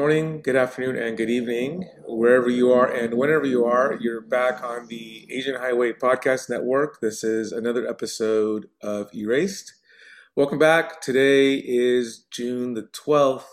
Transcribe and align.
Morning, 0.00 0.40
good 0.40 0.56
afternoon, 0.56 0.96
and 0.96 1.14
good 1.14 1.28
evening, 1.28 1.86
wherever 2.06 2.48
you 2.48 2.72
are 2.72 2.90
and 2.90 3.12
whenever 3.12 3.44
you 3.44 3.66
are. 3.66 3.98
You're 4.00 4.22
back 4.22 4.64
on 4.64 4.86
the 4.86 5.30
Asian 5.30 5.56
Highway 5.56 5.92
Podcast 5.92 6.48
Network. 6.48 7.02
This 7.02 7.22
is 7.22 7.52
another 7.52 7.86
episode 7.86 8.70
of 8.80 9.14
Erased. 9.14 9.74
Welcome 10.34 10.58
back. 10.58 11.02
Today 11.02 11.56
is 11.56 12.24
June 12.30 12.72
the 12.72 12.84
12th. 12.84 13.44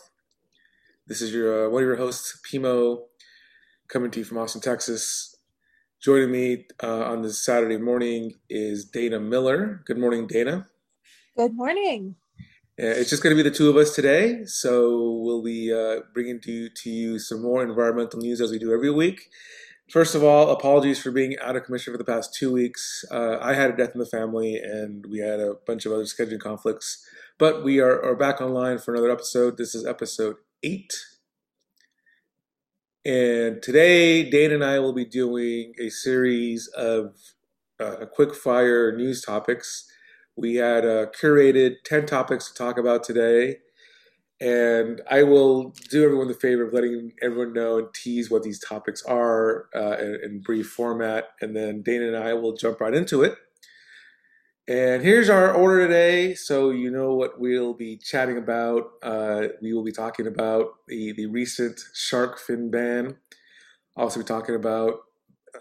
This 1.06 1.22
is 1.22 1.34
your 1.34 1.66
uh, 1.66 1.70
one 1.70 1.84
of 1.84 1.88
your 1.88 1.98
hosts, 1.98 2.40
Pimo, 2.50 3.00
coming 3.90 4.10
to 4.12 4.20
you 4.20 4.26
from 4.26 4.38
Austin, 4.38 4.62
Texas. 4.62 5.36
Joining 6.02 6.32
me 6.32 6.66
uh, 6.82 7.12
on 7.12 7.24
this 7.24 7.44
Saturday 7.44 7.78
morning 7.78 8.36
is 8.50 8.86
Dana 8.86 9.20
Miller. 9.20 9.84
Good 9.86 9.98
morning, 9.98 10.28
Dana. 10.28 10.66
Good 11.36 11.54
morning. 11.54 12.16
It's 12.80 13.10
just 13.10 13.24
going 13.24 13.36
to 13.36 13.44
be 13.44 13.50
the 13.50 13.56
two 13.56 13.72
of 13.72 13.76
us 13.76 13.96
today, 13.96 14.46
so 14.46 15.20
we'll 15.24 15.42
be 15.42 15.74
uh, 15.74 16.02
bringing 16.14 16.40
to 16.42 16.52
you, 16.52 16.70
to 16.70 16.92
you 16.92 17.18
some 17.18 17.42
more 17.42 17.64
environmental 17.64 18.20
news 18.20 18.40
as 18.40 18.52
we 18.52 18.60
do 18.60 18.72
every 18.72 18.92
week. 18.92 19.32
First 19.90 20.14
of 20.14 20.24
all, 20.24 20.52
apologies 20.52 21.02
for 21.02 21.10
being 21.10 21.36
out 21.40 21.56
of 21.56 21.64
commission 21.64 21.92
for 21.92 21.98
the 21.98 22.04
past 22.04 22.36
two 22.36 22.52
weeks. 22.52 23.04
Uh, 23.10 23.40
I 23.42 23.56
had 23.56 23.72
a 23.72 23.76
death 23.76 23.94
in 23.96 24.00
the 24.00 24.06
family, 24.06 24.58
and 24.58 25.08
we 25.08 25.18
had 25.18 25.40
a 25.40 25.56
bunch 25.66 25.88
of 25.88 25.92
other 25.92 26.04
scheduling 26.04 26.40
conflicts, 26.40 27.04
but 27.40 27.64
we 27.64 27.80
are, 27.80 28.00
are 28.04 28.16
back 28.16 28.42
online 28.42 28.78
for 28.78 28.94
another 28.94 29.10
episode. 29.10 29.58
This 29.58 29.74
is 29.74 29.84
episode 29.84 30.36
eight. 30.62 30.94
And 33.04 33.60
today, 33.64 34.30
Dana 34.30 34.54
and 34.54 34.64
I 34.64 34.78
will 34.78 34.94
be 34.94 35.06
doing 35.06 35.74
a 35.80 35.90
series 35.90 36.68
of 36.78 37.16
uh, 37.80 38.06
quick 38.14 38.36
fire 38.36 38.96
news 38.96 39.24
topics 39.24 39.90
we 40.38 40.56
had 40.56 40.86
uh, 40.86 41.08
curated 41.20 41.78
10 41.84 42.06
topics 42.06 42.48
to 42.48 42.54
talk 42.54 42.78
about 42.78 43.04
today. 43.04 43.58
And 44.40 45.02
I 45.10 45.24
will 45.24 45.74
do 45.90 46.06
everyone 46.06 46.28
the 46.28 46.36
favor 46.36 46.68
of 46.68 46.74
letting 46.74 47.14
everyone 47.24 47.54
know 47.54 47.80
and 47.80 47.88
tease 47.94 48.30
what 48.30 48.44
these 48.44 48.60
topics 48.60 49.02
are 49.04 49.66
uh, 49.76 49.98
in, 49.98 50.20
in 50.24 50.42
brief 50.42 50.68
format. 50.70 51.30
And 51.42 51.56
then 51.56 51.82
Dana 51.82 52.08
and 52.08 52.18
I 52.18 52.36
will 52.36 52.56
jump 52.56 52.80
right 52.80 52.94
into 52.94 53.24
it. 53.24 53.36
And 54.70 55.02
here's 55.02 55.30
our 55.30 55.54
order 55.54 55.88
today, 55.88 56.34
so 56.36 56.72
you 56.72 56.92
know 56.92 57.14
what 57.16 57.40
we'll 57.40 57.74
be 57.74 57.96
chatting 57.96 58.38
about. 58.38 58.92
Uh, 59.02 59.48
we 59.62 59.72
will 59.72 59.84
be 59.84 59.94
talking 59.94 60.28
about 60.28 60.72
the, 60.90 61.14
the 61.14 61.26
recent 61.28 61.80
shark 61.94 62.38
fin 62.38 62.70
ban. 62.70 63.16
Also, 63.96 64.20
be 64.20 64.26
talking 64.26 64.56
about 64.56 64.96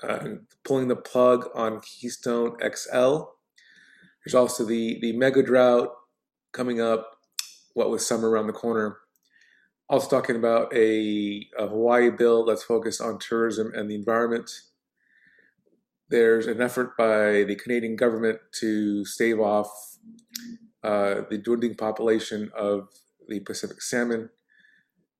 uh, 0.02 0.26
pulling 0.64 0.88
the 0.88 0.96
plug 0.96 1.48
on 1.54 1.80
Keystone 1.80 2.56
XL. 2.60 3.35
There's 4.26 4.34
also 4.34 4.64
the 4.64 4.98
the 5.00 5.12
mega 5.12 5.40
drought 5.40 5.94
coming 6.52 6.80
up. 6.80 7.12
What 7.74 7.90
with 7.90 8.02
summer 8.02 8.28
around 8.28 8.48
the 8.48 8.52
corner. 8.52 8.98
Also 9.88 10.08
talking 10.08 10.34
about 10.34 10.74
a, 10.74 11.46
a 11.56 11.68
Hawaii 11.68 12.10
bill 12.10 12.44
that's 12.44 12.64
focused 12.64 13.00
on 13.00 13.20
tourism 13.20 13.72
and 13.72 13.88
the 13.88 13.94
environment. 13.94 14.50
There's 16.08 16.48
an 16.48 16.60
effort 16.60 16.96
by 16.96 17.44
the 17.44 17.54
Canadian 17.54 17.94
government 17.94 18.40
to 18.60 19.04
stave 19.04 19.38
off 19.38 19.98
uh, 20.82 21.22
the 21.30 21.38
dwindling 21.38 21.76
population 21.76 22.50
of 22.56 22.88
the 23.28 23.40
Pacific 23.40 23.80
salmon. 23.80 24.30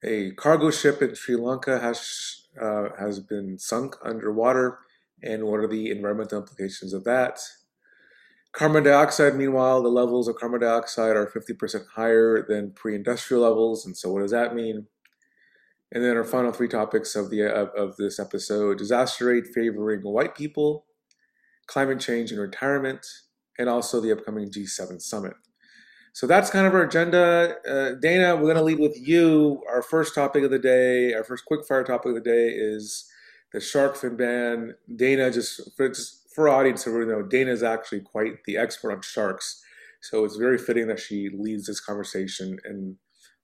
A 0.02 0.32
cargo 0.32 0.70
ship 0.70 1.00
in 1.00 1.14
Sri 1.14 1.36
Lanka 1.36 1.78
has 1.78 2.48
uh, 2.60 2.88
has 2.98 3.20
been 3.20 3.58
sunk 3.58 3.94
underwater, 4.02 4.78
and 5.22 5.44
what 5.44 5.60
are 5.60 5.68
the 5.68 5.90
environmental 5.90 6.40
implications 6.40 6.92
of 6.92 7.04
that? 7.04 7.38
Carbon 8.56 8.84
dioxide, 8.84 9.34
meanwhile, 9.34 9.82
the 9.82 9.90
levels 9.90 10.28
of 10.28 10.36
carbon 10.36 10.60
dioxide 10.60 11.14
are 11.14 11.26
50% 11.26 11.88
higher 11.88 12.42
than 12.48 12.72
pre-industrial 12.72 13.42
levels, 13.42 13.84
and 13.84 13.94
so 13.94 14.10
what 14.10 14.22
does 14.22 14.30
that 14.30 14.54
mean? 14.54 14.86
And 15.92 16.02
then 16.02 16.16
our 16.16 16.24
final 16.24 16.52
three 16.52 16.66
topics 16.66 17.14
of 17.14 17.28
the 17.28 17.42
of, 17.42 17.68
of 17.76 17.96
this 17.96 18.18
episode: 18.18 18.78
disaster 18.78 19.26
rate 19.26 19.48
favoring 19.54 20.00
white 20.00 20.34
people, 20.34 20.86
climate 21.66 22.00
change 22.00 22.32
and 22.32 22.40
retirement, 22.40 23.06
and 23.58 23.68
also 23.68 24.00
the 24.00 24.10
upcoming 24.10 24.50
G7 24.50 25.02
summit. 25.02 25.34
So 26.14 26.26
that's 26.26 26.48
kind 26.48 26.66
of 26.66 26.72
our 26.72 26.84
agenda. 26.84 27.56
Uh, 27.68 27.90
Dana, 28.00 28.36
we're 28.36 28.54
going 28.54 28.56
to 28.56 28.62
lead 28.62 28.78
with 28.78 28.96
you. 28.98 29.62
Our 29.68 29.82
first 29.82 30.14
topic 30.14 30.44
of 30.44 30.50
the 30.50 30.58
day, 30.58 31.12
our 31.12 31.24
first 31.24 31.44
quick 31.44 31.66
fire 31.66 31.84
topic 31.84 32.08
of 32.08 32.14
the 32.14 32.20
day 32.22 32.48
is 32.48 33.06
the 33.52 33.60
shark 33.60 33.96
fin 33.96 34.16
ban. 34.16 34.76
Dana, 34.96 35.30
just, 35.30 35.76
just 35.76 36.25
for 36.36 36.50
our 36.50 36.60
audience, 36.60 36.84
you 36.84 37.06
know, 37.06 37.22
Dana 37.22 37.50
is 37.50 37.62
actually 37.62 38.02
quite 38.02 38.44
the 38.44 38.58
expert 38.58 38.92
on 38.92 39.00
sharks. 39.00 39.62
So 40.02 40.22
it's 40.26 40.36
very 40.36 40.58
fitting 40.58 40.86
that 40.88 41.00
she 41.00 41.30
leads 41.32 41.66
this 41.66 41.80
conversation 41.80 42.58
and 42.62 42.96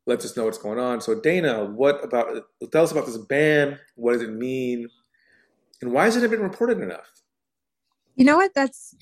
lets 0.07 0.27
us 0.27 0.37
know 0.37 0.45
what's 0.45 0.59
going 0.59 0.79
on. 0.79 1.01
So 1.01 1.19
Dana, 1.19 1.65
what 1.65 2.05
about 2.05 2.45
tell 2.71 2.85
us 2.85 2.93
about 2.93 3.07
this 3.07 3.17
ban? 3.17 3.79
What 3.97 4.13
does 4.13 4.23
it 4.23 4.33
mean? 4.33 4.89
And 5.81 5.91
why 5.91 6.05
hasn't 6.05 6.23
it 6.23 6.31
been 6.31 6.43
reported 6.43 6.81
enough? 6.81 7.11
You 8.15 8.27
know 8.27 8.37
what? 8.37 8.53
That's 8.55 8.95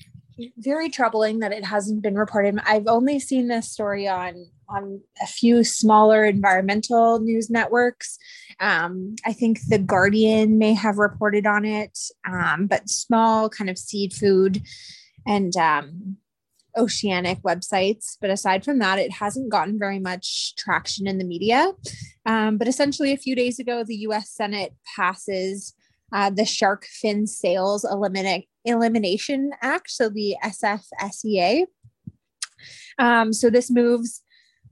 very 0.57 0.89
troubling 0.89 1.39
that 1.39 1.51
it 1.51 1.65
hasn't 1.65 2.01
been 2.01 2.15
reported. 2.15 2.59
I've 2.65 2.87
only 2.87 3.19
seen 3.19 3.47
this 3.47 3.71
story 3.71 4.07
on 4.07 4.47
on 4.69 5.01
a 5.21 5.27
few 5.27 5.63
smaller 5.63 6.23
environmental 6.23 7.19
news 7.19 7.49
networks. 7.49 8.17
Um, 8.59 9.15
I 9.25 9.33
think 9.33 9.59
the 9.67 9.77
Guardian 9.77 10.57
may 10.57 10.73
have 10.73 10.97
reported 10.97 11.45
on 11.45 11.65
it, 11.65 11.97
um, 12.25 12.67
but 12.67 12.89
small 12.89 13.49
kind 13.49 13.69
of 13.69 13.77
seed 13.77 14.13
food 14.13 14.61
and 15.27 15.55
um, 15.57 16.17
oceanic 16.77 17.41
websites. 17.41 18.17
But 18.21 18.29
aside 18.29 18.63
from 18.63 18.79
that, 18.79 18.99
it 18.99 19.11
hasn't 19.11 19.51
gotten 19.51 19.77
very 19.77 19.99
much 19.99 20.55
traction 20.55 21.07
in 21.07 21.17
the 21.17 21.25
media. 21.25 21.73
Um, 22.25 22.57
but 22.57 22.67
essentially, 22.67 23.11
a 23.11 23.17
few 23.17 23.35
days 23.35 23.59
ago, 23.59 23.83
the 23.83 23.97
US 24.07 24.29
Senate 24.29 24.73
passes 24.95 25.73
uh, 26.11 26.29
the 26.29 26.45
Shark 26.45 26.85
Fin 26.85 27.27
Sales 27.27 27.85
Eliminate 27.85 28.47
Elimination 28.65 29.51
Act, 29.61 29.89
so 29.89 30.09
the 30.09 30.35
SFSEA. 30.43 31.65
Um, 32.99 33.33
so 33.33 33.49
this 33.49 33.71
moves 33.71 34.21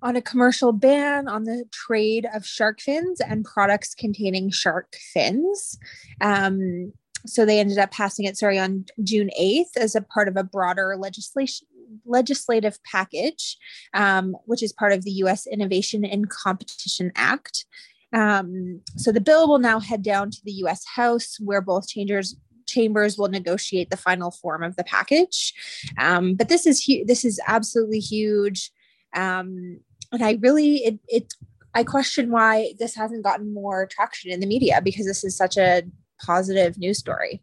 on 0.01 0.15
a 0.15 0.21
commercial 0.21 0.71
ban 0.71 1.27
on 1.27 1.43
the 1.43 1.65
trade 1.71 2.27
of 2.33 2.45
shark 2.45 2.79
fins 2.79 3.19
and 3.19 3.43
products 3.43 3.93
containing 3.93 4.49
shark 4.49 4.95
fins. 5.13 5.77
Um, 6.21 6.93
so 7.25 7.45
they 7.45 7.59
ended 7.59 7.77
up 7.77 7.91
passing 7.91 8.25
it, 8.25 8.37
sorry, 8.37 8.57
on 8.57 8.85
June 9.03 9.29
8th 9.39 9.75
as 9.75 9.95
a 9.95 10.01
part 10.01 10.27
of 10.27 10.37
a 10.37 10.43
broader 10.43 10.95
legislation 10.97 11.67
legislative 12.05 12.77
package, 12.83 13.57
um, 13.95 14.35
which 14.45 14.61
is 14.61 14.71
part 14.71 14.93
of 14.93 15.03
the 15.03 15.11
U.S. 15.11 15.47
Innovation 15.47 16.05
and 16.05 16.29
Competition 16.29 17.11
Act. 17.15 17.65
Um, 18.13 18.81
so 18.97 19.11
the 19.11 19.21
bill 19.21 19.47
will 19.47 19.59
now 19.59 19.79
head 19.79 20.01
down 20.01 20.31
to 20.31 20.39
the 20.43 20.51
U.S. 20.63 20.83
House, 20.95 21.37
where 21.39 21.61
both 21.61 21.87
chambers 21.87 22.35
chambers 22.67 23.17
will 23.17 23.29
negotiate 23.29 23.89
the 23.89 23.97
final 23.97 24.29
form 24.29 24.61
of 24.63 24.75
the 24.75 24.83
package. 24.83 25.53
Um, 25.97 26.35
but 26.35 26.49
this 26.49 26.67
is 26.67 26.83
hu- 26.83 27.05
this 27.05 27.25
is 27.25 27.39
absolutely 27.47 27.99
huge. 27.99 28.71
Um, 29.15 29.79
and 30.11 30.23
I 30.23 30.37
really 30.41 30.77
it 30.77 30.99
it 31.07 31.33
I 31.73 31.83
question 31.83 32.31
why 32.31 32.73
this 32.79 32.95
hasn't 32.95 33.23
gotten 33.23 33.53
more 33.53 33.87
traction 33.87 34.31
in 34.31 34.39
the 34.39 34.47
media 34.47 34.81
because 34.83 35.05
this 35.05 35.23
is 35.23 35.35
such 35.35 35.57
a 35.57 35.83
positive 36.23 36.77
news 36.77 36.97
story. 36.97 37.41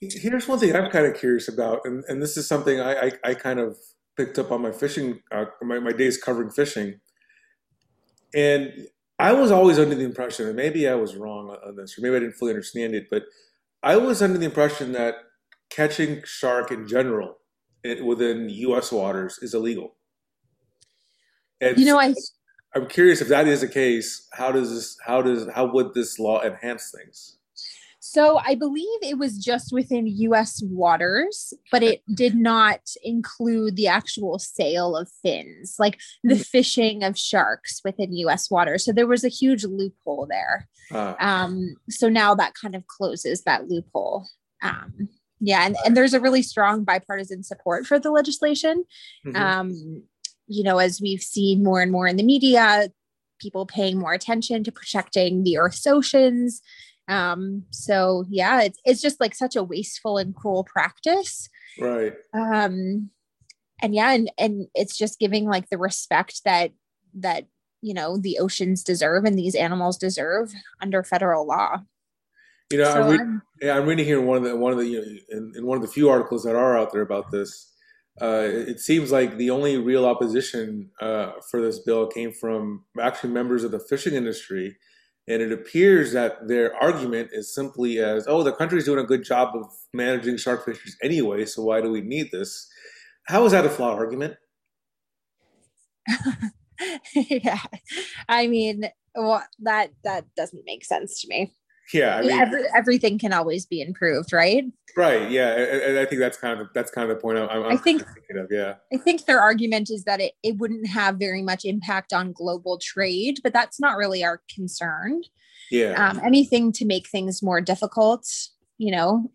Here's 0.00 0.46
one 0.46 0.58
thing 0.58 0.76
I'm 0.76 0.90
kind 0.90 1.06
of 1.06 1.16
curious 1.16 1.48
about, 1.48 1.80
and, 1.84 2.04
and 2.06 2.22
this 2.22 2.36
is 2.36 2.46
something 2.46 2.80
I, 2.80 3.06
I, 3.06 3.12
I 3.24 3.34
kind 3.34 3.58
of 3.58 3.76
picked 4.16 4.38
up 4.38 4.52
on 4.52 4.62
my 4.62 4.70
fishing, 4.70 5.20
uh, 5.32 5.46
my, 5.62 5.80
my 5.80 5.92
days 5.92 6.16
covering 6.16 6.50
fishing. 6.50 7.00
And 8.32 8.86
I 9.18 9.32
was 9.32 9.50
always 9.50 9.78
under 9.78 9.94
the 9.94 10.04
impression, 10.04 10.46
and 10.46 10.56
maybe 10.56 10.88
I 10.88 10.94
was 10.94 11.16
wrong 11.16 11.50
on 11.66 11.76
this, 11.76 11.98
or 11.98 12.02
maybe 12.02 12.16
I 12.16 12.20
didn't 12.20 12.36
fully 12.36 12.52
understand 12.52 12.94
it, 12.94 13.08
but 13.10 13.24
I 13.82 13.96
was 13.96 14.22
under 14.22 14.38
the 14.38 14.46
impression 14.46 14.92
that 14.92 15.16
catching 15.70 16.22
shark 16.24 16.70
in 16.70 16.86
general 16.86 17.38
eh, 17.84 18.00
within 18.00 18.48
U.S. 18.48 18.92
waters 18.92 19.38
is 19.42 19.54
illegal. 19.54 19.96
And 21.60 21.78
you 21.78 21.86
know, 21.86 21.98
I 21.98 22.14
I'm 22.74 22.86
curious 22.86 23.20
if 23.20 23.28
that 23.28 23.48
is 23.48 23.62
the 23.62 23.68
case. 23.68 24.28
How 24.32 24.52
does 24.52 24.70
this? 24.70 24.96
How 25.04 25.22
does? 25.22 25.48
How 25.52 25.72
would 25.72 25.94
this 25.94 26.18
law 26.18 26.42
enhance 26.42 26.92
things? 26.96 27.37
So 28.10 28.40
I 28.42 28.54
believe 28.54 28.86
it 29.02 29.18
was 29.18 29.36
just 29.36 29.70
within 29.70 30.06
US 30.06 30.62
waters, 30.62 31.52
but 31.70 31.82
it 31.82 32.02
did 32.14 32.34
not 32.34 32.80
include 33.04 33.76
the 33.76 33.88
actual 33.88 34.38
sale 34.38 34.96
of 34.96 35.10
fins, 35.22 35.76
like 35.78 36.00
the 36.24 36.32
mm-hmm. 36.32 36.42
fishing 36.42 37.04
of 37.04 37.18
sharks 37.18 37.82
within 37.84 38.14
US 38.14 38.50
waters. 38.50 38.86
So 38.86 38.92
there 38.92 39.06
was 39.06 39.24
a 39.24 39.28
huge 39.28 39.64
loophole 39.64 40.26
there. 40.26 40.70
Uh, 40.90 41.16
um, 41.20 41.76
so 41.90 42.08
now 42.08 42.34
that 42.34 42.54
kind 42.54 42.74
of 42.74 42.86
closes 42.86 43.42
that 43.42 43.68
loophole. 43.68 44.26
Um, 44.62 45.10
yeah, 45.38 45.66
and, 45.66 45.76
and 45.84 45.94
there's 45.94 46.14
a 46.14 46.20
really 46.20 46.42
strong 46.42 46.84
bipartisan 46.84 47.42
support 47.42 47.86
for 47.86 47.98
the 47.98 48.10
legislation. 48.10 48.86
Mm-hmm. 49.26 49.36
Um, 49.36 50.02
you 50.46 50.64
know, 50.64 50.78
as 50.78 50.98
we've 50.98 51.20
seen 51.20 51.62
more 51.62 51.82
and 51.82 51.92
more 51.92 52.06
in 52.06 52.16
the 52.16 52.22
media, 52.22 52.88
people 53.38 53.66
paying 53.66 53.98
more 53.98 54.14
attention 54.14 54.64
to 54.64 54.72
protecting 54.72 55.44
the 55.44 55.58
Earth's 55.58 55.86
oceans. 55.86 56.62
Um, 57.08 57.64
so 57.70 58.24
yeah, 58.28 58.62
it's 58.62 58.78
it's 58.84 59.00
just 59.00 59.20
like 59.20 59.34
such 59.34 59.56
a 59.56 59.62
wasteful 59.62 60.18
and 60.18 60.34
cruel 60.34 60.64
practice. 60.64 61.48
Right. 61.80 62.14
Um, 62.34 63.10
and 63.80 63.94
yeah, 63.94 64.12
and 64.12 64.30
and 64.38 64.66
it's 64.74 64.96
just 64.96 65.18
giving 65.18 65.46
like 65.46 65.70
the 65.70 65.78
respect 65.78 66.42
that 66.44 66.72
that 67.14 67.46
you 67.80 67.94
know 67.94 68.18
the 68.18 68.38
oceans 68.38 68.82
deserve 68.82 69.24
and 69.24 69.38
these 69.38 69.54
animals 69.54 69.96
deserve 69.96 70.52
under 70.80 71.02
federal 71.02 71.46
law. 71.46 71.78
You 72.70 72.78
know, 72.78 72.84
so 72.84 73.02
I'm, 73.02 73.10
read, 73.10 73.40
yeah, 73.62 73.76
I'm 73.76 73.86
reading 73.86 74.04
here 74.04 74.20
one 74.20 74.36
of 74.36 74.42
the 74.42 74.54
one 74.56 74.72
of 74.72 74.78
the 74.78 74.86
you 74.86 75.00
know 75.00 75.18
in, 75.30 75.52
in 75.56 75.66
one 75.66 75.76
of 75.76 75.82
the 75.82 75.88
few 75.88 76.10
articles 76.10 76.44
that 76.44 76.56
are 76.56 76.76
out 76.76 76.92
there 76.92 77.02
about 77.02 77.30
this. 77.30 77.72
Uh, 78.20 78.48
it 78.50 78.80
seems 78.80 79.12
like 79.12 79.36
the 79.36 79.48
only 79.48 79.78
real 79.78 80.04
opposition 80.04 80.90
uh, 81.00 81.30
for 81.52 81.62
this 81.62 81.78
bill 81.78 82.08
came 82.08 82.32
from 82.32 82.84
actually 83.00 83.30
members 83.30 83.62
of 83.62 83.70
the 83.70 83.78
fishing 83.78 84.14
industry 84.14 84.76
and 85.28 85.42
it 85.42 85.52
appears 85.52 86.12
that 86.12 86.48
their 86.48 86.74
argument 86.76 87.30
is 87.32 87.54
simply 87.54 87.98
as, 87.98 88.26
oh, 88.26 88.42
the 88.42 88.52
country's 88.52 88.86
doing 88.86 88.98
a 88.98 89.06
good 89.06 89.24
job 89.24 89.54
of 89.54 89.66
managing 89.92 90.38
shark 90.38 90.64
fisheries 90.64 90.96
anyway, 91.02 91.44
so 91.44 91.62
why 91.62 91.80
do 91.80 91.90
we 91.90 92.00
need 92.00 92.30
this? 92.32 92.66
How 93.26 93.44
is 93.44 93.52
that 93.52 93.66
a 93.66 93.70
flawed 93.70 93.98
argument? 93.98 94.36
yeah. 97.14 97.60
I 98.28 98.46
mean, 98.46 98.84
well, 99.14 99.44
that 99.60 99.90
that 100.04 100.24
doesn't 100.34 100.64
make 100.64 100.84
sense 100.84 101.20
to 101.20 101.28
me. 101.28 101.52
Yeah, 101.92 102.16
I 102.16 102.22
mean, 102.22 102.32
Every, 102.32 102.64
everything 102.76 103.18
can 103.18 103.32
always 103.32 103.64
be 103.64 103.80
improved, 103.80 104.32
right? 104.32 104.64
Right. 104.96 105.30
Yeah, 105.30 105.54
and, 105.56 105.98
I 105.98 106.04
think 106.04 106.20
that's 106.20 106.36
kind 106.36 106.60
of 106.60 106.68
that's 106.74 106.90
kind 106.90 107.10
of 107.10 107.16
the 107.16 107.20
point 107.20 107.38
I'm, 107.38 107.48
I'm 107.48 107.64
i 107.64 107.76
think 107.76 108.04
thinking 108.04 108.38
of. 108.38 108.48
Yeah, 108.50 108.74
I 108.92 108.96
think 108.96 109.24
their 109.26 109.40
argument 109.40 109.90
is 109.90 110.04
that 110.04 110.20
it 110.20 110.32
it 110.42 110.56
wouldn't 110.56 110.86
have 110.88 111.16
very 111.16 111.42
much 111.42 111.64
impact 111.64 112.12
on 112.12 112.32
global 112.32 112.78
trade, 112.78 113.40
but 113.42 113.52
that's 113.52 113.80
not 113.80 113.96
really 113.96 114.24
our 114.24 114.42
concern. 114.54 115.22
Yeah. 115.70 116.10
Um, 116.10 116.20
anything 116.24 116.72
to 116.72 116.84
make 116.84 117.08
things 117.08 117.42
more 117.42 117.60
difficult, 117.60 118.26
you 118.78 118.90
know, 118.90 119.30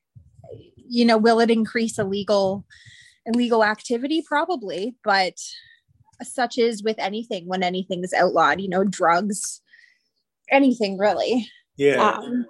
you 0.75 1.05
know, 1.05 1.17
will 1.17 1.39
it 1.39 1.51
increase 1.51 1.97
illegal 1.97 2.65
illegal 3.25 3.63
activity? 3.63 4.21
Probably, 4.21 4.95
but 5.03 5.37
such 6.21 6.57
is 6.57 6.83
with 6.83 6.97
anything 6.99 7.47
when 7.47 7.63
anything 7.63 8.03
is 8.03 8.13
outlawed. 8.13 8.61
You 8.61 8.69
know, 8.69 8.83
drugs, 8.83 9.61
anything 10.51 10.97
really. 10.97 11.47
Yeah. 11.77 12.01
Um, 12.01 12.45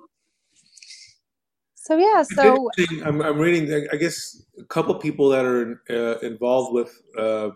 so 1.75 1.97
yeah, 1.97 2.23
so 2.23 2.69
I'm, 3.03 3.21
I'm 3.21 3.37
reading. 3.37 3.87
I 3.91 3.97
guess 3.97 4.41
a 4.57 4.63
couple 4.63 4.95
people 4.95 5.29
that 5.29 5.43
are 5.43 5.81
uh, 5.89 6.19
involved 6.19 6.73
with 6.73 7.01
uh, 7.17 7.49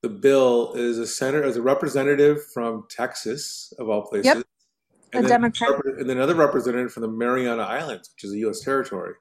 the 0.00 0.08
bill 0.08 0.72
is 0.74 0.98
a 0.98 1.06
senator, 1.06 1.44
as 1.44 1.56
a 1.56 1.62
representative 1.62 2.38
from 2.52 2.86
Texas, 2.88 3.72
of 3.78 3.90
all 3.90 4.06
places. 4.06 4.26
Yep. 4.26 4.46
And 5.12 5.26
a 5.26 5.28
then, 5.28 5.40
Democrat. 5.40 5.80
And 5.98 6.08
then 6.08 6.16
another 6.16 6.34
representative 6.34 6.92
from 6.92 7.02
the 7.02 7.08
Mariana 7.08 7.62
Islands, 7.62 8.10
which 8.14 8.24
is 8.24 8.32
a 8.32 8.38
U.S. 8.38 8.60
territory. 8.60 9.14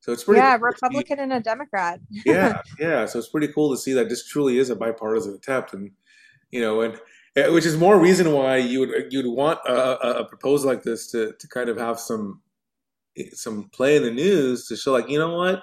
So 0.00 0.12
it's 0.12 0.24
pretty. 0.24 0.40
Yeah, 0.40 0.58
Republican 0.60 1.20
and 1.20 1.32
a 1.32 1.40
Democrat. 1.40 2.00
yeah, 2.24 2.62
yeah. 2.78 3.06
So 3.06 3.18
it's 3.18 3.28
pretty 3.28 3.48
cool 3.48 3.70
to 3.70 3.76
see 3.76 3.92
that 3.92 4.08
this 4.08 4.26
truly 4.26 4.58
is 4.58 4.70
a 4.70 4.76
bipartisan 4.76 5.34
attempt, 5.34 5.72
and 5.72 5.90
you 6.50 6.60
know, 6.60 6.80
and 6.80 6.98
which 7.48 7.66
is 7.66 7.76
more 7.76 7.98
reason 7.98 8.32
why 8.32 8.56
you 8.56 8.80
would 8.80 9.12
you'd 9.12 9.26
want 9.26 9.58
a, 9.66 10.20
a, 10.20 10.24
proposal 10.24 10.68
like 10.68 10.82
this 10.82 11.10
to 11.10 11.34
to 11.38 11.48
kind 11.48 11.68
of 11.68 11.76
have 11.76 12.00
some 12.00 12.42
some 13.32 13.68
play 13.72 13.96
in 13.96 14.02
the 14.02 14.10
news 14.10 14.66
to 14.66 14.76
show 14.76 14.92
like 14.92 15.08
you 15.08 15.18
know 15.18 15.34
what? 15.34 15.62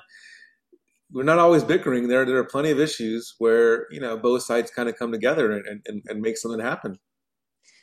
We're 1.11 1.23
not 1.23 1.39
always 1.39 1.63
bickering. 1.63 2.07
There 2.07 2.25
there 2.25 2.37
are 2.37 2.45
plenty 2.45 2.71
of 2.71 2.79
issues 2.79 3.35
where 3.37 3.87
you 3.91 3.99
know 3.99 4.17
both 4.17 4.43
sides 4.43 4.71
kind 4.71 4.89
of 4.89 4.97
come 4.97 5.11
together 5.11 5.51
and, 5.51 5.81
and, 5.85 6.03
and 6.07 6.21
make 6.21 6.37
something 6.37 6.59
happen. 6.59 6.99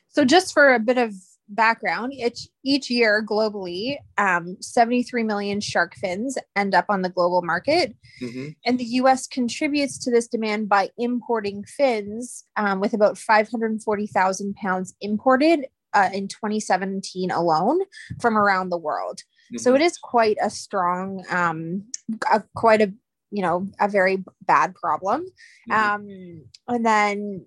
So 0.08 0.24
just 0.24 0.52
for 0.52 0.74
a 0.74 0.78
bit 0.78 0.98
of 0.98 1.14
background, 1.54 2.12
each, 2.14 2.48
each 2.64 2.90
year 2.90 3.24
globally, 3.24 3.96
um, 4.18 4.56
73 4.60 5.22
million 5.22 5.60
shark 5.60 5.94
fins 5.94 6.38
end 6.56 6.74
up 6.74 6.86
on 6.88 7.02
the 7.02 7.08
global 7.08 7.42
market. 7.42 7.94
Mm-hmm. 8.20 8.48
And 8.64 8.78
the 8.78 8.84
US 8.84 9.26
contributes 9.26 9.98
to 10.04 10.10
this 10.10 10.28
demand 10.28 10.68
by 10.68 10.90
importing 10.98 11.64
fins 11.64 12.44
um, 12.56 12.80
with 12.80 12.94
about 12.94 13.18
540,000 13.18 14.54
pounds 14.54 14.94
imported 15.00 15.66
uh, 15.94 16.10
in 16.12 16.28
2017 16.28 17.30
alone 17.30 17.80
from 18.20 18.36
around 18.36 18.70
the 18.70 18.78
world. 18.78 19.20
Mm-hmm. 19.52 19.58
So 19.58 19.74
it 19.74 19.80
is 19.80 19.98
quite 19.98 20.36
a 20.42 20.50
strong, 20.50 21.24
um, 21.30 21.84
a, 22.30 22.42
quite 22.54 22.80
a, 22.80 22.92
you 23.30 23.42
know, 23.42 23.68
a 23.80 23.88
very 23.88 24.24
bad 24.46 24.74
problem. 24.74 25.26
Mm-hmm. 25.70 25.72
Um, 25.72 26.44
and 26.68 26.86
then 26.86 27.46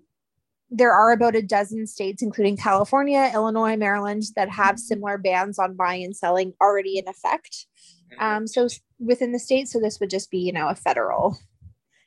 there 0.70 0.92
are 0.92 1.12
about 1.12 1.36
a 1.36 1.42
dozen 1.42 1.86
states, 1.86 2.22
including 2.22 2.56
California, 2.56 3.30
Illinois, 3.32 3.76
Maryland, 3.76 4.24
that 4.34 4.48
have 4.50 4.76
mm-hmm. 4.76 4.78
similar 4.78 5.18
bans 5.18 5.58
on 5.58 5.76
buying 5.76 6.04
and 6.04 6.16
selling 6.16 6.52
already 6.60 6.98
in 6.98 7.08
effect. 7.08 7.66
Mm-hmm. 8.12 8.24
Um, 8.24 8.46
so 8.46 8.68
within 8.98 9.32
the 9.32 9.38
state, 9.38 9.68
so 9.68 9.80
this 9.80 10.00
would 10.00 10.10
just 10.10 10.30
be, 10.30 10.38
you 10.38 10.52
know, 10.52 10.68
a 10.68 10.74
federal, 10.74 11.38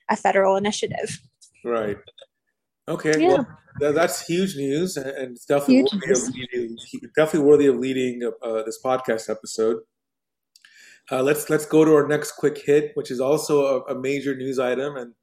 a 0.10 0.16
federal 0.16 0.58
initiative. 0.58 1.20
Right. 1.64 1.98
Okay. 2.88 3.14
Yeah. 3.20 3.44
Well, 3.80 3.94
that's 3.94 4.26
huge 4.26 4.58
news, 4.58 4.98
and 4.98 5.34
it's 5.34 5.46
definitely 5.46 5.84
worthy 5.84 6.12
of 6.12 6.28
leading, 6.34 6.78
definitely 7.16 7.48
worthy 7.48 7.68
of 7.68 7.76
leading 7.78 8.30
uh, 8.42 8.64
this 8.64 8.80
podcast 8.84 9.30
episode. 9.30 9.78
Uh, 11.12 11.24
let's 11.24 11.50
let's 11.50 11.66
go 11.66 11.86
to 11.86 11.96
our 11.96 12.08
next 12.08 12.34
quick 12.34 12.60
hit, 12.66 12.92
which 12.96 13.10
is 13.10 13.22
also 13.22 13.84
a, 13.88 13.94
a 13.94 14.00
major 14.00 14.36
news 14.36 14.60
item, 14.60 14.98
and 14.98 15.14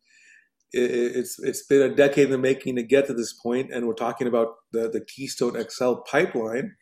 it's 0.73 1.39
it's 1.39 1.65
been 1.67 1.83
a 1.83 1.95
decade 1.95 2.27
in 2.27 2.31
the 2.33 2.39
making 2.39 2.77
to 2.77 2.83
get 2.83 3.07
to 3.07 3.15
this 3.15 3.33
point, 3.33 3.71
and 3.73 3.87
we're 3.87 3.95
talking 3.95 4.27
about 4.27 4.55
the 4.73 4.91
the 4.91 5.05
Keystone 5.05 5.63
XL 5.69 5.95
pipeline. 6.11 6.75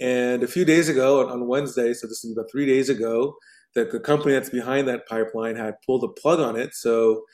And 0.00 0.42
a 0.42 0.48
few 0.48 0.64
days 0.64 0.88
ago, 0.88 1.28
on 1.28 1.46
Wednesday, 1.46 1.92
so 1.92 2.06
this 2.06 2.24
is 2.24 2.32
about 2.32 2.50
three 2.50 2.64
days 2.64 2.88
ago, 2.88 3.34
that 3.74 3.92
the 3.92 4.00
company 4.00 4.32
that's 4.32 4.48
behind 4.48 4.88
that 4.88 5.06
pipeline 5.06 5.56
had 5.56 5.74
pulled 5.84 6.02
the 6.02 6.08
plug 6.08 6.40
on 6.40 6.56
it. 6.56 6.74
So 6.74 7.24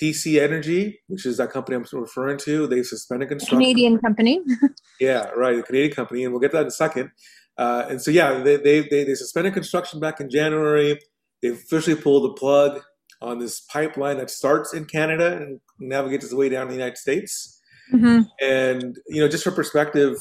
TC 0.00 0.40
Energy, 0.40 1.00
which 1.08 1.26
is 1.26 1.36
that 1.36 1.50
company 1.50 1.76
I'm 1.76 1.84
referring 1.92 2.38
to, 2.38 2.66
they 2.66 2.82
suspended 2.82 3.28
construction. 3.28 3.58
Canadian 3.58 3.98
company. 3.98 4.40
yeah, 5.00 5.26
right, 5.36 5.58
a 5.58 5.62
Canadian 5.62 5.92
company, 5.92 6.24
and 6.24 6.32
we'll 6.32 6.40
get 6.40 6.52
that 6.52 6.62
in 6.62 6.66
a 6.68 6.72
second. 6.72 7.10
Uh, 7.56 7.86
and 7.90 8.00
so, 8.00 8.10
yeah, 8.10 8.40
they, 8.40 8.56
they, 8.56 8.80
they, 8.80 9.04
they 9.04 9.14
suspended 9.14 9.52
construction 9.52 9.98
back 9.98 10.20
in 10.20 10.30
January. 10.30 10.98
They 11.42 11.48
officially 11.48 11.96
pulled 11.96 12.24
the 12.24 12.34
plug 12.34 12.80
on 13.20 13.38
this 13.38 13.60
pipeline 13.60 14.18
that 14.18 14.30
starts 14.30 14.74
in 14.74 14.84
Canada 14.84 15.36
and 15.36 15.60
navigates 15.78 16.24
its 16.24 16.34
way 16.34 16.48
down 16.48 16.66
to 16.66 16.72
the 16.72 16.78
United 16.78 16.98
States. 16.98 17.60
Mm-hmm. 17.92 18.22
And 18.40 18.96
you 19.08 19.20
know, 19.20 19.28
just 19.28 19.44
for 19.44 19.50
perspective, 19.50 20.16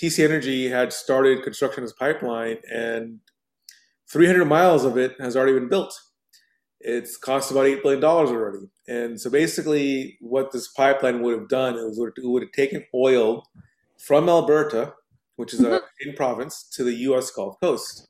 TC 0.00 0.24
Energy 0.24 0.68
had 0.68 0.92
started 0.92 1.42
construction 1.42 1.82
of 1.82 1.88
this 1.88 1.96
pipeline, 1.98 2.58
and 2.72 3.20
300 4.10 4.44
miles 4.44 4.84
of 4.84 4.98
it 4.98 5.14
has 5.20 5.36
already 5.36 5.54
been 5.54 5.68
built. 5.68 5.98
It's 6.80 7.16
cost 7.16 7.50
about 7.50 7.66
eight 7.66 7.82
billion 7.82 8.00
dollars 8.00 8.30
already. 8.30 8.68
And 8.88 9.20
so, 9.20 9.30
basically, 9.30 10.18
what 10.20 10.52
this 10.52 10.68
pipeline 10.68 11.22
would 11.22 11.38
have 11.38 11.48
done 11.48 11.76
is 11.76 11.98
it 11.98 12.12
would 12.24 12.42
have 12.42 12.52
taken 12.52 12.84
oil 12.94 13.46
from 13.98 14.28
Alberta, 14.28 14.94
which 15.36 15.54
is 15.54 15.60
a 15.60 15.64
mm-hmm. 15.64 16.08
in 16.08 16.14
province, 16.16 16.68
to 16.74 16.84
the 16.84 16.94
U.S. 16.94 17.30
Gulf 17.30 17.60
Coast. 17.60 18.08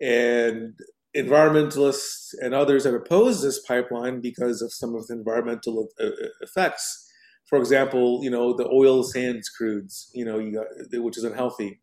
And 0.00 0.74
environmentalists 1.16 2.34
and 2.40 2.54
others 2.54 2.84
have 2.84 2.94
opposed 2.94 3.42
this 3.42 3.58
pipeline 3.58 4.20
because 4.20 4.62
of 4.62 4.72
some 4.72 4.94
of 4.94 5.06
the 5.06 5.14
environmental 5.14 5.88
uh, 6.00 6.06
uh, 6.06 6.28
effects. 6.40 7.08
For 7.46 7.58
example, 7.58 8.20
you 8.22 8.30
know 8.30 8.56
the 8.56 8.68
oil 8.68 9.02
sands 9.02 9.50
crudes, 9.50 10.08
you 10.14 10.24
know, 10.24 10.38
you 10.38 10.52
got, 10.52 11.02
which 11.02 11.18
is 11.18 11.24
unhealthy. 11.24 11.80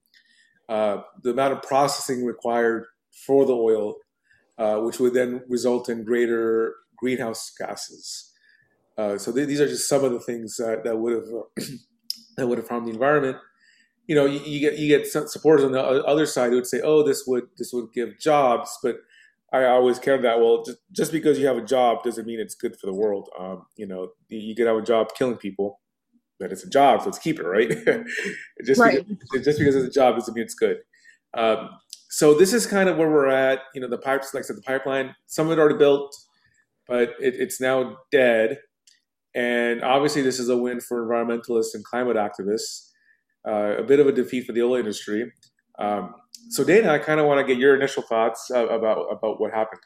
Uh, 0.70 1.02
the 1.24 1.32
amount 1.32 1.54
of 1.54 1.62
processing 1.62 2.26
required 2.26 2.86
for 3.26 3.46
the 3.46 3.54
oil, 3.54 3.96
uh, 4.58 4.78
which 4.78 5.00
would 5.00 5.14
then 5.14 5.42
result 5.50 5.90
in 5.90 6.04
greater 6.04 6.76
greenhouse 6.98 7.52
gases. 7.58 8.34
Uh, 8.98 9.18
so 9.18 9.32
th- 9.32 9.48
these 9.48 9.62
are 9.62 9.68
just 9.68 9.88
some 9.88 10.04
of 10.04 10.12
the 10.12 10.20
things 10.20 10.58
that, 10.58 10.84
that 10.84 10.98
would 10.98 11.14
have 11.14 11.68
that 12.38 12.48
would 12.48 12.58
have 12.58 12.68
harmed 12.68 12.88
the 12.88 12.92
environment 12.92 13.38
you 14.08 14.16
know, 14.16 14.26
you, 14.26 14.40
you, 14.40 14.60
get 14.62 14.80
you 14.80 14.88
get 14.88 15.06
supporters 15.06 15.66
on 15.66 15.74
the 15.74 15.84
other 15.84 16.26
side 16.26 16.50
who 16.50 16.56
would 16.56 16.66
say, 16.66 16.82
"Oh, 16.82 17.04
this 17.04 17.26
would 17.28 17.44
this 17.58 17.74
would 17.74 17.92
give 17.94 18.18
jobs," 18.18 18.78
but 18.82 18.96
I 19.54 19.66
always 19.66 19.98
care 19.98 20.22
that 20.22 20.40
well. 20.40 20.64
Just, 20.64 20.80
just 20.92 21.12
because 21.12 21.40
you 21.40 21.48
have 21.48 21.58
a 21.58 21.66
job 21.66 22.04
doesn't 22.04 22.26
mean 22.26 22.40
it's 22.40 22.56
good 22.56 22.78
for 22.78 22.86
the 22.86 22.94
world. 22.94 23.30
Um, 23.40 23.66
you 23.76 23.88
know, 23.88 24.10
you 24.30 24.56
could 24.56 24.68
have 24.68 24.78
a 24.78 24.82
job 24.82 25.08
killing 25.16 25.38
people, 25.38 25.80
but 26.40 26.52
it's 26.52 26.64
a 26.64 26.70
job, 26.70 27.02
so 27.02 27.06
let's 27.06 27.20
keep 27.20 27.40
it 27.40 27.46
right. 27.46 27.70
just 28.66 28.80
right. 28.80 29.08
Because, 29.08 29.46
just 29.46 29.60
because 29.60 29.76
it's 29.76 29.88
a 29.88 30.00
job 30.00 30.16
doesn't 30.16 30.34
mean 30.34 30.44
it's 30.44 30.54
good. 30.54 30.78
Um, 31.34 31.70
so 32.10 32.34
this 32.34 32.54
is 32.54 32.66
kind 32.66 32.90
of 32.90 32.98
where 32.98 33.10
we're 33.10 33.28
at. 33.28 33.60
You 33.74 33.82
know, 33.82 33.88
the 33.88 33.98
pipes, 33.98 34.34
like 34.34 34.44
I 34.44 34.48
said, 34.48 34.58
the 34.58 34.62
pipeline, 34.62 35.16
some 35.28 35.48
of 35.48 35.54
it 35.54 35.60
already 35.60 35.78
built, 35.78 36.16
but 36.88 37.10
it, 37.20 37.36
it's 37.36 37.62
now 37.62 37.98
dead. 38.12 38.60
And 39.36 39.84
obviously, 39.84 40.24
this 40.24 40.40
is 40.40 40.50
a 40.50 40.58
win 40.58 40.80
for 40.82 41.06
environmentalists 41.06 41.74
and 41.74 41.84
climate 41.84 42.18
activists. 42.18 42.90
Uh, 43.48 43.78
a 43.78 43.84
bit 43.84 44.00
of 44.00 44.08
a 44.08 44.12
defeat 44.12 44.46
for 44.46 44.52
the 44.52 44.62
oil 44.62 44.76
industry. 44.76 45.32
Um, 45.80 46.16
so 46.50 46.64
Dana, 46.64 46.92
I 46.92 47.00
kind 47.00 47.20
of 47.20 47.26
want 47.26 47.40
to 47.40 47.46
get 47.46 47.60
your 47.60 47.76
initial 47.76 48.04
thoughts 48.04 48.50
about 48.50 49.12
about 49.12 49.40
what 49.40 49.54
happened. 49.54 49.82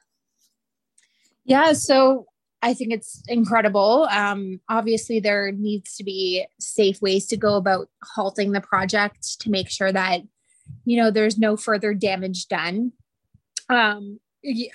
Yeah, 1.43 1.73
so 1.73 2.25
I 2.61 2.73
think 2.73 2.93
it's 2.93 3.23
incredible. 3.27 4.07
Um, 4.11 4.59
obviously, 4.69 5.19
there 5.19 5.51
needs 5.51 5.95
to 5.97 6.03
be 6.03 6.45
safe 6.59 7.01
ways 7.01 7.25
to 7.27 7.37
go 7.37 7.55
about 7.55 7.89
halting 8.03 8.51
the 8.51 8.61
project 8.61 9.39
to 9.41 9.49
make 9.49 9.69
sure 9.69 9.91
that 9.91 10.21
you 10.85 10.97
know 10.97 11.11
there's 11.11 11.37
no 11.37 11.57
further 11.57 11.93
damage 11.93 12.47
done. 12.47 12.93
Um, 13.69 14.19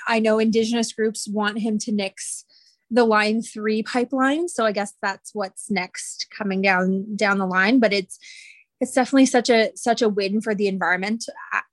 I 0.08 0.18
know 0.18 0.38
Indigenous 0.38 0.92
groups 0.92 1.28
want 1.28 1.58
him 1.58 1.78
to 1.80 1.92
nix 1.92 2.44
the 2.90 3.04
line 3.04 3.42
three 3.42 3.82
pipeline. 3.82 4.48
So 4.48 4.64
I 4.64 4.72
guess 4.72 4.92
that's 5.02 5.34
what's 5.34 5.70
next 5.70 6.26
coming 6.36 6.62
down 6.62 7.16
down 7.16 7.38
the 7.38 7.46
line. 7.46 7.80
But 7.80 7.92
it's 7.92 8.18
it's 8.80 8.92
definitely 8.92 9.26
such 9.26 9.50
a 9.50 9.70
such 9.74 10.02
a 10.02 10.08
win 10.08 10.40
for 10.40 10.54
the 10.54 10.68
environment, 10.68 11.24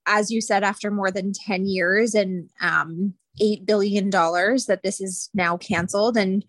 as 0.05 0.31
you 0.31 0.41
said, 0.41 0.63
after 0.63 0.89
more 0.89 1.11
than 1.11 1.33
ten 1.33 1.65
years 1.65 2.15
and 2.15 2.49
um, 2.61 3.13
eight 3.41 3.65
billion 3.65 4.09
dollars 4.09 4.65
that 4.67 4.83
this 4.83 5.01
is 5.01 5.29
now 5.33 5.57
canceled. 5.57 6.17
And 6.17 6.45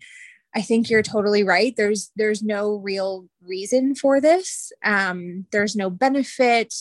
I 0.55 0.61
think 0.61 0.89
you're 0.89 1.03
totally 1.03 1.43
right. 1.43 1.75
There's 1.75 2.11
there's 2.15 2.41
no 2.41 2.75
real 2.75 3.27
reason 3.45 3.95
for 3.95 4.21
this. 4.21 4.71
Um, 4.83 5.45
there's 5.51 5.75
no 5.75 5.89
benefit. 5.89 6.73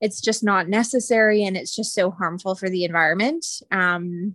It's 0.00 0.20
just 0.20 0.42
not 0.42 0.68
necessary, 0.68 1.44
and 1.44 1.56
it's 1.56 1.74
just 1.74 1.94
so 1.94 2.10
harmful 2.10 2.56
for 2.56 2.68
the 2.68 2.84
environment. 2.84 3.46
Um, 3.70 4.34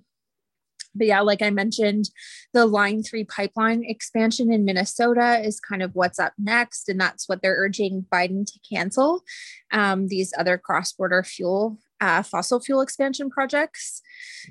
but 0.95 1.07
yeah, 1.07 1.21
like 1.21 1.41
I 1.41 1.49
mentioned, 1.49 2.09
the 2.53 2.65
Line 2.65 3.03
3 3.03 3.23
pipeline 3.25 3.83
expansion 3.83 4.51
in 4.51 4.65
Minnesota 4.65 5.41
is 5.43 5.59
kind 5.59 5.83
of 5.83 5.91
what's 5.93 6.19
up 6.19 6.33
next. 6.37 6.89
And 6.89 6.99
that's 6.99 7.27
what 7.27 7.41
they're 7.41 7.57
urging 7.57 8.05
Biden 8.11 8.45
to 8.45 8.59
cancel 8.67 9.21
um, 9.71 10.07
these 10.07 10.33
other 10.37 10.57
cross 10.57 10.93
border 10.93 11.23
fuel, 11.23 11.77
uh, 12.01 12.23
fossil 12.23 12.59
fuel 12.59 12.81
expansion 12.81 13.29
projects. 13.29 14.01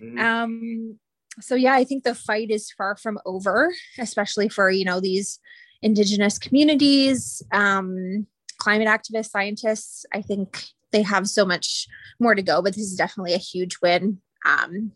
Mm-hmm. 0.01 0.19
Um, 0.19 0.99
so 1.41 1.55
yeah, 1.55 1.75
I 1.75 1.85
think 1.85 2.05
the 2.05 2.15
fight 2.15 2.51
is 2.51 2.71
far 2.71 2.97
from 2.97 3.19
over, 3.27 3.73
especially 3.99 4.49
for, 4.49 4.71
you 4.71 4.85
know, 4.85 5.01
these 5.01 5.41
indigenous 5.83 6.39
communities, 6.39 7.43
um, 7.53 8.27
climate 8.59 8.89
activists, 8.89 9.31
scientists. 9.31 10.07
I 10.13 10.23
think 10.23 10.65
they 10.93 11.03
have 11.03 11.29
so 11.29 11.45
much 11.45 11.89
more 12.21 12.35
to 12.35 12.43
go, 12.43 12.63
but 12.63 12.75
this 12.75 12.85
is 12.85 12.97
definitely 12.97 13.35
a 13.35 13.39
huge 13.39 13.79
win. 13.83 14.19
Um, 14.47 14.93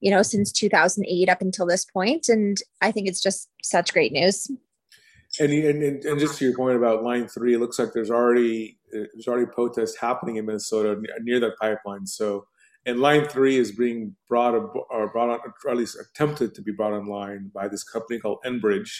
you 0.00 0.10
know, 0.10 0.22
since 0.22 0.50
2008 0.52 1.28
up 1.28 1.40
until 1.40 1.66
this. 1.66 1.86
And 2.28 2.56
I 2.80 2.90
think 2.90 3.08
it's 3.08 3.20
just 3.20 3.48
such 3.62 3.92
great 3.92 4.12
news. 4.12 4.50
And, 5.38 5.52
and, 5.52 6.04
and 6.04 6.20
just 6.20 6.38
to 6.38 6.44
your 6.44 6.56
point 6.56 6.76
about 6.76 7.04
line 7.04 7.28
three, 7.28 7.54
it 7.54 7.60
looks 7.60 7.78
like 7.78 7.92
there's 7.92 8.10
already 8.10 8.78
there's 8.90 9.28
already 9.28 9.46
protests 9.46 9.96
happening 9.96 10.36
in 10.36 10.46
Minnesota 10.46 11.00
near 11.20 11.38
that 11.38 11.56
pipeline. 11.60 12.06
So, 12.06 12.46
and 12.84 12.98
line 12.98 13.28
three 13.28 13.56
is 13.56 13.70
being 13.70 14.16
brought 14.28 14.54
or 14.54 15.08
brought 15.12 15.30
on, 15.30 15.38
or 15.64 15.70
at 15.70 15.76
least 15.76 15.96
attempted 16.00 16.54
to 16.56 16.62
be 16.62 16.72
brought 16.72 16.92
online 16.92 17.50
by 17.54 17.68
this 17.68 17.84
company 17.84 18.18
called 18.18 18.38
Enbridge. 18.44 18.90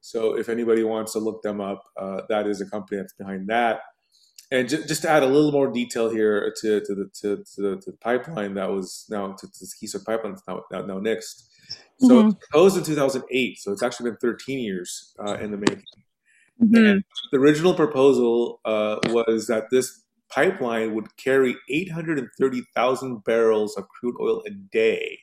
So, 0.00 0.38
if 0.38 0.48
anybody 0.48 0.82
wants 0.82 1.12
to 1.12 1.18
look 1.18 1.42
them 1.42 1.60
up, 1.60 1.82
uh, 2.00 2.22
that 2.30 2.46
is 2.46 2.62
a 2.62 2.70
company 2.70 2.98
that's 2.98 3.12
behind 3.12 3.46
that 3.48 3.80
and 4.50 4.68
just, 4.68 4.88
just 4.88 5.02
to 5.02 5.10
add 5.10 5.22
a 5.22 5.26
little 5.26 5.52
more 5.52 5.70
detail 5.70 6.08
here 6.08 6.52
to, 6.60 6.80
to 6.80 6.94
the 6.94 7.10
to, 7.20 7.36
to, 7.36 7.62
the, 7.62 7.76
to 7.76 7.90
the 7.90 7.96
pipeline 7.98 8.54
that 8.54 8.70
was 8.70 9.06
now 9.10 9.32
to, 9.32 9.46
to 9.46 9.58
the 9.60 9.72
Keystone 9.78 10.04
pipeline 10.04 10.36
now, 10.46 10.62
now, 10.70 10.82
now 10.82 10.98
next. 10.98 11.50
So 11.98 12.08
mm-hmm. 12.08 12.28
it 12.28 12.40
proposed 12.40 12.76
in 12.76 12.84
2008, 12.84 13.58
so 13.58 13.72
it's 13.72 13.82
actually 13.82 14.10
been 14.10 14.18
13 14.18 14.58
years 14.58 15.14
uh, 15.18 15.34
in 15.38 15.50
the 15.50 15.56
making. 15.56 15.82
Mm-hmm. 16.62 16.98
the 17.32 17.38
original 17.38 17.74
proposal 17.74 18.60
uh, 18.64 18.96
was 19.08 19.46
that 19.48 19.64
this 19.70 20.04
pipeline 20.30 20.94
would 20.94 21.14
carry 21.18 21.54
830,000 21.68 23.24
barrels 23.24 23.76
of 23.76 23.86
crude 23.88 24.14
oil 24.18 24.42
a 24.46 24.50
day 24.50 25.18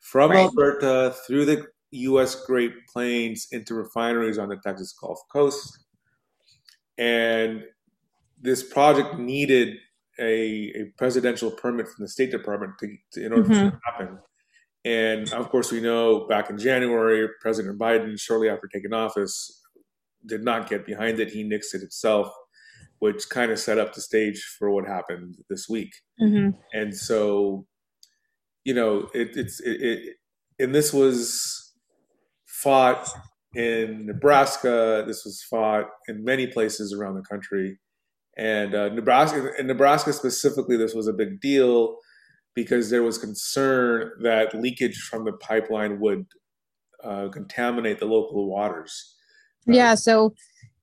from 0.00 0.30
right. 0.30 0.44
Alberta 0.44 1.14
through 1.26 1.44
the 1.44 1.66
U.S. 1.90 2.34
Great 2.46 2.72
Plains 2.92 3.48
into 3.52 3.74
refineries 3.74 4.38
on 4.38 4.48
the 4.48 4.56
Texas 4.56 4.94
Gulf 4.98 5.20
Coast. 5.32 5.78
And 6.98 7.64
this 8.44 8.62
project 8.62 9.18
needed 9.18 9.78
a, 10.20 10.70
a 10.76 10.84
presidential 10.98 11.50
permit 11.50 11.88
from 11.88 12.04
the 12.04 12.08
State 12.08 12.30
Department 12.30 12.74
to, 12.78 12.96
to 13.12 13.24
in 13.24 13.32
order 13.32 13.48
mm-hmm. 13.48 13.52
for 13.52 13.66
it 13.66 13.70
to 13.70 13.78
happen. 13.86 14.18
And 14.84 15.32
of 15.32 15.48
course, 15.48 15.72
we 15.72 15.80
know 15.80 16.26
back 16.28 16.50
in 16.50 16.58
January, 16.58 17.26
President 17.40 17.78
Biden, 17.78 18.20
shortly 18.20 18.50
after 18.50 18.68
taking 18.68 18.92
office, 18.92 19.62
did 20.26 20.44
not 20.44 20.68
get 20.68 20.84
behind 20.84 21.18
it. 21.20 21.30
He 21.30 21.42
nixed 21.42 21.74
it 21.74 21.80
himself, 21.80 22.28
which 22.98 23.28
kind 23.30 23.50
of 23.50 23.58
set 23.58 23.78
up 23.78 23.94
the 23.94 24.02
stage 24.02 24.44
for 24.58 24.70
what 24.70 24.86
happened 24.86 25.36
this 25.48 25.66
week. 25.68 25.92
Mm-hmm. 26.20 26.50
And 26.74 26.94
so, 26.94 27.66
you 28.64 28.74
know, 28.74 29.08
it, 29.14 29.36
it's 29.36 29.60
it, 29.60 29.80
it, 29.80 30.16
and 30.58 30.74
this 30.74 30.92
was 30.92 31.72
fought 32.46 33.08
in 33.54 34.04
Nebraska. 34.04 35.02
This 35.06 35.24
was 35.24 35.42
fought 35.48 35.86
in 36.08 36.24
many 36.24 36.46
places 36.46 36.92
around 36.92 37.14
the 37.14 37.22
country. 37.22 37.78
And 38.36 38.74
uh, 38.74 38.88
Nebraska, 38.88 39.52
in 39.58 39.66
Nebraska 39.66 40.12
specifically, 40.12 40.76
this 40.76 40.94
was 40.94 41.06
a 41.06 41.12
big 41.12 41.40
deal 41.40 41.98
because 42.54 42.90
there 42.90 43.02
was 43.02 43.18
concern 43.18 44.12
that 44.22 44.54
leakage 44.54 44.98
from 45.02 45.24
the 45.24 45.32
pipeline 45.32 46.00
would 46.00 46.26
uh, 47.02 47.28
contaminate 47.28 47.98
the 47.98 48.06
local 48.06 48.48
waters. 48.48 49.14
Yeah. 49.66 49.94
So 49.94 50.34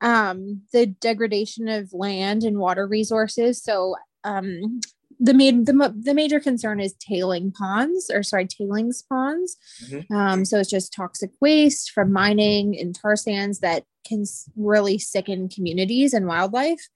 um, 0.01 0.61
the 0.73 0.87
degradation 0.87 1.67
of 1.67 1.93
land 1.93 2.43
and 2.43 2.57
water 2.57 2.87
resources. 2.87 3.63
So 3.63 3.95
um, 4.23 4.81
the 5.21 5.33
main 5.35 5.65
the, 5.65 5.93
the 5.97 6.13
major 6.13 6.39
concern 6.39 6.79
is 6.79 6.95
tailing 6.95 7.51
ponds 7.51 8.09
or 8.11 8.23
sorry 8.23 8.47
tailings 8.47 9.03
ponds 9.03 9.55
mm-hmm. 9.85 10.13
um, 10.13 10.43
so 10.43 10.59
it's 10.59 10.69
just 10.69 10.93
toxic 10.93 11.29
waste 11.39 11.91
from 11.91 12.11
mining 12.11 12.77
and 12.77 12.95
tar 12.95 13.15
sands 13.15 13.59
that 13.59 13.83
can 14.05 14.23
really 14.57 14.97
sicken 14.97 15.47
communities 15.47 16.13
and 16.13 16.25
wildlife 16.25 16.89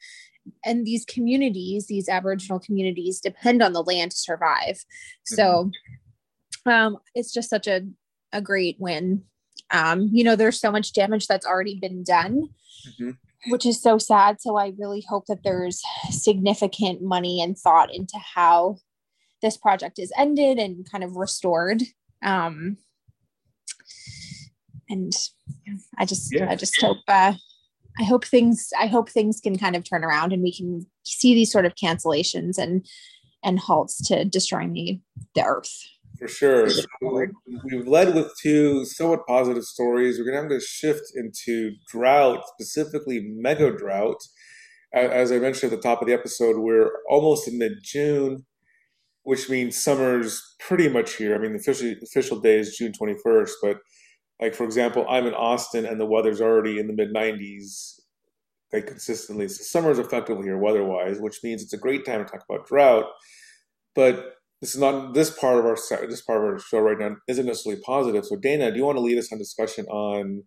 and 0.64 0.86
these 0.86 1.06
communities 1.06 1.88
these 1.88 2.10
aboriginal 2.10 2.60
communities 2.60 3.20
depend 3.20 3.62
on 3.62 3.74
the 3.74 3.84
land 3.84 4.12
to 4.12 4.18
survive 4.18 4.84
so 5.26 5.72
um, 6.68 6.98
it's 7.14 7.32
just 7.32 7.50
such 7.50 7.68
a, 7.68 7.82
a 8.32 8.42
great 8.42 8.78
win 8.80 9.24
um, 9.72 10.10
you 10.12 10.24
know 10.24 10.36
there's 10.36 10.60
so 10.60 10.72
much 10.72 10.94
damage 10.94 11.28
that's 11.28 11.46
already 11.46 11.80
been 11.80 12.04
done 12.04 12.50
mm-hmm. 12.88 13.12
which 13.52 13.66
is 13.66 13.82
so 13.82 13.98
sad 13.98 14.42
so 14.42 14.58
i 14.58 14.74
really 14.78 15.04
hope 15.08 15.26
that 15.28 15.44
there's 15.44 15.82
significant 16.10 17.02
money 17.02 17.42
and 17.42 17.58
thought 17.58 17.94
into 17.94 18.18
how 18.18 18.78
this 19.42 19.58
project 19.58 20.00
is 20.00 20.12
ended 20.18 20.58
and 20.58 20.90
kind 20.90 21.04
of 21.04 21.16
restored 21.16 21.82
um, 22.24 22.78
and 24.90 25.14
i 25.98 26.06
just 26.06 26.34
yeah. 26.34 26.50
i 26.50 26.56
just 26.56 26.80
hope 26.80 26.98
uh, 27.08 27.34
I 28.00 28.04
hope 28.04 28.26
things 28.26 28.70
I 28.80 28.88
hope 28.88 29.10
things 29.10 29.40
can 29.40 29.58
kind 29.58 29.76
of 29.76 29.84
turn 29.84 30.04
around 30.04 30.34
and 30.34 30.44
we 30.44 30.54
can 30.54 30.86
see 31.04 31.34
these 31.34 31.52
sort 31.52 31.66
of 31.66 31.76
cancellations 31.76 32.58
and 32.58 32.86
and 33.44 33.60
halts 33.60 34.06
to 34.08 34.26
destroying 34.26 34.74
the 34.74 35.00
the 35.36 35.44
earth. 35.44 35.72
For 36.18 36.28
sure. 36.28 36.70
So 36.70 36.86
we've 37.64 37.88
led 37.88 38.16
with 38.16 38.32
two 38.42 38.86
somewhat 38.86 39.28
positive 39.28 39.64
stories. 39.64 40.18
We're 40.18 40.26
gonna 40.26 40.42
have 40.42 40.50
to 40.50 40.66
shift 40.66 41.04
into 41.16 41.72
drought, 41.90 42.44
specifically 42.48 43.28
mega 43.36 43.76
drought. 43.76 44.22
As 44.94 45.32
I 45.32 45.40
mentioned 45.40 45.74
at 45.74 45.82
the 45.82 45.84
top 45.84 46.02
of 46.02 46.08
the 46.08 46.14
episode, 46.14 46.58
we're 46.58 46.90
almost 47.10 47.50
in 47.50 47.58
mid 47.58 47.74
June, 47.84 48.46
which 49.24 49.50
means 49.50 49.82
summer's 49.82 50.42
pretty 50.60 50.88
much 50.88 51.16
here. 51.16 51.36
I 51.36 51.38
mean, 51.38 51.52
the 51.52 51.60
official 51.60 51.94
official 52.02 52.40
day 52.40 52.60
is 52.60 52.78
June 52.78 52.94
twenty 52.94 53.16
first, 53.24 53.58
but 53.62 53.78
like 54.42 54.54
for 54.54 54.64
example, 54.64 55.06
I'm 55.10 55.28
in 55.28 55.34
Austin 55.34 55.86
and 55.86 56.00
the 56.00 56.06
weather's 56.06 56.42
already 56.42 56.80
in 56.80 56.88
the 56.88 56.94
mid 56.94 57.14
90s, 57.14 58.00
like 58.74 58.88
consistently. 58.88 59.48
So 59.48 59.64
summer 59.64 59.92
is 59.92 60.00
effectively 60.00 60.44
here 60.44 60.58
weather-wise, 60.58 61.20
which 61.20 61.40
means 61.44 61.64
it's 61.64 61.74
a 61.74 61.78
great 61.78 62.06
time 62.06 62.24
to 62.24 62.30
talk 62.30 62.44
about 62.50 62.68
drought. 62.68 63.06
But 63.96 64.34
this 64.62 64.76
is 64.76 64.82
not 64.82 65.14
this 65.14 65.30
part 65.30 65.58
of 65.58 65.66
our 65.66 65.78
this 66.08 66.22
part 66.22 66.40
of 66.40 66.44
our 66.44 66.60
show 66.60 66.80
right 66.80 67.00
now 67.00 67.16
isn't 67.28 67.46
necessarily 67.46 67.82
positive. 67.82 68.26
So 68.26 68.36
Dana, 68.36 68.72
do 68.72 68.78
you 68.78 68.86
want 68.86 68.98
to 68.98 69.04
lead 69.04 69.18
us 69.18 69.32
on 69.32 69.38
discussion 69.38 69.86
on, 69.86 70.44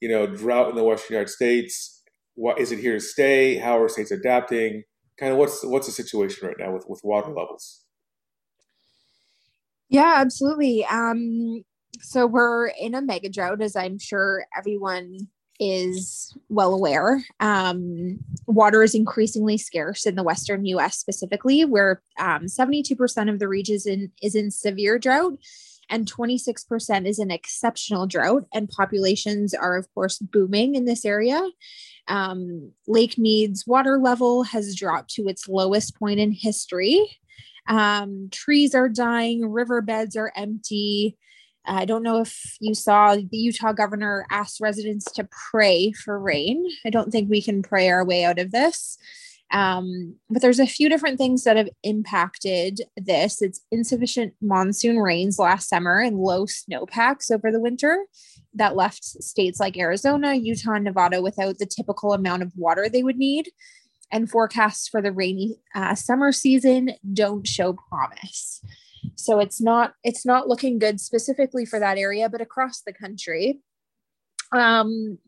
you 0.00 0.08
know, 0.08 0.26
drought 0.26 0.70
in 0.70 0.76
the 0.76 0.84
Western 0.84 1.14
United 1.14 1.30
States? 1.30 2.02
What 2.34 2.58
is 2.58 2.72
it 2.72 2.78
here 2.80 2.94
to 2.94 3.00
stay? 3.00 3.56
How 3.56 3.80
are 3.80 3.88
states 3.88 4.10
adapting? 4.10 4.82
Kind 5.18 5.32
of 5.32 5.38
what's 5.38 5.64
what's 5.64 5.86
the 5.86 5.92
situation 5.92 6.48
right 6.48 6.56
now 6.58 6.72
with 6.72 6.86
with 6.88 7.02
water 7.04 7.28
levels? 7.28 7.84
Yeah, 9.88 10.14
absolutely. 10.16 10.86
Um, 10.86 11.64
so 12.02 12.26
we're 12.26 12.66
in 12.66 12.94
a 12.94 13.02
mega 13.02 13.28
drought, 13.28 13.62
as 13.62 13.76
I'm 13.76 13.98
sure 13.98 14.44
everyone 14.56 15.28
is 15.60 16.36
well 16.48 16.74
aware. 16.74 17.24
Um, 17.38 18.18
water 18.46 18.82
is 18.82 18.94
increasingly 18.94 19.56
scarce 19.58 20.06
in 20.06 20.16
the 20.16 20.24
Western 20.24 20.64
US 20.66 20.96
specifically, 20.96 21.64
where 21.64 22.02
um, 22.18 22.46
72% 22.46 23.30
of 23.30 23.38
the 23.38 23.48
region 23.48 23.76
is 23.76 23.86
in, 23.86 24.10
is 24.20 24.34
in 24.34 24.50
severe 24.50 24.98
drought 24.98 25.34
and 25.88 26.10
26% 26.10 27.06
is 27.06 27.18
in 27.18 27.30
exceptional 27.30 28.06
drought. 28.06 28.44
And 28.52 28.68
populations 28.68 29.54
are, 29.54 29.76
of 29.76 29.92
course, 29.94 30.18
booming 30.18 30.74
in 30.74 30.84
this 30.84 31.04
area. 31.04 31.40
Um, 32.08 32.72
Lake 32.88 33.16
Mead's 33.18 33.66
water 33.66 33.98
level 33.98 34.42
has 34.44 34.74
dropped 34.74 35.10
to 35.14 35.28
its 35.28 35.48
lowest 35.48 35.96
point 35.96 36.18
in 36.18 36.32
history. 36.32 37.18
Um, 37.68 38.28
trees 38.32 38.74
are 38.74 38.88
dying, 38.88 39.46
riverbeds 39.48 40.16
are 40.16 40.32
empty. 40.34 41.16
I 41.64 41.84
don't 41.84 42.02
know 42.02 42.20
if 42.20 42.56
you 42.60 42.74
saw 42.74 43.14
the 43.14 43.28
Utah 43.30 43.72
governor 43.72 44.26
asked 44.30 44.60
residents 44.60 45.04
to 45.12 45.28
pray 45.50 45.92
for 45.92 46.18
rain. 46.18 46.66
I 46.84 46.90
don't 46.90 47.10
think 47.10 47.30
we 47.30 47.40
can 47.40 47.62
pray 47.62 47.88
our 47.88 48.04
way 48.04 48.24
out 48.24 48.38
of 48.38 48.50
this. 48.50 48.98
Um, 49.52 50.16
but 50.30 50.40
there's 50.40 50.58
a 50.58 50.66
few 50.66 50.88
different 50.88 51.18
things 51.18 51.44
that 51.44 51.56
have 51.56 51.68
impacted 51.82 52.80
this. 52.96 53.42
It's 53.42 53.60
insufficient 53.70 54.32
monsoon 54.40 54.96
rains 54.96 55.38
last 55.38 55.68
summer 55.68 56.00
and 56.00 56.16
low 56.16 56.46
snowpacks 56.46 57.30
over 57.30 57.52
the 57.52 57.60
winter 57.60 58.06
that 58.54 58.76
left 58.76 59.04
states 59.04 59.60
like 59.60 59.76
Arizona, 59.76 60.34
Utah, 60.34 60.72
and 60.72 60.84
Nevada 60.84 61.20
without 61.20 61.58
the 61.58 61.66
typical 61.66 62.14
amount 62.14 62.42
of 62.42 62.52
water 62.56 62.88
they 62.88 63.02
would 63.02 63.18
need. 63.18 63.50
And 64.10 64.30
forecasts 64.30 64.88
for 64.88 65.00
the 65.00 65.12
rainy 65.12 65.56
uh, 65.74 65.94
summer 65.94 66.32
season 66.32 66.90
don't 67.12 67.46
show 67.46 67.74
promise. 67.74 68.62
So 69.16 69.40
it's 69.40 69.60
not 69.60 69.94
it's 70.04 70.24
not 70.24 70.48
looking 70.48 70.78
good 70.78 71.00
specifically 71.00 71.64
for 71.64 71.78
that 71.78 71.98
area, 71.98 72.28
but 72.28 72.40
across 72.40 72.82
the 72.82 72.92
country. 72.92 73.60
Um, 74.52 75.18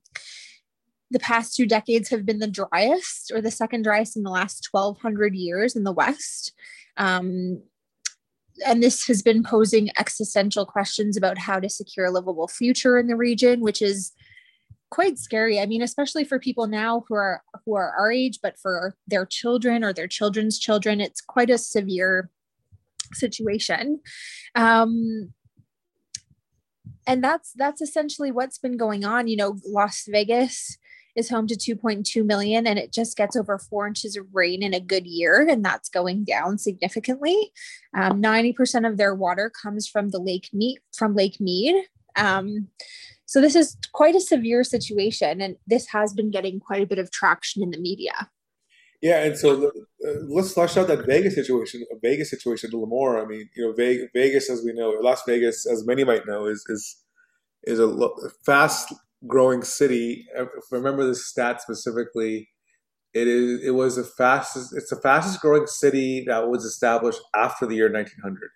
the 1.11 1.19
past 1.19 1.54
two 1.54 1.66
decades 1.66 2.09
have 2.11 2.26
been 2.26 2.40
the 2.40 2.49
driest 2.49 3.31
or 3.33 3.40
the 3.40 3.50
second 3.50 3.83
driest 3.83 4.16
in 4.16 4.23
the 4.23 4.31
last 4.31 4.69
1200 4.71 5.35
years 5.35 5.76
in 5.76 5.85
the 5.85 5.93
West. 5.93 6.52
Um, 6.97 7.62
and 8.66 8.83
this 8.83 9.07
has 9.07 9.23
been 9.23 9.43
posing 9.43 9.90
existential 9.99 10.64
questions 10.64 11.16
about 11.16 11.38
how 11.38 11.59
to 11.61 11.69
secure 11.69 12.07
a 12.07 12.11
livable 12.11 12.49
future 12.49 12.99
in 12.99 13.07
the 13.07 13.16
region, 13.16 13.61
which 13.61 13.83
is 13.83 14.12
quite 14.90 15.19
scary. 15.19 15.59
I 15.59 15.66
mean, 15.66 15.83
especially 15.83 16.25
for 16.25 16.38
people 16.38 16.66
now 16.66 17.04
who 17.09 17.14
are 17.16 17.43
who 17.64 17.75
are 17.75 17.93
our 17.99 18.12
age, 18.12 18.38
but 18.43 18.59
for 18.59 18.97
their 19.07 19.26
children 19.26 19.83
or 19.83 19.93
their 19.93 20.07
children's 20.07 20.59
children, 20.59 21.00
it's 21.00 21.21
quite 21.21 21.50
a 21.50 21.59
severe 21.59 22.31
situation. 23.14 24.00
Um, 24.54 25.33
and 27.06 27.23
that's 27.23 27.52
that's 27.54 27.83
essentially 27.83 28.33
what's 28.33 28.59
been 28.59 28.76
going 28.76 29.04
on. 29.04 29.28
You 29.28 29.37
know, 29.37 29.56
Las 29.66 30.04
Vegas 30.09 30.78
is 31.16 31.28
home 31.28 31.47
to 31.47 31.54
2.2 31.54 32.25
million 32.25 32.66
and 32.66 32.78
it 32.78 32.92
just 32.92 33.16
gets 33.16 33.37
over 33.37 33.59
four 33.59 33.87
inches 33.87 34.16
of 34.16 34.26
rain 34.33 34.62
in 34.62 34.75
a 34.75 34.80
good 34.80 35.06
year 35.06 35.47
and 35.49 35.64
that's 35.64 35.88
going 35.88 36.25
down 36.25 36.59
significantly 36.59 37.52
um, 37.97 38.21
90% 38.21 38.88
of 38.88 38.97
their 38.97 39.14
water 39.14 39.49
comes 39.62 39.87
from 39.87 40.09
the 40.09 40.18
lake 40.18 40.49
mead 40.52 40.80
from 40.92 41.14
lake 41.14 41.40
mead 41.40 41.85
um, 42.16 42.66
so 43.26 43.40
this 43.40 43.54
is 43.54 43.76
quite 43.92 44.16
a 44.16 44.21
severe 44.21 44.64
situation 44.64 45.40
and 45.40 45.54
this 45.68 45.87
has 45.87 46.12
been 46.12 46.33
getting 46.33 46.59
quite 46.59 46.83
a 46.83 46.87
bit 46.87 46.99
of 46.99 47.12
traction 47.12 47.62
in 47.62 47.71
the 47.71 47.78
media 47.78 48.28
yeah, 49.04 49.23
and 49.23 49.37
so 49.37 49.71
uh, 50.06 50.20
let's 50.28 50.52
flesh 50.52 50.76
out 50.76 50.88
that 50.88 51.06
Vegas 51.06 51.34
situation. 51.34 51.84
A 51.92 51.99
Vegas 52.00 52.30
situation 52.30 52.70
a 52.70 52.73
little 52.75 52.88
more. 52.88 53.23
I 53.23 53.26
mean, 53.26 53.49
you 53.56 53.66
know, 53.66 53.73
Vegas, 53.73 54.50
as 54.50 54.62
we 54.64 54.73
know, 54.73 54.90
Las 55.00 55.23
Vegas, 55.26 55.66
as 55.66 55.87
many 55.87 56.04
might 56.04 56.26
know, 56.26 56.46
is 56.46 56.64
is 56.68 56.96
is 57.64 57.80
a 57.80 58.11
fast 58.44 58.92
growing 59.26 59.62
city. 59.62 60.26
I 60.38 60.46
remember 60.70 61.06
the 61.06 61.14
stat 61.14 61.62
specifically, 61.62 62.49
it 63.14 63.28
is 63.28 63.64
it 63.64 63.70
was 63.70 63.96
the 63.96 64.04
fastest. 64.04 64.75
It's 64.76 64.90
the 64.90 65.00
fastest 65.00 65.40
growing 65.40 65.66
city 65.66 66.25
that 66.26 66.49
was 66.49 66.64
established 66.64 67.20
after 67.34 67.66
the 67.66 67.76
year 67.76 67.90
1900. 67.90 68.50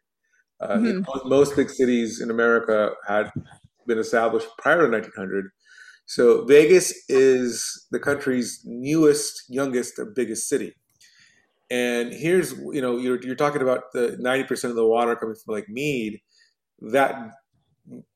Uh, 0.61 0.77
mm-hmm. 0.77 1.29
most 1.29 1.55
big 1.55 1.71
cities 1.71 2.21
in 2.21 2.31
America 2.31 2.91
had 3.07 3.31
been 3.87 3.99
established 3.99 4.49
prior 4.59 4.87
to 4.87 4.91
1900. 4.91 5.51
So 6.07 6.45
Vegas 6.47 6.93
is 7.09 7.87
the 7.93 8.01
country's 8.01 8.61
newest, 8.65 9.45
youngest, 9.49 10.01
biggest 10.17 10.49
city. 10.49 10.75
And 11.71 12.13
here's 12.13 12.53
you 12.53 12.81
know 12.81 12.97
you're 12.97 13.21
you're 13.23 13.35
talking 13.35 13.63
about 13.63 13.93
the 13.93 14.19
90% 14.21 14.71
of 14.71 14.77
the 14.77 14.87
water 14.87 15.15
coming 15.17 15.37
from 15.37 15.55
Lake 15.55 15.69
Mead. 15.69 16.21
That 16.81 17.33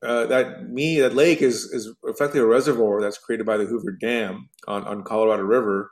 uh, 0.02 0.26
that 0.26 0.68
me 0.68 1.00
that 1.00 1.14
lake 1.14 1.42
is 1.42 1.64
is 1.64 1.92
effectively 2.04 2.40
a 2.40 2.46
reservoir 2.46 3.00
that's 3.00 3.18
created 3.18 3.46
by 3.46 3.56
the 3.56 3.64
Hoover 3.64 3.92
Dam 3.92 4.48
on, 4.66 4.84
on 4.84 5.02
Colorado 5.02 5.42
River, 5.42 5.90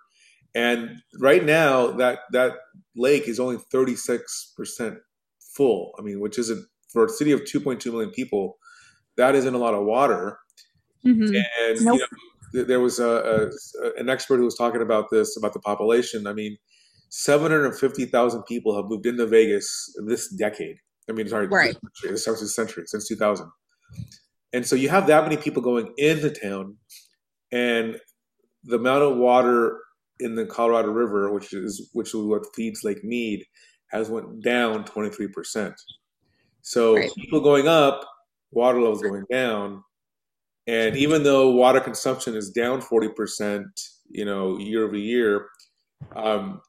and 0.55 1.03
right 1.19 1.45
now 1.45 1.89
that 1.93 2.21
that 2.33 2.53
lake 2.97 3.29
is 3.29 3.41
only 3.41 3.59
36 3.71 4.53
percent 4.57 4.99
full. 5.55 5.93
I 5.99 6.03
mean, 6.03 6.21
which 6.21 6.39
isn't 6.39 6.65
for 6.93 7.05
a 7.05 7.09
city 7.09 7.33
of 7.33 7.43
2.2 7.43 7.85
million 7.87 8.11
people, 8.11 8.59
that 9.17 9.35
isn't 9.35 9.55
a 9.55 9.59
lot 9.59 9.75
of 9.75 9.85
water. 9.85 10.39
Mm-hmm. 11.07 11.35
And 11.35 11.85
nope. 11.85 12.01
you 12.53 12.61
know, 12.61 12.65
there 12.65 12.81
was 12.81 12.99
a, 12.99 13.51
a, 13.83 14.01
an 14.01 14.09
expert 14.09 14.39
who 14.39 14.45
was 14.45 14.57
talking 14.57 14.83
about 14.83 15.11
this 15.11 15.37
about 15.37 15.53
the 15.53 15.61
population. 15.61 16.27
I 16.27 16.33
mean, 16.33 16.57
750,000 17.11 18.43
people 18.45 18.75
have 18.75 18.87
moved 18.87 19.07
into 19.07 19.27
Vegas 19.27 19.95
this 20.07 20.29
decade. 20.29 20.77
I 21.09 21.13
mean, 21.13 21.29
sorry, 21.29 21.49
right. 21.49 21.77
this, 22.05 22.25
this 22.25 22.55
century 22.55 22.85
since 22.87 23.09
2000. 23.09 23.47
And 24.53 24.67
so 24.67 24.77
you 24.77 24.89
have 24.89 25.07
that 25.09 25.25
many 25.25 25.37
people 25.37 25.63
going 25.63 25.93
into 25.97 26.31
town, 26.31 26.77
and 27.53 27.99
the 28.65 28.77
amount 28.77 29.03
of 29.03 29.17
water 29.17 29.79
in 30.21 30.35
the 30.35 30.47
Colorado 30.47 30.89
River, 30.89 31.33
which 31.33 31.53
is 31.53 31.91
which 31.93 32.09
is 32.09 32.15
what 32.15 32.47
feeds 32.55 32.85
Lake 32.85 33.03
Mead, 33.05 33.45
has 33.91 34.09
went 34.09 34.43
down 34.43 34.85
23%. 34.85 35.75
So 36.63 36.97
right. 36.97 37.11
people 37.17 37.41
going 37.41 37.69
up, 37.69 38.05
water 38.53 38.81
levels 38.81 39.03
going 39.03 39.25
down. 39.31 39.83
And 40.67 40.97
even 40.97 41.23
though 41.23 41.51
water 41.51 41.81
consumption 41.81 42.37
is 42.37 42.51
down 42.51 42.81
40%, 42.81 43.65
you 44.11 44.25
know, 44.25 44.59
year 44.59 44.85
over 44.85 44.97
year, 44.97 45.47
um, 46.15 46.61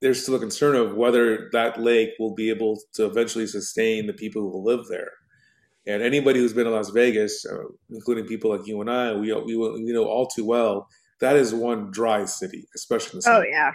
there's 0.00 0.22
still 0.22 0.34
a 0.34 0.40
concern 0.40 0.76
of 0.76 0.94
whether 0.94 1.50
that 1.52 1.80
lake 1.80 2.10
will 2.18 2.34
be 2.34 2.50
able 2.50 2.80
to 2.94 3.06
eventually 3.06 3.46
sustain 3.46 4.06
the 4.06 4.12
people 4.12 4.42
who 4.42 4.64
live 4.64 4.86
there. 4.88 5.10
And 5.86 6.02
anybody 6.02 6.40
who's 6.40 6.52
been 6.52 6.64
to 6.64 6.70
Las 6.70 6.90
Vegas, 6.90 7.44
uh, 7.46 7.64
including 7.90 8.26
people 8.26 8.50
like 8.50 8.66
you 8.66 8.80
and 8.80 8.90
I, 8.90 9.14
we, 9.14 9.32
we 9.32 9.56
we 9.56 9.92
know 9.92 10.04
all 10.04 10.26
too 10.26 10.44
well 10.44 10.88
that 11.20 11.36
is 11.36 11.54
one 11.54 11.90
dry 11.90 12.24
city, 12.24 12.66
especially 12.74 13.12
in 13.12 13.18
the 13.18 13.22
summer. 13.22 13.38
Oh 13.38 13.48
yeah. 13.48 13.72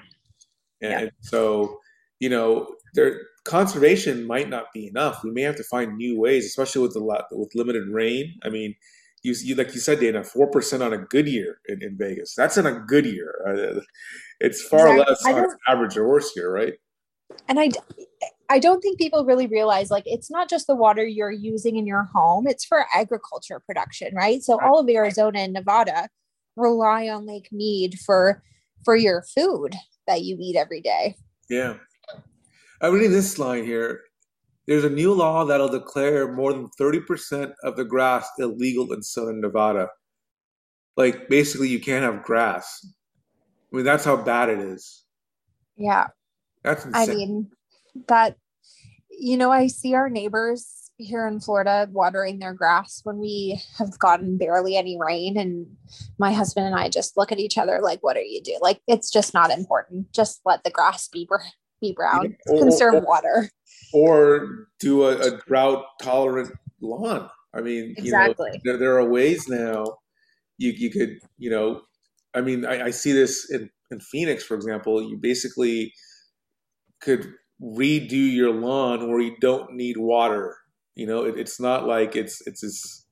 And, 0.82 1.06
yeah. 1.06 1.10
so, 1.22 1.80
you 2.20 2.30
know, 2.30 2.76
there 2.94 3.22
conservation 3.46 4.26
might 4.26 4.50
not 4.50 4.74
be 4.74 4.88
enough. 4.88 5.24
We 5.24 5.32
may 5.32 5.42
have 5.42 5.56
to 5.58 5.64
find 5.64 5.96
new 5.96 6.20
ways, 6.20 6.46
especially 6.46 6.82
with 6.82 6.94
the 6.94 7.04
with 7.32 7.52
limited 7.56 7.88
rain. 7.90 8.36
I 8.44 8.50
mean, 8.50 8.76
you, 9.26 9.36
you 9.44 9.56
like 9.56 9.74
you 9.74 9.80
said, 9.80 10.00
Dana, 10.00 10.24
four 10.24 10.48
percent 10.48 10.84
on 10.84 10.94
a 10.94 10.98
good 10.98 11.28
year 11.28 11.60
in, 11.68 11.82
in, 11.82 11.98
Vegas. 11.98 12.36
That's 12.36 12.58
in 12.58 12.66
a 12.66 12.80
good 12.80 13.06
year. 13.06 13.34
Uh, 13.48 13.82
it's 14.40 14.62
far 14.62 14.88
exactly. 14.96 15.34
less 15.34 15.48
on 15.48 15.58
average 15.68 15.98
or 15.98 16.08
worse 16.08 16.32
year, 16.36 16.54
right? 16.54 16.74
And 17.48 17.60
I, 17.60 17.72
I 18.50 18.60
don't 18.60 18.82
think 18.82 19.00
people 19.00 19.26
really 19.26 19.48
realize 19.48 19.90
like 19.90 20.04
it's 20.06 20.30
not 20.30 20.50
just 20.50 20.68
the 20.68 20.76
water 20.76 21.04
you're 21.04 21.32
using 21.32 21.78
in 21.78 21.88
your 21.88 22.08
home, 22.14 22.46
it's 22.48 22.66
for 22.66 22.86
agriculture 22.94 23.60
production, 23.66 24.14
right? 24.14 24.44
So 24.44 24.60
all 24.62 24.80
of 24.80 24.88
Arizona 24.88 25.40
and 25.40 25.54
Nevada 25.54 26.08
rely 26.56 27.10
on 27.10 27.26
Lake 27.26 27.50
Mead 27.52 27.98
for 28.06 28.44
for 28.84 28.96
your 28.96 29.24
food 29.24 29.74
that 30.06 30.22
you 30.22 30.38
eat 30.40 30.56
every 30.56 30.82
day. 30.82 31.16
Yeah. 31.50 31.76
I'm 32.82 32.94
reading 32.94 33.12
this 33.12 33.40
line 33.40 33.66
here. 33.66 34.02
There's 34.68 34.84
a 34.84 34.90
new 34.90 35.14
law 35.14 35.46
that'll 35.46 35.70
declare 35.70 36.32
more 36.32 36.52
than 36.52 36.70
30% 36.80 37.54
of 37.64 37.76
the 37.76 37.86
grass 37.86 38.28
illegal 38.40 38.92
in 38.94 39.04
southern 39.04 39.42
Nevada. 39.42 39.90
Like 40.98 41.30
basically 41.30 41.68
you 41.68 41.80
can't 41.80 42.04
have 42.04 42.24
grass. 42.24 42.86
I 43.72 43.76
mean 43.76 43.86
that's 43.86 44.06
how 44.06 44.18
bad 44.18 44.50
it 44.50 44.60
is. 44.60 45.04
Yeah. 45.76 46.08
That's 46.64 46.86
insane. 46.86 47.10
I 47.10 47.14
mean 47.14 47.52
that 48.08 48.38
you 49.10 49.38
know 49.38 49.52
i 49.52 49.68
see 49.68 49.94
our 49.94 50.10
neighbors 50.10 50.92
here 50.98 51.28
in 51.28 51.40
florida 51.40 51.88
watering 51.92 52.40
their 52.40 52.54
grass 52.54 53.02
when 53.04 53.18
we 53.18 53.60
have 53.78 53.98
gotten 54.00 54.38
barely 54.38 54.76
any 54.76 54.98
rain 55.00 55.38
and 55.38 55.68
my 56.18 56.32
husband 56.32 56.66
and 56.66 56.76
i 56.76 56.90
just 56.90 57.18
look 57.18 57.32
at 57.32 57.40
each 57.40 57.58
other 57.58 57.80
like 57.82 58.02
what 58.02 58.18
are 58.18 58.22
you 58.22 58.42
doing 58.42 58.60
like 58.62 58.82
it's 58.88 59.12
just 59.12 59.34
not 59.34 59.52
important 59.52 60.12
just 60.14 60.42
let 60.46 60.64
the 60.64 60.70
grass 60.70 61.08
be 61.08 61.28
be 61.82 61.94
brown 61.94 62.36
or, 62.48 62.60
conserve 62.60 63.04
water 63.04 63.50
or 63.94 64.68
do 64.80 65.04
a, 65.04 65.18
a 65.18 65.38
drought 65.48 65.86
tolerant 66.02 66.52
lawn 66.82 67.30
i 67.54 67.62
mean 67.62 67.94
exactly 67.98 68.50
you 68.52 68.60
know, 68.72 68.78
there, 68.78 68.78
there 68.78 69.00
are 69.00 69.10
ways 69.10 69.48
now 69.48 69.86
you, 70.58 70.72
you 70.72 70.90
could 70.90 71.18
you 71.38 71.50
know 71.50 71.82
i 72.34 72.42
mean 72.42 72.66
I, 72.66 72.86
I 72.86 72.90
see 72.92 73.12
this 73.12 73.50
in 73.52 73.70
in 73.92 74.00
phoenix 74.00 74.44
for 74.44 74.56
example 74.56 75.02
you 75.02 75.18
basically 75.18 75.94
could 77.02 77.34
redo 77.62 78.12
your 78.12 78.52
lawn 78.52 79.10
where 79.10 79.22
you 79.22 79.36
don't 79.40 79.74
need 79.74 79.98
water. 79.98 80.58
You 80.96 81.08
know, 81.08 81.24
it, 81.24 81.38
it's 81.38 81.60
not 81.60 81.86
like 81.86 82.16
it's 82.16 82.46
it's 82.48 82.64
it's 82.64 83.06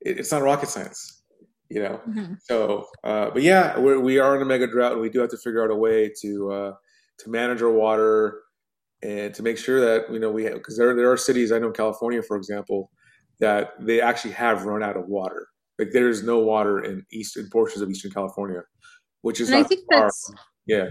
it's 0.00 0.32
not 0.32 0.42
rocket 0.42 0.68
science. 0.68 1.22
You 1.68 1.82
know, 1.82 2.00
mm-hmm. 2.06 2.34
so 2.42 2.86
uh, 3.02 3.30
but 3.30 3.42
yeah, 3.42 3.78
we're, 3.78 3.98
we 3.98 4.18
are 4.18 4.36
in 4.36 4.42
a 4.42 4.44
mega 4.44 4.66
drought, 4.66 4.92
and 4.92 5.00
we 5.00 5.08
do 5.08 5.20
have 5.20 5.30
to 5.30 5.38
figure 5.38 5.64
out 5.64 5.70
a 5.70 5.76
way 5.76 6.12
to 6.20 6.52
uh, 6.52 6.72
to 7.22 7.30
manage 7.30 7.62
our 7.62 7.70
water 7.70 8.42
and 9.02 9.34
to 9.34 9.42
make 9.42 9.58
sure 9.58 9.80
that 9.80 10.12
you 10.12 10.18
know 10.18 10.30
we 10.30 10.44
have 10.44 10.54
because 10.54 10.76
there 10.76 10.94
there 10.94 11.10
are 11.10 11.16
cities 11.16 11.52
I 11.52 11.58
know 11.58 11.70
California, 11.70 12.22
for 12.22 12.36
example, 12.36 12.90
that 13.40 13.72
they 13.80 14.00
actually 14.00 14.32
have 14.34 14.64
run 14.64 14.82
out 14.82 14.96
of 14.96 15.06
water. 15.08 15.48
Like 15.78 15.90
there 15.92 16.08
is 16.08 16.22
no 16.22 16.38
water 16.38 16.84
in 16.84 17.04
eastern 17.10 17.48
portions 17.50 17.82
of 17.82 17.90
Eastern 17.90 18.12
California, 18.12 18.62
which 19.22 19.40
is 19.40 19.48
and 19.48 19.58
I 19.58 19.62
think 19.62 19.84
far. 19.90 20.02
that's 20.02 20.32
yeah 20.66 20.90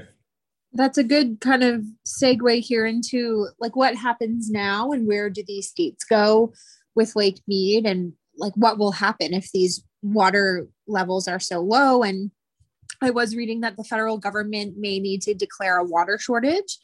that's 0.73 0.97
a 0.97 1.03
good 1.03 1.39
kind 1.41 1.63
of 1.63 1.83
segue 2.05 2.61
here 2.61 2.85
into 2.85 3.47
like 3.59 3.75
what 3.75 3.95
happens 3.95 4.49
now 4.49 4.91
and 4.91 5.07
where 5.07 5.29
do 5.29 5.43
these 5.45 5.67
states 5.67 6.03
go 6.03 6.53
with 6.95 7.15
Lake 7.15 7.41
Mead 7.47 7.85
and 7.85 8.13
like 8.37 8.53
what 8.55 8.77
will 8.77 8.93
happen 8.93 9.33
if 9.33 9.51
these 9.51 9.83
water 10.01 10.67
levels 10.87 11.27
are 11.27 11.39
so 11.39 11.59
low 11.59 12.03
and 12.03 12.31
I 13.01 13.09
was 13.09 13.35
reading 13.35 13.61
that 13.61 13.77
the 13.77 13.83
federal 13.83 14.17
government 14.17 14.77
may 14.77 14.99
need 14.99 15.21
to 15.23 15.33
declare 15.33 15.77
a 15.77 15.83
water 15.83 16.17
shortage, 16.17 16.77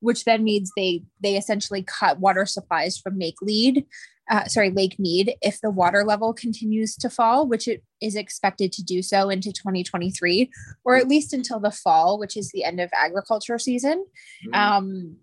which 0.00 0.24
then 0.24 0.44
means 0.44 0.72
they 0.76 1.02
they 1.20 1.36
essentially 1.36 1.82
cut 1.82 2.20
water 2.20 2.46
supplies 2.46 2.98
from 2.98 3.18
Lake 3.18 3.40
Lead, 3.40 3.86
uh, 4.30 4.44
sorry, 4.46 4.70
Lake 4.70 4.98
Mead, 4.98 5.34
if 5.42 5.60
the 5.60 5.70
water 5.70 6.04
level 6.04 6.32
continues 6.32 6.96
to 6.96 7.10
fall, 7.10 7.46
which 7.46 7.66
it 7.66 7.82
is 8.00 8.14
expected 8.14 8.72
to 8.72 8.82
do 8.82 9.02
so 9.02 9.28
into 9.28 9.52
2023, 9.52 10.50
or 10.84 10.96
at 10.96 11.08
least 11.08 11.32
until 11.32 11.58
the 11.58 11.70
fall, 11.70 12.18
which 12.18 12.36
is 12.36 12.50
the 12.50 12.64
end 12.64 12.80
of 12.80 12.90
agriculture 12.94 13.58
season. 13.58 14.06
Mm-hmm. 14.46 14.54
Um, 14.54 15.16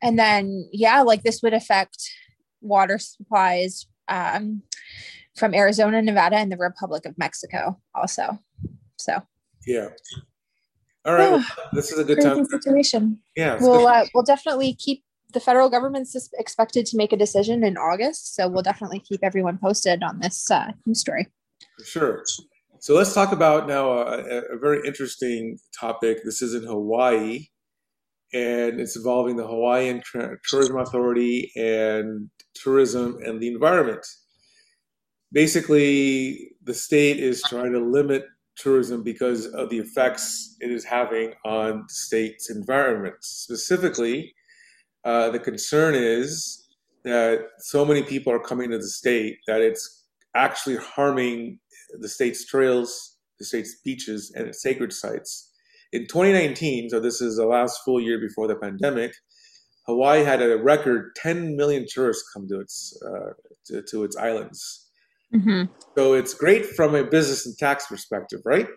and 0.00 0.18
then, 0.18 0.68
yeah, 0.72 1.02
like 1.02 1.22
this 1.22 1.42
would 1.42 1.54
affect 1.54 1.98
water 2.60 2.98
supplies 2.98 3.86
um, 4.08 4.62
from 5.36 5.54
Arizona, 5.54 6.00
Nevada, 6.00 6.36
and 6.36 6.52
the 6.52 6.56
Republic 6.56 7.04
of 7.06 7.18
Mexico 7.18 7.80
also. 7.94 8.38
So, 8.96 9.22
yeah. 9.66 9.88
All 11.04 11.14
right. 11.14 11.32
well, 11.32 11.44
this 11.72 11.92
is 11.92 11.98
a 11.98 12.04
good 12.04 12.20
time. 12.20 12.44
Situation. 12.44 13.18
Yeah. 13.36 13.58
We'll 13.60 13.86
uh, 13.86 14.06
we'll 14.14 14.24
definitely 14.24 14.74
keep 14.74 15.02
the 15.32 15.40
federal 15.40 15.70
government's 15.70 16.16
expected 16.38 16.86
to 16.86 16.96
make 16.96 17.12
a 17.12 17.16
decision 17.16 17.64
in 17.64 17.76
August, 17.76 18.34
so 18.34 18.48
we'll 18.48 18.62
definitely 18.62 19.00
keep 19.00 19.20
everyone 19.22 19.58
posted 19.58 20.02
on 20.02 20.20
this 20.20 20.50
uh, 20.50 20.72
news 20.86 21.00
story. 21.00 21.28
For 21.78 21.84
sure. 21.84 22.24
So 22.80 22.94
let's 22.94 23.12
talk 23.12 23.32
about 23.32 23.68
now 23.68 23.92
a, 23.92 24.42
a 24.54 24.58
very 24.58 24.86
interesting 24.86 25.58
topic. 25.78 26.18
This 26.24 26.40
is 26.42 26.54
in 26.54 26.64
Hawaii, 26.64 27.46
and 28.32 28.80
it's 28.80 28.96
involving 28.96 29.36
the 29.36 29.46
Hawaiian 29.46 30.02
Tourism 30.48 30.78
Authority 30.78 31.52
and 31.56 32.30
tourism 32.54 33.18
and 33.24 33.40
the 33.40 33.48
environment. 33.48 34.04
Basically, 35.32 36.52
the 36.62 36.74
state 36.74 37.18
is 37.18 37.42
trying 37.42 37.72
to 37.72 37.78
limit 37.78 38.24
tourism 38.60 39.02
because 39.02 39.46
of 39.46 39.70
the 39.70 39.78
effects 39.78 40.56
it 40.60 40.70
is 40.70 40.84
having 40.84 41.34
on 41.44 41.84
the 41.88 41.94
state's 41.94 42.50
environment. 42.50 43.14
Specifically, 43.20 44.34
uh, 45.04 45.30
the 45.30 45.38
concern 45.38 45.94
is 45.94 46.68
that 47.04 47.46
so 47.58 47.84
many 47.84 48.02
people 48.02 48.32
are 48.32 48.40
coming 48.40 48.70
to 48.70 48.78
the 48.78 48.88
state 48.88 49.38
that 49.46 49.60
it's 49.60 50.06
actually 50.34 50.76
harming 50.76 51.58
the 51.98 52.08
state's 52.08 52.44
trails, 52.44 53.16
the 53.38 53.44
state's 53.44 53.76
beaches, 53.84 54.32
and 54.36 54.46
its 54.46 54.62
sacred 54.62 54.92
sites. 54.92 55.50
In 55.92 56.06
2019, 56.06 56.90
so 56.90 57.00
this 57.00 57.20
is 57.20 57.36
the 57.36 57.46
last 57.46 57.80
full 57.84 58.00
year 58.00 58.20
before 58.20 58.46
the 58.46 58.54
pandemic, 58.54 59.12
Hawaii 59.86 60.22
had 60.22 60.40
a 60.42 60.56
record 60.56 61.16
10 61.16 61.56
million 61.56 61.86
tourists 61.88 62.30
come 62.32 62.46
to 62.48 62.60
its 62.60 62.96
uh, 63.04 63.32
to, 63.66 63.82
to, 63.82 64.04
its 64.04 64.16
islands. 64.16 64.89
Mm-hmm. 65.34 65.72
So 65.96 66.14
it's 66.14 66.34
great 66.34 66.66
from 66.66 66.94
a 66.94 67.04
business 67.04 67.46
and 67.46 67.56
tax 67.56 67.86
perspective, 67.86 68.40
right? 68.44 68.68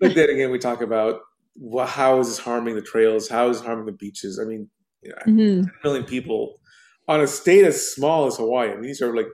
But 0.00 0.14
then 0.14 0.30
again, 0.30 0.50
we 0.50 0.58
talk 0.58 0.80
about 0.80 1.20
well, 1.58 1.86
how 1.86 2.18
is 2.20 2.28
this 2.28 2.38
harming 2.38 2.74
the 2.74 2.82
trails? 2.82 3.28
How 3.28 3.48
is 3.48 3.60
it 3.60 3.66
harming 3.66 3.86
the 3.86 3.92
beaches? 3.92 4.38
I 4.38 4.44
mean, 4.44 4.68
you 5.02 5.10
know, 5.10 5.16
mm-hmm. 5.26 5.62
10 5.62 5.72
million 5.84 6.04
people 6.04 6.60
on 7.08 7.20
a 7.20 7.26
state 7.26 7.64
as 7.64 7.92
small 7.92 8.26
as 8.26 8.36
Hawaii. 8.36 8.70
I 8.70 8.74
mean, 8.74 8.82
these 8.82 9.00
are 9.00 9.16
like 9.16 9.28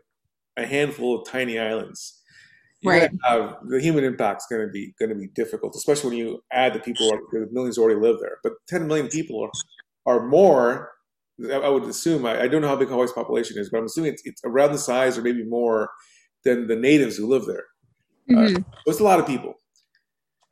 a 0.56 0.66
handful 0.66 1.20
of 1.20 1.28
tiny 1.28 1.58
islands. 1.58 2.20
right. 2.84 3.10
Have, 3.24 3.56
the 3.64 3.80
human 3.80 4.04
impact 4.04 4.42
is 4.42 4.46
going 4.48 4.66
to 4.66 4.72
be 4.72 4.94
going 4.98 5.08
to 5.08 5.14
be 5.14 5.28
difficult, 5.34 5.74
especially 5.74 6.10
when 6.10 6.18
you 6.18 6.44
add 6.52 6.74
the 6.74 6.80
people, 6.80 7.10
the 7.32 7.48
millions 7.50 7.78
already 7.78 8.00
live 8.00 8.18
there. 8.20 8.38
But 8.42 8.52
10 8.68 8.86
million 8.86 9.08
people 9.08 9.42
are, 10.06 10.14
are 10.14 10.26
more. 10.26 10.90
I 11.50 11.68
would 11.68 11.84
assume. 11.84 12.26
I, 12.26 12.42
I 12.42 12.48
don't 12.48 12.62
know 12.62 12.68
how 12.68 12.76
big 12.76 12.88
Hawaii's 12.88 13.12
population 13.12 13.58
is, 13.58 13.70
but 13.70 13.78
I'm 13.78 13.86
assuming 13.86 14.12
it's, 14.12 14.22
it's 14.24 14.42
around 14.44 14.72
the 14.72 14.78
size 14.78 15.18
or 15.18 15.22
maybe 15.22 15.42
more 15.44 15.88
than 16.44 16.66
the 16.66 16.76
natives 16.76 17.16
who 17.16 17.26
live 17.26 17.46
there. 17.46 17.66
Uh, 18.30 18.42
mm-hmm. 18.42 18.56
Uh, 18.56 18.60
it's 18.86 19.00
a 19.00 19.04
lot 19.04 19.20
of 19.20 19.26
people. 19.26 19.54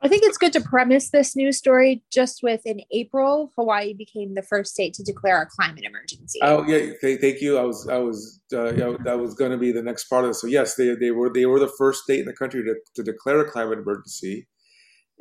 I 0.03 0.07
think 0.07 0.23
it's 0.25 0.37
good 0.37 0.53
to 0.53 0.61
premise 0.61 1.11
this 1.11 1.35
news 1.35 1.57
story 1.57 2.03
just 2.11 2.41
with 2.41 2.61
in 2.65 2.81
April, 2.91 3.51
Hawaii 3.55 3.93
became 3.93 4.33
the 4.33 4.41
first 4.41 4.73
state 4.73 4.95
to 4.95 5.03
declare 5.03 5.39
a 5.43 5.45
climate 5.45 5.83
emergency. 5.83 6.39
Oh 6.41 6.65
yeah, 6.65 6.93
thank 7.01 7.39
you. 7.39 7.59
I 7.59 7.61
was 7.61 7.87
I 7.87 7.97
was 7.99 8.39
uh, 8.51 8.73
yeah, 8.73 8.93
that 9.03 9.19
was 9.19 9.35
going 9.35 9.51
to 9.51 9.59
be 9.59 9.71
the 9.71 9.83
next 9.83 10.05
part 10.05 10.23
of 10.23 10.31
this. 10.31 10.41
So 10.41 10.47
yes, 10.47 10.73
they 10.75 10.95
they 10.95 11.11
were 11.11 11.31
they 11.31 11.45
were 11.45 11.59
the 11.59 11.71
first 11.77 12.03
state 12.03 12.19
in 12.19 12.25
the 12.25 12.33
country 12.33 12.63
to, 12.63 12.75
to 12.95 13.03
declare 13.03 13.41
a 13.41 13.51
climate 13.51 13.77
emergency, 13.77 14.47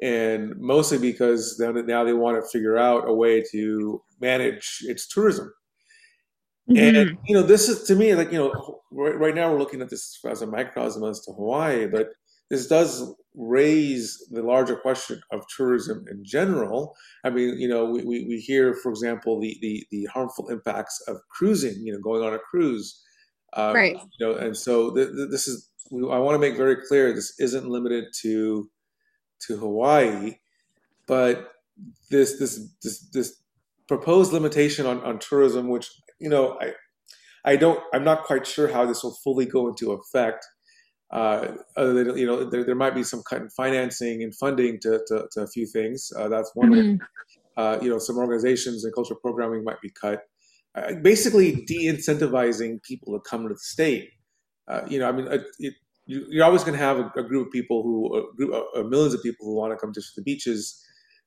and 0.01 0.55
mostly 0.57 0.97
because 0.97 1.59
now 1.59 2.05
they 2.05 2.15
want 2.15 2.43
to 2.43 2.49
figure 2.49 2.79
out 2.79 3.07
a 3.07 3.13
way 3.13 3.45
to 3.53 4.03
manage 4.19 4.79
its 4.85 5.07
tourism. 5.07 5.53
Mm-hmm. 6.71 6.97
And 6.97 7.19
you 7.27 7.35
know, 7.35 7.43
this 7.43 7.69
is 7.69 7.85
to 7.85 7.97
me 7.97 8.15
like 8.15 8.31
you 8.33 8.39
know, 8.39 8.81
right, 8.93 9.19
right 9.19 9.35
now 9.35 9.51
we're 9.51 9.59
looking 9.59 9.83
at 9.83 9.91
this 9.91 10.19
as 10.29 10.43
a 10.43 10.47
microcosm 10.47 11.05
as 11.05 11.21
to 11.25 11.33
Hawaii, 11.33 11.87
but 11.87 12.11
this 12.51 12.67
does 12.67 13.15
raise 13.35 14.27
the 14.31 14.43
larger 14.43 14.77
question 14.77 15.21
of 15.33 15.47
tourism 15.57 16.05
in 16.11 16.25
general. 16.25 16.97
I 17.25 17.31
mean, 17.31 17.59
you 17.59 17.69
know, 17.69 17.85
we, 17.85 18.03
we, 18.05 18.27
we 18.29 18.39
hear, 18.39 18.75
for 18.75 18.91
example, 18.91 19.41
the, 19.41 19.57
the, 19.63 19.87
the 19.93 20.05
harmful 20.07 20.49
impacts 20.49 21.01
of 21.07 21.19
cruising, 21.31 21.77
you 21.87 21.93
know, 21.93 22.01
going 22.01 22.25
on 22.25 22.35
a 22.35 22.39
cruise. 22.39 23.01
Um, 23.53 23.75
right. 23.75 23.97
You 24.19 24.27
know, 24.27 24.35
and 24.35 24.57
so 24.57 24.93
th- 24.95 25.09
th- 25.15 25.29
this 25.31 25.47
is, 25.47 25.71
I 25.93 26.19
want 26.19 26.35
to 26.35 26.41
make 26.41 26.57
very 26.57 26.77
clear, 26.89 27.13
this 27.13 27.39
isn't 27.39 27.69
limited 27.69 28.07
to, 28.23 28.69
to 29.47 29.57
Hawaii, 29.57 30.35
but 31.07 31.53
this, 32.11 32.39
this, 32.39 32.69
this, 32.83 33.09
this 33.11 33.41
proposed 33.87 34.33
limitation 34.33 34.87
on, 34.87 35.01
on 35.03 35.21
tourism, 35.21 35.69
which, 35.69 35.89
you 36.21 36.29
know, 36.29 36.59
I, 36.61 36.73
I 37.45 37.57
don't, 37.57 37.81
I'm 37.93 38.05
not 38.05 38.25
quite 38.25 38.47
sure 38.47 38.69
how 38.69 38.85
this 38.85 39.03
will 39.03 39.17
fully 39.25 39.47
go 39.47 39.69
into 39.69 39.93
effect 39.93 40.45
uh, 41.11 41.55
other 41.77 42.05
than 42.05 42.17
you 42.17 42.27
know 42.27 42.49
there, 42.49 42.65
there 42.65 42.75
might 42.75 42.95
be 42.95 43.03
some 43.03 43.23
cut 43.29 43.43
in 43.43 43.51
financing 43.51 44.23
and 44.23 44.35
funding 44.37 44.79
to, 44.81 45.01
to, 45.09 45.27
to 45.33 45.41
a 45.43 45.47
few 45.47 45.67
things. 45.67 46.13
Uh, 46.17 46.29
that's 46.29 46.53
one 46.55 46.71
mm-hmm. 46.71 47.05
uh, 47.57 47.79
you 47.83 47.91
know 47.91 47.99
some 47.99 48.17
organizations 48.17 48.85
and 48.85 48.95
cultural 48.95 49.19
programming 49.21 49.65
might 49.65 49.81
be 49.81 49.91
cut. 49.91 50.23
Uh, 50.77 50.95
basically 51.03 51.65
de-incentivizing 51.67 52.81
people 52.85 53.13
to 53.13 53.21
come 53.29 53.43
to 53.43 53.49
the 53.49 53.59
state. 53.59 54.11
Uh, 54.69 54.83
you 54.87 55.01
know 55.01 55.09
i 55.09 55.13
mean 55.13 55.27
uh, 55.27 55.39
it, 55.59 55.75
you, 56.07 56.41
are 56.41 56.45
always 56.45 56.63
going 56.63 56.79
to 56.79 56.85
have 56.85 56.99
a, 56.99 57.13
a, 57.17 57.25
group 57.25 57.49
of 57.49 57.53
people 57.53 57.83
who 57.83 58.17
a 58.17 58.37
group, 58.37 58.53
millions 58.89 59.15
of 59.15 59.23
people 59.23 59.47
who 59.47 59.55
want 59.55 59.73
to 59.73 59.77
come 59.77 59.93
to 59.93 60.01
the 60.15 60.23
beaches. 60.23 60.81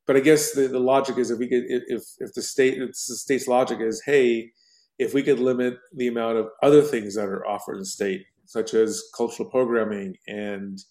But 0.08 0.16
i 0.16 0.22
guess 0.22 0.54
the, 0.54 0.70
the 0.70 0.80
logic 0.80 1.18
is 1.18 1.30
if 1.30 1.40
we 1.40 1.50
could 1.50 1.64
if 1.68 2.04
if 2.20 2.34
the 2.34 2.42
state 2.42 2.80
the 2.80 2.94
state's 2.94 3.48
logic 3.48 3.80
is 3.82 4.02
hey 4.06 4.54
if 5.00 5.14
we 5.14 5.24
could 5.24 5.40
limit 5.40 5.78
the 5.94 6.08
amount 6.08 6.38
of 6.38 6.50
other 6.62 6.82
things 6.82 7.16
that 7.16 7.26
are 7.26 7.48
offered 7.48 7.78
in 7.78 7.86
state 7.86 8.26
such 8.46 8.74
as 8.74 9.04
cultural 9.16 9.50
programming 9.50 10.16
and 10.28 10.84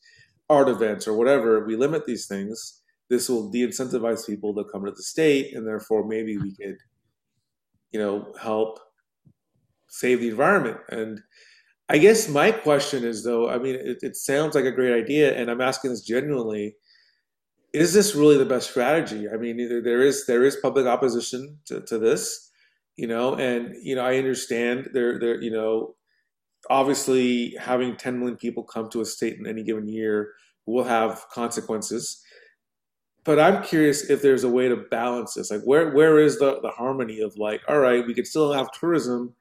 art 0.48 0.68
events 0.68 1.06
or 1.06 1.14
whatever, 1.14 1.64
we 1.64 1.76
limit 1.76 2.06
these 2.06 2.26
things, 2.26 2.82
this 3.08 3.28
will 3.28 3.50
de-incentivize 3.50 4.26
people 4.26 4.54
to 4.54 4.64
come 4.64 4.84
to 4.84 4.90
the 4.90 5.02
state, 5.02 5.54
and 5.54 5.66
therefore 5.66 6.06
maybe 6.06 6.38
we 6.38 6.54
could, 6.56 6.78
you 7.92 8.00
know, 8.00 8.32
help 8.40 8.80
save 9.88 10.20
the 10.20 10.28
environment. 10.28 10.78
And 10.88 11.20
I 11.88 11.98
guess 11.98 12.28
my 12.28 12.50
question 12.50 13.04
is, 13.04 13.22
though, 13.22 13.50
I 13.50 13.58
mean, 13.58 13.74
it, 13.74 13.98
it 14.02 14.16
sounds 14.16 14.54
like 14.54 14.64
a 14.64 14.72
great 14.72 14.94
idea, 14.94 15.36
and 15.36 15.50
I'm 15.50 15.60
asking 15.60 15.90
this 15.90 16.02
genuinely: 16.02 16.76
Is 17.74 17.92
this 17.92 18.14
really 18.14 18.38
the 18.38 18.46
best 18.46 18.70
strategy? 18.70 19.28
I 19.28 19.36
mean, 19.36 19.56
there 19.84 20.02
is 20.02 20.26
there 20.26 20.42
is 20.42 20.56
public 20.56 20.86
opposition 20.86 21.58
to, 21.66 21.82
to 21.82 21.98
this, 21.98 22.50
you 22.96 23.06
know, 23.06 23.34
and 23.36 23.74
you 23.82 23.94
know, 23.94 24.04
I 24.04 24.18
understand 24.18 24.90
there 24.92 25.18
there 25.18 25.40
you 25.40 25.50
know 25.50 25.94
obviously 26.70 27.56
having 27.58 27.96
10 27.96 28.18
million 28.18 28.36
people 28.36 28.62
come 28.62 28.88
to 28.90 29.00
a 29.00 29.04
state 29.04 29.38
in 29.38 29.46
any 29.46 29.62
given 29.62 29.88
year 29.88 30.32
will 30.66 30.84
have 30.84 31.24
consequences. 31.30 32.22
But 33.24 33.38
i'm 33.38 33.62
curious 33.62 34.10
if 34.10 34.20
there's 34.20 34.44
a 34.44 34.48
way 34.48 34.68
to 34.68 34.76
balance 34.76 35.34
this. 35.34 35.50
Like 35.50 35.62
where 35.62 35.90
where 35.92 36.18
is 36.18 36.38
the, 36.38 36.60
the 36.60 36.70
harmony 36.70 37.20
of 37.20 37.36
like 37.36 37.60
all 37.68 37.78
right 37.78 38.06
we 38.06 38.14
could 38.14 38.26
still 38.26 38.52
have 38.52 38.70
tourism 38.72 39.34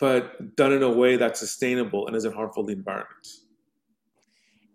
but 0.00 0.56
done 0.56 0.72
in 0.72 0.82
a 0.82 0.90
way 0.90 1.16
that's 1.16 1.38
sustainable 1.38 2.06
and 2.06 2.16
isn't 2.16 2.34
harmful 2.34 2.64
to 2.64 2.68
the 2.68 2.78
environment? 2.78 3.28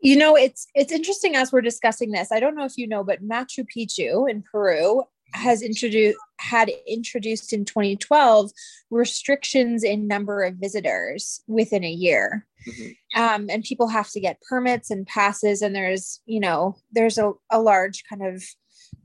You 0.02 0.15
know 0.15 0.38
it's 0.38 0.67
it's 0.74 0.93
interesting 0.93 1.36
as 1.36 1.52
we're 1.52 1.62
discussing 1.62 2.12
this. 2.12 2.32
I 2.32 2.39
don't 2.39 2.56
know 2.56 2.65
if 2.65 2.78
you 2.78 2.88
know 2.88 3.04
but 3.04 3.22
machu 3.22 3.65
picchu 3.65 4.30
in 4.30 4.41
peru 4.41 5.04
has 5.33 5.61
introduced 5.61 6.17
had 6.39 6.71
introduced 6.87 7.51
in 7.51 7.65
2012 7.65 8.51
restrictions 8.89 9.83
in 9.83 10.07
number 10.07 10.41
of 10.41 10.55
visitors 10.55 11.41
within 11.47 11.83
a 11.83 11.91
year 11.91 12.47
mm-hmm. 12.67 13.21
um, 13.21 13.47
and 13.49 13.63
people 13.63 13.87
have 13.87 14.09
to 14.09 14.19
get 14.19 14.41
permits 14.47 14.89
and 14.89 15.05
passes 15.07 15.61
and 15.61 15.75
there's 15.75 16.21
you 16.25 16.39
know 16.39 16.75
there's 16.91 17.17
a, 17.17 17.31
a 17.51 17.59
large 17.61 18.03
kind 18.09 18.25
of 18.25 18.43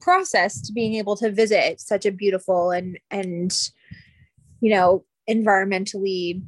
process 0.01 0.61
to 0.61 0.73
being 0.73 0.95
able 0.95 1.17
to 1.17 1.31
visit 1.31 1.81
such 1.81 2.07
a 2.07 2.13
beautiful 2.13 2.71
and 2.71 2.99
and 3.11 3.71
you 4.61 4.71
know 4.71 5.05
environmentally 5.29 6.43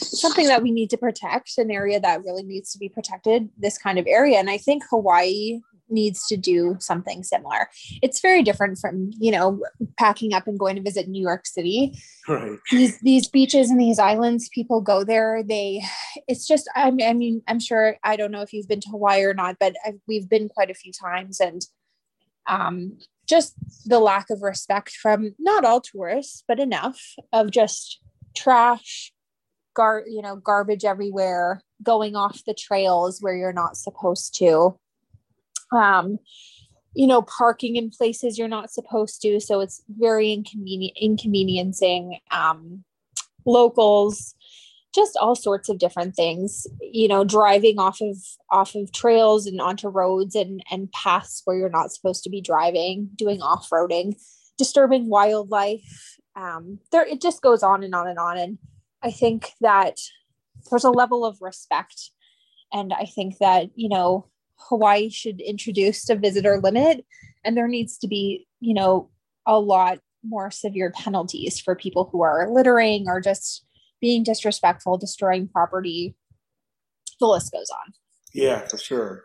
something 0.00 0.46
that 0.46 0.62
we 0.62 0.70
need 0.70 0.88
to 0.90 0.96
protect 0.96 1.58
an 1.58 1.70
area 1.70 2.00
that 2.00 2.22
really 2.24 2.42
needs 2.42 2.72
to 2.72 2.78
be 2.78 2.88
protected 2.88 3.48
this 3.58 3.78
kind 3.78 3.98
of 3.98 4.06
area 4.06 4.38
and 4.38 4.50
i 4.50 4.58
think 4.58 4.82
hawaii 4.90 5.60
needs 5.92 6.26
to 6.26 6.36
do 6.36 6.76
something 6.80 7.22
similar. 7.22 7.68
It's 8.02 8.20
very 8.20 8.42
different 8.42 8.78
from, 8.78 9.10
you 9.18 9.30
know, 9.30 9.60
packing 9.98 10.34
up 10.34 10.46
and 10.46 10.58
going 10.58 10.76
to 10.76 10.82
visit 10.82 11.08
New 11.08 11.22
York 11.22 11.46
City. 11.46 11.96
Right. 12.28 12.58
These 12.70 12.98
these 13.00 13.28
beaches 13.28 13.70
and 13.70 13.80
these 13.80 13.98
islands, 13.98 14.48
people 14.52 14.80
go 14.80 15.04
there. 15.04 15.42
They, 15.42 15.82
it's 16.26 16.46
just, 16.46 16.70
I 16.74 16.90
mean, 16.90 17.08
I 17.08 17.12
mean, 17.12 17.42
I'm 17.46 17.60
sure 17.60 17.96
I 18.02 18.16
don't 18.16 18.32
know 18.32 18.42
if 18.42 18.52
you've 18.52 18.68
been 18.68 18.80
to 18.80 18.90
Hawaii 18.90 19.22
or 19.22 19.34
not, 19.34 19.56
but 19.60 19.74
I've, 19.86 20.00
we've 20.08 20.28
been 20.28 20.48
quite 20.48 20.70
a 20.70 20.74
few 20.74 20.92
times, 20.92 21.38
and 21.40 21.62
um, 22.48 22.98
just 23.28 23.54
the 23.84 24.00
lack 24.00 24.30
of 24.30 24.42
respect 24.42 24.90
from 24.90 25.34
not 25.38 25.64
all 25.64 25.80
tourists, 25.80 26.42
but 26.48 26.58
enough 26.58 27.00
of 27.32 27.50
just 27.50 28.00
trash, 28.36 29.12
gar, 29.74 30.02
you 30.06 30.22
know, 30.22 30.36
garbage 30.36 30.84
everywhere, 30.84 31.62
going 31.82 32.16
off 32.16 32.44
the 32.46 32.54
trails 32.54 33.18
where 33.20 33.36
you're 33.36 33.52
not 33.52 33.76
supposed 33.76 34.36
to 34.38 34.76
um, 35.72 36.18
you 36.94 37.06
know, 37.06 37.22
parking 37.22 37.76
in 37.76 37.90
places 37.90 38.38
you're 38.38 38.48
not 38.48 38.70
supposed 38.70 39.22
to. 39.22 39.40
So 39.40 39.60
it's 39.60 39.82
very 39.88 40.32
inconvenient, 40.32 40.96
inconveniencing 41.00 42.18
um, 42.30 42.84
locals, 43.46 44.34
just 44.94 45.16
all 45.16 45.34
sorts 45.34 45.68
of 45.68 45.78
different 45.78 46.14
things. 46.14 46.66
You 46.80 47.08
know, 47.08 47.24
driving 47.24 47.78
off 47.78 48.00
of 48.02 48.16
off 48.50 48.74
of 48.74 48.92
trails 48.92 49.46
and 49.46 49.60
onto 49.60 49.88
roads 49.88 50.34
and 50.34 50.62
and 50.70 50.92
paths 50.92 51.42
where 51.44 51.56
you're 51.56 51.70
not 51.70 51.92
supposed 51.92 52.24
to 52.24 52.30
be 52.30 52.42
driving, 52.42 53.10
doing 53.16 53.40
off 53.40 53.68
roading, 53.70 54.14
disturbing 54.58 55.08
wildlife. 55.08 56.18
Um, 56.36 56.78
there, 56.90 57.06
it 57.06 57.20
just 57.20 57.42
goes 57.42 57.62
on 57.62 57.82
and 57.82 57.94
on 57.94 58.08
and 58.08 58.18
on. 58.18 58.38
And 58.38 58.58
I 59.02 59.10
think 59.10 59.52
that 59.60 59.96
there's 60.70 60.84
a 60.84 60.90
level 60.90 61.24
of 61.24 61.38
respect, 61.40 62.10
and 62.70 62.92
I 62.92 63.06
think 63.06 63.38
that 63.38 63.70
you 63.74 63.88
know 63.88 64.26
Hawaii 64.68 65.08
should 65.08 65.40
introduce 65.40 66.08
a 66.08 66.14
visitor 66.14 66.60
limit 66.62 67.04
and 67.44 67.56
there 67.56 67.68
needs 67.68 67.98
to 67.98 68.08
be, 68.08 68.46
you 68.60 68.74
know, 68.74 69.10
a 69.46 69.58
lot 69.58 69.98
more 70.24 70.50
severe 70.50 70.92
penalties 70.92 71.60
for 71.60 71.74
people 71.74 72.08
who 72.12 72.22
are 72.22 72.48
littering 72.50 73.06
or 73.08 73.20
just 73.20 73.64
being 74.00 74.22
disrespectful, 74.22 74.98
destroying 74.98 75.48
property. 75.48 76.14
The 77.20 77.26
list 77.26 77.52
goes 77.52 77.70
on. 77.70 77.92
Yeah, 78.32 78.66
for 78.68 78.78
sure. 78.78 79.24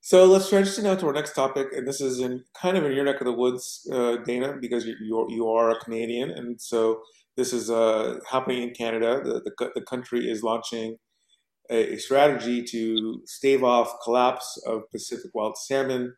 So 0.00 0.26
let's 0.26 0.50
transition 0.50 0.84
now 0.84 0.96
to 0.96 1.06
our 1.06 1.14
next 1.14 1.32
topic, 1.32 1.68
and 1.72 1.88
this 1.88 2.02
is 2.02 2.20
in 2.20 2.44
kind 2.60 2.76
of 2.76 2.84
in 2.84 2.92
your 2.92 3.06
neck 3.06 3.22
of 3.22 3.24
the 3.24 3.32
woods, 3.32 3.88
uh, 3.90 4.16
Dana, 4.18 4.58
because 4.60 4.84
you 4.84 4.94
you 5.00 5.26
you 5.30 5.48
are 5.48 5.70
a 5.70 5.80
Canadian, 5.80 6.30
and 6.30 6.60
so 6.60 7.00
this 7.38 7.54
is 7.54 7.70
uh, 7.70 8.18
happening 8.30 8.62
in 8.62 8.74
Canada. 8.74 9.22
The, 9.24 9.40
the, 9.40 9.70
the 9.74 9.80
country 9.80 10.30
is 10.30 10.42
launching 10.42 10.98
a, 11.70 11.96
strategy 11.96 12.62
to 12.62 13.22
stave 13.26 13.64
off 13.64 13.94
collapse 14.02 14.62
of 14.66 14.90
Pacific 14.90 15.30
wild 15.34 15.56
salmon. 15.56 16.14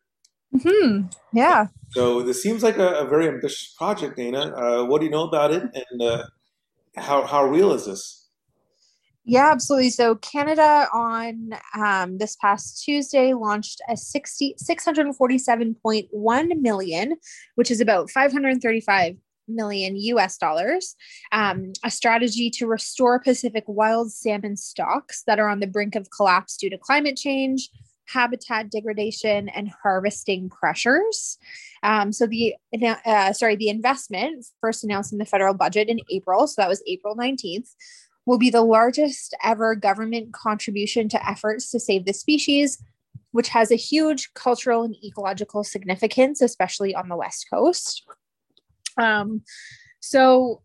Mm-hmm. 0.55 1.07
Yeah. 1.33 1.69
So 1.91 2.23
this 2.23 2.43
seems 2.43 2.63
like 2.63 2.79
a, 2.79 3.01
a 3.01 3.07
very 3.07 3.29
ambitious 3.29 3.75
project, 3.77 4.17
Dana. 4.17 4.55
Uh, 4.57 4.85
what 4.85 5.01
do 5.01 5.07
you 5.07 5.11
know 5.11 5.29
about 5.29 5.53
it, 5.53 5.63
and 5.63 6.03
uh, 6.03 6.25
how 6.97 7.27
how 7.27 7.45
real 7.45 7.73
is 7.73 7.87
this? 7.87 8.27
Yeah, 9.29 9.51
absolutely. 9.51 9.91
So 9.91 10.15
Canada 10.17 10.87
on 10.95 11.51
um, 11.77 12.19
this 12.19 12.37
past 12.37 12.85
Tuesday 12.85 13.35
launched 13.35 13.81
a 13.89 13.97
60, 13.97 14.55
647.1 14.63 16.61
million, 16.61 17.17
which 17.57 17.73
is 17.73 17.81
about 17.81 18.09
535 18.09 19.17
million 19.49 19.97
US 19.97 20.37
dollars, 20.37 20.95
um, 21.33 21.73
a 21.85 21.91
strategy 21.91 22.51
to 22.51 22.67
restore 22.67 23.19
Pacific 23.19 23.65
wild 23.67 24.13
salmon 24.13 24.57
stocks 24.57 25.23
that 25.27 25.39
are 25.39 25.49
on 25.49 25.61
the 25.61 25.67
brink 25.67 25.95
of 25.95 26.11
collapse 26.11 26.57
due 26.57 26.71
to 26.71 26.79
climate 26.79 27.17
change, 27.17 27.71
habitat 28.07 28.71
degradation, 28.71 29.49
and 29.49 29.71
harvesting 29.83 30.49
pressures. 30.49 31.39
Um, 31.83 32.13
so 32.13 32.27
the 32.27 32.55
uh, 33.05 33.33
sorry, 33.33 33.57
the 33.57 33.69
investment 33.69 34.47
first 34.61 34.85
announced 34.85 35.13
in 35.13 35.19
the 35.19 35.25
federal 35.25 35.55
budget 35.55 35.89
in 35.89 36.01
April, 36.11 36.47
so 36.47 36.63
that 36.63 36.69
was 36.69 36.83
April 36.87 37.17
19th, 37.17 37.75
will 38.27 38.39
be 38.39 38.51
the 38.51 38.63
largest 38.63 39.35
ever 39.43 39.75
government 39.75 40.33
contribution 40.33 41.09
to 41.09 41.29
efforts 41.29 41.71
to 41.71 41.81
save 41.81 42.05
the 42.05 42.13
species 42.13 42.83
which 43.37 43.49
has 43.51 43.71
a 43.71 43.77
huge 43.77 44.33
cultural 44.33 44.83
and 44.83 44.97
ecological 45.05 45.63
significance, 45.63 46.41
especially 46.41 46.95
on 46.95 47.11
the 47.11 47.17
West 47.17 47.47
Coast. 47.53 48.03
Um, 48.97 49.43
so 50.01 50.63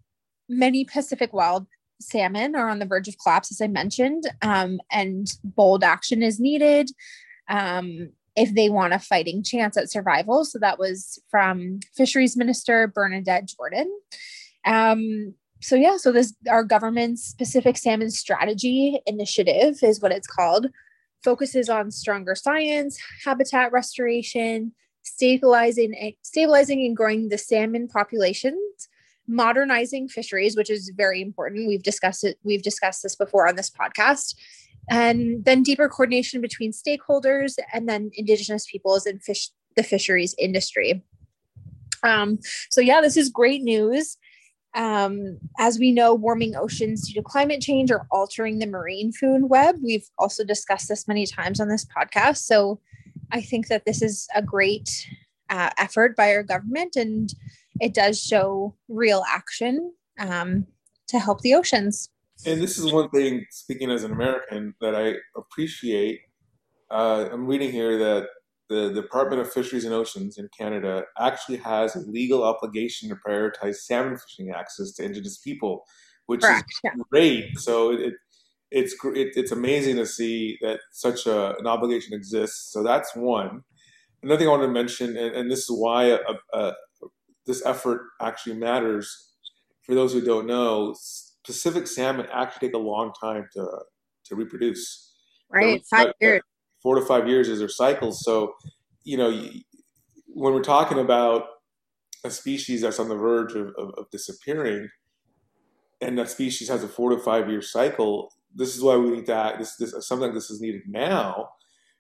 many 0.48 0.86
Pacific 0.86 1.34
wild 1.34 1.68
salmon 2.00 2.56
are 2.56 2.70
on 2.70 2.80
the 2.80 2.86
verge 2.86 3.08
of 3.08 3.18
collapse, 3.18 3.52
as 3.52 3.62
I 3.62 3.68
mentioned, 3.68 4.24
um, 4.42 4.80
and 4.92 5.28
bold 5.44 5.84
action 5.84 6.24
is 6.24 6.40
needed 6.40 6.90
um, 7.48 8.10
if 8.36 8.54
they 8.54 8.70
want 8.70 8.94
a 8.94 9.00
fighting 9.00 9.44
chance 9.44 9.78
at 9.78 9.92
survival. 9.92 10.46
So 10.46 10.60
that 10.60 10.80
was 10.80 11.22
from 11.30 11.80
Fisheries 11.96 12.38
Minister 12.38 12.88
Bernadette 12.88 13.48
Jordan. 13.48 13.92
Um, 14.66 15.34
so 15.62 15.76
yeah, 15.76 15.98
so 15.98 16.12
this 16.12 16.34
our 16.50 16.64
government's 16.64 17.34
Pacific 17.36 17.78
Salmon 17.78 18.10
Strategy 18.10 19.00
Initiative 19.06 19.78
is 19.84 20.02
what 20.02 20.12
it's 20.12 20.28
called. 20.28 20.68
Focuses 21.24 21.70
on 21.70 21.92
stronger 21.92 22.34
science, 22.34 23.00
habitat 23.24 23.72
restoration, 23.72 24.74
stabilizing 25.04 26.16
stabilizing 26.22 26.86
and 26.86 26.96
growing 26.96 27.30
the 27.30 27.38
salmon 27.38 27.88
populations 27.88 28.90
modernizing 29.28 30.08
fisheries 30.08 30.56
which 30.56 30.70
is 30.70 30.92
very 30.96 31.22
important. 31.22 31.68
We've 31.68 31.84
discussed 31.84 32.24
it 32.24 32.38
we've 32.44 32.64
discussed 32.64 33.04
this 33.04 33.16
before 33.16 33.48
on 33.48 33.56
this 33.56 33.70
podcast. 33.70 34.36
And 34.90 35.46
then 35.46 35.64
deeper 35.64 35.88
coordination 35.88 36.42
between 36.42 36.72
stakeholders 36.72 37.58
and 37.72 37.88
then 37.88 38.12
indigenous 38.16 38.66
peoples 38.70 39.06
and 39.06 39.22
fish 39.22 39.50
the 39.76 39.84
fisheries 39.84 40.36
industry. 40.38 41.04
Um, 42.04 42.40
so 42.70 42.82
yeah 42.82 43.02
this 43.02 43.18
is 43.18 43.30
great 43.30 43.64
news. 43.64 44.18
Um, 44.74 45.38
as 45.60 45.80
we 45.80 45.92
know 45.92 46.14
warming 46.14 46.56
oceans 46.56 47.08
due 47.08 47.14
to 47.16 47.24
climate 47.24 47.62
change 47.62 47.92
are 47.92 48.08
altering 48.10 48.60
the 48.60 48.66
marine 48.66 49.12
food 49.12 49.50
web. 49.50 49.76
We've 49.84 50.08
also 50.18 50.44
discussed 50.44 50.88
this 50.88 51.08
many 51.08 51.26
times 51.26 51.60
on 51.60 51.68
this 51.68 51.86
podcast. 51.86 52.38
So 52.38 52.80
I 53.32 53.42
think 53.42 53.68
that 53.68 53.86
this 53.86 54.02
is 54.02 54.28
a 54.36 54.42
great 54.42 55.08
uh, 55.50 55.70
effort 55.78 56.16
by 56.16 56.34
our 56.34 56.44
government 56.44 56.96
and 56.96 57.34
it 57.80 57.94
does 57.94 58.22
show 58.22 58.76
real 58.88 59.24
action 59.28 59.94
um, 60.20 60.68
to 61.08 61.20
help 61.20 61.42
the 61.42 61.56
oceans. 61.56 62.10
And 62.46 62.62
this 62.62 62.78
is 62.78 62.92
one 62.92 63.10
thing, 63.10 63.46
speaking 63.52 63.92
as 63.92 64.04
an 64.04 64.12
American, 64.12 64.74
that 64.82 64.96
I 64.96 65.16
appreciate. 65.38 66.22
Uh, 66.90 67.30
I'm 67.32 67.46
reading 67.46 67.72
here 67.72 67.98
that 68.00 68.28
the 68.70 68.92
Department 68.94 69.42
of 69.42 69.52
Fisheries 69.52 69.86
and 69.86 69.94
Oceans 69.94 70.38
in 70.38 70.50
Canada 70.58 71.04
actually 71.20 71.58
has 71.58 71.96
a 71.96 72.00
legal 72.00 72.44
obligation 72.44 73.10
to 73.10 73.16
prioritize 73.16 73.76
salmon 73.76 74.18
fishing 74.18 74.52
access 74.52 74.94
to 74.94 75.04
Indigenous 75.04 75.38
people, 75.40 75.84
which 76.26 76.42
Correct, 76.42 76.70
is 76.72 76.80
yeah. 76.84 76.92
great. 77.12 77.58
So 77.60 77.92
it, 77.92 78.14
it's 78.72 78.94
it, 79.04 79.34
it's 79.36 79.52
amazing 79.52 79.98
to 79.98 80.06
see 80.06 80.58
that 80.62 80.80
such 80.92 81.28
a, 81.28 81.58
an 81.58 81.68
obligation 81.68 82.14
exists. 82.14 82.72
So 82.72 82.84
that's 82.84 83.16
one. 83.16 83.64
Another 84.24 84.40
thing 84.40 84.48
I 84.48 84.52
want 84.52 84.64
to 84.64 84.70
mention, 84.70 85.18
and, 85.18 85.36
and 85.36 85.52
this 85.52 85.60
is 85.60 85.72
why 85.72 86.06
a, 86.06 86.20
a, 86.54 86.74
this 87.46 87.66
effort 87.66 88.02
actually 88.22 88.56
matters. 88.56 89.34
For 89.84 89.96
those 89.96 90.14
who 90.14 90.22
don't 90.22 90.48
know, 90.48 90.96
Pacific 91.44 91.88
salmon 91.88 92.28
actually 92.32 92.70
take 92.70 92.76
a 92.76 92.80
long 92.80 93.12
time 93.20 93.48
to 93.54 93.68
to 94.26 94.36
reproduce. 94.36 95.14
Right, 95.50 95.86
so, 95.86 95.98
five 95.98 96.14
years. 96.22 96.42
Four 96.82 96.96
to 96.96 97.02
five 97.06 97.28
years 97.28 97.50
is 97.50 97.60
their 97.60 97.68
cycle. 97.68 98.12
So, 98.12 98.54
you 99.04 99.18
know, 99.18 99.30
when 100.28 100.54
we're 100.54 100.64
talking 100.64 100.98
about 101.00 101.44
a 102.24 102.32
species 102.32 102.82
that's 102.82 103.00
on 103.00 103.10
the 103.10 103.16
verge 103.16 103.54
of, 103.54 103.74
of, 103.78 103.94
of 103.98 104.10
disappearing, 104.12 104.88
and 106.00 106.18
that 106.18 106.30
species 106.30 106.70
has 106.70 106.84
a 106.84 106.88
four 106.88 107.10
to 107.10 107.20
five 107.20 107.50
year 107.50 107.62
cycle, 107.62 108.32
this 108.56 108.76
is 108.76 108.84
why 108.84 108.98
we 108.98 109.12
need 109.12 109.28
that. 109.28 109.60
This, 109.60 109.76
this 109.76 109.94
something 110.08 110.28
like 110.28 110.34
this 110.34 110.50
is 110.50 110.62
needed 110.62 110.82
now, 110.88 111.50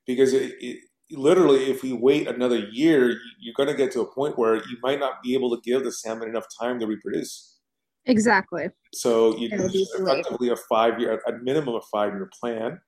because 0.05 0.33
it, 0.33 0.53
it, 0.59 0.79
literally, 1.11 1.69
if 1.69 1.83
we 1.83 1.93
wait 1.93 2.27
another 2.27 2.57
year, 2.71 3.17
you're 3.39 3.53
going 3.55 3.69
to 3.69 3.75
get 3.75 3.91
to 3.93 4.01
a 4.01 4.13
point 4.13 4.37
where 4.37 4.55
you 4.55 4.77
might 4.81 4.99
not 4.99 5.21
be 5.23 5.33
able 5.33 5.55
to 5.55 5.61
give 5.63 5.83
the 5.83 5.91
salmon 5.91 6.29
enough 6.29 6.45
time 6.59 6.79
to 6.79 6.87
reproduce. 6.87 7.57
Exactly. 8.05 8.69
So 8.93 9.37
you 9.37 9.49
effectively 9.51 10.49
a 10.49 10.55
five 10.55 10.99
year, 10.99 11.21
a 11.27 11.33
minimum 11.43 11.75
of 11.75 11.83
five 11.91 12.13
year 12.13 12.29
plan, 12.41 12.79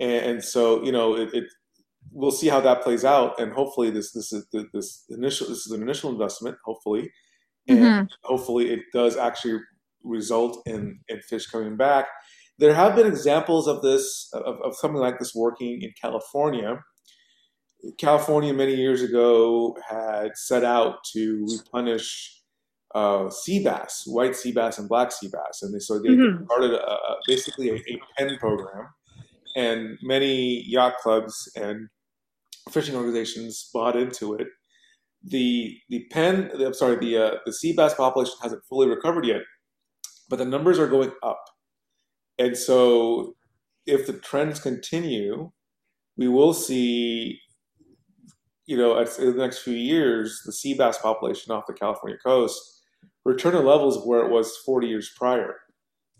and, 0.00 0.24
and 0.24 0.44
so 0.44 0.82
you 0.82 0.92
know 0.92 1.16
it, 1.16 1.30
it, 1.34 1.44
We'll 2.12 2.32
see 2.32 2.48
how 2.48 2.60
that 2.60 2.82
plays 2.82 3.04
out, 3.04 3.38
and 3.38 3.52
hopefully 3.52 3.90
this 3.90 4.12
this 4.12 4.32
is 4.32 4.46
this 4.72 5.04
initial 5.10 5.48
this 5.48 5.66
is 5.66 5.72
an 5.72 5.82
initial 5.82 6.10
investment. 6.10 6.56
Hopefully, 6.64 7.10
and 7.68 7.78
mm-hmm. 7.78 8.04
hopefully 8.24 8.70
it 8.70 8.80
does 8.92 9.16
actually 9.16 9.60
result 10.02 10.62
in 10.66 10.98
in 11.08 11.20
fish 11.20 11.46
coming 11.46 11.76
back 11.76 12.06
there 12.60 12.74
have 12.74 12.94
been 12.94 13.06
examples 13.06 13.66
of 13.66 13.80
this, 13.80 14.28
of, 14.34 14.60
of 14.62 14.76
something 14.76 15.00
like 15.00 15.18
this 15.18 15.34
working 15.34 15.80
in 15.82 15.92
California. 16.00 16.78
California 17.98 18.52
many 18.52 18.74
years 18.74 19.02
ago 19.02 19.74
had 19.88 20.36
set 20.36 20.62
out 20.62 21.02
to 21.14 21.46
replenish 21.50 22.40
uh, 22.94 23.30
sea 23.30 23.64
bass, 23.64 24.04
white 24.06 24.36
sea 24.36 24.52
bass 24.52 24.78
and 24.78 24.88
black 24.88 25.10
sea 25.10 25.28
bass, 25.32 25.62
and 25.62 25.74
they, 25.74 25.78
so 25.78 25.98
they 25.98 26.10
mm-hmm. 26.10 26.44
started 26.44 26.72
a, 26.72 26.96
basically 27.26 27.70
a, 27.70 27.74
a, 27.76 27.98
pen 28.18 28.36
program, 28.38 28.88
and 29.56 29.96
many 30.02 30.62
yacht 30.66 30.94
clubs 31.02 31.50
and 31.56 31.88
fishing 32.70 32.96
organizations 32.96 33.70
bought 33.72 33.96
into 33.96 34.34
it. 34.34 34.48
The 35.22 35.78
the 35.88 36.04
pen, 36.10 36.50
I'm 36.54 36.74
sorry, 36.74 36.96
the 36.96 37.16
uh, 37.16 37.34
the 37.46 37.52
sea 37.52 37.72
bass 37.72 37.94
population 37.94 38.34
hasn't 38.42 38.64
fully 38.68 38.88
recovered 38.88 39.24
yet, 39.24 39.42
but 40.28 40.38
the 40.38 40.44
numbers 40.44 40.78
are 40.78 40.88
going 40.88 41.12
up, 41.22 41.42
and 42.40 42.56
so 42.56 43.36
if 43.86 44.06
the 44.06 44.14
trends 44.14 44.58
continue, 44.58 45.52
we 46.16 46.26
will 46.26 46.54
see, 46.54 47.38
you 48.66 48.76
know, 48.76 48.98
in 48.98 49.36
the 49.36 49.42
next 49.42 49.58
few 49.58 49.74
years, 49.74 50.42
the 50.44 50.52
sea 50.52 50.74
bass 50.74 50.98
population 50.98 51.52
off 51.52 51.66
the 51.66 51.74
California 51.74 52.18
coast 52.24 52.82
return 53.24 53.52
to 53.52 53.60
levels 53.60 53.98
of 53.98 54.04
where 54.04 54.24
it 54.24 54.30
was 54.30 54.56
40 54.64 54.86
years 54.86 55.10
prior. 55.16 55.56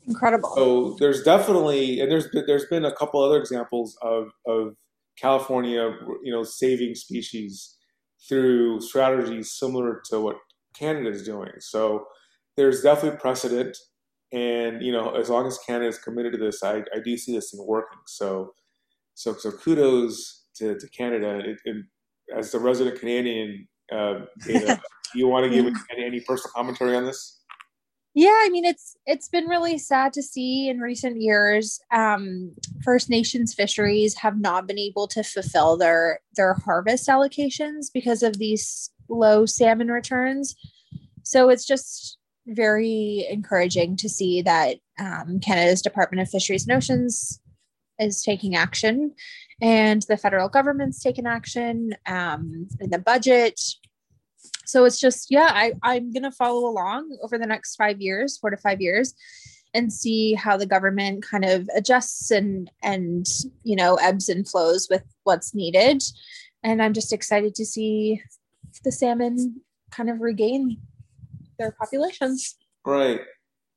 Incredible. 0.07 0.55
So 0.55 0.97
there's 0.99 1.23
definitely, 1.23 2.01
and 2.01 2.11
there's 2.11 2.29
there's 2.47 2.67
been 2.67 2.85
a 2.85 2.95
couple 2.95 3.23
other 3.23 3.39
examples 3.39 3.97
of 4.03 4.31
of 4.47 4.75
California, 5.19 5.95
you 6.23 6.33
know, 6.33 6.43
saving 6.43 6.95
species 6.95 7.77
through 8.29 8.81
strategies 8.81 9.53
similar 9.53 10.03
to 10.11 10.21
what 10.21 10.37
Canada 10.75 11.11
is 11.11 11.23
doing. 11.23 11.53
So 11.61 12.07
there's 12.57 12.83
definitely 12.83 13.19
precedent, 13.19 13.77
and 14.33 14.83
you 14.83 14.93
know, 14.93 15.15
as 15.15 15.29
long 15.29 15.47
as 15.47 15.59
Canada 15.59 15.89
is 15.89 15.99
committed 15.99 16.33
to 16.33 16.39
this, 16.39 16.63
I, 16.63 16.79
I 16.95 17.01
do 17.05 17.17
see 17.17 17.33
this 17.33 17.51
thing 17.51 17.65
working. 17.67 17.99
So, 18.07 18.55
so 19.15 19.35
so 19.35 19.51
kudos 19.53 20.47
to, 20.57 20.79
to 20.79 20.89
Canada. 20.91 21.41
It, 21.41 21.59
it, 21.65 21.85
as 22.37 22.53
the 22.53 22.61
resident 22.61 23.01
Canadian, 23.01 23.67
uh, 23.93 24.21
data, 24.47 24.81
you 25.15 25.27
want 25.27 25.45
to 25.45 25.51
give 25.51 25.67
any, 25.91 26.05
any 26.05 26.21
personal 26.21 26.53
commentary 26.55 26.97
on 26.97 27.05
this? 27.05 27.41
yeah 28.15 28.37
i 28.43 28.49
mean 28.51 28.65
it's 28.65 28.97
it's 29.07 29.29
been 29.29 29.47
really 29.47 29.79
sad 29.79 30.13
to 30.13 30.23
see 30.23 30.69
in 30.69 30.81
recent 30.81 31.21
years 31.21 31.81
um, 31.93 32.53
first 32.83 33.09
nations 33.09 33.55
fisheries 33.55 34.15
have 34.17 34.41
not 34.41 34.67
been 34.67 34.79
able 34.79 35.07
to 35.07 35.23
fulfill 35.23 35.77
their 35.77 36.21
their 36.35 36.55
harvest 36.55 37.09
allocations 37.09 37.87
because 37.93 38.23
of 38.23 38.39
these 38.39 38.91
low 39.09 39.47
salmon 39.47 39.89
returns 39.89 40.55
so 41.23 41.49
it's 41.51 41.67
just 41.67 42.19
very 42.51 43.27
encouraging 43.31 43.97
to 43.97 44.09
see 44.09 44.43
that 44.43 44.79
um, 44.99 45.41
canada's 45.41 45.83
department 45.83 46.21
of 46.21 46.29
fisheries 46.29 46.67
and 46.67 46.77
oceans 46.77 47.41
is 47.99 48.23
taking 48.23 48.57
action 48.57 49.15
and 49.61 50.03
the 50.03 50.17
federal 50.17 50.49
government's 50.49 51.03
taken 51.03 51.27
action 51.27 51.95
um, 52.07 52.67
in 52.81 52.91
the 52.91 52.99
budget. 52.99 53.61
So 54.65 54.85
it's 54.85 55.01
just 55.01 55.31
yeah 55.31 55.51
I, 55.51 55.73
i'm 55.83 56.13
going 56.13 56.23
to 56.23 56.31
follow 56.31 56.69
along 56.69 57.17
over 57.23 57.37
the 57.37 57.47
next 57.47 57.77
five 57.77 58.01
years 58.01 58.39
four 58.39 58.51
to 58.51 58.57
five 58.57 58.81
years 58.81 59.15
and 59.75 59.93
see 59.93 60.35
how 60.35 60.57
the 60.57 60.67
government 60.67 61.25
kind 61.25 61.45
of 61.45 61.69
adjusts 61.75 62.31
and 62.31 62.71
and 62.83 63.27
you 63.65 63.77
know 63.77 63.97
ebbs 63.97 64.29
and 64.29 64.49
flows 64.49 64.89
with 64.91 65.03
what's 65.25 65.55
needed. 65.55 66.03
And 66.63 66.83
i'm 66.83 66.95
just 66.95 67.13
excited 67.13 67.55
to 67.57 67.67
see 67.67 68.23
the 68.85 68.93
salmon 68.93 69.61
kind 69.91 70.09
of 70.09 70.21
regain 70.21 70.79
their 71.61 71.73
populations 71.73 72.57
right 72.85 73.21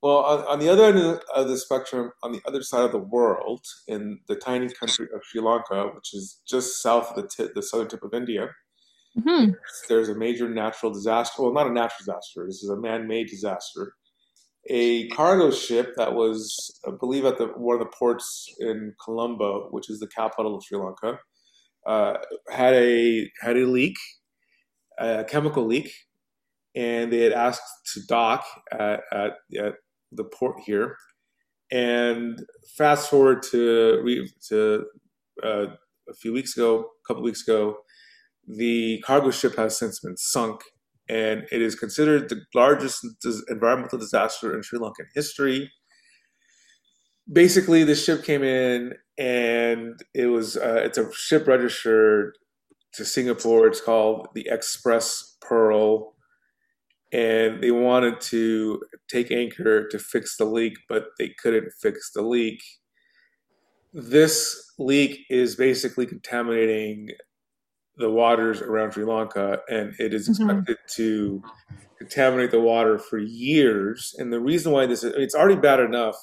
well 0.02 0.18
on, 0.18 0.40
on 0.48 0.60
the 0.60 0.70
other 0.70 0.86
end 0.86 1.20
of 1.36 1.48
the 1.48 1.58
spectrum 1.58 2.12
on 2.24 2.32
the 2.32 2.42
other 2.48 2.64
side 2.64 2.84
of 2.84 2.92
the 2.92 2.98
world 2.98 3.66
in 3.88 4.20
the 4.28 4.36
tiny 4.36 4.70
country 4.70 5.08
of 5.14 5.22
sri 5.24 5.42
lanka 5.42 5.92
which 5.96 6.14
is 6.14 6.42
just 6.48 6.82
south 6.82 7.10
of 7.12 7.16
the, 7.16 7.28
tip, 7.28 7.54
the 7.54 7.62
southern 7.62 7.88
tip 7.88 8.04
of 8.04 8.14
india 8.14 8.50
Mm-hmm. 9.18 9.52
There's 9.90 10.10
a 10.10 10.16
major 10.16 10.50
natural 10.50 10.92
disaster. 10.92 11.42
Well, 11.42 11.54
not 11.54 11.68
a 11.68 11.74
natural 11.74 12.00
disaster. 12.00 12.46
This 12.48 12.64
is 12.64 12.70
a 12.70 12.80
man-made 12.80 13.28
disaster. 13.28 13.94
A 14.70 15.08
cargo 15.10 15.52
ship 15.52 15.94
that 15.98 16.14
was, 16.14 16.80
I 16.88 16.92
believe, 17.00 17.26
at 17.26 17.38
the 17.38 17.48
one 17.48 17.76
of 17.76 17.80
the 17.80 17.96
ports 17.98 18.48
in 18.60 18.96
Colombo, 19.04 19.68
which 19.72 19.90
is 19.90 20.00
the 20.00 20.08
capital 20.08 20.56
of 20.56 20.64
Sri 20.64 20.78
Lanka, 20.78 21.20
uh, 21.86 22.14
had 22.50 22.74
a 22.74 23.30
had 23.42 23.58
a 23.58 23.66
leak, 23.66 23.98
a 24.98 25.26
chemical 25.26 25.66
leak, 25.66 25.94
and 26.76 27.12
they 27.12 27.20
had 27.20 27.34
asked 27.34 27.92
to 27.94 28.02
dock 28.08 28.46
at, 28.72 29.02
at, 29.12 29.32
at 29.58 29.74
the 30.12 30.24
port 30.24 30.60
here. 30.66 30.96
And 31.72 32.40
fast 32.78 33.10
forward 33.10 33.42
to 33.52 34.28
to 34.50 34.86
uh, 35.44 35.66
a 36.10 36.14
few 36.14 36.34
weeks 36.34 36.56
ago, 36.56 36.80
a 36.80 37.08
couple 37.08 37.24
weeks 37.24 37.42
ago, 37.42 37.78
the 38.48 39.02
cargo 39.06 39.32
ship 39.32 39.56
has 39.56 39.78
since 39.78 40.00
been 40.00 40.18
sunk, 40.18 40.62
and 41.10 41.46
it 41.52 41.62
is 41.62 41.76
considered 41.76 42.30
the 42.30 42.42
largest 42.54 43.06
environmental 43.50 43.98
disaster 43.98 44.56
in 44.56 44.62
Sri 44.62 44.80
Lankan 44.80 45.08
history. 45.16 45.72
Basically, 47.32 47.84
the 47.84 47.96
ship 47.96 48.24
came 48.24 48.44
in, 48.44 48.94
and 49.18 50.00
it 50.14 50.28
was 50.28 50.58
uh, 50.58 50.82
it's 50.84 50.98
a 50.98 51.12
ship 51.14 51.48
registered 51.48 52.38
to 52.96 53.06
Singapore. 53.06 53.66
It's 53.68 53.82
called 53.82 54.28
the 54.36 54.50
X-Press 54.50 55.38
Pearl, 55.42 56.13
and 57.14 57.62
they 57.62 57.72
wanted 57.72 58.20
to 58.20 58.82
take 59.08 59.32
anchor 59.32 59.88
to 59.88 60.00
fix 60.00 60.36
the 60.36 60.46
leak, 60.46 60.74
but 60.90 61.06
they 61.20 61.30
couldn't 61.42 61.72
fix 61.80 62.12
the 62.12 62.24
leak. 62.24 62.62
This 63.94 64.74
leak 64.80 65.20
is 65.30 65.56
basically 65.56 66.08
contaminating 66.08 67.10
the 67.98 68.10
waters 68.10 68.62
around 68.62 68.94
Sri 68.94 69.06
Lanka, 69.06 69.60
and 69.70 69.94
it 70.00 70.12
is 70.16 70.28
mm-hmm. 70.28 70.50
expected 70.50 70.78
mm-hmm. 70.78 70.96
to 70.96 71.44
contaminate 72.00 72.50
the 72.50 72.60
water 72.60 72.98
for 72.98 73.20
years. 73.20 74.16
And 74.18 74.34
the 74.34 74.40
reason 74.40 74.72
why 74.72 74.88
this 74.88 75.04
is, 75.04 75.14
it's 75.16 75.36
already 75.36 75.62
bad 75.62 75.80
enough, 75.80 76.16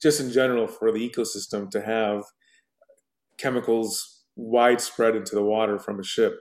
just 0.00 0.18
in 0.18 0.32
general, 0.32 0.66
for 0.66 0.90
the 0.90 1.10
ecosystem 1.10 1.70
to 1.72 1.82
have 1.82 2.24
chemicals 3.36 4.24
widespread 4.34 5.14
into 5.14 5.34
the 5.34 5.44
water 5.44 5.78
from 5.78 6.00
a 6.00 6.04
ship. 6.04 6.38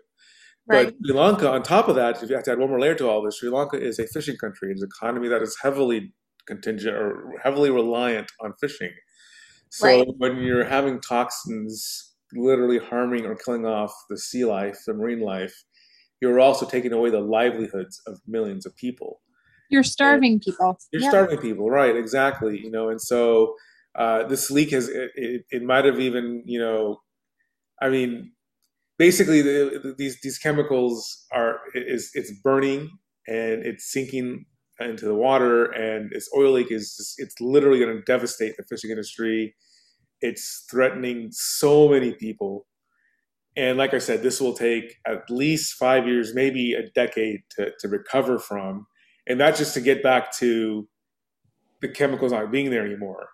Right. 0.67 0.87
But 0.87 0.95
Sri 1.05 1.15
Lanka, 1.15 1.51
on 1.51 1.63
top 1.63 1.87
of 1.87 1.95
that, 1.95 2.21
if 2.21 2.29
you 2.29 2.35
have 2.35 2.45
to 2.45 2.51
add 2.51 2.59
one 2.59 2.69
more 2.69 2.79
layer 2.79 2.95
to 2.95 3.09
all 3.09 3.23
this, 3.23 3.39
Sri 3.39 3.49
Lanka 3.49 3.81
is 3.81 3.99
a 3.99 4.07
fishing 4.07 4.37
country. 4.37 4.71
It's 4.71 4.81
an 4.81 4.89
economy 4.95 5.27
that 5.27 5.41
is 5.41 5.57
heavily 5.61 6.13
contingent 6.47 6.95
or 6.95 7.33
heavily 7.43 7.69
reliant 7.69 8.31
on 8.39 8.53
fishing. 8.59 8.91
So 9.69 9.87
right. 9.87 10.07
when 10.17 10.37
you're 10.37 10.65
having 10.65 10.99
toxins 10.99 12.13
literally 12.33 12.77
harming 12.77 13.25
or 13.25 13.35
killing 13.35 13.65
off 13.65 13.93
the 14.09 14.17
sea 14.17 14.45
life, 14.45 14.79
the 14.85 14.93
marine 14.93 15.21
life, 15.21 15.53
you're 16.21 16.39
also 16.39 16.65
taking 16.65 16.93
away 16.93 17.09
the 17.09 17.19
livelihoods 17.19 18.01
of 18.05 18.19
millions 18.27 18.65
of 18.65 18.75
people. 18.75 19.21
You're 19.69 19.83
starving 19.83 20.33
and 20.33 20.41
people. 20.41 20.77
You're 20.91 21.09
starving 21.09 21.37
people, 21.39 21.69
right? 21.69 21.95
Exactly. 21.95 22.59
You 22.59 22.69
know, 22.69 22.89
and 22.89 23.01
so 23.01 23.55
uh, 23.95 24.23
this 24.27 24.51
leak 24.51 24.71
has 24.71 24.89
it, 24.89 25.11
it, 25.15 25.45
it, 25.49 25.63
might 25.63 25.85
have 25.85 25.99
even 25.99 26.43
you 26.45 26.59
know, 26.59 27.01
I 27.81 27.89
mean, 27.89 28.33
basically 28.97 29.41
the, 29.41 29.79
the, 29.83 29.95
these 29.97 30.19
these 30.21 30.37
chemicals 30.37 31.25
are 31.31 31.59
is 31.75 32.11
it's 32.13 32.31
burning 32.43 32.89
and 33.27 33.65
it's 33.65 33.91
sinking 33.91 34.45
into 34.79 35.05
the 35.05 35.15
water, 35.15 35.65
and 35.65 36.11
this 36.11 36.29
oil 36.35 36.53
leak 36.53 36.71
is 36.71 36.95
just, 36.97 37.15
it's 37.19 37.39
literally 37.39 37.79
going 37.79 37.95
to 37.95 38.01
devastate 38.03 38.57
the 38.57 38.63
fishing 38.63 38.89
industry 38.89 39.53
it's 40.21 40.65
threatening 40.69 41.29
so 41.31 41.89
many 41.89 42.13
people. 42.13 42.67
And 43.57 43.77
like 43.77 43.93
I 43.93 43.99
said, 43.99 44.23
this 44.23 44.39
will 44.39 44.53
take 44.53 44.95
at 45.05 45.29
least 45.29 45.73
five 45.73 46.07
years, 46.07 46.33
maybe 46.33 46.73
a 46.73 46.89
decade 46.91 47.41
to, 47.51 47.71
to 47.79 47.87
recover 47.89 48.39
from. 48.39 48.87
And 49.27 49.39
that's 49.39 49.59
just 49.59 49.73
to 49.73 49.81
get 49.81 50.03
back 50.03 50.35
to 50.37 50.87
the 51.81 51.89
chemicals 51.89 52.31
not 52.31 52.51
being 52.51 52.69
there 52.69 52.85
anymore. 52.85 53.29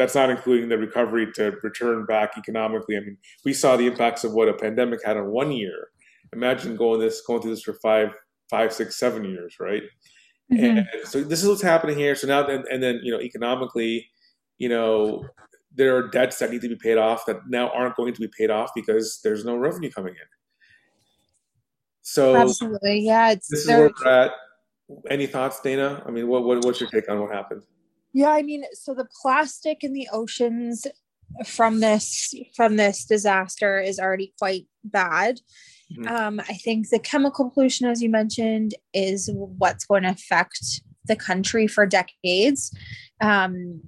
That's 0.00 0.14
not 0.14 0.30
including 0.30 0.70
the 0.70 0.78
recovery 0.78 1.30
to 1.34 1.52
return 1.62 2.06
back 2.06 2.38
economically. 2.38 2.96
I 2.96 3.00
mean, 3.00 3.18
we 3.44 3.52
saw 3.52 3.76
the 3.76 3.86
impacts 3.86 4.24
of 4.24 4.32
what 4.32 4.48
a 4.48 4.54
pandemic 4.54 5.00
had 5.04 5.18
on 5.18 5.26
one 5.26 5.52
year. 5.52 5.88
Imagine 6.32 6.74
going 6.74 7.00
this 7.00 7.20
going 7.20 7.42
through 7.42 7.50
this 7.50 7.62
for 7.62 7.74
five, 7.74 8.08
five, 8.48 8.72
six, 8.72 8.96
seven 8.96 9.26
years, 9.26 9.56
right? 9.60 9.82
Mm-hmm. 10.50 10.78
And 10.78 10.86
so 11.04 11.22
this 11.22 11.42
is 11.42 11.48
what's 11.50 11.60
happening 11.60 11.98
here. 11.98 12.14
So 12.14 12.28
now, 12.28 12.46
and, 12.46 12.64
and 12.68 12.82
then 12.82 13.00
you 13.02 13.12
know, 13.12 13.20
economically, 13.20 14.08
you 14.56 14.70
know, 14.70 15.22
there 15.76 15.94
are 15.94 16.08
debts 16.08 16.38
that 16.38 16.50
need 16.50 16.62
to 16.62 16.68
be 16.70 16.76
paid 16.76 16.96
off 16.96 17.26
that 17.26 17.46
now 17.50 17.68
aren't 17.68 17.94
going 17.96 18.14
to 18.14 18.20
be 18.22 18.30
paid 18.38 18.48
off 18.48 18.70
because 18.74 19.20
there's 19.22 19.44
no 19.44 19.54
revenue 19.54 19.90
coming 19.90 20.14
in. 20.14 20.28
So 22.00 22.36
absolutely, 22.36 23.00
yeah. 23.00 23.32
It's 23.32 23.48
this 23.48 23.60
is 23.60 23.68
where 23.68 23.90
we're 24.02 24.10
at. 24.10 24.30
Any 25.10 25.26
thoughts, 25.26 25.60
Dana? 25.60 26.02
I 26.06 26.10
mean, 26.10 26.26
what, 26.26 26.44
what 26.44 26.64
what's 26.64 26.80
your 26.80 26.88
take 26.88 27.10
on 27.10 27.20
what 27.20 27.34
happened? 27.34 27.64
Yeah, 28.12 28.30
I 28.30 28.42
mean, 28.42 28.64
so 28.72 28.94
the 28.94 29.08
plastic 29.22 29.84
in 29.84 29.92
the 29.92 30.08
oceans 30.12 30.86
from 31.46 31.80
this 31.80 32.34
from 32.56 32.76
this 32.76 33.04
disaster 33.04 33.80
is 33.80 33.98
already 34.00 34.34
quite 34.38 34.66
bad. 34.84 35.40
Mm-hmm. 35.92 36.08
Um, 36.08 36.40
I 36.40 36.54
think 36.54 36.88
the 36.88 36.98
chemical 36.98 37.50
pollution, 37.50 37.88
as 37.88 38.02
you 38.02 38.08
mentioned, 38.08 38.74
is 38.92 39.30
what's 39.32 39.86
going 39.86 40.04
to 40.04 40.10
affect 40.10 40.82
the 41.06 41.16
country 41.16 41.66
for 41.66 41.86
decades. 41.86 42.74
Um, 43.20 43.82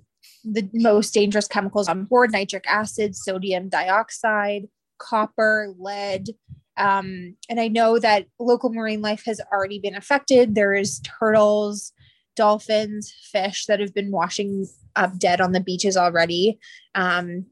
the 0.45 0.69
most 0.73 1.15
dangerous 1.15 1.47
chemicals 1.47 1.89
on 1.89 2.05
board 2.05 2.33
nitric 2.33 2.65
acid, 2.67 3.15
sodium 3.15 3.69
dioxide, 3.69 4.69
copper, 4.99 5.73
lead. 5.79 6.31
Um, 6.77 7.37
and 7.49 7.61
I 7.61 7.69
know 7.69 7.99
that 7.99 8.27
local 8.41 8.73
marine 8.73 9.03
life 9.03 9.25
has 9.27 9.41
already 9.53 9.79
been 9.79 9.95
affected. 9.95 10.55
There 10.55 10.75
is 10.75 11.01
turtles, 11.01 11.93
dolphins, 12.37 13.13
fish 13.31 13.67
that 13.67 13.81
have 13.81 13.95
been 13.95 14.11
washing 14.11 14.67
up 14.97 15.19
dead 15.19 15.41
on 15.41 15.53
the 15.53 15.61
beaches 15.61 15.97
already. 15.97 16.59
Um, 16.95 17.47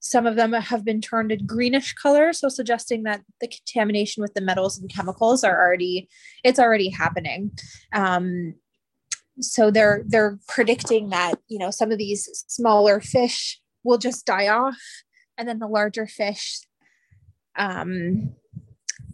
some 0.00 0.26
of 0.26 0.36
them 0.36 0.52
have 0.52 0.84
been 0.84 1.00
turned 1.00 1.32
a 1.32 1.36
greenish 1.36 1.92
color, 1.94 2.32
so 2.32 2.48
suggesting 2.48 3.02
that 3.02 3.22
the 3.40 3.48
contamination 3.48 4.22
with 4.22 4.34
the 4.34 4.40
metals 4.40 4.78
and 4.78 4.92
chemicals 4.92 5.42
are 5.42 5.58
already 5.58 6.08
it's 6.44 6.58
already 6.58 6.88
happening. 6.88 7.50
Um, 7.92 8.54
so 9.40 9.70
they're 9.70 10.04
they're 10.06 10.38
predicting 10.48 11.10
that 11.10 11.34
you 11.48 11.58
know 11.58 11.70
some 11.70 11.90
of 11.90 11.98
these 11.98 12.44
smaller 12.48 13.00
fish 13.00 13.60
will 13.82 13.98
just 13.98 14.24
die 14.24 14.48
off, 14.48 14.78
and 15.36 15.48
then 15.48 15.58
the 15.58 15.66
larger 15.66 16.06
fish, 16.06 16.60
um, 17.56 18.34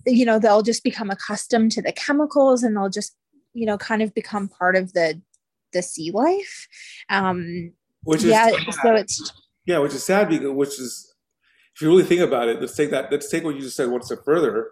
you 0.07 0.25
know, 0.25 0.39
they'll 0.39 0.63
just 0.63 0.85
become 0.85 1.11
accustomed 1.11 1.73
to 1.73 1.83
the 1.83 1.93
chemicals, 1.93 2.63
and 2.63 2.77
they'll 2.77 2.91
just 2.91 3.17
you 3.55 3.67
know 3.67 3.79
kind 3.79 4.03
of 4.03 4.15
become 4.15 4.49
part 4.49 4.77
of 4.77 4.93
the 4.93 5.21
the 5.73 5.83
sea 5.83 6.11
life. 6.13 6.69
Um, 7.09 7.73
which 8.03 8.23
is 8.23 8.31
yeah, 8.31 8.51
so 8.83 8.95
it's 8.95 9.33
yeah, 9.67 9.79
which 9.79 9.95
is 9.95 10.05
sad 10.05 10.29
because 10.29 10.51
which 10.51 10.79
is 10.81 11.15
if 11.75 11.83
you 11.83 11.89
really 11.89 12.05
think 12.05 12.21
about 12.21 12.49
it, 12.49 12.61
let's 12.61 12.77
take 12.77 12.91
that 12.91 13.11
let's 13.11 13.31
take 13.31 13.45
what 13.45 13.55
you 13.55 13.63
just 13.63 13.77
said 13.77 13.91
one 13.91 14.03
step 14.03 14.21
further. 14.25 14.71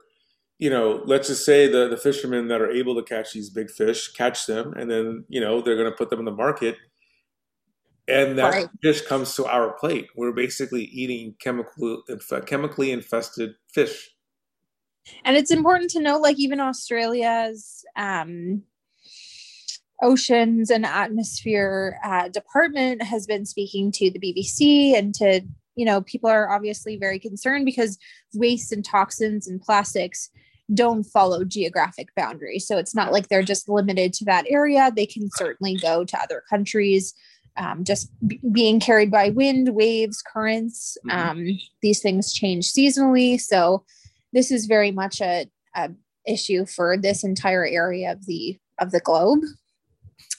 You 0.58 0.70
know, 0.70 1.02
let's 1.06 1.28
just 1.28 1.44
say 1.44 1.66
the 1.66 1.88
the 1.88 1.96
fishermen 1.96 2.48
that 2.48 2.60
are 2.60 2.70
able 2.70 2.94
to 2.94 3.02
catch 3.02 3.32
these 3.32 3.50
big 3.50 3.70
fish 3.70 4.12
catch 4.12 4.46
them, 4.46 4.74
and 4.74 4.90
then 4.90 5.24
you 5.28 5.40
know 5.40 5.60
they're 5.60 5.76
going 5.76 5.90
to 5.90 5.96
put 5.96 6.10
them 6.10 6.18
in 6.18 6.24
the 6.24 6.30
market, 6.30 6.76
and 8.06 8.38
that 8.38 8.52
right. 8.52 8.68
fish 8.82 9.02
comes 9.02 9.34
to 9.36 9.46
our 9.46 9.72
plate. 9.72 10.08
We're 10.14 10.32
basically 10.32 10.84
eating 10.84 11.34
chemical 11.40 12.02
chemically 12.46 12.92
infested 12.92 13.54
fish. 13.72 14.10
And 15.24 15.36
it's 15.36 15.50
important 15.50 15.90
to 15.92 16.00
note, 16.00 16.20
like 16.20 16.38
even 16.38 16.60
Australia's 16.60 17.84
um, 17.96 18.62
oceans 20.02 20.70
and 20.70 20.84
atmosphere 20.84 21.98
uh, 22.04 22.28
department 22.28 23.02
has 23.02 23.26
been 23.26 23.46
speaking 23.46 23.92
to 23.92 24.10
the 24.10 24.18
BBC 24.18 24.96
and 24.96 25.14
to 25.14 25.40
you 25.76 25.86
know 25.86 26.02
people 26.02 26.28
are 26.28 26.50
obviously 26.50 26.96
very 26.96 27.18
concerned 27.18 27.64
because 27.64 27.98
waste 28.34 28.72
and 28.72 28.84
toxins 28.84 29.48
and 29.48 29.60
plastics 29.62 30.30
don't 30.74 31.04
follow 31.04 31.44
geographic 31.44 32.08
boundaries. 32.16 32.66
So 32.66 32.78
it's 32.78 32.94
not 32.94 33.12
like 33.12 33.28
they're 33.28 33.42
just 33.42 33.68
limited 33.68 34.12
to 34.14 34.24
that 34.26 34.46
area. 34.48 34.90
They 34.94 35.06
can 35.06 35.28
certainly 35.34 35.76
go 35.76 36.04
to 36.04 36.18
other 36.18 36.42
countries 36.48 37.14
um, 37.56 37.84
just 37.84 38.10
b- 38.26 38.40
being 38.50 38.80
carried 38.80 39.10
by 39.10 39.30
wind 39.30 39.70
waves 39.74 40.22
currents 40.22 40.96
mm-hmm. 41.06 41.30
um, 41.30 41.58
these 41.82 42.00
things 42.00 42.32
change 42.32 42.72
seasonally. 42.72 43.40
So 43.40 43.84
this 44.32 44.50
is 44.50 44.66
very 44.66 44.90
much 44.90 45.20
a, 45.20 45.46
a 45.74 45.90
issue 46.26 46.64
for 46.64 46.96
this 46.96 47.24
entire 47.24 47.66
area 47.66 48.12
of 48.12 48.26
the 48.26 48.58
of 48.78 48.90
the 48.90 49.00
globe 49.00 49.40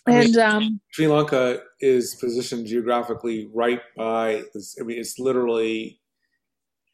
and 0.05 0.33
mean, 0.33 0.39
um, 0.39 0.81
Sri 0.91 1.07
Lanka 1.07 1.61
is 1.79 2.15
positioned 2.15 2.67
geographically 2.67 3.49
right 3.53 3.81
by. 3.95 4.43
This, 4.53 4.75
I 4.79 4.83
mean, 4.83 4.99
it's 4.99 5.17
literally. 5.17 6.01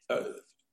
Uh, 0.08 0.22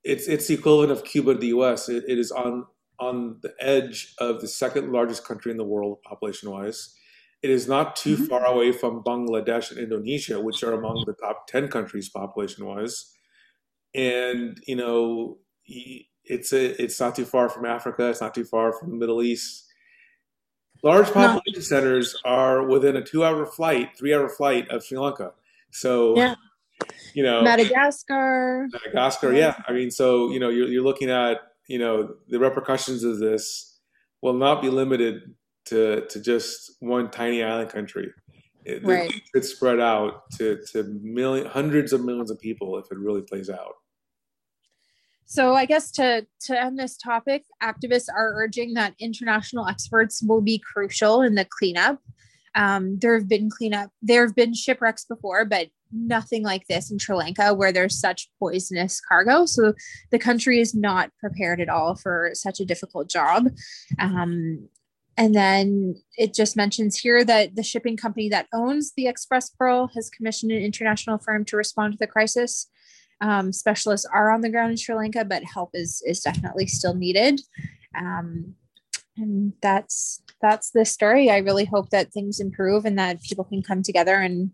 it's 0.03 0.27
it's 0.27 0.47
the 0.47 0.53
equivalent 0.53 0.91
of 0.91 1.03
Cuba 1.03 1.33
to 1.33 1.39
the 1.39 1.47
U.S. 1.47 1.89
It, 1.89 2.03
it 2.07 2.17
is 2.17 2.31
on 2.31 2.65
on 2.99 3.37
the 3.41 3.53
edge 3.59 4.13
of 4.19 4.41
the 4.41 4.47
second 4.47 4.91
largest 4.91 5.25
country 5.25 5.51
in 5.51 5.57
the 5.57 5.63
world 5.63 6.01
population 6.03 6.49
wise. 6.51 6.93
It 7.43 7.49
is 7.51 7.67
not 7.67 7.95
too 7.95 8.15
mm-hmm. 8.15 8.25
far 8.25 8.45
away 8.45 8.71
from 8.71 9.03
Bangladesh 9.03 9.69
and 9.69 9.79
Indonesia, 9.79 10.39
which 10.39 10.63
are 10.63 10.73
among 10.73 11.03
the 11.05 11.13
top 11.13 11.47
ten 11.47 11.67
countries 11.67 12.09
population 12.09 12.65
wise. 12.65 13.13
And 13.95 14.59
you 14.67 14.75
know, 14.75 15.37
it's 15.65 16.53
a, 16.53 16.81
it's 16.81 16.99
not 16.99 17.15
too 17.15 17.25
far 17.25 17.49
from 17.49 17.65
Africa. 17.65 18.09
It's 18.09 18.21
not 18.21 18.35
too 18.35 18.45
far 18.45 18.73
from 18.73 18.91
the 18.91 18.97
Middle 18.97 19.23
East 19.23 19.66
Large 20.83 21.11
population 21.11 21.53
no. 21.55 21.59
centers 21.59 22.15
are 22.23 22.63
within 22.63 22.95
a 22.95 23.01
two-hour 23.01 23.45
flight, 23.45 23.97
three-hour 23.97 24.29
flight 24.29 24.69
of 24.69 24.83
Sri 24.83 24.97
Lanka. 24.97 25.31
So, 25.71 26.15
yeah. 26.17 26.35
you 27.13 27.23
know, 27.23 27.41
Madagascar. 27.41 28.67
Madagascar, 28.71 29.33
yeah. 29.33 29.55
I 29.67 29.73
mean, 29.73 29.91
so 29.91 30.31
you 30.31 30.39
know, 30.39 30.49
you're 30.49 30.67
you're 30.67 30.83
looking 30.83 31.09
at 31.09 31.39
you 31.67 31.79
know 31.79 32.15
the 32.29 32.39
repercussions 32.39 33.03
of 33.03 33.19
this 33.19 33.79
will 34.21 34.33
not 34.33 34.61
be 34.61 34.69
limited 34.69 35.35
to 35.65 36.05
to 36.07 36.21
just 36.21 36.75
one 36.79 37.09
tiny 37.11 37.43
island 37.43 37.69
country. 37.69 38.11
It, 38.65 38.83
right. 38.83 39.09
it 39.09 39.21
could 39.33 39.45
spread 39.45 39.79
out 39.79 40.29
to 40.37 40.61
to 40.73 40.83
million, 41.01 41.47
hundreds 41.47 41.93
of 41.93 42.03
millions 42.03 42.31
of 42.31 42.39
people 42.39 42.77
if 42.77 42.91
it 42.91 42.97
really 42.97 43.21
plays 43.21 43.49
out. 43.49 43.75
So 45.27 45.55
I 45.55 45.65
guess 45.65 45.91
to 45.91 46.25
to 46.45 46.59
end 46.59 46.79
this 46.79 46.97
topic, 46.97 47.43
activists 47.61 48.07
are 48.09 48.33
urging 48.35 48.73
that 48.75 48.95
international 48.97 49.67
experts 49.67 50.23
will 50.23 50.41
be 50.41 50.57
crucial 50.59 51.21
in 51.21 51.35
the 51.35 51.45
cleanup. 51.45 51.99
Um, 52.55 52.97
there 52.99 53.13
have 53.13 53.27
been 53.27 53.49
cleanup, 53.49 53.91
there 54.01 54.25
have 54.25 54.35
been 54.35 54.53
shipwrecks 54.53 55.03
before, 55.05 55.43
but 55.43 55.67
nothing 55.91 56.43
like 56.43 56.65
this 56.67 56.91
in 56.91 56.97
Sri 56.97 57.15
Lanka 57.15 57.53
where 57.53 57.73
there's 57.73 57.99
such 57.99 58.29
poisonous 58.39 59.01
cargo. 59.01 59.45
So 59.45 59.73
the 60.11 60.19
country 60.19 60.61
is 60.61 60.73
not 60.73 61.11
prepared 61.19 61.59
at 61.59 61.69
all 61.69 61.95
for 61.95 62.31
such 62.33 62.59
a 62.61 62.65
difficult 62.65 63.09
job. 63.09 63.49
Um, 63.99 64.69
and 65.17 65.35
then 65.35 65.95
it 66.17 66.33
just 66.33 66.55
mentions 66.55 66.97
here 66.97 67.25
that 67.25 67.55
the 67.55 67.63
shipping 67.63 67.97
company 67.97 68.29
that 68.29 68.47
owns 68.53 68.93
the 68.95 69.07
X-Press 69.07 69.49
Pearl 69.49 69.89
has 69.95 70.09
commissioned 70.09 70.51
an 70.51 70.61
international 70.61 71.17
firm 71.17 71.43
to 71.45 71.57
respond 71.57 71.93
to 71.93 71.97
the 71.99 72.07
crisis 72.07 72.67
um, 73.21 73.51
specialists 73.51 74.07
are 74.13 74.31
on 74.31 74.41
the 74.41 74.49
ground 74.49 74.71
in 74.71 74.77
Sri 74.77 74.95
Lanka, 74.95 75.25
but 75.25 75.43
help 75.43 75.71
is 75.73 76.01
is 76.05 76.21
definitely 76.21 76.67
still 76.67 76.93
needed. 76.93 77.41
Um, 77.97 78.55
and 79.17 79.53
that's 79.61 80.21
that's 80.41 80.71
the 80.71 80.85
story. 80.85 81.29
I 81.29 81.37
really 81.37 81.65
hope 81.65 81.89
that 81.89 82.13
things 82.13 82.39
improve 82.39 82.85
and 82.85 82.97
that 82.99 83.23
people 83.23 83.43
can 83.43 83.63
come 83.63 83.81
together 83.81 84.15
and 84.15 84.51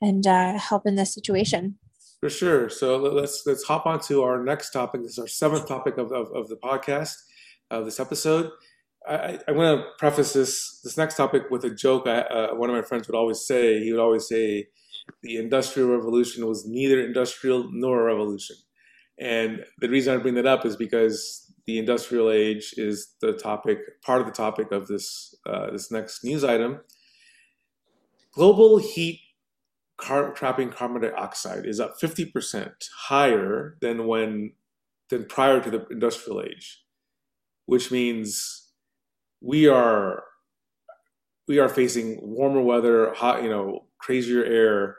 and 0.00 0.26
uh, 0.26 0.58
help 0.58 0.86
in 0.86 0.94
this 0.94 1.12
situation. 1.14 1.78
For 2.20 2.30
sure. 2.30 2.68
So 2.68 2.96
let's 2.96 3.42
let's 3.46 3.64
hop 3.64 3.86
on 3.86 4.00
to 4.02 4.22
our 4.22 4.42
next 4.42 4.70
topic. 4.70 5.02
This 5.02 5.12
is 5.12 5.18
our 5.18 5.28
seventh 5.28 5.68
topic 5.68 5.98
of, 5.98 6.12
of, 6.12 6.32
of 6.34 6.48
the 6.48 6.56
podcast 6.56 7.16
of 7.70 7.84
this 7.84 8.00
episode. 8.00 8.50
I, 9.06 9.38
I 9.46 9.52
want 9.52 9.80
to 9.80 9.86
preface 9.98 10.32
this 10.32 10.80
this 10.82 10.96
next 10.96 11.16
topic 11.16 11.50
with 11.50 11.64
a 11.64 11.70
joke. 11.70 12.06
I, 12.06 12.20
uh, 12.20 12.54
one 12.54 12.70
of 12.70 12.76
my 12.76 12.82
friends 12.82 13.08
would 13.08 13.16
always 13.16 13.46
say. 13.46 13.80
He 13.80 13.92
would 13.92 14.00
always 14.00 14.26
say, 14.26 14.68
the 15.22 15.36
Industrial 15.36 15.88
Revolution 15.88 16.46
was 16.46 16.66
neither 16.66 17.00
industrial 17.00 17.70
nor 17.72 18.00
a 18.00 18.04
revolution. 18.04 18.56
And 19.18 19.64
the 19.78 19.88
reason 19.88 20.14
I 20.14 20.22
bring 20.22 20.34
that 20.34 20.46
up 20.46 20.66
is 20.66 20.76
because 20.76 21.52
the 21.66 21.78
industrial 21.78 22.30
age 22.30 22.74
is 22.76 23.14
the 23.20 23.32
topic, 23.32 23.78
part 24.02 24.20
of 24.20 24.26
the 24.26 24.32
topic 24.32 24.72
of 24.72 24.86
this 24.86 25.34
uh, 25.46 25.70
this 25.70 25.90
next 25.90 26.24
news 26.24 26.44
item. 26.44 26.80
Global 28.32 28.78
heat 28.78 29.20
car- 29.96 30.32
trapping 30.32 30.70
carbon 30.70 31.02
dioxide 31.02 31.66
is 31.66 31.80
up 31.80 31.94
50% 32.00 32.72
higher 33.06 33.76
than 33.80 34.06
when 34.06 34.52
than 35.10 35.26
prior 35.26 35.60
to 35.60 35.70
the 35.70 35.86
industrial 35.90 36.42
age, 36.42 36.84
which 37.66 37.90
means 37.90 38.72
we 39.40 39.68
are 39.68 40.24
we 41.46 41.58
are 41.58 41.68
facing 41.68 42.18
warmer 42.22 42.62
weather, 42.62 43.12
hot, 43.12 43.42
you 43.42 43.50
know, 43.50 43.86
crazier 44.04 44.44
air. 44.44 44.96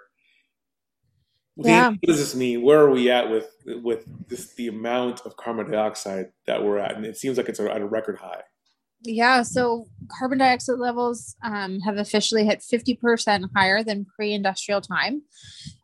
Yeah. 1.58 1.90
What 1.90 2.02
does 2.02 2.18
this 2.18 2.36
mean? 2.36 2.64
Where 2.64 2.80
are 2.80 2.92
we 2.92 3.10
at 3.10 3.30
with 3.30 3.50
with 3.66 4.06
this 4.28 4.54
the 4.56 4.68
amount 4.68 5.22
of 5.22 5.38
carbon 5.38 5.72
dioxide 5.72 6.32
that 6.48 6.64
we're 6.64 6.80
at? 6.80 6.96
And 6.96 7.06
it 7.06 7.18
seems 7.18 7.38
like 7.38 7.48
it's 7.48 7.60
at 7.60 7.82
a 7.82 7.86
record 7.86 8.18
high. 8.18 8.42
Yeah, 9.02 9.44
so 9.44 9.86
carbon 10.10 10.40
dioxide 10.40 10.80
levels 10.80 11.36
um, 11.44 11.80
have 11.82 11.98
officially 11.98 12.44
hit 12.44 12.62
50% 12.62 13.50
higher 13.56 13.84
than 13.84 14.06
pre 14.16 14.34
industrial 14.34 14.82
time. 14.82 15.22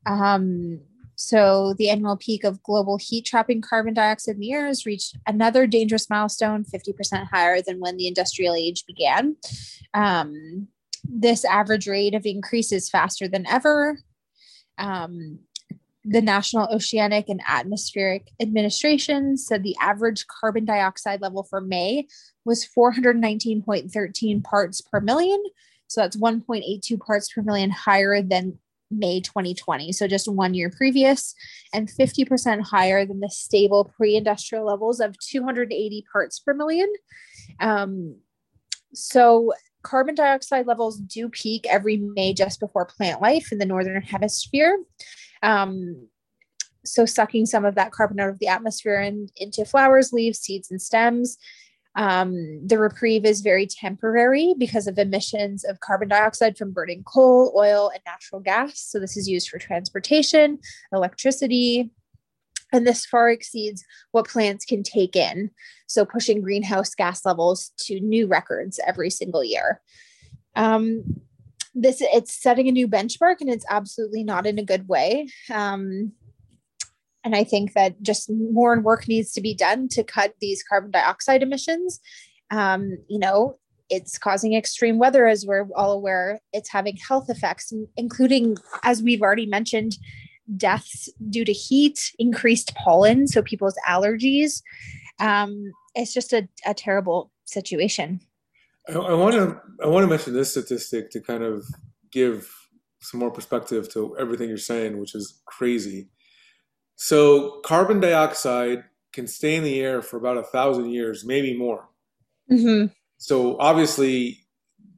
Um, 0.08 0.82
so 1.16 1.76
the 1.78 1.90
annual 1.92 2.18
peak 2.18 2.44
of 2.44 2.64
global 2.64 2.98
heat 2.98 3.26
trapping 3.26 3.62
carbon 3.62 3.94
dioxide 3.94 4.36
in 4.36 4.42
the 4.42 4.54
air 4.54 4.66
has 4.66 4.88
reached 4.88 5.16
another 5.28 5.68
dangerous 5.68 6.10
milestone, 6.10 6.66
50% 6.66 7.28
higher 7.28 7.62
than 7.62 7.80
when 7.80 7.98
the 7.98 8.08
industrial 8.08 8.56
age 8.56 8.86
began. 8.88 9.36
Um, 9.94 10.70
this 11.04 11.46
average 11.46 11.88
rate 11.88 12.14
of 12.14 12.26
increase 12.26 12.72
is 12.72 12.90
faster 12.90 13.28
than 13.28 13.48
ever. 13.48 13.98
Um, 14.78 15.40
the 16.04 16.22
National 16.22 16.68
Oceanic 16.74 17.30
and 17.30 17.42
Atmospheric 17.48 18.30
Administration 18.42 19.38
said 19.38 19.64
the 19.64 19.76
average 19.80 20.26
carbon 20.28 20.66
dioxide 20.66 21.22
level 21.22 21.44
for 21.44 21.62
May 21.62 22.08
was 22.44 22.68
419.13 22.76 24.44
parts 24.44 24.82
per 24.82 25.00
million. 25.00 25.44
So 25.88 26.02
that's 26.02 26.18
1.82 26.18 27.00
parts 27.00 27.32
per 27.32 27.42
million 27.42 27.70
higher 27.70 28.22
than 28.22 28.58
May 28.90 29.22
2020. 29.22 29.92
So 29.92 30.08
just 30.08 30.28
one 30.28 30.54
year 30.54 30.70
previous, 30.70 31.34
and 31.74 31.90
50% 31.90 32.62
higher 32.62 33.06
than 33.06 33.20
the 33.20 33.30
stable 33.30 33.86
pre 33.96 34.16
industrial 34.16 34.66
levels 34.66 35.00
of 35.00 35.18
280 35.20 36.06
parts 36.12 36.40
per 36.40 36.54
million. 36.54 36.92
Um, 37.60 38.16
so 38.94 39.54
carbon 39.84 40.16
dioxide 40.16 40.68
levels 40.68 40.98
do 40.98 41.30
peak 41.30 41.66
every 41.70 41.98
May 41.98 42.34
just 42.34 42.60
before 42.60 42.86
plant 42.86 43.22
life 43.22 43.52
in 43.52 43.58
the 43.58 43.66
northern 43.66 44.02
hemisphere. 44.02 44.78
Um, 45.44 46.08
so 46.86 47.06
sucking 47.06 47.46
some 47.46 47.66
of 47.66 47.76
that 47.76 47.92
carbon 47.92 48.20
out 48.20 48.30
of 48.30 48.40
the 48.40 48.48
atmosphere 48.48 49.00
and 49.00 49.32
into 49.36 49.66
flowers, 49.66 50.14
leaves, 50.14 50.40
seeds, 50.40 50.72
and 50.72 50.82
stems. 50.82 51.38
Um, 51.96 52.66
the 52.66 52.80
reprieve 52.80 53.26
is 53.26 53.42
very 53.42 53.68
temporary 53.68 54.56
because 54.58 54.88
of 54.88 54.98
emissions 54.98 55.66
of 55.66 55.82
carbon 55.82 56.08
dioxide 56.08 56.58
from 56.58 56.72
burning 56.72 57.04
coal, 57.04 57.54
oil, 57.56 57.92
and 57.94 58.02
natural 58.06 58.40
gas. 58.40 58.80
So, 58.80 58.98
this 58.98 59.18
is 59.18 59.28
used 59.28 59.50
for 59.50 59.60
transportation, 59.60 60.60
electricity, 60.94 61.92
and 62.72 62.86
this 62.86 63.06
far 63.06 63.30
exceeds 63.30 63.84
what 64.12 64.28
plants 64.28 64.66
can 64.66 64.84
take 64.84 65.16
in. 65.16 65.52
So, 65.88 66.06
pushing 66.06 66.42
greenhouse 66.42 66.96
gas 66.96 67.26
levels 67.26 67.72
to 67.82 68.00
new 68.00 68.28
records 68.28 68.80
every 68.86 69.10
single 69.10 69.44
year. 69.44 69.82
Um, 70.56 71.04
this 71.74 72.02
it's 72.02 72.34
setting 72.34 72.68
a 72.68 72.72
new 72.72 72.88
benchmark 72.88 73.36
and 73.40 73.50
it's 73.50 73.66
absolutely 73.70 74.24
not 74.24 74.46
in 74.46 74.60
a 74.60 74.66
good 74.66 74.90
way 74.90 75.30
um, 75.54 76.12
and 77.24 77.36
I 77.36 77.44
think 77.44 77.74
that 77.74 78.02
just 78.02 78.30
more 78.30 78.80
work 78.80 79.08
needs 79.08 79.32
to 79.34 79.42
be 79.42 79.54
done 79.54 79.88
to 79.90 80.04
cut 80.04 80.36
these 80.42 80.64
carbon 80.64 80.92
dioxide 80.92 81.44
emissions. 81.44 82.00
Um, 82.50 82.98
you 83.08 83.20
know, 83.20 83.58
it's 83.90 84.18
causing 84.18 84.54
extreme 84.54 84.98
weather, 84.98 85.28
as 85.28 85.46
we're 85.46 85.68
all 85.76 85.92
aware. 85.92 86.40
It's 86.54 86.72
having 86.72 86.98
health 86.98 87.30
effects, 87.30 87.74
including, 87.98 88.58
as 88.84 89.04
we've 89.04 89.22
already 89.22 89.46
mentioned, 89.46 89.98
deaths 90.58 91.10
due 91.30 91.46
to 91.46 91.54
heat, 91.54 92.12
increased 92.20 92.76
pollen, 92.76 93.28
so 93.28 93.42
people's 93.42 93.78
allergies. 93.88 94.62
Um, 95.20 95.72
it's 95.96 96.14
just 96.14 96.34
a, 96.34 96.48
a 96.66 96.74
terrible 96.74 97.32
situation. 97.46 98.22
I 98.90 99.14
want 99.14 99.36
to 99.36 99.62
I 99.84 99.88
want 99.88 100.04
to 100.04 100.08
mention 100.08 100.34
this 100.34 100.52
statistic 100.52 101.12
to 101.12 101.22
kind 101.22 101.44
of 101.44 101.66
give 102.12 102.52
some 103.02 103.20
more 103.20 103.32
perspective 103.32 103.92
to 103.94 104.18
everything 104.18 104.50
you're 104.50 104.58
saying, 104.58 105.00
which 105.00 105.16
is 105.16 105.42
crazy. 105.46 106.10
So 106.96 107.62
carbon 107.66 108.00
dioxide 108.00 108.84
can 109.14 109.28
stay 109.28 109.56
in 109.56 109.64
the 109.64 109.80
air 109.80 110.02
for 110.02 110.18
about 110.18 110.38
a 110.38 110.44
thousand 110.44 110.92
years, 110.92 111.26
maybe 111.26 111.58
more. 111.58 111.90
Mm-hmm. 112.52 112.88
So 113.18 113.58
obviously, 113.60 114.46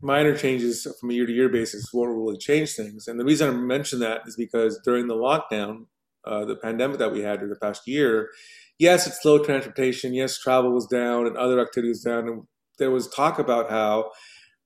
minor 0.04 0.36
changes 0.36 0.86
from 1.00 1.10
a 1.10 1.14
year 1.14 1.26
to 1.26 1.32
year 1.32 1.50
basis 1.50 1.92
won't 1.94 2.16
really 2.16 2.38
change 2.38 2.74
things. 2.74 3.08
And 3.08 3.20
the 3.20 3.26
reason 3.26 3.50
I 3.50 3.54
mention 3.54 4.00
that 4.00 4.22
is 4.28 4.36
because 4.36 4.80
during 4.84 5.08
the 5.08 5.16
lockdown, 5.16 5.86
uh, 6.26 6.46
the 6.46 6.56
pandemic 6.56 7.00
that 7.00 7.12
we 7.12 7.22
had 7.22 7.40
during 7.40 7.54
the 7.54 7.60
past 7.60 7.88
year, 7.88 8.30
yes, 8.78 9.08
it 9.08 9.14
slowed 9.14 9.46
transportation. 9.46 10.14
Yes, 10.14 10.38
travel 10.38 10.74
was 10.74 10.88
down 10.88 11.26
and 11.26 11.38
other 11.38 11.60
activities 11.60 12.04
down. 12.04 12.28
And 12.28 12.44
there 12.78 12.92
was 12.92 13.08
talk 13.08 13.40
about 13.40 13.70
how 13.70 14.12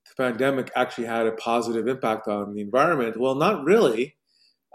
the 0.07 0.23
pandemic 0.23 0.71
actually 0.75 1.07
had 1.07 1.27
a 1.27 1.31
positive 1.33 1.88
impact 1.88 2.27
on 2.27 2.53
the 2.53 2.61
environment. 2.61 3.19
Well, 3.19 3.35
not 3.35 3.63
really. 3.63 4.15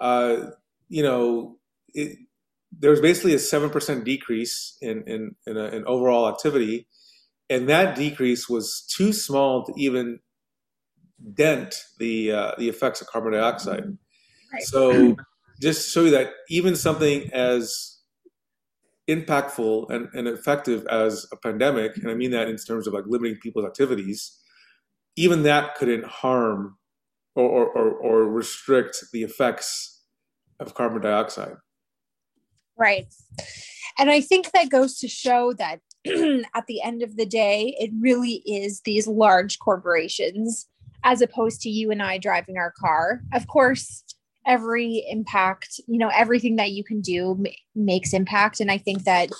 Uh, 0.01 0.51
you 0.89 1.03
know, 1.03 1.59
it, 1.93 2.19
there 2.77 2.91
was 2.91 3.01
basically 3.01 3.35
a 3.35 3.39
seven 3.39 3.71
percent 3.71 4.05
decrease 4.05 4.77
in 4.81 5.03
in 5.07 5.35
in, 5.47 5.57
a, 5.57 5.65
in, 5.67 5.85
overall 5.87 6.29
activity, 6.29 6.87
and 7.51 7.69
that 7.69 7.97
decrease 7.97 8.49
was 8.49 8.87
too 8.97 9.13
small 9.13 9.65
to 9.65 9.73
even 9.77 10.21
dent 11.35 11.85
the 11.99 12.33
uh, 12.33 12.53
the 12.59 12.69
effects 12.69 13.01
of 13.01 13.07
carbon 13.07 13.33
dioxide. 13.33 13.85
Right. 14.53 14.63
So, 14.63 15.17
just 15.61 15.85
to 15.85 15.91
show 15.91 16.05
you 16.05 16.11
that 16.13 16.33
even 16.49 16.77
something 16.77 17.31
as 17.33 17.99
impactful 19.09 19.91
and, 19.91 20.09
and 20.15 20.29
effective 20.29 20.87
as 20.87 21.27
a 21.33 21.37
pandemic, 21.37 21.97
and 21.97 22.11
I 22.11 22.15
mean 22.15 22.31
that 22.33 22.49
in 22.49 22.57
terms 22.57 22.87
of 22.87 22.95
like 22.95 23.05
limiting 23.07 23.39
people's 23.39 23.67
activities, 23.67 24.39
even 25.17 25.43
that 25.43 25.75
couldn't 25.75 26.05
harm 26.05 26.77
or, 27.35 27.67
or, 27.67 27.91
or 27.91 28.25
restrict 28.25 29.05
the 29.13 29.23
effects 29.23 30.03
of 30.61 30.75
carbon 30.75 31.03
dioxide. 31.03 31.57
Right. 32.77 33.07
And 33.99 34.11
I 34.11 34.21
think 34.21 34.53
that 34.53 34.71
goes 34.71 34.99
to 34.99 35.09
show 35.09 35.53
that 35.55 35.81
at 36.55 36.67
the 36.67 36.83
end 36.83 37.03
of 37.03 37.17
the 37.17 37.27
day, 37.27 37.77
it 37.79 37.91
really 38.01 38.43
is 38.47 38.81
these 38.85 39.07
large 39.07 39.59
corporations 39.59 40.67
as 41.05 41.21
opposed 41.21 41.61
to 41.63 41.71
you 41.71 41.91
and 41.91 42.03
I 42.03 42.19
driving 42.19 42.59
our 42.59 42.73
car. 42.79 43.23
Of 43.33 43.47
course, 43.47 44.05
every 44.47 45.05
impact, 45.09 45.81
you 45.87 45.99
know, 45.99 46.11
everything 46.15 46.57
that 46.57 46.73
you 46.73 46.85
can 46.85 47.01
do 47.01 47.33
m- 47.33 47.53
makes 47.75 48.13
impact. 48.13 48.61
And 48.61 48.71
I 48.71 48.79
think 48.79 49.05
that 49.05 49.31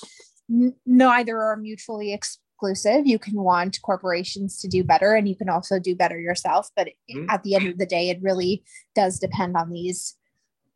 n- 0.51 0.75
neither 0.87 1.39
are 1.39 1.57
mutually 1.57 2.13
exclusive. 2.13 3.07
You 3.07 3.19
can 3.19 3.35
want 3.35 3.81
corporations 3.83 4.61
to 4.61 4.69
do 4.69 4.85
better 4.85 5.15
and 5.15 5.29
you 5.29 5.37
can 5.37 5.49
also 5.49 5.79
do 5.79 5.97
better 5.97 6.19
yourself. 6.19 6.69
But 6.77 6.89
mm-hmm. 7.11 7.27
at 7.31 7.43
the 7.43 7.55
end 7.55 7.69
of 7.69 7.79
the 7.79 7.87
day, 7.87 8.11
it 8.11 8.23
really 8.23 8.65
does 8.95 9.19
depend 9.19 9.57
on 9.57 9.71
these 9.71 10.17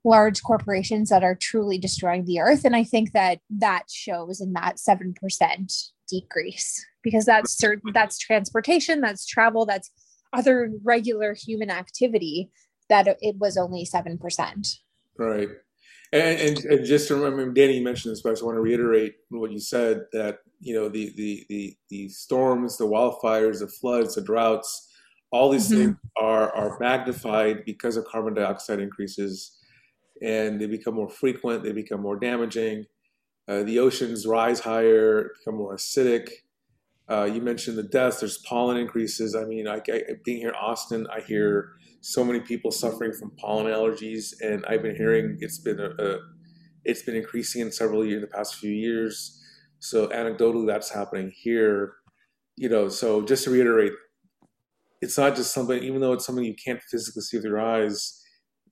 large 0.07 0.43
corporations 0.45 1.11
that 1.11 1.25
are 1.25 1.35
truly 1.35 1.79
destroying 1.79 2.25
the 2.25 2.39
earth 2.39 2.65
and 2.65 2.77
i 2.77 2.85
think 2.85 3.11
that 3.11 3.41
that 3.51 3.83
shows 3.91 4.41
in 4.41 4.53
that 4.53 4.77
7% 4.77 5.91
decrease 6.09 6.87
because 7.03 7.25
that's 7.25 7.59
certain 7.59 7.91
that's 7.93 8.17
transportation 8.17 9.01
that's 9.01 9.27
travel 9.27 9.67
that's 9.67 9.91
other 10.37 10.71
regular 10.85 11.35
human 11.35 11.71
activity 11.71 12.51
that 12.89 13.17
it 13.21 13.37
was 13.37 13.57
only 13.57 13.85
7% 13.85 14.79
right 15.19 15.49
and, 16.13 16.41
and, 16.41 16.59
and 16.65 16.87
just 16.87 17.09
to 17.09 17.17
remember 17.17 17.53
danny 17.53 17.81
mentioned 17.81 18.13
this 18.13 18.23
but 18.23 18.31
i 18.31 18.33
just 18.33 18.45
want 18.45 18.57
to 18.57 18.61
reiterate 18.61 19.15
what 19.31 19.51
you 19.51 19.59
said 19.59 20.03
that 20.13 20.39
you 20.61 20.75
know 20.75 20.89
the 20.89 21.13
the 21.17 21.45
the, 21.49 21.77
the 21.91 22.09
storms 22.09 22.77
the 22.77 22.85
wildfires 22.85 23.61
the 23.61 23.67
floods 23.67 24.15
the 24.15 24.21
droughts 24.21 24.93
all 25.33 25.51
these 25.51 25.69
mm-hmm. 25.69 25.87
things 25.87 25.97
are 26.21 26.55
are 26.55 26.79
magnified 26.79 27.65
because 27.65 27.97
of 27.97 28.05
carbon 28.05 28.35
dioxide 28.35 28.79
increases 28.79 29.57
and 30.23 30.61
they 30.61 30.67
become 30.67 30.95
more 30.95 31.09
frequent, 31.09 31.63
they 31.63 31.73
become 31.73 32.01
more 32.01 32.19
damaging. 32.19 32.85
Uh, 33.49 33.63
the 33.63 33.79
oceans 33.79 34.27
rise 34.27 34.61
higher, 34.61 35.31
become 35.39 35.59
more 35.59 35.77
acidic. 35.77 36.29
Uh, 37.09 37.25
you 37.25 37.41
mentioned 37.41 37.79
the 37.79 37.85
deaths. 37.85 38.21
There's 38.21 38.39
pollen 38.39 38.77
increases. 38.77 39.35
I 39.37 39.45
mean, 39.45 39.69
I, 39.69 39.81
I, 39.93 40.03
being 40.25 40.39
here 40.39 40.49
in 40.49 40.55
Austin, 40.57 41.07
I 41.13 41.21
hear 41.21 41.73
so 42.01 42.25
many 42.25 42.41
people 42.41 42.71
suffering 42.71 43.13
from 43.13 43.31
pollen 43.39 43.67
allergies, 43.67 44.35
and 44.41 44.65
I've 44.67 44.83
been 44.83 44.97
hearing 44.97 45.39
it's 45.41 45.59
been 45.59 45.79
a, 45.79 45.91
a 46.03 46.19
it's 46.85 47.03
been 47.03 47.17
increasing 47.17 47.63
in 47.63 47.73
several 47.73 48.05
years 48.05 48.17
in 48.17 48.21
the 48.23 48.37
past 48.37 48.57
few 48.57 48.71
years. 48.71 49.43
So 49.79 50.09
anecdotally, 50.09 50.67
that's 50.67 50.91
happening 50.91 51.33
here. 51.35 51.95
You 52.57 52.69
know, 52.69 52.89
so 52.89 53.23
just 53.23 53.45
to 53.45 53.51
reiterate, 53.51 53.93
it's 55.01 55.19
not 55.19 55.37
just 55.37 55.53
something. 55.53 55.83
Even 55.83 56.01
though 56.01 56.13
it's 56.13 56.27
something 56.27 56.45
you 56.45 56.57
can't 56.65 56.83
physically 56.91 57.23
see 57.23 57.37
with 57.37 57.45
your 57.45 57.61
eyes, 57.61 58.21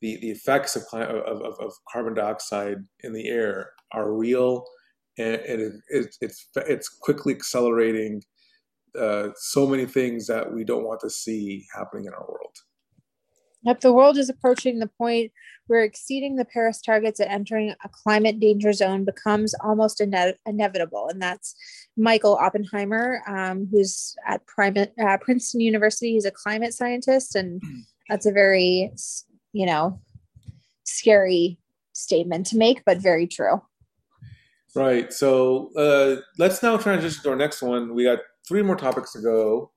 the, 0.01 0.18
the 0.20 0.30
effects 0.30 0.74
of, 0.74 0.82
of, 0.93 1.41
of, 1.41 1.55
of 1.61 1.72
carbon 1.93 2.14
dioxide 2.14 2.78
in 3.01 3.12
the 3.12 3.28
air 3.28 3.70
are 3.93 4.12
real 4.12 4.64
and, 5.19 5.35
it, 5.35 5.73
it, 5.89 6.17
it's, 6.21 6.49
it's 6.57 6.89
quickly 6.89 7.35
accelerating 7.35 8.23
uh, 8.99 9.29
so 9.37 9.67
many 9.67 9.87
things 9.87 10.27
that 10.27 10.53
we 10.53 10.65
don't 10.65 10.85
want 10.85 11.01
to 11.01 11.11
see 11.11 11.67
happening 11.75 12.07
in 12.07 12.15
our 12.15 12.27
world. 12.27 12.57
Yep, 13.62 13.81
the 13.81 13.93
world 13.93 14.19
is 14.19 14.29
approaching 14.29 14.79
the 14.79 14.91
point 14.99 15.33
where 15.69 15.83
exceeding 15.83 16.37
the 16.37 16.45
Paris 16.45 16.83
targets 16.83 17.19
and 17.19 17.31
entering 17.31 17.75
a 17.83 17.89
climate 17.89 18.39
danger 18.39 18.75
zone 18.75 19.05
becomes 19.05 19.55
almost 19.65 20.03
ine- 20.03 20.35
inevitable. 20.45 21.09
And 21.09 21.23
that's 21.23 21.55
Michael 21.97 22.37
Oppenheimer, 22.37 23.23
um, 23.27 23.67
who's 23.71 24.15
at 24.27 24.43
uh, 24.59 25.19
Princeton 25.23 25.61
University. 25.61 26.12
He's 26.12 26.27
a 26.27 26.31
climate 26.31 26.75
scientist, 26.75 27.35
and 27.35 27.62
that's 28.11 28.27
a 28.27 28.33
very 28.33 28.93
you 29.55 29.65
know, 29.65 30.01
scary 30.85 31.59
statement 31.95 32.47
to 32.47 32.59
make, 32.59 32.83
but 32.85 32.99
very 32.99 33.27
true. 33.27 33.62
Right. 34.75 35.12
So 35.12 35.70
uh, 35.77 36.22
let's 36.39 36.62
now 36.62 36.77
transition 36.77 37.22
to 37.22 37.31
our 37.31 37.37
next 37.37 37.62
one. 37.62 37.95
We 37.95 38.05
got 38.05 38.18
three 38.47 38.62
more 38.62 38.77
topics 38.77 39.12
to 39.12 39.20
go. 39.20 39.70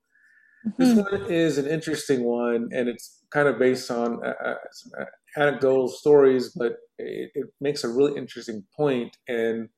Mm-hmm. 0.67 0.83
This 0.83 0.97
one 0.97 1.31
is 1.31 1.57
an 1.57 1.67
interesting 1.67 2.23
one, 2.23 2.69
and 2.71 2.89
it's 2.89 3.23
kind 3.29 3.47
of 3.47 3.59
based 3.59 3.91
on 3.91 4.19
uh, 4.25 4.33
uh 4.43 4.55
some 4.71 5.05
anecdotal 5.37 5.87
stories, 5.87 6.51
but 6.55 6.77
it, 6.97 7.31
it, 7.35 7.45
makes 7.61 7.83
a 7.83 7.89
really 7.89 8.17
interesting 8.17 8.63
point. 8.75 9.15
And 9.27 9.69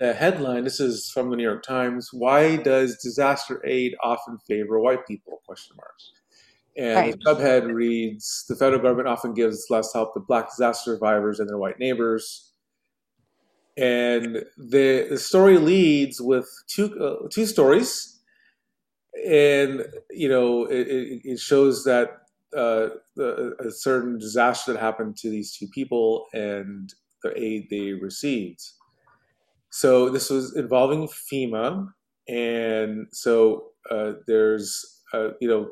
the 0.00 0.14
headline: 0.14 0.64
This 0.64 0.80
is 0.80 1.10
from 1.12 1.30
the 1.30 1.36
New 1.36 1.42
York 1.42 1.62
Times. 1.62 2.08
Why 2.12 2.56
does 2.56 2.96
disaster 3.02 3.62
aid 3.66 3.94
often 4.02 4.38
favor 4.48 4.80
white 4.80 5.06
people? 5.06 5.40
Question 5.46 5.76
marks. 5.76 6.12
And 6.76 6.96
right. 6.96 7.14
the 7.22 7.34
subhead 7.34 7.72
reads 7.72 8.46
The 8.48 8.56
federal 8.56 8.80
government 8.80 9.08
often 9.08 9.34
gives 9.34 9.66
less 9.70 9.92
help 9.92 10.14
to 10.14 10.20
black 10.20 10.48
disaster 10.48 10.94
survivors 10.94 11.38
and 11.38 11.48
their 11.48 11.58
white 11.58 11.78
neighbors. 11.78 12.53
And 13.76 14.44
the, 14.56 15.08
the 15.10 15.18
story 15.18 15.58
leads 15.58 16.20
with 16.20 16.48
two, 16.68 16.96
uh, 17.00 17.28
two 17.30 17.46
stories. 17.46 18.20
And, 19.28 19.84
you 20.10 20.28
know, 20.28 20.64
it, 20.66 20.86
it 21.24 21.40
shows 21.40 21.84
that 21.84 22.10
uh, 22.56 22.88
a 23.18 23.70
certain 23.70 24.18
disaster 24.18 24.72
that 24.72 24.80
happened 24.80 25.16
to 25.18 25.30
these 25.30 25.56
two 25.56 25.66
people 25.68 26.26
and 26.32 26.92
the 27.22 27.32
aid 27.36 27.68
they 27.70 27.92
received. 27.92 28.62
So 29.70 30.08
this 30.08 30.30
was 30.30 30.56
involving 30.56 31.08
FEMA. 31.08 31.88
And 32.28 33.08
so 33.12 33.70
uh, 33.90 34.12
there's, 34.26 35.02
uh, 35.12 35.30
you 35.40 35.48
know, 35.48 35.70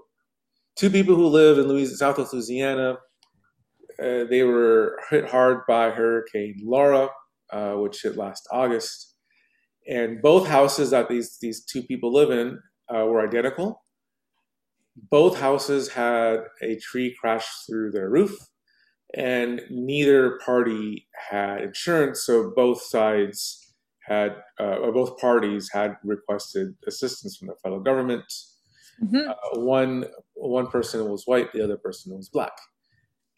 two 0.76 0.90
people 0.90 1.14
who 1.14 1.26
live 1.26 1.58
in 1.58 1.68
Louisiana, 1.68 1.96
Southwest 1.96 2.32
Louisiana. 2.32 2.98
Uh, 3.98 4.24
they 4.24 4.42
were 4.42 4.98
hit 5.10 5.28
hard 5.28 5.60
by 5.68 5.90
Hurricane 5.90 6.60
Laura, 6.64 7.08
uh, 7.52 7.74
which 7.74 8.02
hit 8.02 8.16
last 8.16 8.48
August, 8.50 9.14
and 9.86 10.22
both 10.22 10.46
houses 10.48 10.90
that 10.90 11.08
these 11.08 11.38
these 11.40 11.64
two 11.64 11.82
people 11.82 12.12
live 12.12 12.30
in 12.30 12.58
uh, 12.94 13.04
were 13.06 13.26
identical. 13.26 13.82
Both 15.10 15.38
houses 15.38 15.88
had 15.88 16.40
a 16.62 16.76
tree 16.76 17.16
crash 17.18 17.46
through 17.66 17.92
their 17.92 18.10
roof, 18.10 18.36
and 19.14 19.62
neither 19.70 20.38
party 20.44 21.08
had 21.30 21.62
insurance, 21.62 22.24
so 22.24 22.52
both 22.54 22.82
sides 22.82 23.74
had, 24.06 24.36
uh, 24.60 24.76
or 24.76 24.92
both 24.92 25.18
parties 25.18 25.70
had 25.72 25.96
requested 26.04 26.74
assistance 26.86 27.36
from 27.36 27.48
the 27.48 27.54
federal 27.62 27.80
government. 27.80 28.24
Mm-hmm. 29.02 29.30
Uh, 29.30 29.60
one 29.60 30.04
one 30.34 30.66
person 30.66 31.08
was 31.08 31.26
white, 31.26 31.52
the 31.52 31.62
other 31.62 31.76
person 31.76 32.14
was 32.14 32.28
black. 32.28 32.52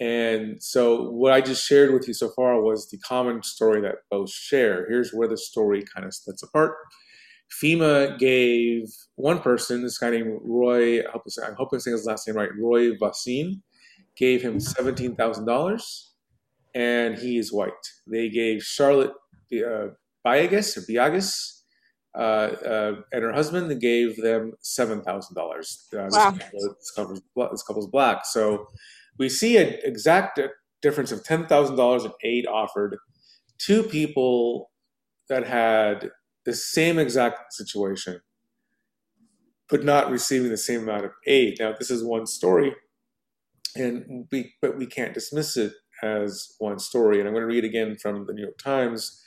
And 0.01 0.63
so, 0.63 1.11
what 1.11 1.33
I 1.33 1.41
just 1.41 1.65
shared 1.67 1.93
with 1.93 2.09
you 2.09 2.15
so 2.15 2.29
far 2.31 2.61
was 2.61 2.91
the 2.91 2.99
common 2.99 3.43
story 3.43 3.81
that 3.83 3.97
both 4.11 4.31
share. 4.31 4.87
Here's 4.89 5.13
where 5.13 5.29
the 5.29 5.37
story 5.37 5.85
kind 5.95 6.05
of 6.05 6.15
splits 6.15 6.43
apart. 6.43 6.75
FEMA 7.63 8.19
gave 8.19 8.89
one 9.15 9.39
person, 9.41 9.83
this 9.83 9.99
guy 9.99 10.11
named 10.11 10.41
Roy, 10.43 11.01
I 11.01 11.11
hope, 11.13 11.23
I 11.43 11.53
hope 11.53 11.69
I'm 11.73 11.79
saying 11.79 11.97
his 11.97 12.07
last 12.07 12.27
name 12.27 12.37
right, 12.37 12.51
Roy 12.59 12.97
Vaccine, 12.99 13.63
gave 14.17 14.43
him 14.43 14.59
$17,000, 14.59 16.05
and 16.75 17.17
he 17.17 17.39
is 17.39 17.53
white. 17.53 17.71
They 18.07 18.29
gave 18.29 18.63
Charlotte 18.63 19.13
uh, 19.53 19.89
Biagas 20.27 20.77
or 20.77 20.81
Biagas 20.81 21.55
uh, 22.17 22.21
uh, 22.21 22.95
and 23.13 23.25
her 23.25 23.33
husband 23.33 23.71
they 23.71 23.75
gave 23.75 24.17
them 24.23 24.53
seven 24.61 25.03
thousand 25.03 25.37
uh, 25.37 25.41
dollars. 25.41 25.89
Wow. 25.93 26.31
This 26.53 26.93
couple's, 26.95 27.21
this 27.51 27.63
couple's 27.65 27.89
black, 27.89 28.25
so 28.25 28.69
we 29.19 29.29
see 29.29 29.57
an 29.57 29.77
exact 29.83 30.41
difference 30.83 31.13
of 31.13 31.25
ten 31.25 31.47
thousand 31.47 31.77
dollars 31.77 32.05
in 32.05 32.13
aid 32.23 32.47
offered 32.47 32.97
to 33.67 33.83
people 33.83 34.71
that 35.29 35.47
had 35.47 36.11
the 36.45 36.55
same 36.55 36.99
exact 36.99 37.53
situation, 37.53 38.21
but 39.69 39.85
not 39.85 40.11
receiving 40.11 40.51
the 40.51 40.57
same 40.57 40.83
amount 40.83 41.05
of 41.07 41.13
aid. 41.27 41.57
Now, 41.59 41.75
this 41.79 41.91
is 41.91 42.05
one 42.05 42.27
story, 42.27 42.75
and 43.77 44.27
we 44.31 44.55
but 44.61 44.77
we 44.77 44.87
can't 44.87 45.15
dismiss 45.15 45.57
it 45.57 45.73
as 46.03 46.55
one 46.59 46.79
story. 46.79 47.19
And 47.19 47.29
I'm 47.29 47.35
going 47.35 47.43
to 47.49 47.55
read 47.55 47.65
again 47.65 47.97
from 47.97 48.27
the 48.27 48.33
New 48.33 48.43
York 48.43 48.59
Times. 48.59 49.21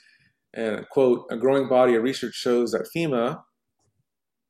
And 0.54 0.88
quote, 0.88 1.26
a 1.30 1.36
growing 1.36 1.68
body 1.68 1.94
of 1.94 2.02
research 2.02 2.34
shows 2.34 2.72
that 2.72 2.88
FEMA 2.94 3.42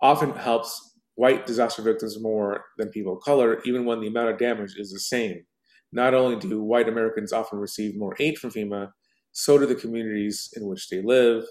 often 0.00 0.30
helps 0.32 0.87
white 1.18 1.46
disaster 1.46 1.82
victims 1.82 2.20
more 2.20 2.64
than 2.76 2.90
people 2.90 3.16
of 3.16 3.22
color, 3.24 3.60
even 3.64 3.84
when 3.84 4.00
the 4.00 4.06
amount 4.06 4.30
of 4.30 4.38
damage 4.38 4.76
is 4.76 4.92
the 4.92 5.00
same. 5.00 5.44
Not 5.90 6.14
only 6.14 6.36
do 6.36 6.62
white 6.62 6.88
Americans 6.88 7.32
often 7.32 7.58
receive 7.58 7.98
more 7.98 8.14
aid 8.20 8.38
from 8.38 8.50
FEMA, 8.50 8.92
so 9.32 9.58
do 9.58 9.66
the 9.66 9.74
communities 9.74 10.48
in 10.54 10.68
which 10.68 10.88
they 10.88 11.02
live, 11.02 11.42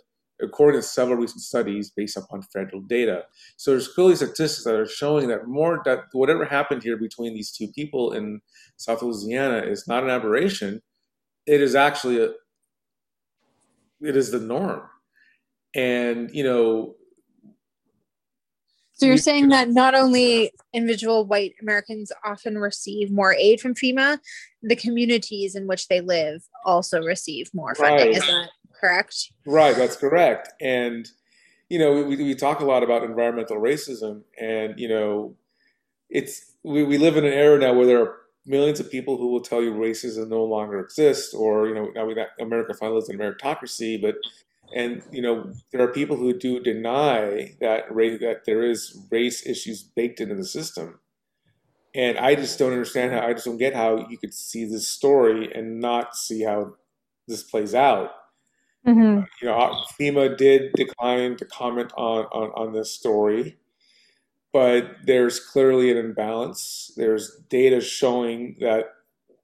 according 0.41 0.79
to 0.79 0.87
several 0.87 1.17
recent 1.17 1.41
studies 1.41 1.91
based 1.91 2.15
upon 2.15 2.43
federal 2.43 2.81
data. 2.81 3.23
So 3.57 3.71
there's 3.71 3.89
clearly 3.89 4.15
statistics 4.15 4.63
that 4.63 4.75
are 4.75 4.85
showing 4.85 5.27
that 5.27 5.47
more 5.47 5.81
that 5.83 6.05
whatever 6.13 6.45
happened 6.45 6.83
here 6.83 6.95
between 6.95 7.33
these 7.33 7.51
two 7.51 7.67
people 7.67 8.13
in 8.13 8.39
South 8.77 9.01
Louisiana 9.01 9.57
is 9.57 9.85
not 9.85 10.03
an 10.03 10.09
aberration. 10.09 10.81
It 11.45 11.59
is 11.59 11.75
actually 11.75 12.23
a, 12.23 12.29
it 13.99 14.15
is 14.15 14.31
the 14.31 14.39
norm. 14.39 14.83
And, 15.75 16.29
you 16.33 16.45
know, 16.45 16.95
so 18.97 19.05
you're 19.05 19.17
saying 19.17 19.49
that 19.49 19.69
not 19.69 19.93
only 19.93 20.51
individual 20.73 21.25
white 21.25 21.53
Americans 21.61 22.11
often 22.25 22.57
receive 22.57 23.11
more 23.11 23.33
aid 23.33 23.61
from 23.61 23.75
FEMA, 23.75 24.19
the 24.63 24.75
communities 24.75 25.55
in 25.55 25.67
which 25.67 25.87
they 25.87 26.01
live 26.01 26.43
also 26.65 27.01
receive 27.01 27.49
more 27.53 27.75
funding. 27.75 28.07
Right. 28.07 28.15
Is 28.15 28.25
that 28.25 28.49
correct? 28.79 29.31
Right, 29.45 29.75
that's 29.75 29.95
correct. 29.95 30.49
And 30.59 31.07
you 31.69 31.77
know, 31.77 32.03
we, 32.03 32.15
we 32.15 32.33
talk 32.33 32.61
a 32.61 32.65
lot 32.65 32.81
about 32.81 33.03
environmental 33.03 33.57
racism, 33.57 34.23
and 34.39 34.79
you 34.79 34.87
know, 34.87 35.35
it's 36.09 36.53
we, 36.63 36.83
we 36.83 36.97
live 36.97 37.17
in 37.17 37.25
an 37.25 37.33
era 37.33 37.59
now 37.59 37.73
where 37.73 37.85
there 37.85 38.01
are 38.01 38.17
millions 38.45 38.79
of 38.79 38.89
people 38.89 39.17
who 39.17 39.27
will 39.27 39.41
tell 39.41 39.61
you 39.61 39.73
racism 39.73 40.29
no 40.29 40.43
longer 40.43 40.79
exists, 40.79 41.33
or 41.33 41.67
you 41.67 41.75
know, 41.75 41.91
now 41.93 42.05
we 42.05 42.15
got 42.15 42.29
America 42.39 42.73
finally 42.73 42.95
lives 42.95 43.09
in 43.09 43.17
meritocracy, 43.17 44.01
but 44.01 44.15
and 44.73 45.01
you 45.11 45.21
know, 45.21 45.51
there 45.71 45.81
are 45.81 45.91
people 45.91 46.15
who 46.17 46.37
do 46.37 46.59
deny 46.59 47.55
that 47.59 47.93
race 47.93 48.19
that 48.21 48.45
there 48.45 48.63
is 48.63 48.97
race 49.11 49.45
issues 49.45 49.83
baked 49.83 50.19
into 50.19 50.35
the 50.35 50.45
system, 50.45 50.99
and 51.95 52.17
I 52.17 52.35
just 52.35 52.59
don't 52.59 52.73
understand 52.73 53.13
how 53.13 53.21
I 53.21 53.33
just 53.33 53.45
don't 53.45 53.57
get 53.57 53.75
how 53.75 54.07
you 54.09 54.17
could 54.17 54.33
see 54.33 54.65
this 54.65 54.87
story 54.87 55.51
and 55.53 55.79
not 55.79 56.15
see 56.15 56.43
how 56.43 56.75
this 57.27 57.43
plays 57.43 57.75
out. 57.75 58.11
Mm-hmm. 58.85 59.23
you 59.41 59.47
know, 59.49 59.83
FEMA 59.99 60.37
did 60.37 60.71
decline 60.73 61.35
to 61.37 61.45
comment 61.45 61.91
on, 61.97 62.23
on 62.25 62.51
on 62.51 62.73
this 62.73 62.91
story 62.91 63.57
but 64.57 64.97
there's 65.05 65.39
clearly 65.39 65.91
an 65.91 65.97
imbalance. 65.97 66.91
There's 66.95 67.37
data 67.49 67.79
showing 67.81 68.57
that, 68.59 68.85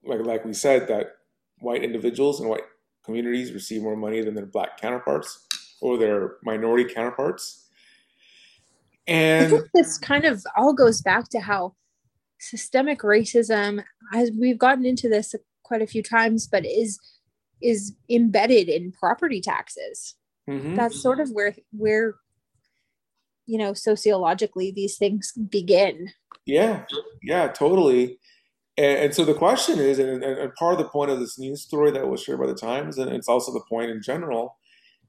like, 0.03 0.26
like 0.26 0.43
we 0.43 0.53
said, 0.53 0.88
that 0.88 1.17
white 1.59 1.84
individuals 1.84 2.39
and 2.39 2.49
white 2.49 2.63
communities 3.04 3.51
receive 3.51 3.82
more 3.82 3.95
money 3.95 4.22
than 4.22 4.34
their 4.34 4.45
black 4.45 4.80
counterparts 4.80 5.45
or 5.82 5.97
their 5.97 6.38
minority 6.43 6.91
counterparts. 6.91 7.68
And 9.08 9.64
this 9.74 9.97
kind 9.97 10.26
of 10.26 10.43
all 10.56 10.74
goes 10.74 11.01
back 11.01 11.30
to 11.30 11.39
how 11.39 11.76
systemic 12.39 12.99
racism, 12.99 13.84
as 14.14 14.32
we've 14.32 14.58
gotten 14.58 14.86
into 14.86 15.10
this 15.10 15.36
quite 15.64 15.82
a 15.82 15.88
few 15.88 16.04
times, 16.04 16.47
but 16.47 16.66
is 16.66 16.99
is 17.62 17.93
embedded 18.10 18.68
in 18.68 18.91
property 18.91 19.39
taxes. 19.39 20.16
Mm-hmm. 20.49 20.76
That's 20.76 21.01
sort 21.01 21.20
of 21.20 21.32
where 21.32 21.56
where 21.72 22.16
you 23.45 23.58
know 23.58 23.74
sociologically 23.74 24.72
these 24.72 24.97
things 24.97 25.34
begin 25.49 26.10
yeah 26.45 26.84
yeah 27.22 27.47
totally 27.47 28.18
and, 28.78 28.97
and 28.99 29.15
so 29.15 29.26
the 29.26 29.34
question 29.34 29.80
is 29.80 29.99
and, 29.99 30.24
and, 30.24 30.53
part 30.55 30.74
of 30.74 30.80
the 30.80 30.89
point 30.89 31.11
of 31.11 31.19
this 31.19 31.39
news 31.39 31.61
story 31.61 31.91
that 31.91 32.07
was 32.07 32.21
shared 32.21 32.39
by 32.39 32.47
the 32.47 32.55
times 32.55 32.97
and 32.97 33.11
it's 33.11 33.28
also 33.28 33.51
the 33.51 33.63
point 33.69 33.91
in 33.91 34.01
general 34.01 34.57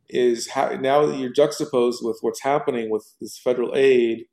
is 0.09 0.51
how 0.51 0.69
now 0.71 1.07
that 1.07 1.19
you're 1.19 1.33
juxtaposed 1.33 2.05
with 2.05 2.19
what's 2.21 2.43
happening 2.43 2.91
with 2.91 3.15
this 3.21 3.39
federal 3.39 3.75
aid 3.75 4.27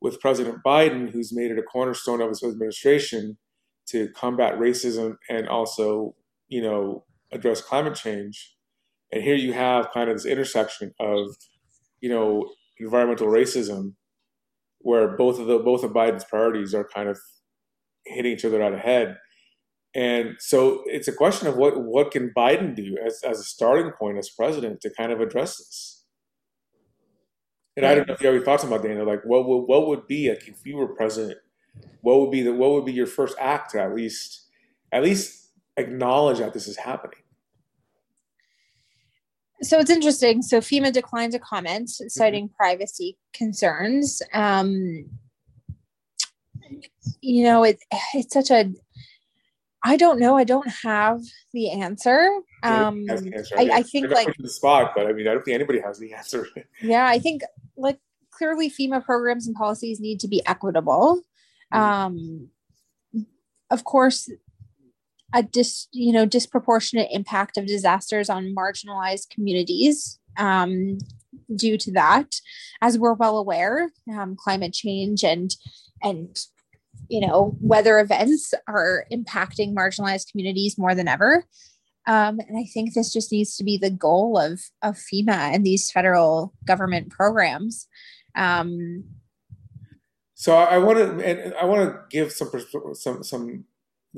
with 0.00 0.20
president 0.20 0.58
biden 0.64 1.10
who's 1.10 1.32
made 1.34 1.50
it 1.50 1.58
a 1.58 1.62
cornerstone 1.62 2.20
of 2.20 2.28
his 2.28 2.42
administration 2.42 3.36
to 3.86 4.08
combat 4.10 4.54
racism 4.54 5.16
and 5.28 5.48
also 5.48 6.14
you 6.48 6.62
know 6.62 7.04
address 7.32 7.60
climate 7.60 7.94
change. 7.94 8.54
And 9.10 9.22
here 9.22 9.34
you 9.34 9.52
have 9.52 9.90
kind 9.92 10.08
of 10.08 10.16
this 10.16 10.26
intersection 10.26 10.94
of 11.00 11.36
you 12.00 12.08
know 12.08 12.50
environmental 12.78 13.28
racism, 13.28 13.94
where 14.78 15.16
both 15.16 15.38
of 15.40 15.46
the 15.46 15.58
both 15.58 15.82
of 15.82 15.92
Biden's 15.92 16.24
priorities 16.24 16.74
are 16.74 16.88
kind 16.94 17.08
of 17.08 17.18
hitting 18.04 18.32
each 18.32 18.44
other 18.44 18.62
out 18.62 18.74
ahead. 18.74 19.18
And 19.94 20.36
so 20.38 20.82
it's 20.86 21.08
a 21.08 21.12
question 21.12 21.48
of 21.48 21.56
what 21.56 21.82
what 21.82 22.10
can 22.10 22.32
Biden 22.36 22.74
do 22.74 22.96
as, 23.04 23.22
as 23.22 23.40
a 23.40 23.44
starting 23.44 23.92
point 23.92 24.18
as 24.18 24.30
president 24.30 24.80
to 24.80 24.90
kind 24.90 25.12
of 25.12 25.20
address 25.20 25.58
this. 25.58 26.04
And 27.76 27.86
I 27.86 27.94
don't 27.94 28.06
know 28.06 28.14
if 28.14 28.20
you 28.20 28.26
have 28.26 28.36
any 28.36 28.44
thoughts 28.44 28.64
about 28.64 28.82
Dana. 28.82 29.04
Like, 29.04 29.22
what 29.24 29.46
would 29.46 29.62
what 29.64 29.86
would 29.88 30.06
be 30.06 30.30
like 30.30 30.48
if 30.48 30.64
you 30.64 30.76
were 30.76 30.88
president? 30.88 31.38
What 32.00 32.20
would 32.20 32.30
be 32.30 32.42
the 32.42 32.52
what 32.52 32.72
would 32.72 32.84
be 32.84 32.92
your 32.92 33.06
first 33.06 33.36
act 33.38 33.72
to 33.72 33.82
at 33.82 33.94
least 33.94 34.46
at 34.92 35.02
least 35.02 35.50
acknowledge 35.76 36.38
that 36.38 36.54
this 36.54 36.66
is 36.66 36.76
happening? 36.76 37.22
so 39.62 39.78
it's 39.78 39.90
interesting. 39.90 40.42
So 40.42 40.60
FEMA 40.60 40.92
declined 40.92 41.32
to 41.32 41.38
comment, 41.38 41.88
citing 41.88 42.46
mm-hmm. 42.46 42.56
privacy 42.56 43.16
concerns. 43.32 44.20
Um, 44.32 45.06
you 47.20 47.44
know, 47.44 47.64
it, 47.64 47.78
it's 48.14 48.34
such 48.34 48.50
a. 48.50 48.72
I 49.84 49.96
don't 49.96 50.20
know. 50.20 50.36
I 50.36 50.44
don't 50.44 50.68
have 50.84 51.20
the 51.52 51.70
answer. 51.70 52.28
Um, 52.62 53.04
the 53.06 53.32
answer. 53.34 53.58
I, 53.58 53.70
I, 53.72 53.82
think 53.82 54.10
like 54.10 54.32
the 54.38 54.48
spot, 54.48 54.92
but 54.94 55.08
I 55.08 55.12
mean, 55.12 55.26
I 55.26 55.32
don't 55.32 55.44
think 55.44 55.56
anybody 55.56 55.80
has 55.80 55.98
the 55.98 56.14
answer. 56.14 56.46
yeah, 56.80 57.06
I 57.06 57.18
think 57.20 57.42
like 57.76 57.98
clearly 58.30 58.70
FEMA 58.70 59.04
programs 59.04 59.48
and 59.48 59.56
policies 59.56 59.98
need 60.00 60.20
to 60.20 60.28
be 60.28 60.40
equitable. 60.46 61.22
Mm-hmm. 61.74 61.82
Um, 61.82 62.48
of 63.70 63.82
course, 63.82 64.30
a 65.32 65.42
dis, 65.42 65.88
you 65.92 66.12
know 66.12 66.26
disproportionate 66.26 67.08
impact 67.10 67.56
of 67.56 67.66
disasters 67.66 68.28
on 68.28 68.54
marginalized 68.54 69.30
communities 69.30 70.18
um, 70.38 70.98
due 71.54 71.78
to 71.78 71.92
that 71.92 72.40
as 72.80 72.98
we're 72.98 73.14
well 73.14 73.38
aware 73.38 73.90
um, 74.12 74.36
climate 74.36 74.72
change 74.72 75.24
and 75.24 75.56
and 76.02 76.38
you 77.08 77.20
know 77.20 77.56
weather 77.60 77.98
events 77.98 78.54
are 78.66 79.06
impacting 79.12 79.74
marginalized 79.74 80.30
communities 80.30 80.78
more 80.78 80.94
than 80.94 81.08
ever 81.08 81.44
um, 82.06 82.38
and 82.40 82.58
i 82.58 82.64
think 82.72 82.94
this 82.94 83.12
just 83.12 83.32
needs 83.32 83.56
to 83.56 83.64
be 83.64 83.76
the 83.76 83.90
goal 83.90 84.38
of 84.38 84.60
of 84.82 84.96
fema 84.96 85.54
and 85.54 85.64
these 85.64 85.90
federal 85.90 86.52
government 86.64 87.10
programs 87.10 87.88
um, 88.34 89.04
so 90.42 90.56
I 90.56 90.78
want 90.78 90.98
to, 90.98 91.24
and 91.24 91.54
I 91.54 91.64
want 91.66 91.88
to 91.88 92.00
give 92.10 92.32
some 92.32 92.50
some 92.94 93.22
some 93.22 93.64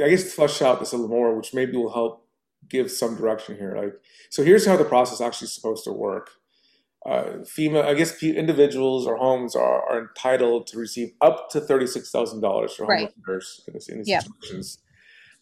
I 0.03 0.09
guess 0.09 0.33
flesh 0.33 0.63
out 0.63 0.81
this 0.81 0.95
a 0.95 0.97
little 0.97 1.15
more, 1.15 1.37
which 1.37 1.53
maybe 1.53 1.77
will 1.77 1.93
help 1.93 2.27
give 2.67 2.91
some 2.91 3.15
direction 3.15 3.59
here. 3.59 3.77
Like, 3.77 4.01
so 4.31 4.43
here's 4.43 4.65
how 4.65 4.79
the 4.79 4.87
process 4.87 5.21
actually 5.21 5.49
supposed 5.49 5.85
to 5.85 5.93
work. 5.93 6.31
Uh, 7.07 7.25
FEMA, 7.43 7.85
I 7.85 7.95
guess 7.95 8.23
individuals 8.23 9.07
or 9.07 9.17
homes 9.17 9.55
are, 9.55 9.83
are 9.89 10.01
entitled 10.01 10.67
to 10.69 10.79
receive 10.79 11.13
up 11.21 11.51
to 11.51 11.61
thirty-six 11.61 12.11
thousand 12.11 12.41
dollars 12.41 12.75
for 12.75 12.85
home 12.87 12.93
Right. 12.93 13.13
in 13.27 13.35
this, 13.75 13.89
in 13.89 13.99
these 13.99 14.09
Yep. 14.09 14.25
situations. 14.25 14.79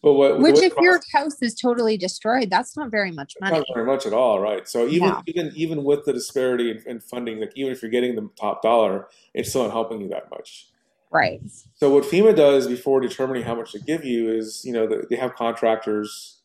But 0.01 0.13
what, 0.15 0.39
Which, 0.39 0.57
if 0.61 0.73
your 0.81 0.99
house 1.13 1.41
is 1.41 1.55
totally 1.55 1.95
destroyed, 1.95 2.49
that's 2.49 2.75
not 2.75 2.91
very 2.91 3.11
much 3.11 3.35
money. 3.39 3.57
not 3.57 3.65
very 3.73 3.85
much 3.85 4.05
at 4.05 4.11
all, 4.11 4.41
right? 4.41 4.67
So 4.67 4.85
even 4.87 5.09
No. 5.09 5.21
even 5.27 5.51
even 5.55 5.83
with 5.85 6.03
the 6.03 6.11
disparity 6.11 6.71
in, 6.71 6.83
in 6.85 6.99
funding, 6.99 7.39
like 7.39 7.53
even 7.55 7.71
if 7.71 7.81
you're 7.81 7.91
getting 7.91 8.15
the 8.15 8.29
top 8.37 8.61
dollar, 8.61 9.07
it's 9.33 9.49
still 9.49 9.63
not 9.63 9.71
helping 9.71 10.01
you 10.01 10.09
that 10.09 10.29
much. 10.29 10.67
Right. 11.09 11.39
So 11.75 11.89
what 11.89 12.03
FEMA 12.03 12.35
does 12.35 12.67
before 12.67 12.99
determining 12.99 13.43
how 13.43 13.55
much 13.55 13.71
to 13.71 13.79
give 13.79 14.03
you 14.03 14.31
is, 14.31 14.63
you 14.65 14.73
know, 14.73 14.87
they 15.09 15.15
have 15.15 15.35
contractors 15.35 16.41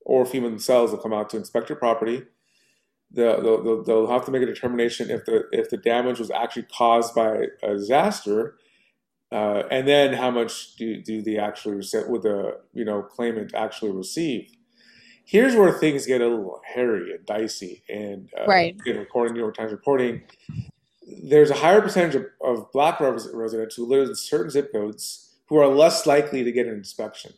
or 0.00 0.24
FEMA 0.24 0.44
themselves 0.50 0.92
will 0.92 0.98
come 0.98 1.12
out 1.12 1.30
to 1.30 1.36
inspect 1.38 1.68
your 1.68 1.78
property. 1.78 2.24
They'll, 3.10 3.82
they'll, 3.82 4.06
have 4.06 4.26
to 4.26 4.30
make 4.30 4.42
a 4.42 4.46
determination 4.46 5.10
if 5.10 5.24
the 5.24 5.44
if 5.50 5.70
the 5.70 5.78
damage 5.78 6.18
was 6.18 6.30
actually 6.30 6.64
caused 6.64 7.14
by 7.14 7.46
a 7.62 7.74
disaster, 7.74 8.58
uh, 9.32 9.62
and 9.70 9.88
then 9.88 10.12
how 10.12 10.30
much 10.30 10.76
do, 10.76 11.00
do 11.02 11.22
they 11.22 11.38
actually 11.38 11.76
would 11.76 12.22
the 12.22 12.60
you 12.74 12.84
know 12.84 13.02
claimant 13.02 13.54
actually 13.54 13.92
receive? 13.92 14.50
Here's 15.24 15.54
where 15.54 15.72
things 15.72 16.06
get 16.06 16.20
a 16.20 16.26
little 16.26 16.60
hairy 16.64 17.12
and 17.14 17.24
dicey, 17.24 17.82
and 17.88 18.28
uh, 18.38 18.46
Right. 18.46 18.76
again, 18.80 18.98
according 18.98 19.34
to 19.34 19.38
New 19.38 19.44
York 19.44 19.56
Times 19.56 19.72
reporting, 19.72 20.22
there's 21.22 21.50
a 21.50 21.54
higher 21.54 21.80
percentage 21.80 22.14
of, 22.14 22.26
of 22.42 22.72
black 22.72 23.00
res- 23.00 23.28
residents 23.32 23.74
who 23.74 23.86
live 23.86 24.08
in 24.08 24.14
certain 24.14 24.50
zip 24.50 24.72
codes 24.72 25.36
who 25.48 25.56
are 25.56 25.66
less 25.66 26.06
likely 26.06 26.44
to 26.44 26.52
get 26.52 26.66
an 26.66 26.74
inspection. 26.74 27.32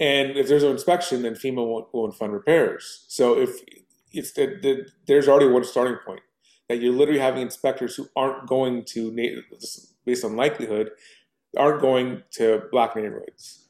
And 0.00 0.36
if 0.36 0.48
there's 0.48 0.62
no 0.62 0.70
inspection, 0.70 1.22
then 1.22 1.34
FEMA 1.34 1.66
won't, 1.66 1.88
won't 1.92 2.14
fund 2.14 2.32
repairs. 2.32 3.04
So 3.08 3.38
if 3.38 3.60
it's 4.12 4.32
the, 4.32 4.46
the 4.62 4.86
there's 5.06 5.28
already 5.28 5.48
one 5.48 5.64
starting 5.64 5.98
point 6.06 6.20
that 6.68 6.80
you're 6.80 6.92
literally 6.94 7.20
having 7.20 7.42
inspectors 7.42 7.96
who 7.96 8.06
aren't 8.16 8.46
going 8.46 8.84
to 8.84 9.12
based 10.04 10.24
on 10.24 10.36
likelihood 10.36 10.90
aren't 11.56 11.80
going 11.80 12.22
to 12.32 12.62
black 12.70 12.94
neighborhoods. 12.96 13.68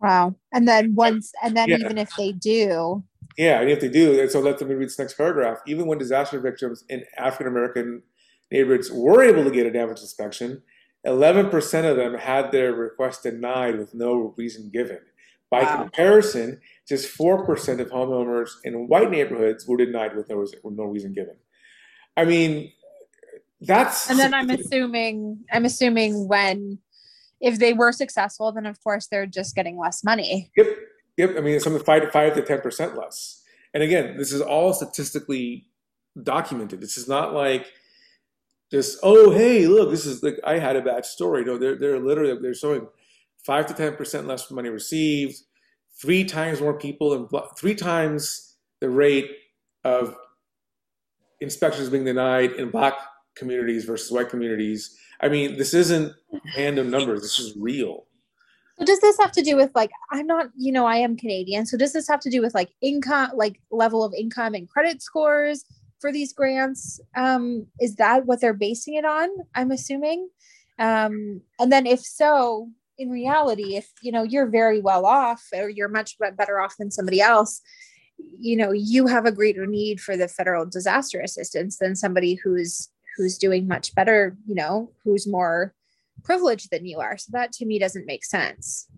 Wow. 0.00 0.34
And 0.52 0.68
then 0.68 0.94
once, 0.94 1.32
and 1.42 1.56
then 1.56 1.70
Yeah. 1.70 1.76
even 1.78 1.98
if 1.98 2.14
they 2.16 2.32
do, 2.32 3.04
Yeah, 3.38 3.60
and 3.60 3.70
if 3.70 3.80
they 3.80 3.88
do, 3.88 4.18
and 4.20 4.30
so 4.30 4.40
let 4.40 4.60
me 4.62 4.74
read 4.74 4.88
this 4.88 4.98
next 4.98 5.14
paragraph. 5.14 5.58
Even 5.66 5.86
when 5.86 5.98
disaster 5.98 6.40
victims 6.40 6.84
in 6.88 7.04
African 7.18 7.46
American 7.48 8.02
neighborhoods 8.50 8.90
were 8.90 9.22
able 9.22 9.44
to 9.44 9.50
get 9.50 9.66
a 9.66 9.70
damage 9.70 10.00
inspection, 10.00 10.62
11% 11.06 11.84
of 11.90 11.96
them 11.96 12.14
had 12.14 12.50
their 12.52 12.72
request 12.74 13.22
denied 13.24 13.78
with 13.78 13.94
no 13.94 14.34
reason 14.38 14.70
given. 14.72 15.00
By 15.50 15.62
Wow. 15.62 15.82
comparison, 15.82 16.60
just 16.88 17.16
4% 17.16 17.80
of 17.80 17.88
homeowners 17.90 18.50
in 18.64 18.88
white 18.88 19.10
neighborhoods 19.10 19.66
were 19.66 19.76
denied 19.76 20.16
with 20.16 20.28
no, 20.28 20.38
with 20.38 20.54
no 20.64 20.84
reason 20.84 21.12
given. 21.12 21.36
I 22.16 22.24
mean, 22.24 22.72
that's 23.60 24.10
and 24.10 24.18
then 24.18 24.34
I'm 24.34 24.50
assuming, 24.50 25.44
I'm 25.52 25.64
assuming 25.64 26.28
when, 26.28 26.78
if 27.40 27.58
they 27.58 27.72
were 27.74 27.92
successful, 27.92 28.50
then 28.52 28.66
of 28.66 28.82
course 28.82 29.06
they're 29.06 29.26
just 29.26 29.54
getting 29.54 29.78
less 29.78 30.02
money. 30.02 30.50
Yep, 30.56 30.66
yep. 31.16 31.30
I 31.36 31.40
mean, 31.40 31.54
it's 31.54 31.64
something 31.64 31.82
five 31.82 32.10
five 32.10 32.34
to 32.34 32.42
ten 32.42 32.60
percent 32.60 32.96
less. 32.96 33.42
And 33.74 33.82
again, 33.82 34.16
this 34.16 34.32
is 34.32 34.40
all 34.40 34.72
statistically 34.72 35.66
documented. 36.22 36.80
This 36.80 36.96
is 36.96 37.08
not 37.08 37.34
like 37.34 37.66
just 38.70 38.98
oh 39.02 39.30
hey 39.30 39.66
look 39.66 39.90
this 39.90 40.06
is 40.06 40.22
like 40.22 40.40
I 40.44 40.58
had 40.58 40.76
a 40.76 40.82
bad 40.82 41.04
story. 41.04 41.44
No, 41.44 41.58
they're 41.58 41.76
they're 41.76 42.00
literally 42.00 42.40
they're 42.40 42.54
showing 42.54 42.88
five 43.46 43.66
to 43.66 43.74
ten 43.74 43.94
percent 43.94 44.26
less 44.26 44.50
money 44.50 44.68
received, 44.68 45.36
three 46.00 46.24
times 46.24 46.60
more 46.60 46.74
people 46.74 47.14
and 47.14 47.28
three 47.56 47.74
times 47.74 48.56
the 48.80 48.90
rate 48.90 49.30
of 49.84 50.16
inspections 51.40 51.88
being 51.88 52.04
denied 52.04 52.52
in 52.52 52.70
black 52.70 52.94
communities 53.36 53.84
versus 53.84 54.10
white 54.10 54.28
communities. 54.28 54.98
I 55.20 55.28
mean, 55.28 55.56
this 55.56 55.72
isn't 55.74 56.12
random 56.56 56.90
numbers. 56.90 57.22
This 57.22 57.38
is 57.38 57.56
real. 57.56 58.04
So 58.78 58.84
does 58.84 59.00
this 59.00 59.18
have 59.18 59.32
to 59.32 59.42
do 59.42 59.56
with 59.56 59.70
like 59.74 59.90
I'm 60.10 60.26
not, 60.26 60.48
you 60.56 60.72
know, 60.72 60.84
I 60.84 60.96
am 60.96 61.16
Canadian. 61.16 61.64
So 61.64 61.78
does 61.78 61.92
this 61.92 62.08
have 62.08 62.20
to 62.20 62.30
do 62.30 62.42
with 62.42 62.54
like 62.54 62.70
income, 62.82 63.30
like 63.34 63.60
level 63.70 64.04
of 64.04 64.12
income 64.12 64.54
and 64.54 64.68
credit 64.68 65.00
scores 65.00 65.64
for 65.98 66.12
these 66.12 66.32
grants? 66.34 67.00
Um, 67.16 67.66
is 67.80 67.94
that 67.96 68.26
what 68.26 68.40
they're 68.40 68.52
basing 68.52 68.94
it 68.94 69.06
on? 69.06 69.28
I'm 69.54 69.70
assuming. 69.70 70.28
Um, 70.78 71.40
and 71.58 71.72
then 71.72 71.86
if 71.86 72.00
so, 72.00 72.68
in 72.98 73.10
reality, 73.10 73.76
if 73.76 73.90
you 74.02 74.12
know 74.12 74.22
you're 74.22 74.46
very 74.46 74.80
well 74.80 75.06
off 75.06 75.44
or 75.54 75.68
you're 75.68 75.88
much 75.88 76.16
better 76.36 76.60
off 76.60 76.76
than 76.78 76.90
somebody 76.90 77.20
else, 77.20 77.60
you 78.18 78.56
know, 78.56 78.72
you 78.72 79.06
have 79.06 79.26
a 79.26 79.32
greater 79.32 79.66
need 79.66 80.00
for 80.00 80.16
the 80.16 80.28
federal 80.28 80.66
disaster 80.66 81.20
assistance 81.20 81.78
than 81.78 81.96
somebody 81.96 82.34
who's 82.34 82.88
who's 83.16 83.38
doing 83.38 83.66
much 83.66 83.94
better, 83.94 84.36
you 84.46 84.54
know, 84.54 84.92
who's 85.02 85.26
more 85.26 85.74
privileged 86.22 86.70
than 86.70 86.84
you 86.86 86.98
are. 86.98 87.16
So 87.16 87.30
that 87.32 87.52
to 87.52 87.66
me 87.66 87.78
doesn't 87.78 88.06
make 88.06 88.24
sense. 88.24 88.88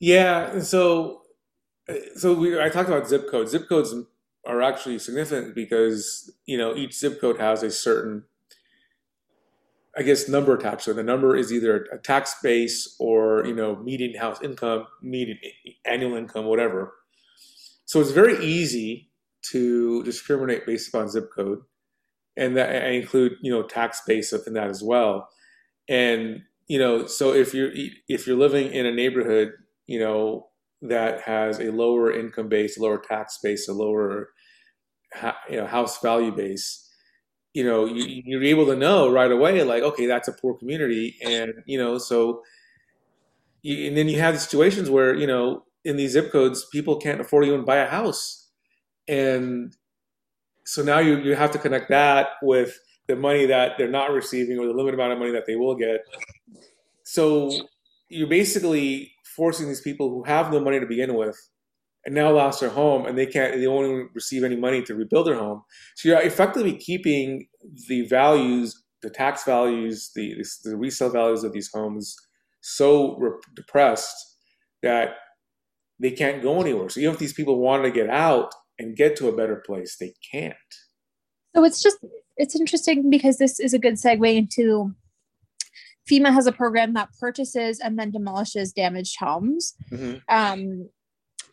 Yeah, 0.00 0.60
so 0.60 1.22
so 2.16 2.34
we 2.34 2.60
I 2.60 2.68
talked 2.68 2.88
about 2.88 3.08
zip 3.08 3.30
codes. 3.30 3.50
Zip 3.50 3.68
codes 3.68 3.94
are 4.46 4.62
actually 4.62 4.98
significant 4.98 5.54
because 5.54 6.32
you 6.46 6.58
know 6.58 6.74
each 6.74 6.98
zip 6.98 7.20
code 7.20 7.38
has 7.38 7.62
a 7.62 7.70
certain 7.70 8.24
I 9.96 10.02
guess 10.02 10.28
number 10.28 10.54
attached 10.54 10.86
So. 10.86 10.94
The 10.94 11.02
number 11.02 11.36
is 11.36 11.52
either 11.52 11.86
a 11.92 11.98
tax 11.98 12.36
base 12.42 12.96
or 12.98 13.44
you 13.46 13.54
know 13.54 13.76
median 13.76 14.18
house 14.18 14.40
income, 14.42 14.86
median 15.02 15.38
annual 15.84 16.16
income, 16.16 16.46
whatever. 16.46 16.94
So 17.84 18.00
it's 18.00 18.10
very 18.10 18.42
easy 18.42 19.10
to 19.50 20.02
discriminate 20.04 20.66
based 20.66 20.88
upon 20.88 21.10
zip 21.10 21.30
code, 21.34 21.60
and 22.36 22.56
that 22.56 22.84
I 22.84 22.90
include 22.90 23.36
you 23.42 23.52
know 23.52 23.62
tax 23.62 24.00
base 24.06 24.32
in 24.32 24.54
that 24.54 24.68
as 24.68 24.82
well. 24.82 25.28
And 25.88 26.42
you 26.68 26.78
know, 26.78 27.06
so 27.06 27.34
if 27.34 27.52
you're 27.52 27.70
if 28.08 28.26
you're 28.26 28.36
living 28.36 28.72
in 28.72 28.86
a 28.86 28.94
neighborhood, 28.94 29.52
you 29.86 29.98
know 29.98 30.48
that 30.80 31.20
has 31.22 31.60
a 31.60 31.70
lower 31.70 32.12
income 32.12 32.48
base, 32.48 32.78
lower 32.78 32.98
tax 32.98 33.38
base, 33.42 33.68
a 33.68 33.74
lower 33.74 34.30
you 35.50 35.56
know 35.56 35.66
house 35.66 36.00
value 36.00 36.32
base, 36.32 36.81
you 37.54 37.64
know 37.64 37.84
you, 37.84 38.22
you're 38.24 38.44
able 38.44 38.66
to 38.66 38.76
know 38.76 39.10
right 39.10 39.30
away, 39.30 39.62
like 39.62 39.82
okay, 39.82 40.06
that's 40.06 40.28
a 40.28 40.32
poor 40.32 40.54
community, 40.54 41.16
and 41.22 41.52
you 41.66 41.78
know 41.78 41.98
so. 41.98 42.42
You, 43.64 43.86
and 43.86 43.96
then 43.96 44.08
you 44.08 44.18
have 44.18 44.40
situations 44.40 44.90
where 44.90 45.14
you 45.14 45.26
know 45.26 45.64
in 45.84 45.96
these 45.96 46.12
zip 46.12 46.32
codes 46.32 46.66
people 46.72 46.96
can't 46.96 47.20
afford 47.20 47.44
to 47.44 47.52
even 47.52 47.64
buy 47.64 47.76
a 47.76 47.88
house, 47.88 48.48
and 49.06 49.76
so 50.64 50.82
now 50.82 50.98
you 50.98 51.18
you 51.18 51.34
have 51.34 51.50
to 51.52 51.58
connect 51.58 51.88
that 51.90 52.28
with 52.42 52.78
the 53.06 53.16
money 53.16 53.46
that 53.46 53.72
they're 53.78 53.88
not 53.88 54.10
receiving 54.10 54.58
or 54.58 54.66
the 54.66 54.72
limited 54.72 54.94
amount 54.94 55.12
of 55.12 55.18
money 55.18 55.32
that 55.32 55.46
they 55.46 55.56
will 55.56 55.74
get. 55.74 56.00
So 57.04 57.50
you're 58.08 58.28
basically 58.28 59.12
forcing 59.36 59.68
these 59.68 59.80
people 59.80 60.08
who 60.10 60.22
have 60.24 60.52
no 60.52 60.60
money 60.60 60.78
to 60.78 60.86
begin 60.86 61.14
with 61.14 61.36
and 62.04 62.14
now 62.14 62.32
lost 62.32 62.60
their 62.60 62.70
home 62.70 63.06
and 63.06 63.16
they 63.16 63.26
can't 63.26 63.58
they 63.58 63.66
won't 63.66 63.86
even 63.86 64.08
receive 64.14 64.44
any 64.44 64.56
money 64.56 64.82
to 64.82 64.94
rebuild 64.94 65.26
their 65.26 65.38
home. 65.38 65.62
So 65.96 66.08
you're 66.08 66.20
effectively 66.20 66.76
keeping 66.76 67.46
the 67.88 68.02
values, 68.02 68.82
the 69.02 69.10
tax 69.10 69.44
values, 69.44 70.10
the 70.14 70.44
the 70.64 70.76
resale 70.76 71.10
values 71.10 71.44
of 71.44 71.52
these 71.52 71.70
homes 71.72 72.16
so 72.60 73.16
re- 73.18 73.38
depressed 73.54 74.36
that 74.82 75.16
they 75.98 76.10
can't 76.10 76.42
go 76.42 76.60
anywhere. 76.60 76.88
So 76.88 77.00
even 77.00 77.12
if 77.12 77.18
these 77.18 77.32
people 77.32 77.58
wanted 77.58 77.84
to 77.84 77.90
get 77.90 78.10
out 78.10 78.52
and 78.78 78.96
get 78.96 79.16
to 79.16 79.28
a 79.28 79.36
better 79.36 79.62
place, 79.64 79.96
they 79.98 80.14
can't. 80.32 80.56
So 81.54 81.64
it's 81.64 81.82
just 81.82 81.98
it's 82.36 82.56
interesting 82.56 83.10
because 83.10 83.38
this 83.38 83.60
is 83.60 83.74
a 83.74 83.78
good 83.78 83.94
segue 83.94 84.34
into 84.34 84.94
FEMA 86.10 86.32
has 86.32 86.46
a 86.46 86.52
program 86.52 86.94
that 86.94 87.10
purchases 87.20 87.78
and 87.78 87.98
then 87.98 88.10
demolishes 88.10 88.72
damaged 88.72 89.16
homes. 89.20 89.74
Mm-hmm. 89.92 90.16
Um, 90.28 90.88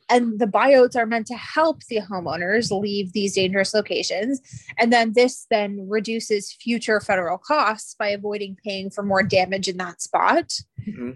and 0.10 0.40
the 0.40 0.46
buyouts 0.46 0.96
are 0.96 1.06
meant 1.06 1.28
to 1.28 1.36
help 1.36 1.84
the 1.86 2.00
homeowners 2.02 2.72
leave 2.72 3.14
these 3.14 3.36
dangerous 3.36 3.74
locations. 3.74 4.42
And 4.78 4.92
then 4.92 5.14
this 5.14 5.46
then 5.50 5.88
reduces 5.88 6.54
future 6.54 7.00
federal 7.00 7.38
costs 7.38 7.96
by 7.98 8.10
avoiding 8.10 8.58
paying 8.64 8.90
for 8.90 9.04
more 9.04 9.24
damage 9.24 9.68
in 9.68 9.78
that 9.78 10.02
spot. 10.02 10.52
Mm-hmm. 10.88 11.12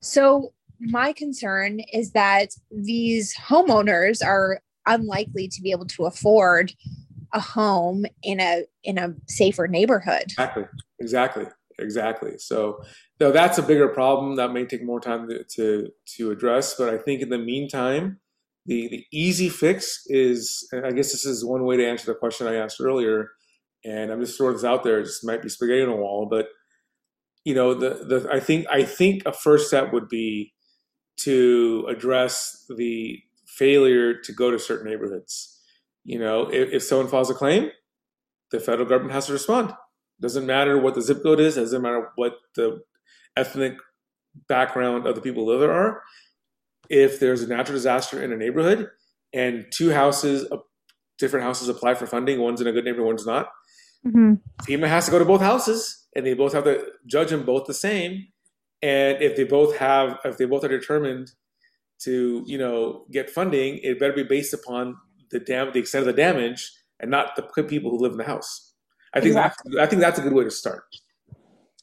So 0.00 0.52
my 0.80 1.12
concern 1.12 1.80
is 1.92 2.12
that 2.12 2.50
these 2.70 3.34
homeowners 3.36 4.24
are 4.24 4.60
unlikely 4.86 5.48
to 5.48 5.62
be 5.62 5.70
able 5.70 5.86
to 5.86 6.04
afford 6.04 6.72
a 7.32 7.40
home 7.40 8.06
in 8.22 8.38
a 8.38 8.64
in 8.84 8.98
a 8.98 9.14
safer 9.26 9.66
neighborhood. 9.66 10.24
Exactly. 10.24 10.64
Exactly. 11.00 11.46
Exactly. 11.78 12.38
So, 12.38 12.80
though 13.18 13.32
that's 13.32 13.58
a 13.58 13.62
bigger 13.62 13.88
problem 13.88 14.36
that 14.36 14.52
may 14.52 14.64
take 14.64 14.84
more 14.84 15.00
time 15.00 15.28
to, 15.28 15.44
to 15.56 15.88
to 16.16 16.30
address, 16.30 16.74
but 16.76 16.92
I 16.92 16.98
think 16.98 17.20
in 17.20 17.30
the 17.30 17.38
meantime, 17.38 18.20
the 18.66 18.88
the 18.88 19.04
easy 19.12 19.48
fix 19.48 20.02
is, 20.06 20.68
I 20.72 20.92
guess 20.92 21.10
this 21.12 21.24
is 21.26 21.44
one 21.44 21.64
way 21.64 21.76
to 21.76 21.86
answer 21.86 22.06
the 22.06 22.14
question 22.18 22.46
I 22.46 22.54
asked 22.56 22.80
earlier, 22.80 23.30
and 23.84 24.12
I'm 24.12 24.20
just 24.20 24.36
throwing 24.38 24.54
this 24.54 24.64
out 24.64 24.84
there. 24.84 25.00
It 25.00 25.04
just 25.06 25.24
might 25.24 25.42
be 25.42 25.48
spaghetti 25.48 25.82
on 25.82 25.88
a 25.88 25.96
wall, 25.96 26.26
but 26.30 26.46
you 27.44 27.54
know, 27.54 27.74
the 27.74 27.90
the 28.06 28.28
I 28.32 28.40
think 28.40 28.66
I 28.70 28.84
think 28.84 29.22
a 29.26 29.32
first 29.32 29.68
step 29.68 29.92
would 29.92 30.08
be 30.08 30.52
to 31.20 31.86
address 31.88 32.66
the 32.76 33.20
failure 33.46 34.14
to 34.14 34.32
go 34.32 34.50
to 34.50 34.58
certain 34.58 34.90
neighborhoods. 34.90 35.60
You 36.04 36.18
know, 36.18 36.48
if, 36.52 36.72
if 36.72 36.82
someone 36.82 37.08
files 37.08 37.30
a 37.30 37.34
claim, 37.34 37.70
the 38.50 38.60
federal 38.60 38.88
government 38.88 39.14
has 39.14 39.26
to 39.26 39.32
respond. 39.34 39.74
Doesn't 40.20 40.46
matter 40.46 40.78
what 40.78 40.94
the 40.94 41.02
zip 41.02 41.22
code 41.22 41.40
is, 41.40 41.56
doesn't 41.56 41.82
matter 41.82 42.10
what 42.16 42.34
the 42.54 42.82
ethnic 43.36 43.76
background 44.48 45.06
of 45.06 45.14
the 45.14 45.20
people 45.20 45.44
who 45.44 45.50
live 45.50 45.60
there 45.60 45.72
are. 45.72 46.02
If 46.88 47.20
there's 47.20 47.42
a 47.42 47.48
natural 47.48 47.76
disaster 47.76 48.22
in 48.22 48.32
a 48.32 48.36
neighborhood 48.36 48.88
and 49.32 49.66
two 49.70 49.90
houses, 49.90 50.46
different 51.18 51.44
houses 51.44 51.68
apply 51.68 51.94
for 51.94 52.06
funding, 52.06 52.40
one's 52.40 52.60
in 52.60 52.66
a 52.66 52.72
good 52.72 52.84
neighborhood, 52.84 53.06
one's 53.06 53.26
not, 53.26 53.48
mm-hmm. 54.06 54.34
FEMA 54.62 54.88
has 54.88 55.06
to 55.06 55.10
go 55.10 55.18
to 55.18 55.24
both 55.24 55.40
houses 55.40 56.06
and 56.14 56.24
they 56.24 56.34
both 56.34 56.52
have 56.52 56.64
to 56.64 56.84
judge 57.06 57.30
them 57.30 57.44
both 57.44 57.66
the 57.66 57.74
same. 57.74 58.28
And 58.82 59.20
if 59.22 59.36
they 59.36 59.44
both 59.44 59.76
have, 59.78 60.18
if 60.24 60.36
they 60.36 60.44
both 60.44 60.62
are 60.64 60.68
determined 60.68 61.32
to, 62.02 62.44
you 62.46 62.58
know, 62.58 63.06
get 63.10 63.30
funding, 63.30 63.80
it 63.82 63.98
better 63.98 64.12
be 64.12 64.22
based 64.22 64.52
upon 64.52 64.96
the 65.30 65.40
dam, 65.40 65.72
the 65.72 65.80
extent 65.80 66.06
of 66.06 66.14
the 66.14 66.22
damage, 66.22 66.70
and 67.00 67.10
not 67.10 67.34
the 67.34 67.64
people 67.64 67.90
who 67.90 67.98
live 67.98 68.12
in 68.12 68.18
the 68.18 68.24
house. 68.24 68.73
I 69.14 69.20
think 69.20 69.28
exactly. 69.28 69.72
that's, 69.74 69.86
I 69.86 69.90
think 69.90 70.00
that's 70.00 70.18
a 70.18 70.22
good 70.22 70.32
way 70.32 70.44
to 70.44 70.50
start. 70.50 70.84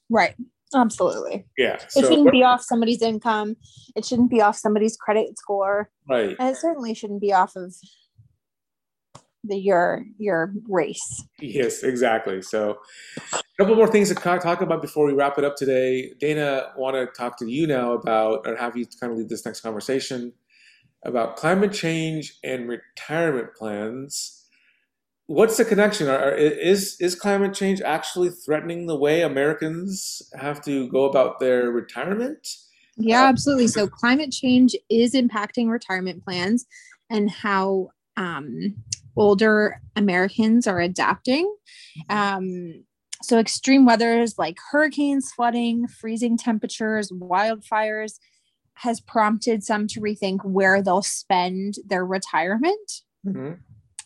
Right. 0.10 0.36
Absolutely. 0.74 1.46
Yeah. 1.58 1.80
So, 1.90 2.00
it 2.00 2.08
shouldn't 2.08 2.32
be 2.32 2.44
off 2.44 2.62
somebody's 2.62 3.02
income. 3.02 3.56
It 3.96 4.06
shouldn't 4.06 4.30
be 4.30 4.42
off 4.42 4.56
somebody's 4.56 4.96
credit 4.96 5.38
score. 5.38 5.90
Right. 6.10 6.36
And 6.40 6.50
it 6.50 6.58
certainly 6.58 6.94
shouldn't 6.94 7.22
be 7.22 7.34
off 7.34 7.56
of 7.56 7.76
the 9.44 9.58
your 9.58 10.06
your 10.18 10.54
race. 10.70 11.24
Yes, 11.40 11.84
exactly. 11.84 12.42
So 12.42 12.78
a 13.34 13.42
couple 13.58 13.76
more 13.76 13.88
things 13.88 14.10
to 14.10 14.16
talk 14.16 14.62
about 14.62 14.82
before 14.82 15.06
we 15.06 15.14
wrap 15.14 15.38
it 15.38 15.44
up 15.44 15.56
today. 15.56 16.14
Dana, 16.20 16.72
want 16.78 16.96
to 16.96 17.08
talk 17.20 17.38
to 17.40 17.50
you 17.50 17.66
now 17.66 17.94
about, 17.94 18.46
or 18.46 18.56
have 18.56 18.78
you 18.78 18.86
kind 19.00 19.12
of 19.12 19.18
lead 19.18 19.30
this 19.30 19.46
next 19.46 19.62
conversation 19.62 20.34
about 21.04 21.38
climate 21.38 21.74
change 21.74 22.36
and 22.44 22.70
retirement 22.70 23.56
plans 23.56 24.41
what's 25.32 25.58
the 25.58 25.66
connection? 25.66 26.08
Are, 26.08 26.32
is 26.32 26.98
is 27.00 27.16
climate 27.16 27.54
change 27.54 27.82
actually 27.82 28.30
threatening 28.30 28.86
the 28.86 28.96
way 28.96 29.22
Americans 29.22 30.22
have 30.38 30.62
to 30.66 30.90
go 30.90 31.06
about 31.06 31.40
their 31.40 31.72
retirement? 31.72 32.48
Yeah, 32.98 33.24
absolutely. 33.24 33.68
So 33.68 33.88
climate 33.88 34.32
change 34.32 34.76
is 34.90 35.14
impacting 35.14 35.70
retirement 35.70 36.24
plans 36.24 36.66
and 37.10 37.32
how 37.32 37.90
um, 38.18 38.76
older 39.16 39.82
Americans 39.96 40.68
are 40.68 40.80
adapting. 40.80 41.52
Um, 42.10 42.84
so 43.24 43.40
extreme 43.40 43.86
weathers 43.86 44.38
like 44.38 44.58
hurricanes, 44.72 45.32
flooding, 45.32 45.88
freezing 45.88 46.38
temperatures, 46.38 47.12
wildfires 47.12 48.20
has 48.76 49.00
prompted 49.00 49.64
some 49.64 49.88
to 49.88 50.02
rethink 50.02 50.44
where 50.44 50.82
they'll 50.82 51.02
spend 51.02 51.76
their 51.88 52.06
retirement. 52.06 53.02
Mm-hmm 53.26 53.54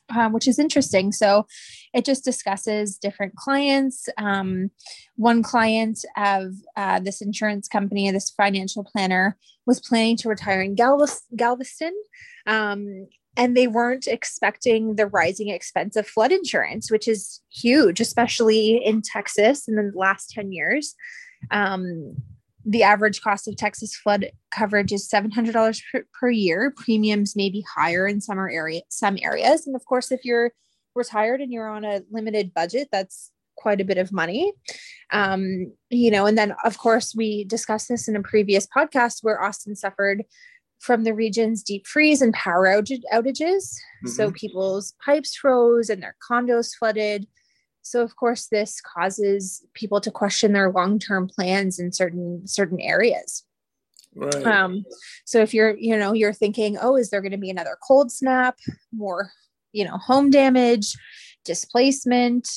um, 0.09 0.33
which 0.33 0.47
is 0.47 0.59
interesting. 0.59 1.11
So 1.11 1.45
it 1.93 2.05
just 2.05 2.23
discusses 2.23 2.97
different 2.97 3.35
clients. 3.35 4.07
Um, 4.17 4.71
one 5.15 5.43
client 5.43 6.05
of 6.17 6.53
uh, 6.75 6.99
this 6.99 7.21
insurance 7.21 7.67
company, 7.67 8.09
this 8.11 8.31
financial 8.31 8.83
planner, 8.83 9.37
was 9.65 9.79
planning 9.79 10.17
to 10.17 10.29
retire 10.29 10.61
in 10.61 10.75
Galves- 10.75 11.23
Galveston. 11.35 11.93
Um, 12.45 13.07
and 13.37 13.55
they 13.55 13.67
weren't 13.67 14.07
expecting 14.07 14.95
the 14.95 15.07
rising 15.07 15.49
expense 15.49 15.95
of 15.95 16.07
flood 16.07 16.31
insurance, 16.31 16.89
which 16.89 17.07
is 17.07 17.41
huge, 17.51 17.99
especially 17.99 18.77
in 18.83 19.01
Texas 19.01 19.67
in 19.67 19.75
the 19.75 19.91
last 19.93 20.29
10 20.29 20.51
years. 20.51 20.95
Um, 21.51 22.15
the 22.65 22.83
average 22.83 23.21
cost 23.21 23.47
of 23.47 23.55
Texas 23.55 23.95
flood 23.95 24.31
coverage 24.51 24.91
is 24.91 25.07
$700 25.07 25.81
per, 25.91 26.03
per, 26.19 26.29
year. 26.29 26.73
Premiums 26.75 27.35
may 27.35 27.49
be 27.49 27.63
higher 27.75 28.07
in 28.07 28.21
some 28.21 28.39
area, 28.39 28.81
some 28.89 29.17
areas. 29.21 29.67
And 29.67 29.75
of 29.75 29.85
course, 29.85 30.11
if 30.11 30.25
you're 30.25 30.51
retired 30.95 31.41
and 31.41 31.53
you're 31.53 31.69
on 31.69 31.85
a 31.85 32.01
limited 32.11 32.53
budget, 32.53 32.89
that's 32.91 33.31
quite 33.55 33.81
a 33.81 33.85
bit 33.85 33.97
of 33.97 34.11
money. 34.11 34.51
Um, 35.11 35.73
you 35.89 36.09
know, 36.09 36.25
and 36.25 36.37
then 36.37 36.55
of 36.63 36.77
course, 36.77 37.13
we 37.15 37.43
discussed 37.45 37.87
this 37.87 38.07
in 38.07 38.15
a 38.15 38.23
previous 38.23 38.67
podcast 38.67 39.19
where 39.21 39.41
Austin 39.41 39.75
suffered 39.75 40.23
from 40.79 41.03
the 41.03 41.13
region's 41.13 41.63
deep 41.63 41.87
freeze 41.87 42.21
and 42.21 42.33
power 42.33 42.67
outages. 42.67 43.03
Mm-hmm. 43.13 44.09
So 44.09 44.31
people's 44.31 44.93
pipes 45.03 45.35
froze 45.35 45.89
and 45.89 46.01
their 46.01 46.15
condos 46.29 46.75
flooded. 46.77 47.27
So 47.85 48.01
of 48.01 48.15
course, 48.15 48.47
this 48.47 48.81
causes 48.81 49.63
people 49.75 50.01
to 50.01 50.09
question 50.09 50.53
their 50.53 50.71
long-term 50.71 51.29
plans 51.29 51.77
in 51.77 51.91
certain 51.91 52.47
certain 52.47 52.81
areas. 52.81 53.43
Right. 54.15 54.45
Um, 54.47 54.85
so 55.25 55.39
if 55.41 55.53
you're, 55.53 55.77
you 55.77 55.95
know, 55.95 56.13
you're 56.13 56.33
thinking, 56.33 56.77
oh, 56.81 56.95
is 56.95 57.09
there 57.09 57.21
going 57.21 57.33
to 57.33 57.37
be 57.37 57.51
another 57.51 57.77
cold 57.85 58.11
snap, 58.11 58.57
more, 58.91 59.31
you 59.71 59.85
know, 59.85 59.97
home 59.97 60.31
damage, 60.31 60.95
displacement? 61.43 62.47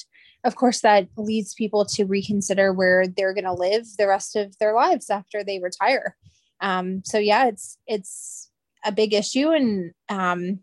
Of 0.45 0.55
course, 0.55 0.81
that 0.81 1.09
leads 1.17 1.53
people 1.55 1.85
to 1.87 2.05
reconsider 2.05 2.73
where 2.73 3.07
they're 3.07 3.35
going 3.35 3.45
to 3.45 3.53
live 3.53 3.85
the 3.99 4.07
rest 4.07 4.35
of 4.35 4.57
their 4.59 4.73
lives 4.73 5.11
after 5.11 5.45
they 5.45 5.59
retire. 5.59 6.17
Um, 6.61 7.03
so 7.05 7.19
yeah, 7.19 7.49
it's 7.49 7.77
it's 7.87 8.51
a 8.85 8.93
big 8.93 9.13
issue, 9.13 9.51
and 9.51 9.93
um, 10.09 10.61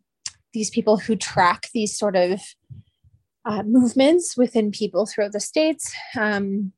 these 0.54 0.72
people 0.72 0.98
who 0.98 1.16
track 1.16 1.68
these 1.74 1.96
sort 1.96 2.16
of 2.16 2.42
uh, 3.46 3.64
movements 3.64 4.36
within 4.36 4.72
people 4.72 5.06
throughout 5.06 5.32
the 5.32 5.40
states 5.40 5.94
um, 6.18 6.72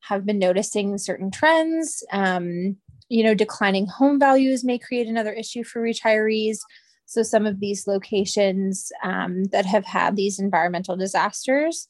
have 0.00 0.24
been 0.24 0.38
noticing 0.38 0.96
certain 0.98 1.30
trends. 1.30 2.02
Um, 2.12 2.76
you 3.08 3.22
know, 3.22 3.34
declining 3.34 3.86
home 3.86 4.18
values 4.18 4.64
may 4.64 4.78
create 4.78 5.06
another 5.06 5.32
issue 5.32 5.62
for 5.62 5.82
retirees. 5.82 6.58
So, 7.04 7.22
some 7.22 7.46
of 7.46 7.60
these 7.60 7.86
locations 7.86 8.90
um, 9.04 9.44
that 9.52 9.66
have 9.66 9.84
had 9.84 10.16
these 10.16 10.40
environmental 10.40 10.96
disasters, 10.96 11.86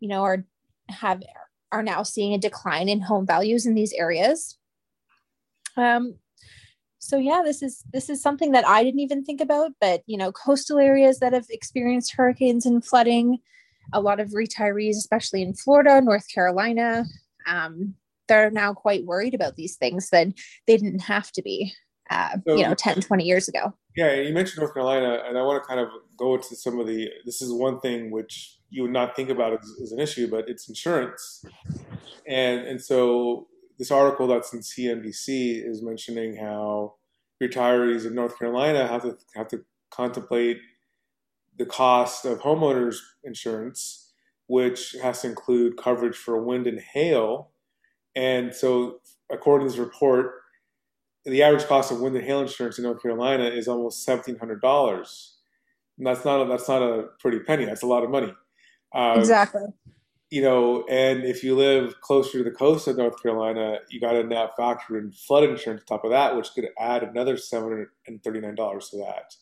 you 0.00 0.08
know, 0.08 0.22
are 0.22 0.44
have 0.88 1.22
are 1.72 1.82
now 1.82 2.02
seeing 2.02 2.34
a 2.34 2.38
decline 2.38 2.88
in 2.88 3.00
home 3.00 3.26
values 3.26 3.66
in 3.66 3.74
these 3.74 3.92
areas. 3.92 4.58
Um, 5.76 6.16
so 6.98 7.16
yeah 7.16 7.42
this 7.44 7.62
is 7.62 7.84
this 7.92 8.08
is 8.08 8.20
something 8.20 8.52
that 8.52 8.66
i 8.66 8.82
didn't 8.82 9.00
even 9.00 9.24
think 9.24 9.40
about 9.40 9.72
but 9.80 10.02
you 10.06 10.16
know 10.16 10.32
coastal 10.32 10.78
areas 10.78 11.18
that 11.18 11.32
have 11.32 11.46
experienced 11.50 12.14
hurricanes 12.14 12.66
and 12.66 12.84
flooding 12.84 13.38
a 13.92 14.00
lot 14.00 14.20
of 14.20 14.30
retirees 14.30 14.96
especially 14.96 15.42
in 15.42 15.54
florida 15.54 16.00
north 16.00 16.26
carolina 16.32 17.04
um, 17.46 17.94
they're 18.28 18.50
now 18.50 18.74
quite 18.74 19.04
worried 19.04 19.34
about 19.34 19.54
these 19.54 19.76
things 19.76 20.10
that 20.10 20.26
they 20.66 20.76
didn't 20.76 21.00
have 21.00 21.30
to 21.30 21.42
be 21.42 21.72
uh, 22.10 22.36
so, 22.46 22.54
you 22.54 22.62
know 22.62 22.74
10 22.74 23.00
20 23.00 23.24
years 23.24 23.48
ago. 23.48 23.72
Yeah 23.96 24.14
you 24.14 24.32
mentioned 24.32 24.58
north 24.60 24.74
carolina 24.74 25.22
and 25.26 25.36
i 25.36 25.42
want 25.42 25.62
to 25.62 25.66
kind 25.66 25.80
of 25.80 25.88
go 26.16 26.34
into 26.34 26.54
some 26.54 26.78
of 26.78 26.86
the 26.86 27.08
this 27.24 27.42
is 27.42 27.52
one 27.52 27.80
thing 27.80 28.10
which 28.10 28.58
you 28.70 28.82
would 28.82 28.92
not 28.92 29.16
think 29.16 29.30
about 29.30 29.52
as, 29.52 29.72
as 29.82 29.92
an 29.92 30.00
issue 30.00 30.28
but 30.28 30.48
it's 30.48 30.68
insurance. 30.68 31.44
And 32.26 32.60
and 32.66 32.80
so 32.80 33.48
this 33.78 33.90
article 33.90 34.26
that's 34.26 34.52
in 34.52 34.60
CNBC 34.60 35.66
is 35.66 35.82
mentioning 35.82 36.36
how 36.36 36.94
retirees 37.42 38.06
in 38.06 38.14
North 38.14 38.38
Carolina 38.38 38.86
have 38.86 39.02
to 39.02 39.16
have 39.34 39.48
to 39.48 39.64
contemplate 39.90 40.58
the 41.58 41.66
cost 41.66 42.24
of 42.24 42.40
homeowners 42.40 42.96
insurance, 43.24 44.12
which 44.46 44.96
has 45.02 45.22
to 45.22 45.28
include 45.28 45.76
coverage 45.76 46.16
for 46.16 46.42
wind 46.42 46.66
and 46.66 46.80
hail. 46.80 47.50
And 48.14 48.54
so, 48.54 49.00
according 49.30 49.66
to 49.68 49.72
this 49.72 49.78
report, 49.78 50.32
the 51.24 51.42
average 51.42 51.64
cost 51.64 51.92
of 51.92 52.00
wind 52.00 52.16
and 52.16 52.24
hail 52.24 52.40
insurance 52.40 52.78
in 52.78 52.84
North 52.84 53.02
Carolina 53.02 53.44
is 53.44 53.68
almost 53.68 54.04
seventeen 54.04 54.38
hundred 54.38 54.60
dollars. 54.60 55.34
And 55.98 56.06
that's 56.06 56.24
not 56.24 56.42
a, 56.42 56.48
that's 56.48 56.68
not 56.68 56.82
a 56.82 57.04
pretty 57.20 57.40
penny. 57.40 57.64
That's 57.64 57.82
a 57.82 57.86
lot 57.86 58.04
of 58.04 58.10
money. 58.10 58.32
Uh, 58.94 59.16
exactly 59.18 59.62
you 60.30 60.42
know, 60.42 60.84
and 60.88 61.24
if 61.24 61.44
you 61.44 61.54
live 61.54 62.00
closer 62.00 62.38
to 62.38 62.44
the 62.44 62.50
coast 62.50 62.88
of 62.88 62.96
North 62.96 63.22
Carolina, 63.22 63.78
you 63.90 64.00
got 64.00 64.12
to 64.12 64.24
now 64.24 64.50
factor 64.56 64.98
in 64.98 65.12
flood 65.12 65.44
insurance 65.44 65.82
on 65.82 65.86
top 65.86 66.04
of 66.04 66.10
that, 66.10 66.36
which 66.36 66.50
could 66.52 66.68
add 66.78 67.04
another 67.04 67.36
seven 67.36 67.68
hundred 67.68 67.88
and 68.06 68.22
thirty 68.22 68.40
nine 68.40 68.56
dollars 68.56 68.88
to 68.90 68.98
that. 68.98 69.34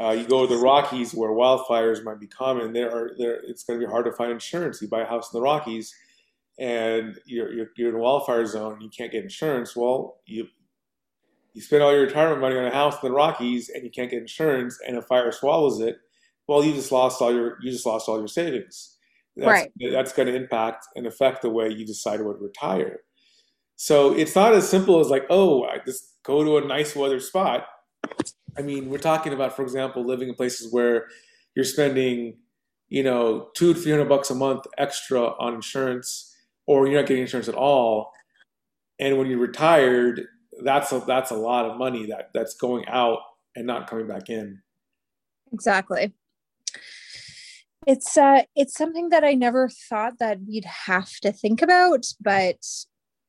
Uh, 0.00 0.10
you 0.12 0.26
go 0.26 0.46
to 0.46 0.54
the 0.54 0.60
Rockies 0.60 1.14
where 1.14 1.30
wildfires 1.30 2.04
might 2.04 2.20
be 2.20 2.26
common. 2.26 2.72
There 2.72 2.90
are 2.90 3.12
there 3.16 3.40
it's 3.46 3.62
going 3.62 3.80
to 3.80 3.86
be 3.86 3.90
hard 3.90 4.06
to 4.06 4.12
find 4.12 4.32
insurance. 4.32 4.82
You 4.82 4.88
buy 4.88 5.02
a 5.02 5.06
house 5.06 5.32
in 5.32 5.38
the 5.38 5.42
Rockies, 5.42 5.94
and 6.58 7.16
you're, 7.24 7.52
you're, 7.52 7.68
you're 7.76 7.88
in 7.90 7.94
a 7.94 7.98
wildfire 7.98 8.46
zone. 8.46 8.80
You 8.80 8.90
can't 8.90 9.12
get 9.12 9.22
insurance. 9.22 9.76
Well, 9.76 10.20
you 10.26 10.48
you 11.54 11.62
spend 11.62 11.82
all 11.82 11.92
your 11.92 12.02
retirement 12.02 12.40
money 12.40 12.56
on 12.56 12.64
a 12.64 12.74
house 12.74 13.00
in 13.02 13.08
the 13.08 13.14
Rockies, 13.14 13.68
and 13.68 13.84
you 13.84 13.90
can't 13.90 14.10
get 14.10 14.20
insurance, 14.20 14.80
and 14.86 14.96
a 14.96 15.02
fire 15.02 15.30
swallows 15.30 15.80
it. 15.80 15.98
Well, 16.48 16.64
you 16.64 16.74
just 16.74 16.90
lost 16.90 17.22
all 17.22 17.32
your 17.32 17.58
you 17.62 17.70
just 17.70 17.86
lost 17.86 18.08
all 18.08 18.18
your 18.18 18.28
savings 18.28 18.97
that's, 19.38 19.46
right. 19.48 19.72
that's 19.92 20.12
going 20.12 20.26
to 20.26 20.34
impact 20.34 20.86
and 20.96 21.06
affect 21.06 21.42
the 21.42 21.50
way 21.50 21.68
you 21.68 21.86
decide 21.86 22.20
what 22.20 22.38
to 22.38 22.44
retire. 22.44 23.00
So 23.76 24.12
it's 24.12 24.34
not 24.34 24.54
as 24.54 24.68
simple 24.68 24.98
as 24.98 25.08
like, 25.08 25.26
oh, 25.30 25.64
I 25.64 25.78
just 25.86 26.16
go 26.24 26.42
to 26.42 26.58
a 26.58 26.66
nice 26.66 26.96
weather 26.96 27.20
spot. 27.20 27.66
I 28.56 28.62
mean, 28.62 28.90
we're 28.90 28.98
talking 28.98 29.32
about, 29.32 29.54
for 29.54 29.62
example, 29.62 30.04
living 30.04 30.28
in 30.28 30.34
places 30.34 30.72
where 30.72 31.06
you're 31.54 31.64
spending, 31.64 32.38
you 32.88 33.04
know, 33.04 33.50
two 33.54 33.74
to 33.74 33.80
three 33.80 33.92
hundred 33.92 34.08
bucks 34.08 34.30
a 34.30 34.34
month 34.34 34.66
extra 34.76 35.20
on 35.38 35.54
insurance, 35.54 36.34
or 36.66 36.88
you're 36.88 37.00
not 37.00 37.06
getting 37.06 37.22
insurance 37.22 37.48
at 37.48 37.54
all. 37.54 38.10
And 38.98 39.16
when 39.16 39.28
you're 39.28 39.38
retired, 39.38 40.22
that's 40.64 40.90
a 40.90 40.98
that's 41.06 41.30
a 41.30 41.36
lot 41.36 41.66
of 41.66 41.78
money 41.78 42.06
that 42.06 42.30
that's 42.34 42.54
going 42.54 42.88
out 42.88 43.20
and 43.54 43.64
not 43.64 43.88
coming 43.88 44.08
back 44.08 44.28
in. 44.28 44.60
Exactly 45.52 46.12
it's 47.88 48.18
uh 48.18 48.42
it's 48.54 48.74
something 48.74 49.08
that 49.08 49.24
I 49.24 49.32
never 49.32 49.70
thought 49.88 50.18
that 50.20 50.38
we'd 50.46 50.66
have 50.66 51.10
to 51.22 51.32
think 51.32 51.62
about, 51.62 52.04
but 52.20 52.60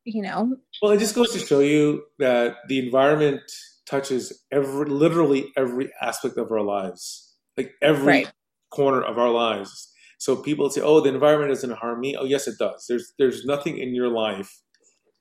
you 0.03 0.21
know. 0.21 0.57
Well, 0.81 0.91
it 0.91 0.99
just 0.99 1.15
goes 1.15 1.31
to 1.31 1.39
show 1.39 1.61
you 1.61 2.03
that 2.19 2.57
the 2.67 2.77
environment 2.79 3.41
touches 3.89 4.43
every 4.51 4.89
literally 4.89 5.51
every 5.55 5.89
aspect 6.01 6.37
of 6.37 6.51
our 6.51 6.61
lives. 6.61 7.37
Like 7.57 7.71
every 7.81 8.05
right. 8.05 8.31
corner 8.69 9.01
of 9.01 9.17
our 9.17 9.29
lives. 9.29 9.91
So 10.17 10.35
people 10.35 10.69
say, 10.69 10.81
"Oh, 10.81 10.99
the 10.99 11.09
environment 11.09 11.51
doesn't 11.51 11.77
harm 11.77 12.01
me." 12.01 12.17
Oh, 12.17 12.25
yes, 12.25 12.45
it 12.47 12.57
does. 12.59 12.85
There's 12.89 13.13
there's 13.17 13.45
nothing 13.45 13.77
in 13.77 13.95
your 13.95 14.09
life 14.09 14.61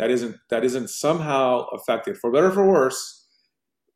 that 0.01 0.11
isn't 0.11 0.37
that 0.51 0.65
isn't 0.65 0.91
somehow 0.91 1.67
affected, 1.69 2.19
for 2.19 2.33
better 2.33 2.49
or 2.49 2.53
for 2.53 2.67
worse, 2.67 3.27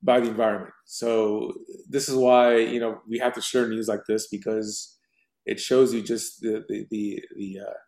by 0.02 0.20
the 0.20 0.28
environment. 0.28 0.74
So 0.86 1.52
this 1.88 2.08
is 2.08 2.14
why 2.14 2.58
you 2.58 2.78
know 2.78 3.00
we 3.08 3.18
have 3.18 3.34
to 3.34 3.40
share 3.40 3.68
news 3.68 3.88
like 3.88 4.04
this 4.06 4.28
because 4.28 4.98
it 5.46 5.60
shows 5.60 5.92
you 5.92 6.02
just 6.02 6.40
the 6.40 6.64
the 6.68 6.86
the 6.90 7.22
the, 7.36 7.60
uh, 7.60 7.78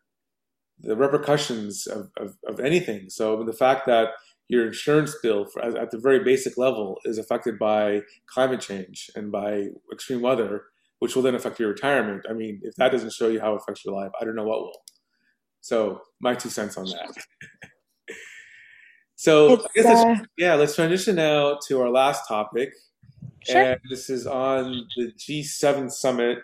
the 0.80 0.96
repercussions 0.96 1.86
of, 1.86 2.10
of, 2.18 2.36
of, 2.48 2.60
anything. 2.60 3.08
So 3.08 3.44
the 3.44 3.52
fact 3.52 3.86
that 3.86 4.08
your 4.48 4.66
insurance 4.66 5.14
bill 5.22 5.46
for, 5.46 5.62
at 5.62 5.90
the 5.90 5.98
very 5.98 6.22
basic 6.22 6.58
level 6.58 6.98
is 7.04 7.16
affected 7.16 7.58
by 7.58 8.02
climate 8.26 8.60
change 8.60 9.08
and 9.14 9.30
by 9.30 9.68
extreme 9.92 10.20
weather, 10.20 10.64
which 10.98 11.14
will 11.14 11.22
then 11.22 11.34
affect 11.34 11.60
your 11.60 11.68
retirement. 11.70 12.26
I 12.28 12.32
mean, 12.32 12.60
if 12.62 12.74
that 12.76 12.92
doesn't 12.92 13.12
show 13.12 13.28
you 13.28 13.40
how 13.40 13.54
it 13.54 13.62
affects 13.62 13.84
your 13.84 13.94
life, 13.94 14.10
I 14.20 14.24
don't 14.24 14.36
know 14.36 14.44
what 14.44 14.60
will. 14.60 14.82
So 15.60 16.02
my 16.20 16.34
two 16.34 16.50
cents 16.50 16.76
on 16.76 16.86
that. 16.86 17.14
so 19.16 19.62
I 19.62 19.66
guess 19.74 20.04
uh, 20.04 20.16
yeah, 20.36 20.54
let's 20.54 20.74
transition 20.74 21.16
now 21.16 21.58
to 21.68 21.80
our 21.80 21.88
last 21.88 22.28
topic. 22.28 22.70
Sure. 23.48 23.62
And 23.62 23.80
this 23.90 24.10
is 24.10 24.26
on 24.26 24.86
the 24.96 25.12
G7 25.18 25.90
summit 25.90 26.38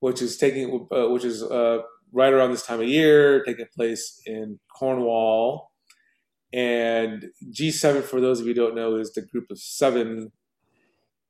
which 0.00 0.22
is 0.22 0.36
taking 0.36 0.86
uh, 0.92 1.08
which 1.08 1.24
is 1.24 1.42
uh, 1.42 1.78
right 2.12 2.32
around 2.32 2.52
this 2.52 2.66
time 2.66 2.80
of 2.80 2.88
year, 2.88 3.42
taking 3.44 3.66
place 3.74 4.20
in 4.26 4.58
Cornwall. 4.76 5.72
And 6.52 7.26
G7, 7.52 8.02
for 8.02 8.20
those 8.20 8.40
of 8.40 8.46
you 8.46 8.54
who 8.54 8.60
don't 8.60 8.74
know, 8.74 8.96
is 8.96 9.12
the 9.12 9.22
group 9.22 9.50
of 9.50 9.58
seven. 9.58 10.32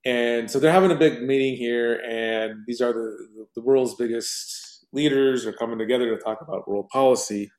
And 0.05 0.51
so 0.51 0.61
they're 0.61 0.73
having 0.73 0.93
a 0.93 0.97
big 0.97 1.23
meeting 1.23 1.57
here, 1.57 2.01
and 2.09 2.65
these 2.67 2.81
are 2.81 2.93
the, 2.93 3.49
the 3.57 3.61
world's 3.61 3.95
biggest 3.97 4.87
leaders 4.93 5.45
are 5.45 5.53
coming 5.53 5.79
together 5.79 6.17
to 6.17 6.23
talk 6.23 6.41
about 6.41 6.69
world 6.69 6.89
policy. 6.89 7.51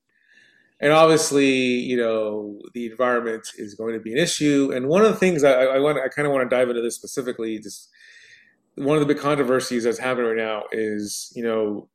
And 0.82 0.94
obviously, 0.94 1.50
you 1.50 1.98
know, 1.98 2.58
the 2.74 2.86
environment 2.86 3.46
is 3.58 3.76
going 3.76 3.94
to 3.94 4.00
be 4.00 4.14
an 4.14 4.18
issue. 4.18 4.72
And 4.74 4.88
one 4.88 5.04
of 5.04 5.12
the 5.12 5.18
things 5.18 5.44
I, 5.44 5.52
I 5.52 5.80
want, 5.80 5.98
I 5.98 6.08
kind 6.08 6.26
of 6.26 6.34
want 6.34 6.50
to 6.50 6.56
dive 6.56 6.70
into 6.70 6.82
this 6.82 6.96
specifically, 6.96 7.60
just 7.60 7.90
one 8.80 8.96
of 8.96 9.06
the 9.06 9.14
big 9.14 9.22
controversies 9.22 9.84
that's 9.84 10.00
happening 10.00 10.28
right 10.28 10.38
now 10.38 10.64
is, 10.72 11.32
you 11.36 11.44
know, 11.44 11.90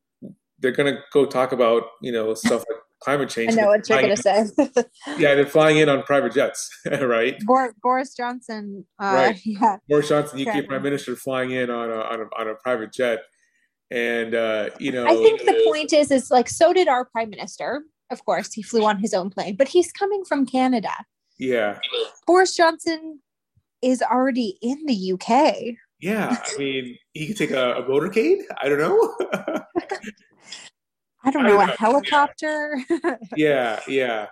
they're 0.59 0.71
going 0.71 0.93
to 0.93 0.99
go 1.11 1.25
talk 1.25 1.51
about, 1.51 1.83
you 2.01 2.11
know, 2.11 2.33
stuff 2.35 2.63
like 2.69 2.79
climate 3.01 3.27
change. 3.29 3.53
I 3.53 3.55
know 3.55 3.67
what 3.67 3.89
you're 3.89 4.01
going 4.01 4.15
to 4.15 4.21
say. 4.21 4.45
yeah, 5.17 5.33
they're 5.33 5.47
flying 5.47 5.77
in 5.77 5.89
on 5.89 6.03
private 6.03 6.33
jets, 6.33 6.69
right? 7.01 7.35
Boris 7.81 8.15
Johnson. 8.15 8.85
Uh, 9.01 9.13
right. 9.15 9.41
Yeah. 9.43 9.77
Boris 9.89 10.09
Johnson, 10.09 10.47
UK 10.47 10.67
Prime 10.67 10.83
Minister, 10.83 11.15
flying 11.15 11.51
in 11.51 11.71
on 11.71 11.89
a, 11.89 11.99
on 11.99 12.21
a, 12.21 12.39
on 12.39 12.47
a 12.49 12.55
private 12.55 12.93
jet. 12.93 13.23
And, 13.89 14.35
uh, 14.35 14.69
you 14.79 14.91
know. 14.91 15.05
I 15.05 15.15
think 15.15 15.41
the 15.41 15.59
point 15.65 15.91
is, 15.91 16.11
is 16.11 16.29
like, 16.29 16.47
so 16.47 16.71
did 16.71 16.87
our 16.87 17.05
Prime 17.05 17.31
Minister. 17.31 17.83
Of 18.11 18.23
course, 18.25 18.53
he 18.53 18.61
flew 18.61 18.85
on 18.85 18.99
his 18.99 19.15
own 19.15 19.31
plane, 19.31 19.55
but 19.55 19.67
he's 19.67 19.91
coming 19.91 20.23
from 20.23 20.45
Canada. 20.45 20.91
Yeah. 21.39 21.79
Boris 22.27 22.55
Johnson 22.55 23.21
is 23.81 24.03
already 24.03 24.59
in 24.61 24.85
the 24.85 25.13
UK. 25.13 25.75
Yeah, 25.99 26.37
I 26.43 26.57
mean, 26.59 26.97
he 27.13 27.27
could 27.27 27.37
take 27.37 27.51
a, 27.51 27.75
a 27.75 27.83
motorcade. 27.83 28.39
I 28.61 28.69
don't 28.69 28.79
know. 28.79 29.15
I 31.23 31.31
don't 31.31 31.43
know, 31.43 31.57
I 31.57 31.65
don't 31.65 31.69
a 31.69 31.77
helicopter. 31.77 32.77
yeah, 33.35 33.79
yeah. 33.87 34.27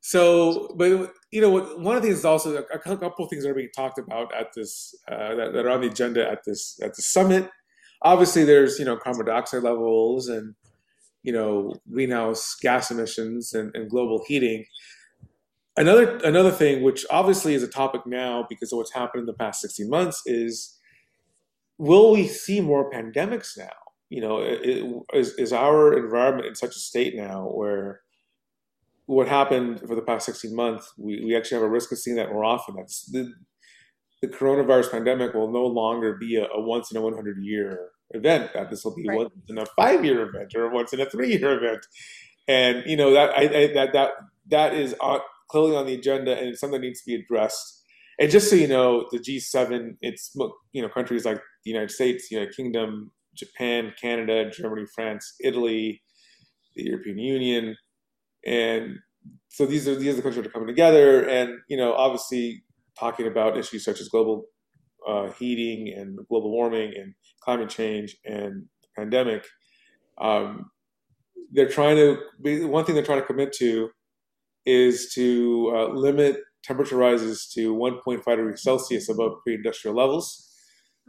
So, 0.00 0.74
but 0.76 1.12
you 1.30 1.40
know, 1.40 1.50
one 1.50 1.96
of 1.96 2.02
the 2.02 2.08
things 2.08 2.20
is 2.20 2.24
also 2.24 2.56
a 2.56 2.78
couple 2.78 3.24
of 3.24 3.30
things 3.30 3.44
that 3.44 3.50
are 3.50 3.54
being 3.54 3.68
talked 3.74 3.98
about 3.98 4.32
at 4.34 4.52
this 4.54 4.94
uh, 5.10 5.34
that, 5.34 5.52
that, 5.52 5.66
are 5.66 5.70
on 5.70 5.80
the 5.80 5.88
agenda 5.88 6.28
at 6.28 6.44
this 6.44 6.78
at 6.82 6.94
the 6.94 7.02
summit. 7.02 7.50
Obviously, 8.02 8.44
there's 8.44 8.78
you 8.78 8.84
know 8.84 8.96
carbon 8.96 9.26
dioxide 9.26 9.62
levels 9.62 10.28
and 10.28 10.54
you 11.22 11.32
know 11.32 11.74
greenhouse 11.90 12.56
gas 12.60 12.90
emissions 12.90 13.54
and, 13.54 13.74
and 13.74 13.90
global 13.90 14.24
heating. 14.26 14.64
Another 15.76 16.16
another 16.18 16.52
thing, 16.52 16.82
which 16.82 17.04
obviously 17.10 17.54
is 17.54 17.62
a 17.62 17.68
topic 17.68 18.06
now 18.06 18.46
because 18.48 18.72
of 18.72 18.78
what's 18.78 18.92
happened 18.92 19.22
in 19.22 19.26
the 19.26 19.34
past 19.34 19.60
16 19.60 19.90
months, 19.90 20.22
is 20.26 20.77
will 21.78 22.12
we 22.12 22.26
see 22.26 22.60
more 22.60 22.90
pandemics 22.90 23.56
now? 23.56 23.70
You 24.10 24.20
know, 24.20 24.40
it, 24.40 25.04
is, 25.12 25.34
is 25.34 25.52
our 25.52 25.96
environment 25.96 26.48
in 26.48 26.54
such 26.54 26.76
a 26.76 26.80
state 26.80 27.14
now 27.14 27.44
where 27.44 28.00
what 29.06 29.28
happened 29.28 29.80
for 29.80 29.94
the 29.94 30.02
past 30.02 30.26
16 30.26 30.54
months, 30.54 30.92
we, 30.98 31.24
we 31.24 31.36
actually 31.36 31.56
have 31.56 31.64
a 31.64 31.70
risk 31.70 31.92
of 31.92 31.98
seeing 31.98 32.16
that 32.16 32.30
more 32.30 32.44
often. 32.44 32.76
That's 32.76 33.10
the, 33.10 33.32
the 34.20 34.28
coronavirus 34.28 34.90
pandemic 34.90 35.34
will 35.34 35.50
no 35.50 35.66
longer 35.66 36.14
be 36.14 36.36
a, 36.36 36.44
a 36.44 36.60
once 36.60 36.90
in 36.90 36.96
a 36.96 37.00
100 37.00 37.38
year 37.42 37.88
event. 38.10 38.52
That 38.54 38.70
this 38.70 38.84
will 38.84 38.94
be 38.94 39.08
right. 39.08 39.18
once 39.18 39.32
in 39.48 39.58
a 39.58 39.66
five 39.76 40.04
year 40.04 40.28
event 40.28 40.54
or 40.54 40.70
once 40.70 40.92
in 40.92 41.00
a 41.00 41.08
three 41.08 41.36
year 41.36 41.56
event. 41.56 41.86
And 42.48 42.82
you 42.86 42.96
know 42.96 43.12
that 43.12 43.30
I, 43.30 43.42
I, 43.42 43.66
that 43.74 43.92
that 43.92 44.10
that 44.48 44.74
is 44.74 44.94
on, 45.00 45.20
clearly 45.50 45.76
on 45.76 45.86
the 45.86 45.94
agenda, 45.94 46.36
and 46.36 46.48
it's 46.48 46.60
something 46.60 46.80
that 46.80 46.86
needs 46.86 47.02
to 47.02 47.06
be 47.06 47.14
addressed. 47.14 47.84
And 48.18 48.30
just 48.30 48.50
so 48.50 48.56
you 48.56 48.66
know, 48.66 49.06
the 49.12 49.18
G7, 49.18 49.96
it's 50.00 50.34
you 50.72 50.82
know 50.82 50.88
countries 50.88 51.24
like 51.24 51.40
the 51.64 51.70
United 51.70 51.90
States, 51.90 52.30
United 52.30 52.54
Kingdom, 52.54 53.12
Japan, 53.34 53.92
Canada, 54.00 54.50
Germany, 54.50 54.86
France, 54.94 55.34
Italy, 55.40 56.02
the 56.74 56.84
European 56.84 57.18
Union, 57.18 57.76
and 58.46 58.98
so 59.48 59.66
these 59.66 59.88
are 59.88 59.94
these 59.94 60.14
are 60.14 60.16
the 60.16 60.22
countries 60.22 60.42
that 60.42 60.50
are 60.50 60.52
coming 60.52 60.68
together, 60.68 61.28
and 61.28 61.58
you 61.68 61.76
know, 61.76 61.92
obviously 61.94 62.62
talking 62.98 63.26
about 63.26 63.56
issues 63.56 63.84
such 63.84 64.00
as 64.00 64.08
global 64.08 64.44
uh, 65.06 65.30
heating 65.32 65.92
and 65.96 66.18
global 66.28 66.50
warming 66.50 66.92
and 66.96 67.14
climate 67.42 67.68
change 67.68 68.16
and 68.24 68.64
the 68.82 68.88
pandemic. 68.96 69.46
Um, 70.20 70.70
they're 71.52 71.68
trying 71.68 71.96
to 71.96 72.66
one 72.66 72.84
thing 72.84 72.94
they're 72.94 73.04
trying 73.04 73.20
to 73.20 73.26
commit 73.26 73.52
to 73.54 73.90
is 74.66 75.12
to 75.14 75.72
uh, 75.74 75.88
limit 75.88 76.40
temperature 76.62 76.96
rises 76.96 77.46
to 77.54 77.74
1.5 77.74 78.24
degrees 78.24 78.62
Celsius 78.62 79.08
above 79.08 79.32
pre-industrial 79.42 79.96
levels 79.96 80.47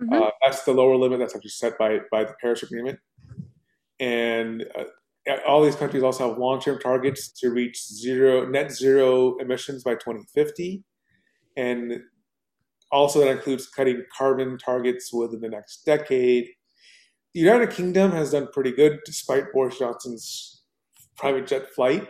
Mm-hmm. 0.01 0.13
Uh, 0.13 0.29
that's 0.41 0.63
the 0.63 0.73
lower 0.73 0.95
limit 0.95 1.19
that's 1.19 1.35
actually 1.35 1.49
set 1.49 1.77
by 1.77 1.99
by 2.11 2.23
the 2.23 2.33
Paris 2.41 2.63
Agreement, 2.63 2.99
and 3.99 4.65
uh, 4.77 4.85
all 5.47 5.63
these 5.63 5.75
countries 5.75 6.03
also 6.03 6.29
have 6.29 6.37
long-term 6.37 6.79
targets 6.79 7.29
to 7.39 7.49
reach 7.49 7.85
zero 7.85 8.47
net 8.47 8.71
zero 8.71 9.37
emissions 9.39 9.83
by 9.83 9.93
2050, 9.95 10.83
and 11.57 11.99
also 12.91 13.19
that 13.19 13.29
includes 13.29 13.67
cutting 13.67 14.03
carbon 14.15 14.57
targets 14.57 15.13
within 15.13 15.41
the 15.41 15.49
next 15.49 15.85
decade. 15.85 16.47
The 17.33 17.41
United 17.41 17.71
Kingdom 17.71 18.11
has 18.11 18.31
done 18.31 18.47
pretty 18.53 18.71
good 18.71 18.99
despite 19.05 19.51
Boris 19.53 19.77
Johnson's 19.77 20.63
private 21.17 21.45
jet 21.45 21.69
flight. 21.75 22.07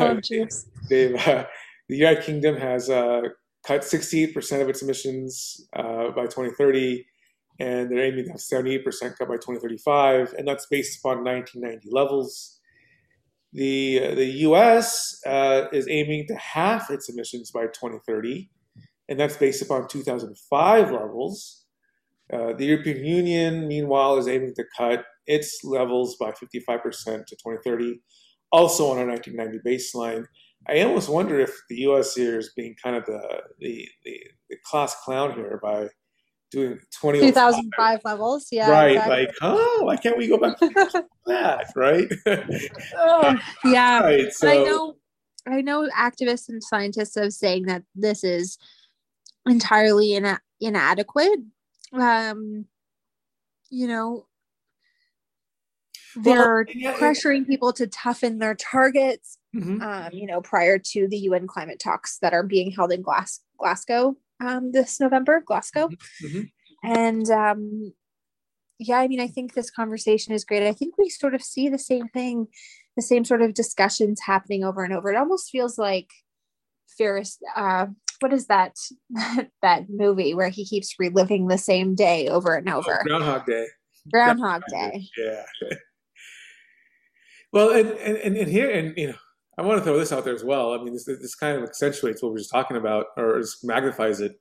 Oh, 0.00 0.20
They've 0.90 1.14
uh, 1.14 1.46
the 1.88 1.96
United 1.96 2.24
Kingdom 2.24 2.56
has 2.56 2.90
uh, 2.90 3.22
cut 3.66 3.82
68% 3.82 4.60
of 4.60 4.68
its 4.68 4.82
emissions 4.82 5.68
uh, 5.74 6.10
by 6.10 6.24
2030 6.24 7.06
and 7.58 7.90
they're 7.90 8.04
aiming 8.04 8.24
to 8.24 8.30
have 8.32 8.40
78% 8.40 8.84
cut 8.84 9.28
by 9.28 9.34
2035, 9.34 10.34
and 10.38 10.46
that's 10.46 10.66
based 10.66 10.98
upon 10.98 11.24
1990 11.24 11.88
levels. 11.90 12.60
The, 13.52 14.04
uh, 14.04 14.14
the 14.14 14.26
US 14.48 15.20
uh, 15.26 15.66
is 15.72 15.88
aiming 15.88 16.26
to 16.28 16.36
half 16.36 16.90
its 16.90 17.08
emissions 17.08 17.50
by 17.50 17.66
2030, 17.66 18.50
and 19.08 19.18
that's 19.18 19.36
based 19.36 19.62
upon 19.62 19.88
2005 19.88 20.90
levels. 20.90 21.64
Uh, 22.32 22.52
the 22.52 22.66
European 22.66 23.04
Union, 23.04 23.66
meanwhile, 23.66 24.18
is 24.18 24.28
aiming 24.28 24.54
to 24.54 24.64
cut 24.76 25.04
its 25.26 25.64
levels 25.64 26.16
by 26.16 26.30
55% 26.30 26.84
to 27.26 27.36
2030, 27.36 28.00
also 28.52 28.90
on 28.90 28.98
a 28.98 29.06
1990 29.06 29.58
baseline. 29.66 30.26
I 30.68 30.82
almost 30.82 31.08
wonder 31.08 31.40
if 31.40 31.54
the 31.70 31.76
US 31.88 32.14
here 32.14 32.38
is 32.38 32.52
being 32.54 32.74
kind 32.82 32.96
of 32.96 33.06
the, 33.06 33.20
the, 33.58 33.88
the, 34.04 34.20
the 34.50 34.56
class 34.64 34.94
clown 35.04 35.34
here 35.34 35.58
by 35.62 35.88
doing 36.50 36.78
20 37.00 37.20
2005 37.20 38.00
levels 38.04 38.48
yeah 38.50 38.70
right 38.70 38.92
exactly. 38.92 39.16
like 39.16 39.34
oh 39.42 39.80
why 39.82 39.96
can't 39.96 40.16
we 40.16 40.26
go 40.26 40.38
back 40.38 40.58
to 40.58 40.68
that 41.26 41.70
right 41.76 42.10
oh, 42.96 43.36
yeah 43.64 44.00
right, 44.02 44.32
so. 44.32 44.48
i 44.48 44.56
know 44.56 44.96
i 45.46 45.60
know 45.60 45.88
activists 45.96 46.48
and 46.48 46.62
scientists 46.62 47.16
are 47.16 47.30
saying 47.30 47.64
that 47.64 47.82
this 47.94 48.24
is 48.24 48.58
entirely 49.46 50.14
ina- 50.14 50.40
inadequate 50.60 51.40
um 51.92 52.64
you 53.70 53.86
know 53.86 54.26
they're 56.16 56.64
well, 56.66 56.74
yeah, 56.74 56.94
pressuring 56.94 57.46
people 57.46 57.72
to 57.72 57.86
toughen 57.86 58.38
their 58.38 58.54
targets 58.54 59.38
mm-hmm. 59.54 59.80
um, 59.82 60.08
you 60.12 60.26
know 60.26 60.40
prior 60.40 60.78
to 60.78 61.06
the 61.08 61.18
un 61.18 61.46
climate 61.46 61.78
talks 61.78 62.18
that 62.18 62.32
are 62.32 62.42
being 62.42 62.70
held 62.70 62.90
in 62.90 63.02
Glas- 63.02 63.40
glasgow 63.58 64.16
um, 64.40 64.72
this 64.72 65.00
November, 65.00 65.42
Glasgow. 65.44 65.88
Mm-hmm. 66.22 66.42
And 66.82 67.30
um, 67.30 67.92
yeah, 68.78 68.98
I 68.98 69.08
mean, 69.08 69.20
I 69.20 69.26
think 69.26 69.54
this 69.54 69.70
conversation 69.70 70.32
is 70.32 70.44
great. 70.44 70.66
I 70.66 70.72
think 70.72 70.96
we 70.96 71.08
sort 71.08 71.34
of 71.34 71.42
see 71.42 71.68
the 71.68 71.78
same 71.78 72.08
thing, 72.08 72.46
the 72.96 73.02
same 73.02 73.24
sort 73.24 73.42
of 73.42 73.54
discussions 73.54 74.20
happening 74.24 74.64
over 74.64 74.84
and 74.84 74.94
over. 74.94 75.10
It 75.10 75.16
almost 75.16 75.50
feels 75.50 75.78
like 75.78 76.08
Ferris. 76.96 77.38
Uh, 77.56 77.86
what 78.20 78.32
is 78.32 78.46
that 78.46 78.76
that 79.62 79.86
movie 79.88 80.34
where 80.34 80.48
he 80.48 80.64
keeps 80.64 80.94
reliving 80.98 81.48
the 81.48 81.58
same 81.58 81.94
day 81.94 82.28
over 82.28 82.54
and 82.54 82.68
over? 82.68 83.00
Oh, 83.00 83.04
Groundhog 83.04 83.46
Day. 83.46 83.66
Groundhog 84.12 84.62
Day. 84.70 85.06
Yeah. 85.16 85.42
well, 87.52 87.70
and, 87.70 87.90
and 87.90 88.36
and 88.36 88.48
here 88.48 88.70
and 88.70 88.96
you 88.96 89.08
know, 89.08 89.18
I 89.58 89.62
want 89.62 89.78
to 89.78 89.84
throw 89.84 89.98
this 89.98 90.12
out 90.12 90.24
there 90.24 90.34
as 90.34 90.44
well. 90.44 90.72
I 90.72 90.82
mean, 90.82 90.92
this 90.92 91.04
this 91.04 91.34
kind 91.34 91.58
of 91.58 91.64
accentuates 91.64 92.22
what 92.22 92.32
we're 92.32 92.38
just 92.38 92.52
talking 92.52 92.76
about, 92.76 93.06
or 93.16 93.40
just 93.40 93.64
magnifies 93.64 94.20
it. 94.20 94.40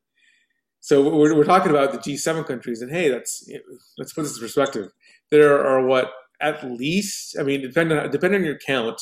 So 0.80 1.02
we're, 1.10 1.36
we're 1.36 1.44
talking 1.44 1.72
about 1.72 1.92
the 1.92 1.98
G7 1.98 2.46
countries, 2.46 2.82
and 2.82 2.92
hey, 2.92 3.10
that's 3.10 3.44
you 3.48 3.56
know, 3.56 3.78
let's 3.98 4.14
put 4.14 4.24
this 4.24 4.36
in 4.36 4.42
perspective. 4.42 4.92
There 5.32 5.66
are 5.66 5.84
what 5.86 6.12
at 6.40 6.64
least, 6.70 7.36
I 7.40 7.44
mean, 7.44 7.62
depending 7.62 7.98
on, 7.98 8.12
depending 8.12 8.42
on 8.42 8.46
your 8.46 8.60
count, 8.60 9.02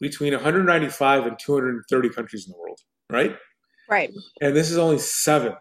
between 0.00 0.32
195 0.32 1.26
and 1.26 1.38
230 1.38 2.08
countries 2.10 2.46
in 2.46 2.52
the 2.52 2.58
world, 2.58 2.80
right? 3.10 3.36
Right. 3.90 4.12
And 4.40 4.54
this 4.54 4.70
is 4.70 4.78
only 4.78 4.98
seven. 4.98 5.54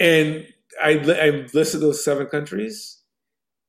and 0.00 0.46
I, 0.82 0.92
I 0.92 1.46
listed 1.52 1.80
those 1.80 2.04
seven 2.04 2.26
countries. 2.26 3.00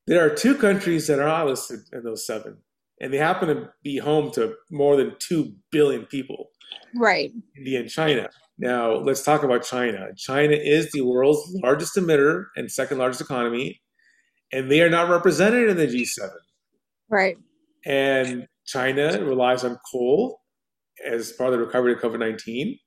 There 0.07 0.23
are 0.23 0.35
two 0.35 0.55
countries 0.55 1.07
that 1.07 1.19
are 1.19 1.27
not 1.27 1.47
listed 1.47 1.79
in 1.91 2.03
those 2.03 2.27
seven, 2.27 2.57
and 2.99 3.13
they 3.13 3.17
happen 3.17 3.49
to 3.49 3.69
be 3.83 3.97
home 3.97 4.31
to 4.31 4.55
more 4.71 4.95
than 4.95 5.15
2 5.19 5.53
billion 5.71 6.05
people. 6.05 6.49
Right. 6.95 7.31
India 7.57 7.79
and 7.81 7.89
China. 7.89 8.29
Now, 8.57 8.93
let's 8.95 9.23
talk 9.23 9.43
about 9.43 9.63
China. 9.63 10.07
China 10.15 10.55
is 10.55 10.91
the 10.91 11.01
world's 11.01 11.41
largest 11.61 11.95
emitter 11.95 12.45
and 12.55 12.71
second 12.71 12.99
largest 12.99 13.21
economy, 13.21 13.81
and 14.53 14.71
they 14.71 14.81
are 14.81 14.89
not 14.89 15.09
represented 15.09 15.69
in 15.69 15.77
the 15.77 15.87
G7. 15.87 16.29
Right. 17.09 17.37
And 17.85 18.47
China 18.65 19.23
relies 19.23 19.63
on 19.63 19.77
coal 19.91 20.39
as 21.05 21.33
part 21.33 21.53
of 21.53 21.59
the 21.59 21.65
recovery 21.65 21.93
of 21.93 21.99
COVID 21.99 22.19
19, 22.19 22.79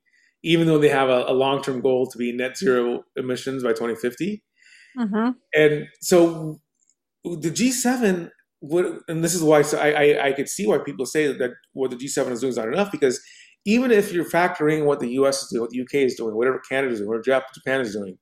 even 0.43 0.67
though 0.67 0.79
they 0.79 0.89
have 0.89 1.09
a, 1.09 1.25
a 1.27 1.33
long 1.33 1.61
term 1.61 1.81
goal 1.81 2.07
to 2.07 2.17
be 2.17 2.31
net 2.31 2.57
zero 2.57 3.03
emissions 3.15 3.63
by 3.63 3.69
2050. 3.69 4.43
Mm-hmm. 4.97 5.29
And 5.53 5.87
so 6.01 6.59
the 7.23 7.51
G7 7.51 8.31
would, 8.61 8.99
and 9.07 9.23
this 9.23 9.33
is 9.33 9.41
why 9.41 9.61
so 9.61 9.77
I, 9.77 9.89
I, 9.89 10.27
I 10.27 10.31
could 10.33 10.49
see 10.49 10.67
why 10.67 10.79
people 10.79 11.05
say 11.05 11.31
that 11.31 11.51
what 11.73 11.91
the 11.91 11.97
G7 11.97 12.31
is 12.31 12.41
doing 12.41 12.51
is 12.51 12.57
not 12.57 12.67
enough 12.67 12.91
because 12.91 13.21
even 13.65 13.91
if 13.91 14.11
you're 14.11 14.29
factoring 14.29 14.85
what 14.85 14.99
the 14.99 15.09
US 15.11 15.43
is 15.43 15.49
doing, 15.49 15.61
what 15.61 15.69
the 15.71 15.81
UK 15.81 15.93
is 15.95 16.15
doing, 16.15 16.35
whatever 16.35 16.61
Canada 16.69 16.93
is 16.93 16.99
doing, 16.99 17.09
whatever 17.09 17.45
Japan 17.53 17.81
is 17.81 17.93
doing, 17.93 18.17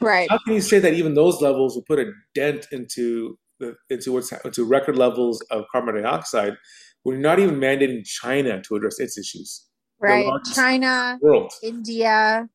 right? 0.00 0.28
How 0.30 0.38
can 0.38 0.54
you 0.54 0.60
say 0.60 0.78
that 0.78 0.94
even 0.94 1.14
those 1.14 1.40
levels 1.40 1.74
will 1.74 1.82
put 1.82 1.98
a 1.98 2.10
dent 2.34 2.66
into 2.72 3.38
the 3.60 3.76
into 3.90 4.12
what's 4.12 4.32
into 4.32 4.64
record 4.64 4.96
levels 4.96 5.42
of 5.50 5.64
carbon 5.70 6.02
dioxide? 6.02 6.56
We're 7.04 7.18
not 7.18 7.38
even 7.38 7.56
mandating 7.56 8.04
China 8.06 8.62
to 8.62 8.76
address 8.76 9.00
its 9.00 9.18
issues. 9.18 9.66
Right, 9.98 10.28
China, 10.54 11.18
world, 11.20 11.52
India, 11.62 12.48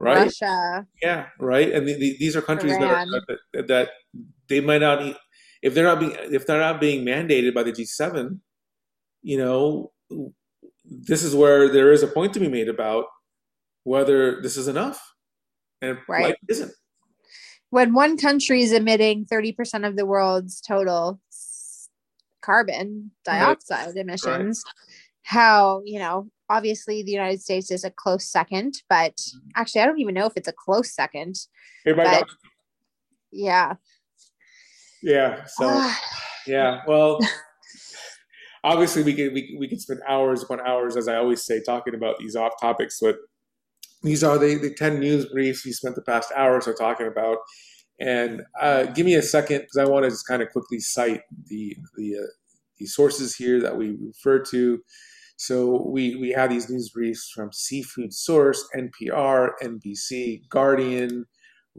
right? 0.00 0.24
Russia. 0.24 0.86
Yeah, 1.02 1.26
right. 1.38 1.72
And 1.72 1.86
the, 1.86 1.94
the, 1.94 2.16
these 2.18 2.34
are 2.34 2.42
countries 2.42 2.76
that, 2.78 2.90
are, 2.90 3.06
that, 3.52 3.68
that 3.68 3.90
they 4.48 4.60
might 4.60 4.80
not 4.80 5.16
if 5.66 5.74
they're 5.74 5.84
not 5.84 5.98
being 5.98 6.16
if 6.16 6.46
they're 6.46 6.60
not 6.60 6.80
being 6.80 7.04
mandated 7.04 7.52
by 7.52 7.64
the 7.64 7.72
G7. 7.72 8.38
You 9.22 9.38
know, 9.38 9.92
this 10.84 11.24
is 11.24 11.34
where 11.34 11.68
there 11.68 11.90
is 11.90 12.04
a 12.04 12.06
point 12.06 12.32
to 12.34 12.40
be 12.40 12.48
made 12.48 12.68
about 12.68 13.06
whether 13.82 14.40
this 14.40 14.56
is 14.56 14.68
enough, 14.68 15.02
and 15.82 15.98
right. 16.08 16.26
like 16.26 16.38
isn't. 16.48 16.72
When 17.70 17.94
one 17.94 18.16
country 18.16 18.62
is 18.62 18.72
emitting 18.72 19.26
30% 19.26 19.86
of 19.86 19.96
the 19.96 20.06
world's 20.06 20.60
total 20.60 21.20
carbon 22.42 23.10
dioxide 23.24 23.88
right. 23.88 23.96
emissions, 23.96 24.62
right. 24.64 24.94
how, 25.24 25.82
you 25.84 25.98
know, 25.98 26.30
obviously 26.48 27.02
the 27.02 27.10
United 27.10 27.42
States 27.42 27.72
is 27.72 27.82
a 27.82 27.90
close 27.90 28.24
second, 28.24 28.74
but 28.88 29.16
mm-hmm. 29.16 29.48
actually, 29.56 29.80
I 29.80 29.86
don't 29.86 29.98
even 29.98 30.14
know 30.14 30.26
if 30.26 30.34
it's 30.36 30.46
a 30.46 30.52
close 30.52 30.94
second. 30.94 31.34
But, 31.84 32.28
yeah. 33.32 33.74
Yeah. 35.02 35.44
So, 35.46 35.92
yeah. 36.46 36.80
Well, 36.86 37.20
obviously 38.66 39.02
we 39.02 39.14
could 39.14 39.32
we, 39.32 39.56
we 39.58 39.68
could 39.68 39.80
spend 39.80 40.00
hours 40.06 40.42
upon 40.42 40.60
hours, 40.60 40.96
as 40.96 41.08
I 41.08 41.16
always 41.16 41.44
say, 41.44 41.62
talking 41.62 41.94
about 41.94 42.18
these 42.18 42.36
off 42.36 42.60
topics. 42.60 42.98
But 43.00 43.16
these 44.02 44.22
are 44.22 44.38
the, 44.38 44.56
the 44.56 44.74
ten 44.74 45.00
news 45.00 45.26
briefs 45.26 45.64
we 45.64 45.72
spent 45.72 45.94
the 45.94 46.02
past 46.02 46.32
hour 46.36 46.56
or 46.56 46.60
so 46.60 46.74
talking 46.74 47.06
about. 47.06 47.38
And 47.98 48.42
uh, 48.60 48.84
give 48.86 49.06
me 49.06 49.14
a 49.14 49.22
second 49.22 49.60
because 49.60 49.78
I 49.78 49.90
want 49.90 50.04
to 50.04 50.10
just 50.10 50.26
kind 50.26 50.42
of 50.42 50.50
quickly 50.50 50.80
cite 50.80 51.22
the 51.46 51.76
the 51.96 52.16
uh, 52.16 52.26
the 52.78 52.86
sources 52.86 53.34
here 53.34 53.60
that 53.60 53.76
we 53.76 53.96
refer 54.00 54.40
to. 54.50 54.82
So 55.36 55.82
we 55.86 56.16
we 56.16 56.30
have 56.30 56.50
these 56.50 56.68
news 56.68 56.90
briefs 56.90 57.30
from 57.34 57.52
Seafood 57.52 58.12
Source, 58.12 58.66
NPR, 58.76 59.50
NBC, 59.62 60.48
Guardian, 60.48 61.24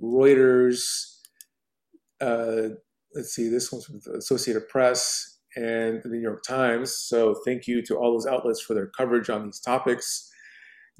Reuters. 0.02 1.14
Uh, 2.20 2.70
let's 3.18 3.36
see, 3.36 3.50
this 3.50 3.72
one's 3.72 3.86
from 3.86 4.00
the 4.06 4.14
Associated 4.18 4.70
Press, 4.70 5.38
and 5.58 6.02
the 6.04 6.10
New 6.10 6.20
York 6.20 6.44
Times. 6.44 6.96
So 6.96 7.36
thank 7.44 7.68
you 7.68 7.82
to 7.84 7.96
all 7.96 8.14
those 8.14 8.28
outlets 8.28 8.62
for 8.62 8.76
their 8.76 8.88
coverage 8.88 9.30
on 9.30 9.46
these 9.46 9.60
topics. 9.60 10.32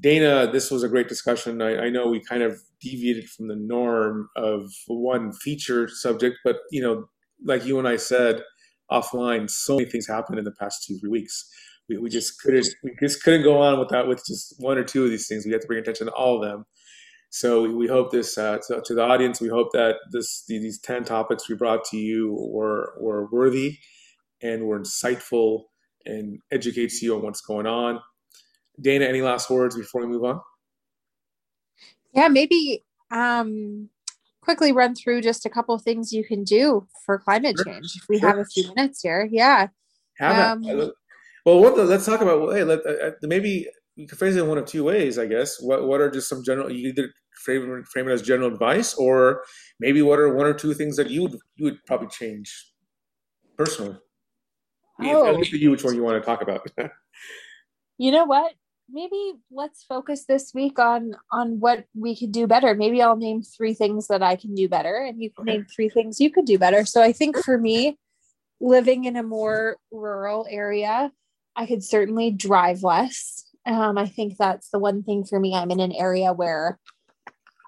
Dana, 0.00 0.50
this 0.50 0.70
was 0.70 0.82
a 0.82 0.88
great 0.88 1.08
discussion. 1.08 1.62
I, 1.62 1.86
I, 1.86 1.90
know 1.90 2.08
we 2.08 2.20
kind 2.20 2.42
of 2.42 2.60
deviated 2.80 3.28
from 3.28 3.48
the 3.48 3.56
norm 3.56 4.28
of 4.36 4.70
one 4.86 5.32
feature 5.32 5.88
subject, 5.88 6.36
but 6.44 6.58
you 6.70 6.80
know, 6.80 7.08
like 7.44 7.64
you 7.64 7.78
and 7.78 7.88
I 7.88 7.96
said 7.96 8.42
offline, 8.90 9.50
so 9.50 9.76
many 9.76 9.88
things 9.88 10.06
happened 10.06 10.38
in 10.38 10.44
the 10.44 10.52
past 10.52 10.84
two 10.84 10.98
three 10.98 11.10
weeks. 11.10 11.48
We, 11.88 11.98
we 11.98 12.10
just 12.10 12.40
couldn't 12.40 12.68
we 12.84 12.92
just 13.00 13.24
couldn't 13.24 13.42
go 13.42 13.60
on 13.60 13.80
without 13.80 14.06
with 14.06 14.24
just 14.24 14.54
one 14.58 14.78
or 14.78 14.84
two 14.84 15.04
of 15.04 15.10
these 15.10 15.26
things. 15.26 15.44
We 15.44 15.52
have 15.52 15.62
to 15.62 15.66
bring 15.66 15.80
attention 15.80 16.06
to 16.06 16.12
all 16.12 16.36
of 16.36 16.48
them. 16.48 16.64
So 17.30 17.70
we, 17.70 17.86
hope 17.86 18.10
this 18.10 18.38
uh, 18.38 18.58
to, 18.68 18.80
to, 18.80 18.94
the 18.94 19.02
audience. 19.02 19.40
We 19.40 19.48
hope 19.48 19.72
that 19.72 19.96
this 20.10 20.44
these 20.48 20.80
ten 20.80 21.04
topics 21.04 21.48
we 21.48 21.56
brought 21.56 21.84
to 21.86 21.98
you 21.98 22.32
were 22.50 22.94
were 22.98 23.28
worthy 23.30 23.78
and 24.40 24.64
were 24.64 24.80
insightful 24.80 25.64
and 26.06 26.38
educates 26.50 27.02
you 27.02 27.14
on 27.14 27.22
what's 27.22 27.42
going 27.42 27.66
on. 27.66 28.00
Dana, 28.80 29.04
any 29.04 29.20
last 29.20 29.50
words 29.50 29.76
before 29.76 30.02
we 30.02 30.06
move 30.06 30.24
on? 30.24 30.40
Yeah, 32.14 32.28
maybe 32.28 32.84
um, 33.10 33.90
quickly 34.40 34.72
run 34.72 34.94
through 34.94 35.20
just 35.20 35.44
a 35.44 35.50
couple 35.50 35.74
of 35.74 35.82
things 35.82 36.12
you 36.12 36.24
can 36.24 36.44
do 36.44 36.86
for 37.04 37.18
climate 37.18 37.56
sure. 37.56 37.66
change. 37.66 37.92
If 37.96 38.08
we 38.08 38.18
sure. 38.18 38.28
have 38.28 38.38
a 38.38 38.44
few 38.46 38.68
minutes 38.74 39.02
here, 39.02 39.28
yeah. 39.30 39.68
Um, 40.20 40.62
well, 41.44 41.60
what, 41.60 41.76
let's 41.78 42.06
talk 42.06 42.20
about. 42.20 42.54
Hey, 42.54 42.64
let, 42.64 42.84
uh, 42.84 43.06
uh, 43.06 43.10
maybe 43.22 43.68
you 43.98 44.06
can 44.06 44.16
phrase 44.16 44.36
it 44.36 44.42
in 44.42 44.48
one 44.48 44.58
of 44.58 44.64
two 44.64 44.84
ways, 44.84 45.18
I 45.18 45.26
guess. 45.26 45.60
What 45.60 45.88
What 45.88 46.00
are 46.00 46.08
just 46.08 46.28
some 46.28 46.44
general? 46.44 46.70
You 46.70 46.88
either 46.88 47.12
frame, 47.34 47.82
frame 47.82 48.08
it 48.08 48.12
as 48.12 48.22
general 48.22 48.48
advice, 48.48 48.94
or 48.94 49.42
maybe 49.80 50.02
what 50.02 50.20
are 50.20 50.32
one 50.32 50.46
or 50.46 50.54
two 50.54 50.72
things 50.72 50.96
that 50.96 51.10
you 51.10 51.22
would 51.22 51.36
you 51.56 51.64
would 51.64 51.84
probably 51.84 52.06
change 52.06 52.72
personally. 53.56 53.96
Oh. 55.02 55.26
At 55.26 55.36
least 55.36 55.52
you 55.52 55.70
which 55.72 55.82
one 55.82 55.96
you 55.96 56.04
want 56.04 56.22
to 56.22 56.24
talk 56.24 56.42
about. 56.42 56.70
you 57.98 58.12
know 58.12 58.24
what? 58.24 58.52
Maybe 58.88 59.34
let's 59.50 59.82
focus 59.82 60.26
this 60.26 60.52
week 60.54 60.78
on 60.78 61.16
on 61.32 61.58
what 61.58 61.84
we 61.92 62.16
could 62.16 62.30
do 62.30 62.46
better. 62.46 62.76
Maybe 62.76 63.02
I'll 63.02 63.16
name 63.16 63.42
three 63.42 63.74
things 63.74 64.06
that 64.06 64.22
I 64.22 64.36
can 64.36 64.54
do 64.54 64.68
better, 64.68 64.96
and 64.96 65.20
you 65.20 65.30
can 65.32 65.42
okay. 65.42 65.58
name 65.58 65.66
three 65.74 65.88
things 65.88 66.20
you 66.20 66.30
could 66.30 66.44
do 66.44 66.56
better. 66.56 66.86
So 66.86 67.02
I 67.02 67.10
think 67.10 67.36
for 67.36 67.58
me, 67.58 67.98
living 68.60 69.06
in 69.06 69.16
a 69.16 69.24
more 69.24 69.76
rural 69.90 70.46
area, 70.48 71.10
I 71.56 71.66
could 71.66 71.82
certainly 71.82 72.30
drive 72.30 72.84
less. 72.84 73.47
Um, 73.68 73.98
I 73.98 74.06
think 74.06 74.38
that's 74.38 74.70
the 74.70 74.78
one 74.78 75.02
thing 75.02 75.24
for 75.24 75.38
me. 75.38 75.54
I'm 75.54 75.70
in 75.70 75.80
an 75.80 75.92
area 75.92 76.32
where 76.32 76.78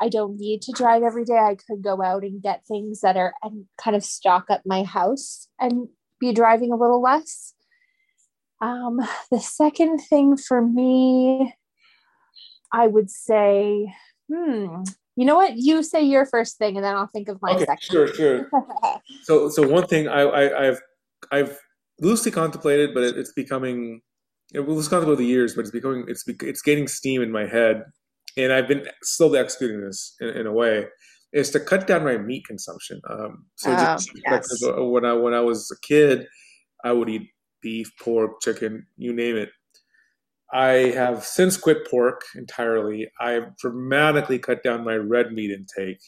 I 0.01 0.09
don't 0.09 0.39
need 0.39 0.63
to 0.63 0.73
drive 0.73 1.03
every 1.03 1.25
day. 1.25 1.37
I 1.37 1.57
could 1.57 1.83
go 1.83 2.03
out 2.03 2.23
and 2.23 2.43
get 2.43 2.65
things 2.67 3.03
that 3.03 3.19
are 3.19 3.35
and 3.43 3.67
kind 3.77 3.95
of 3.95 4.03
stock 4.03 4.47
up 4.49 4.63
my 4.65 4.83
house 4.83 5.49
and 5.61 5.89
be 6.19 6.33
driving 6.33 6.73
a 6.73 6.77
little 6.77 7.03
less. 7.03 7.53
Um, 8.63 9.01
the 9.31 9.41
second 9.41 9.99
thing 9.99 10.39
for 10.39 10.63
me, 10.63 11.55
I 12.73 12.87
would 12.87 13.11
say, 13.11 13.93
hmm, 14.33 14.83
you 15.17 15.27
know 15.27 15.37
what? 15.37 15.57
You 15.57 15.83
say 15.83 16.03
your 16.03 16.25
first 16.25 16.57
thing, 16.57 16.77
and 16.77 16.85
then 16.85 16.97
I'll 16.97 17.09
think 17.09 17.29
of 17.29 17.43
my 17.43 17.53
okay, 17.53 17.67
second. 17.67 17.79
Sure, 17.83 18.15
sure. 18.15 18.51
so, 19.25 19.51
so 19.51 19.69
one 19.69 19.87
thing 19.87 20.09
I, 20.09 20.23
I, 20.23 20.65
have 20.65 20.81
I've 21.31 21.59
loosely 22.01 22.31
contemplated, 22.31 22.95
but 22.95 23.03
it, 23.03 23.19
it's 23.19 23.33
becoming 23.33 24.01
it 24.53 24.61
was 24.61 24.89
contemplated 24.89 25.13
over 25.13 25.17
the 25.17 25.29
years, 25.29 25.55
but 25.55 25.63
it's 25.63 25.71
becoming 25.71 26.05
it's 26.09 26.25
it's 26.27 26.63
gaining 26.63 26.89
steam 26.89 27.23
in 27.23 27.31
my 27.31 27.47
head, 27.47 27.85
and 28.37 28.53
I've 28.53 28.69
been 28.69 28.87
slowly 29.03 29.39
executing 29.39 29.81
this 29.81 30.15
in, 30.21 30.29
in 30.29 30.47
a 30.47 30.53
way 30.53 30.87
is 31.33 31.51
to 31.51 31.61
cut 31.61 31.87
down 31.87 32.05
my 32.05 32.19
meat 32.19 32.45
consumption. 32.47 33.01
Um, 33.09 33.47
so 33.57 33.71
oh, 33.71 33.99
yes. 34.27 34.61
when 34.63 35.05
I 35.05 35.13
when 35.13 35.35
I 35.35 35.41
was 35.41 35.71
a 35.71 35.87
kid, 35.87 36.27
I 36.85 36.93
would 36.93 37.09
eat 37.09 37.31
beef, 37.63 37.93
pork, 38.01 38.41
chicken, 38.41 38.87
you 38.97 39.13
name 39.13 39.37
it. 39.37 39.51
I 40.53 40.93
have 40.95 41.25
since 41.25 41.57
quit 41.57 41.89
pork 41.89 42.23
entirely. 42.35 43.09
I've 43.21 43.57
dramatically 43.59 44.39
cut 44.39 44.63
down 44.63 44.85
my 44.85 44.97
red 44.97 45.33
meat 45.33 45.53
intake, 45.53 46.03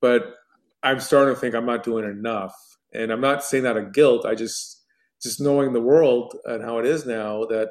but 0.00 0.34
I'm 0.82 1.00
starting 1.00 1.34
to 1.34 1.40
think 1.40 1.54
I'm 1.54 1.66
not 1.66 1.82
doing 1.82 2.04
enough. 2.04 2.54
And 2.92 3.10
I'm 3.10 3.22
not 3.22 3.42
saying 3.42 3.64
that 3.64 3.78
of 3.78 3.92
guilt. 3.92 4.26
I 4.26 4.34
just 4.34 4.83
just 5.24 5.40
knowing 5.40 5.72
the 5.72 5.80
world 5.80 6.36
and 6.44 6.62
how 6.62 6.78
it 6.78 6.86
is 6.86 7.04
now 7.04 7.44
that 7.46 7.70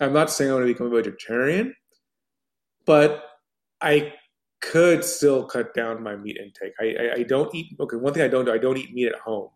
I'm 0.00 0.12
not 0.12 0.30
saying 0.30 0.50
I 0.50 0.54
want 0.54 0.66
to 0.66 0.72
become 0.72 0.86
a 0.88 0.96
vegetarian, 0.96 1.74
but 2.86 3.24
I 3.80 4.14
could 4.60 5.04
still 5.04 5.44
cut 5.44 5.74
down 5.74 6.02
my 6.02 6.16
meat 6.16 6.36
intake. 6.36 6.72
I, 6.80 6.84
I, 6.84 7.14
I, 7.18 7.22
don't 7.22 7.54
eat. 7.54 7.76
Okay, 7.78 7.96
one 7.96 8.12
thing 8.12 8.22
I 8.22 8.28
don't 8.28 8.44
do, 8.44 8.52
I 8.52 8.58
don't 8.58 8.76
eat 8.76 8.92
meat 8.92 9.06
at 9.06 9.20
home. 9.20 9.50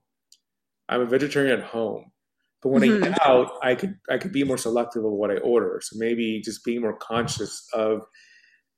I'm 0.88 1.00
a 1.00 1.06
vegetarian 1.06 1.58
at 1.58 1.64
home, 1.64 2.12
but 2.60 2.70
when 2.70 2.82
mm-hmm. 2.82 3.04
I 3.04 3.08
eat 3.08 3.18
out, 3.22 3.52
I 3.62 3.74
could 3.74 3.96
I 4.10 4.18
could 4.18 4.32
be 4.32 4.44
more 4.44 4.58
selective 4.58 5.04
of 5.04 5.12
what 5.12 5.30
I 5.30 5.38
order. 5.38 5.80
So 5.82 5.96
maybe 5.98 6.40
just 6.40 6.64
being 6.64 6.82
more 6.82 6.96
conscious 6.96 7.66
of 7.72 8.02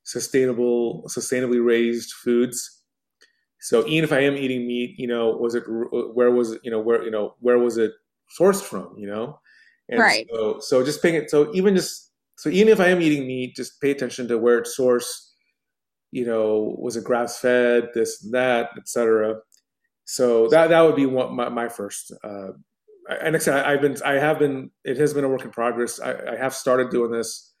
sustainable, 0.03 1.03
sustainably 1.07 1.63
raised 1.63 2.13
foods. 2.13 2.83
So 3.59 3.85
even 3.87 4.03
if 4.03 4.13
I 4.13 4.19
am 4.19 4.35
eating 4.35 4.67
meat, 4.67 4.95
you 4.97 5.07
know, 5.07 5.35
was 5.35 5.55
it 5.55 5.63
where 5.67 6.31
was 6.31 6.53
it, 6.53 6.61
you 6.63 6.71
know 6.71 6.79
where 6.79 7.03
you 7.03 7.11
know 7.11 7.35
where 7.39 7.59
was 7.59 7.77
it 7.77 7.91
sourced 8.39 8.61
from? 8.61 8.93
You 8.97 9.07
know, 9.07 9.39
and 9.89 9.99
right. 9.99 10.27
So, 10.31 10.59
so 10.59 10.83
just 10.83 11.01
paying 11.01 11.15
it. 11.15 11.29
So 11.29 11.53
even 11.53 11.75
just 11.75 12.11
so 12.37 12.49
even 12.49 12.71
if 12.71 12.79
I 12.79 12.87
am 12.87 13.01
eating 13.01 13.27
meat, 13.27 13.55
just 13.55 13.79
pay 13.81 13.91
attention 13.91 14.27
to 14.27 14.37
where 14.37 14.59
it's 14.59 14.77
sourced. 14.77 15.31
You 16.11 16.25
know, 16.25 16.75
was 16.79 16.95
it 16.95 17.03
grass 17.03 17.39
fed? 17.39 17.89
This 17.93 18.23
and 18.23 18.33
that, 18.33 18.69
etc. 18.77 19.37
So 20.05 20.47
that 20.49 20.69
that 20.69 20.81
would 20.81 20.95
be 20.95 21.05
one, 21.05 21.35
my 21.35 21.49
my 21.49 21.69
first. 21.69 22.13
Uh, 22.23 22.51
and 23.21 23.35
I 23.35 23.39
said 23.39 23.65
I've 23.65 23.81
been 23.81 23.97
I 24.03 24.13
have 24.13 24.39
been 24.39 24.71
it 24.83 24.97
has 24.97 25.13
been 25.13 25.23
a 25.23 25.29
work 25.29 25.43
in 25.43 25.51
progress. 25.51 25.99
I, 25.99 26.33
I 26.33 26.35
have 26.37 26.53
started 26.53 26.89
doing 26.89 27.11
this, 27.11 27.53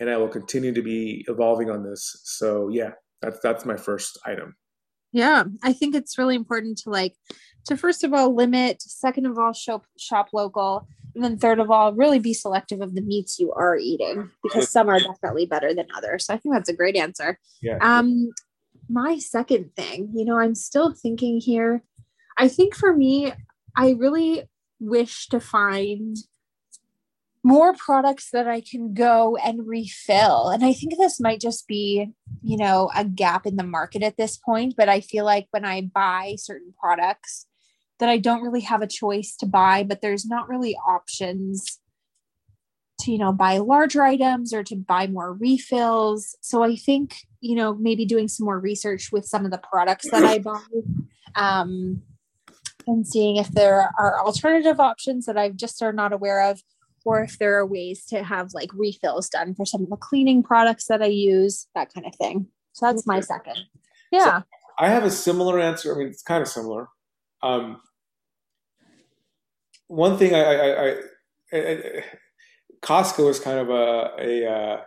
and 0.00 0.08
I 0.08 0.16
will 0.16 0.28
continue 0.28 0.72
to 0.72 0.82
be 0.82 1.24
evolving 1.28 1.70
on 1.70 1.82
this. 1.82 2.20
So 2.24 2.68
yeah, 2.68 2.90
that's 3.22 3.40
that's 3.40 3.64
my 3.64 3.76
first 3.76 4.18
item. 4.24 4.56
Yeah, 5.12 5.44
I 5.62 5.72
think 5.72 5.94
it's 5.94 6.18
really 6.18 6.34
important 6.34 6.78
to 6.78 6.90
like 6.90 7.14
to 7.66 7.76
first 7.76 8.04
of 8.04 8.12
all 8.12 8.34
limit, 8.34 8.82
second 8.82 9.26
of 9.26 9.38
all 9.38 9.52
shop 9.52 9.84
shop 9.98 10.28
local, 10.32 10.86
and 11.14 11.24
then 11.24 11.38
third 11.38 11.60
of 11.60 11.70
all, 11.70 11.92
really 11.94 12.18
be 12.18 12.34
selective 12.34 12.80
of 12.80 12.94
the 12.94 13.00
meats 13.00 13.38
you 13.38 13.52
are 13.52 13.76
eating 13.76 14.30
because 14.42 14.70
some 14.70 14.88
are 14.88 15.00
definitely 15.00 15.46
better 15.46 15.74
than 15.74 15.86
others. 15.96 16.26
So 16.26 16.34
I 16.34 16.36
think 16.36 16.54
that's 16.54 16.68
a 16.68 16.76
great 16.76 16.96
answer. 16.96 17.38
Yeah. 17.62 17.78
Um, 17.80 18.30
my 18.88 19.18
second 19.18 19.74
thing, 19.74 20.10
you 20.14 20.24
know, 20.24 20.38
I'm 20.38 20.54
still 20.54 20.92
thinking 20.92 21.40
here. 21.40 21.82
I 22.36 22.48
think 22.48 22.74
for 22.74 22.94
me, 22.94 23.32
I 23.76 23.90
really 23.90 24.44
wish 24.78 25.28
to 25.28 25.40
find 25.40 26.16
more 27.42 27.74
products 27.74 28.30
that 28.32 28.48
I 28.48 28.60
can 28.60 28.92
go 28.92 29.36
and 29.36 29.66
refill. 29.66 30.48
And 30.48 30.64
I 30.64 30.72
think 30.72 30.98
this 30.98 31.20
might 31.20 31.40
just 31.40 31.66
be, 31.68 32.12
you 32.42 32.56
know, 32.56 32.90
a 32.94 33.04
gap 33.04 33.46
in 33.46 33.56
the 33.56 33.64
market 33.64 34.02
at 34.02 34.16
this 34.16 34.36
point. 34.36 34.74
But 34.76 34.88
I 34.88 35.00
feel 35.00 35.24
like 35.24 35.46
when 35.50 35.64
I 35.64 35.82
buy 35.82 36.34
certain 36.38 36.74
products, 36.78 37.46
that 37.98 38.08
I 38.08 38.18
don't 38.18 38.42
really 38.42 38.60
have 38.60 38.82
a 38.82 38.86
choice 38.86 39.36
to 39.36 39.46
buy, 39.46 39.82
but 39.82 40.00
there's 40.00 40.26
not 40.26 40.48
really 40.48 40.76
options 40.76 41.80
to, 43.00 43.12
you 43.12 43.18
know, 43.18 43.32
buy 43.32 43.58
larger 43.58 44.02
items 44.02 44.52
or 44.52 44.62
to 44.64 44.76
buy 44.76 45.06
more 45.06 45.32
refills. 45.32 46.36
So 46.40 46.62
I 46.62 46.76
think, 46.76 47.16
you 47.40 47.54
know, 47.54 47.74
maybe 47.74 48.04
doing 48.04 48.28
some 48.28 48.44
more 48.44 48.58
research 48.58 49.10
with 49.12 49.26
some 49.26 49.44
of 49.44 49.50
the 49.50 49.58
products 49.58 50.10
that 50.10 50.24
I 50.24 50.38
buy 50.38 50.60
um, 51.34 52.02
and 52.86 53.06
seeing 53.06 53.36
if 53.36 53.48
there 53.48 53.90
are 53.98 54.20
alternative 54.20 54.80
options 54.80 55.26
that 55.26 55.36
I 55.36 55.50
just 55.50 55.82
are 55.82 55.92
not 55.92 56.12
aware 56.12 56.50
of, 56.50 56.62
or 57.04 57.22
if 57.22 57.38
there 57.38 57.56
are 57.58 57.66
ways 57.66 58.04
to 58.06 58.24
have 58.24 58.52
like 58.52 58.70
refills 58.72 59.28
done 59.28 59.54
for 59.54 59.64
some 59.64 59.82
of 59.82 59.90
the 59.90 59.96
cleaning 59.96 60.42
products 60.42 60.86
that 60.86 61.02
I 61.02 61.06
use, 61.06 61.68
that 61.74 61.92
kind 61.92 62.06
of 62.06 62.14
thing. 62.16 62.48
So 62.72 62.86
that's 62.86 63.06
my 63.06 63.20
second. 63.20 63.58
Yeah. 64.10 64.40
So 64.40 64.44
I 64.78 64.88
have 64.88 65.04
a 65.04 65.10
similar 65.10 65.58
answer. 65.58 65.94
I 65.94 65.98
mean, 65.98 66.08
it's 66.08 66.22
kind 66.22 66.42
of 66.42 66.48
similar. 66.48 66.88
Um, 67.42 67.80
one 69.88 70.18
thing 70.18 70.34
I, 70.34 70.42
I, 70.42 70.88
I, 70.88 70.96
I, 71.52 72.04
Costco 72.82 73.30
is 73.30 73.40
kind 73.40 73.58
of 73.58 73.70
a, 73.70 74.10
a 74.18 74.50
uh, 74.50 74.80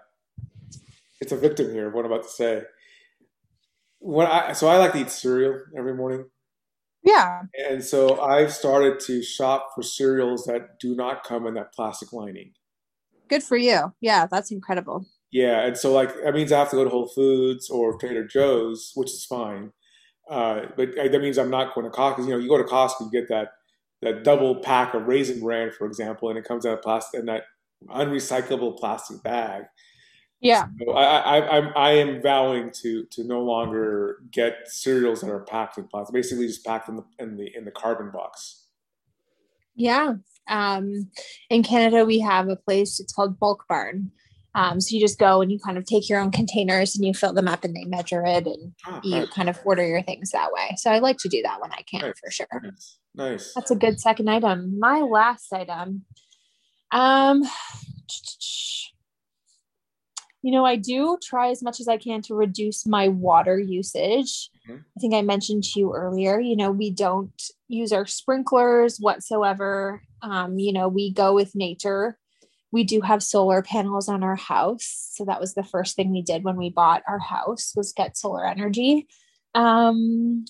it's 1.22 1.32
a 1.32 1.38
victim 1.38 1.72
here 1.72 1.88
of 1.88 1.94
what 1.94 2.06
I'm 2.06 2.12
about 2.12 2.24
to 2.24 2.30
say. 2.30 2.64
When 4.00 4.28
I 4.28 4.54
so 4.54 4.68
I 4.68 4.78
like 4.78 4.94
to 4.94 5.00
eat 5.00 5.10
cereal 5.10 5.60
every 5.78 5.94
morning. 5.94 6.26
Yeah. 7.04 7.44
And 7.70 7.84
so 7.84 8.20
I've 8.20 8.52
started 8.52 9.00
to 9.02 9.24
shop 9.24 9.70
for 9.74 9.84
cereals 9.84 10.46
that 10.46 10.80
do 10.80 10.96
not 10.96 11.24
come 11.24 11.48
in 11.48 11.54
that 11.54 11.74
plastic 11.74 12.12
lining. 12.12 12.52
Good 13.30 13.44
for 13.44 13.58
you. 13.58 13.94
Yeah, 14.02 14.26
that's 14.26 14.52
incredible. 14.52 15.06
Yeah, 15.32 15.66
and 15.66 15.78
so 15.78 15.94
like 15.94 16.14
that 16.24 16.34
means 16.34 16.52
I 16.52 16.60
have 16.60 16.72
to 16.72 16.76
go 16.76 16.84
to 16.84 16.90
Whole 16.90 17.08
Foods 17.08 17.70
or 17.70 17.98
Trader 17.98 18.26
Joe's, 18.26 18.92
which 18.96 19.12
is 19.12 19.26
fine. 19.26 19.72
Uh, 20.30 20.68
but 20.78 20.96
that 20.96 21.22
means 21.22 21.38
I'm 21.38 21.50
not 21.50 21.74
going 21.74 21.90
to 21.90 21.98
Costco. 21.98 22.20
You 22.20 22.30
know, 22.30 22.38
you 22.38 22.48
go 22.48 22.58
to 22.58 22.64
Costco, 22.64 23.12
you 23.12 23.12
get 23.12 23.30
that 23.30 23.54
that 24.02 24.24
double 24.24 24.56
pack 24.56 24.94
of 24.94 25.08
Raisin 25.08 25.42
Bran, 25.42 25.72
for 25.72 25.86
example, 25.86 26.30
and 26.30 26.38
it 26.38 26.46
comes 26.46 26.66
out 26.66 26.74
of 26.74 26.82
plastic 26.82 27.20
in 27.20 27.26
that 27.26 27.44
unrecyclable 27.88 28.78
plastic 28.78 29.22
bag. 29.24 29.64
Yeah. 30.40 30.68
So 30.80 30.94
I, 30.94 31.18
I, 31.18 31.38
I, 31.38 31.60
I 31.76 31.92
am 31.92 32.22
vowing 32.22 32.72
to 32.82 33.06
to 33.06 33.24
no 33.26 33.42
longer 33.42 34.20
get 34.32 34.68
cereals 34.68 35.22
that 35.22 35.30
are 35.30 35.44
packed 35.44 35.78
in 35.78 35.86
plastic. 35.86 36.14
Basically, 36.14 36.48
just 36.48 36.66
packed 36.66 36.88
in 36.88 36.96
the 36.98 37.04
in 37.18 37.36
the 37.36 37.50
in 37.56 37.66
the 37.66 37.72
carbon 37.72 38.12
box. 38.12 38.68
Yeah. 39.76 40.14
Um, 40.48 41.10
in 41.50 41.64
Canada, 41.64 42.06
we 42.06 42.20
have 42.20 42.50
a 42.50 42.56
place. 42.56 43.00
It's 43.00 43.14
called 43.14 43.40
Bulk 43.40 43.66
Barn. 43.68 44.12
Um, 44.56 44.82
so 44.82 44.96
you 44.96 45.02
just 45.02 45.20
go 45.20 45.42
and 45.42 45.52
you 45.52 45.60
kind 45.60 45.78
of 45.78 45.86
take 45.86 46.10
your 46.10 46.20
own 46.20 46.32
containers 46.32 46.96
and 46.96 47.06
you 47.06 47.14
fill 47.14 47.34
them 47.34 47.48
up 47.48 47.64
and 47.64 47.76
they 47.76 47.86
measure 47.86 48.24
it 48.26 48.48
and 48.48 48.74
oh, 48.88 49.00
you 49.04 49.20
nice. 49.20 49.30
kind 49.30 49.50
of 49.50 49.60
order 49.64 49.86
your 49.86 50.02
things 50.02 50.32
that 50.32 50.52
way. 50.52 50.76
So 50.78 50.92
I 50.92 51.00
like 51.00 51.18
to 51.20 51.30
do 51.30 51.42
that 51.44 51.62
when 51.62 51.72
I 51.72 51.84
can 51.84 52.02
nice. 52.02 52.20
for 52.20 52.32
sure. 52.32 52.48
Nice. 52.64 52.98
nice. 53.16 53.54
That's 53.54 53.72
a 53.72 53.76
good 53.76 54.00
second 54.00 54.30
item. 54.30 54.80
My 54.80 55.02
last 55.02 55.54
item. 55.54 56.06
Um, 56.92 57.44
you 60.42 60.52
know, 60.52 60.66
I 60.66 60.78
do 60.78 61.18
try 61.22 61.50
as 61.50 61.62
much 61.62 61.80
as 61.80 61.88
I 61.88 61.98
can 61.98 62.22
to 62.24 62.34
reduce 62.34 62.88
my 62.88 63.10
water 63.10 63.60
usage. 63.60 64.50
Mm-hmm. 64.68 64.80
I 64.80 65.00
think 65.00 65.14
I 65.14 65.22
mentioned 65.22 65.64
to 65.66 65.80
you 65.80 65.94
earlier, 65.94 66.40
you 66.40 66.56
know, 66.56 66.72
we 66.72 66.92
don't 66.92 67.42
use 67.68 67.92
our 67.92 68.06
sprinklers 68.06 68.98
whatsoever. 68.98 70.02
Um, 70.22 70.58
you 70.58 70.74
know, 70.74 70.88
we 70.88 71.12
go 71.12 71.36
with 71.36 71.56
nature 71.56 72.18
we 72.72 72.84
do 72.84 73.02
have 73.02 73.24
solar 73.24 73.62
panels 73.62 74.08
on 74.08 74.24
our 74.24 74.36
house. 74.36 75.10
So 75.14 75.26
that 75.26 75.40
was 75.40 75.54
the 75.54 75.64
first 75.64 75.96
thing 75.96 76.12
we 76.12 76.22
did 76.22 76.44
when 76.44 76.56
we 76.56 76.70
bought 76.70 77.04
our 77.08 77.20
house 77.20 77.74
was 77.76 77.94
get 77.94 78.18
solar 78.18 78.46
energy. 78.46 79.08
Um 79.56 80.46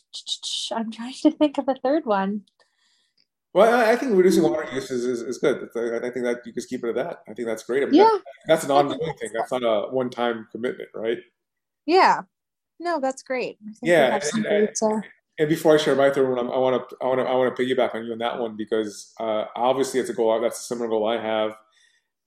i'm 0.74 0.92
trying 0.92 1.14
to 1.22 1.32
think 1.32 1.58
of 1.58 1.70
a 1.70 1.76
third 1.76 2.06
one. 2.06 2.42
Well 3.54 3.74
i 3.74 3.96
think 3.96 4.16
reducing 4.16 4.44
water 4.44 4.68
use 4.74 4.92
is, 4.92 5.06
is, 5.06 5.22
is 5.22 5.38
good. 5.38 5.70
I 5.76 6.10
think 6.10 6.26
that 6.26 6.42
you 6.46 6.52
just 6.52 6.70
keep 6.70 6.84
it 6.84 6.90
at 6.90 6.96
that. 6.96 7.20
I 7.30 7.34
think 7.34 7.48
that's 7.48 7.64
great. 7.64 7.84
I 7.84 7.86
mean, 7.86 7.96
yeah. 7.96 8.10
that, 8.12 8.22
that's 8.48 8.64
an 8.66 8.72
ongoing 8.72 9.00
thing. 9.18 9.30
That's 9.34 9.52
not 9.52 9.64
a 9.64 9.90
one-time 9.90 10.48
commitment 10.52 10.90
right? 10.94 11.18
Yeah. 11.86 12.24
No 12.80 13.00
that's 13.00 13.24
great. 13.24 13.58
Yeah 13.82 14.20
and, 14.34 14.46
and, 14.46 14.70
and, 15.40 15.50
before 15.50 15.76
i 15.76 15.78
share 15.78 15.96
my 15.96 16.10
third 16.10 16.30
one 16.30 16.38
i 16.38 16.58
want 16.58 16.90
to 16.90 16.98
i 17.02 17.08
want 17.08 17.20
to 17.22 17.26
i 17.26 17.34
want 17.34 17.56
to 17.56 17.64
piggyback 17.64 17.96
on 17.96 18.06
you 18.06 18.12
on 18.12 18.18
that 18.18 18.38
one 18.38 18.58
because 18.58 19.14
uh, 19.22 19.46
obviously 19.56 20.02
it's 20.02 20.10
a 20.10 20.14
goal 20.14 20.38
that's 20.42 20.60
a 20.60 20.64
similar 20.64 20.90
goal 20.90 21.08
i 21.08 21.18
have 21.18 21.56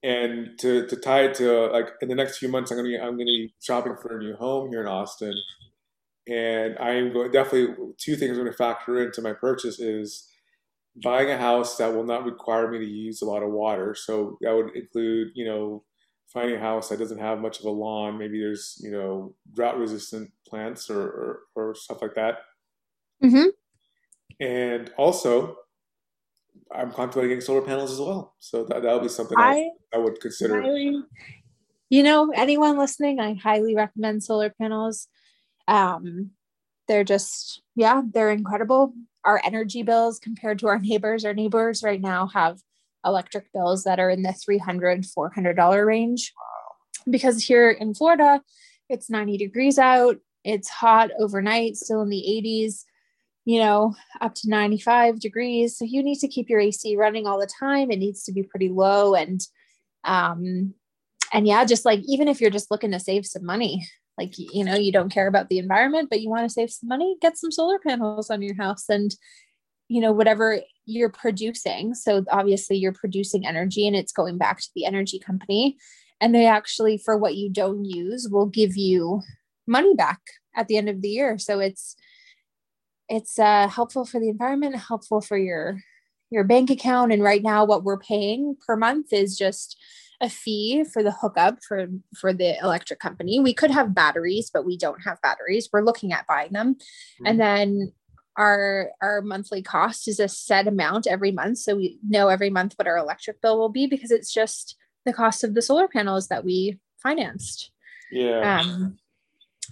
and 0.03 0.59
to, 0.59 0.87
to 0.87 0.97
tie 0.97 1.25
it 1.25 1.35
to 1.35 1.67
like 1.67 1.89
in 2.01 2.09
the 2.09 2.15
next 2.15 2.39
few 2.39 2.49
months, 2.49 2.71
I'm 2.71 2.79
gonna 2.79 2.89
be 2.89 2.99
I'm 2.99 3.13
gonna 3.13 3.25
be 3.25 3.55
shopping 3.61 3.97
for 4.01 4.19
a 4.19 4.23
new 4.23 4.35
home 4.35 4.71
here 4.71 4.81
in 4.81 4.89
Austin, 4.89 5.35
and 6.29 6.77
I 6.79 6.91
am 6.93 7.13
going 7.13 7.31
definitely 7.31 7.75
two 7.99 8.17
things 8.17 8.33
I'm 8.37 8.45
going 8.45 8.53
to 8.53 8.57
factor 8.57 9.03
into 9.03 9.23
my 9.23 9.33
purchase 9.33 9.79
is 9.79 10.29
buying 11.03 11.31
a 11.31 11.39
house 11.39 11.77
that 11.79 11.95
will 11.95 12.05
not 12.05 12.25
require 12.25 12.71
me 12.71 12.79
to 12.79 12.85
use 12.85 13.23
a 13.23 13.27
lot 13.27 13.43
of 13.43 13.51
water. 13.51 13.95
So 13.95 14.39
that 14.41 14.55
would 14.55 14.75
include 14.77 15.29
you 15.35 15.45
know 15.45 15.85
finding 16.33 16.57
a 16.57 16.61
house 16.61 16.89
that 16.89 16.99
doesn't 16.99 17.19
have 17.19 17.41
much 17.41 17.61
of 17.61 17.67
a 17.67 17.71
lawn. 17.71 18.19
Maybe 18.19 18.41
there's 18.41 18.81
you 18.83 18.91
know 18.91 19.35
drought 19.55 19.79
resistant 19.79 20.33
plants 20.49 20.91
or, 20.91 21.01
or, 21.01 21.39
or 21.55 21.75
stuff 21.75 22.03
like 22.03 22.15
that. 22.15 22.39
Mm-hmm. 23.23 23.49
And 24.41 24.91
also 24.97 25.57
I'm 26.75 26.91
contemplating 26.91 27.31
getting 27.31 27.41
solar 27.41 27.63
panels 27.63 27.93
as 27.93 28.01
well. 28.01 28.35
So 28.39 28.65
that 28.65 28.83
that 28.83 28.93
would 28.93 29.03
be 29.03 29.09
something 29.09 29.39
I, 29.39 29.71
I 29.95 29.99
would 29.99 30.21
consider. 30.21 30.63
Highly, 30.63 31.03
you 31.91 32.03
know, 32.03 32.31
anyone 32.35 32.79
listening, 32.79 33.21
I 33.21 33.35
highly 33.35 33.75
recommend 33.75 34.25
solar 34.25 34.51
panels. 34.51 35.09
Um, 35.69 36.31
they're 36.89 37.05
just 37.05 37.63
yeah, 37.77 38.03
they're 38.13 38.31
incredible. 38.31 38.95
Our 39.25 39.41
energy 39.45 39.83
bills 39.83 40.19
compared 40.19 40.59
to 40.61 40.69
our 40.69 40.79
neighbors, 40.79 41.25
our 41.25 41.35
neighbors 41.35 41.83
right 41.83 42.01
now 42.01 42.27
have 42.29 42.59
electric 43.05 43.53
bills 43.53 43.85
that 43.85 43.99
are 43.99 44.11
in 44.11 44.23
the 44.23 44.33
300 44.33 45.05
400 45.07 45.57
dollar 45.57 45.85
range 45.85 46.33
because 47.11 47.43
here 47.43 47.69
in 47.69 47.93
florida 47.93 48.41
it's 48.89 49.11
90 49.11 49.39
degrees 49.39 49.77
out 49.77 50.19
it's 50.45 50.69
hot 50.69 51.11
overnight 51.19 51.77
still 51.77 52.01
in 52.03 52.11
the 52.11 52.25
80s 52.45 52.85
you 53.45 53.59
know, 53.59 53.95
up 54.21 54.35
to 54.37 54.49
95 54.49 55.19
degrees. 55.19 55.77
So 55.77 55.85
you 55.85 56.03
need 56.03 56.19
to 56.21 56.29
keep 56.29 56.49
your 56.49 56.61
AC 56.61 56.97
running 56.97 57.27
all 57.27 57.41
the 57.41 57.51
time. 57.59 57.91
It 57.91 57.99
needs 57.99 58.23
to 58.25 58.33
be 58.33 58.43
pretty 58.43 58.69
low. 58.69 59.15
And, 59.15 59.41
um, 60.05 60.75
and 61.33 61.47
yeah, 61.47 61.65
just 61.65 61.85
like 61.85 62.01
even 62.07 62.29
if 62.29 62.41
you're 62.41 62.51
just 62.51 62.71
looking 62.71 62.93
to 62.93 63.01
save 63.01 63.27
some 63.27 63.45
money, 63.45 63.87
like 64.19 64.35
you 64.37 64.65
know 64.65 64.75
you 64.75 64.93
don't 64.93 65.13
care 65.13 65.27
about 65.27 65.49
the 65.49 65.57
environment 65.59 66.11
but 66.11 66.21
you 66.21 66.29
want 66.29 66.43
to 66.43 66.53
save 66.53 66.71
some 66.71 66.87
money 66.87 67.17
get 67.23 67.39
some 67.39 67.51
solar 67.51 67.79
panels 67.79 68.29
on 68.29 68.43
your 68.43 68.55
house 68.55 68.91
and 68.91 69.17
you 69.89 70.03
know 70.03 70.13
whatever 70.13 70.61
you're 70.87 71.11
producing. 71.11 71.95
So 71.95 72.25
obviously 72.31 72.77
you're 72.77 72.93
producing 72.93 73.47
energy 73.47 73.87
and 73.87 73.95
it's 73.95 74.13
going 74.13 74.39
back 74.39 74.61
to 74.61 74.69
the 74.75 74.85
energy 74.85 75.19
company. 75.19 75.77
And 76.21 76.35
they 76.35 76.47
actually 76.47 76.99
for 76.99 77.17
what 77.17 77.37
you 77.37 77.51
don't 77.51 77.85
use 77.85 78.29
will 78.31 78.47
give 78.47 78.77
you 78.77 79.23
money 79.67 79.95
back 79.95 80.21
at 80.57 80.69
the 80.69 80.77
end 80.77 80.89
of 80.89 81.03
the 81.03 81.09
year. 81.09 81.39
So 81.39 81.61
it's 81.61 81.97
it's 83.09 83.39
uh, 83.39 83.69
helpful 83.69 84.05
for 84.07 84.19
the 84.19 84.29
environment 84.29 84.77
helpful 84.77 85.21
for 85.21 85.37
your 85.37 85.79
your 86.33 86.45
bank 86.45 86.71
account 86.71 87.13
and 87.13 87.23
right 87.23 87.43
now 87.43 87.65
what 87.65 87.85
we're 87.85 87.99
paying 87.99 88.57
per 88.67 88.75
month 88.75 89.13
is 89.13 89.37
just 89.37 89.79
a 90.21 90.29
fee 90.29 90.85
for 90.85 91.03
the 91.03 91.11
hookup 91.11 91.59
for 91.67 91.89
for 92.17 92.33
the 92.33 92.59
electric 92.61 93.01
company. 93.01 93.39
We 93.39 93.53
could 93.53 93.71
have 93.71 93.95
batteries 93.95 94.51
but 94.53 94.65
we 94.65 94.77
don't 94.77 95.03
have 95.03 95.21
batteries. 95.21 95.69
We're 95.73 95.85
looking 95.85 96.13
at 96.13 96.27
buying 96.27 96.53
them. 96.53 96.75
Mm-hmm. 96.75 97.27
and 97.27 97.41
then 97.41 97.93
our 98.39 98.91
our 99.03 99.21
monthly 99.21 99.61
cost 99.61 100.09
is 100.09 100.19
a 100.19 100.27
set 100.27 100.67
amount 100.67 101.07
every 101.07 101.33
month 101.33 101.59
so 101.59 101.77
we 101.77 101.99
know 102.09 102.29
every 102.29 102.49
month 102.49 102.73
what 102.77 102.89
our 102.89 102.97
electric 102.97 103.43
bill 103.43 103.59
will 103.59 103.69
be 103.69 103.87
because 103.87 104.11
it's 104.11 104.33
just 104.33 104.77
the 105.05 105.13
cost 105.13 105.45
of 105.45 105.53
the 105.53 105.61
solar 105.61 105.87
panels 105.87 106.29
that 106.29 106.45
we 106.45 106.79
financed. 107.03 107.71
Yeah. 108.11 108.61
Um 108.61 108.97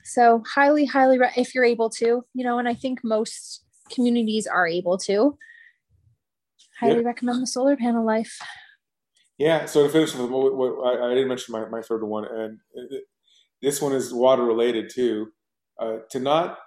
so 0.04 0.42
highly 0.54 0.84
highly 0.84 1.18
re- 1.18 1.32
if 1.36 1.54
you're 1.54 1.64
able 1.64 1.90
to 1.90 2.24
you 2.34 2.44
know 2.44 2.58
and 2.58 2.68
i 2.68 2.74
think 2.74 3.00
most 3.02 3.64
communities 3.90 4.46
are 4.46 4.66
able 4.66 4.96
to 4.96 5.36
highly 6.80 6.96
yep. 6.96 7.04
recommend 7.04 7.42
the 7.42 7.46
solar 7.46 7.76
panel 7.76 8.04
life 8.04 8.38
yeah 9.38 9.66
so 9.66 9.84
to 9.86 9.92
finish 9.92 10.14
with 10.14 10.30
what, 10.30 10.56
what 10.56 10.72
I, 10.86 11.06
I, 11.06 11.14
didn't 11.14 11.28
mention 11.28 11.52
my, 11.52 11.68
my 11.68 11.82
third 11.82 12.02
one 12.02 12.24
and 12.24 12.58
it, 12.74 13.04
this 13.62 13.80
one 13.80 13.92
is 13.92 14.12
water 14.12 14.44
related 14.44 14.90
too 14.92 15.28
uh, 15.80 15.98
to 16.10 16.20
not 16.20 16.58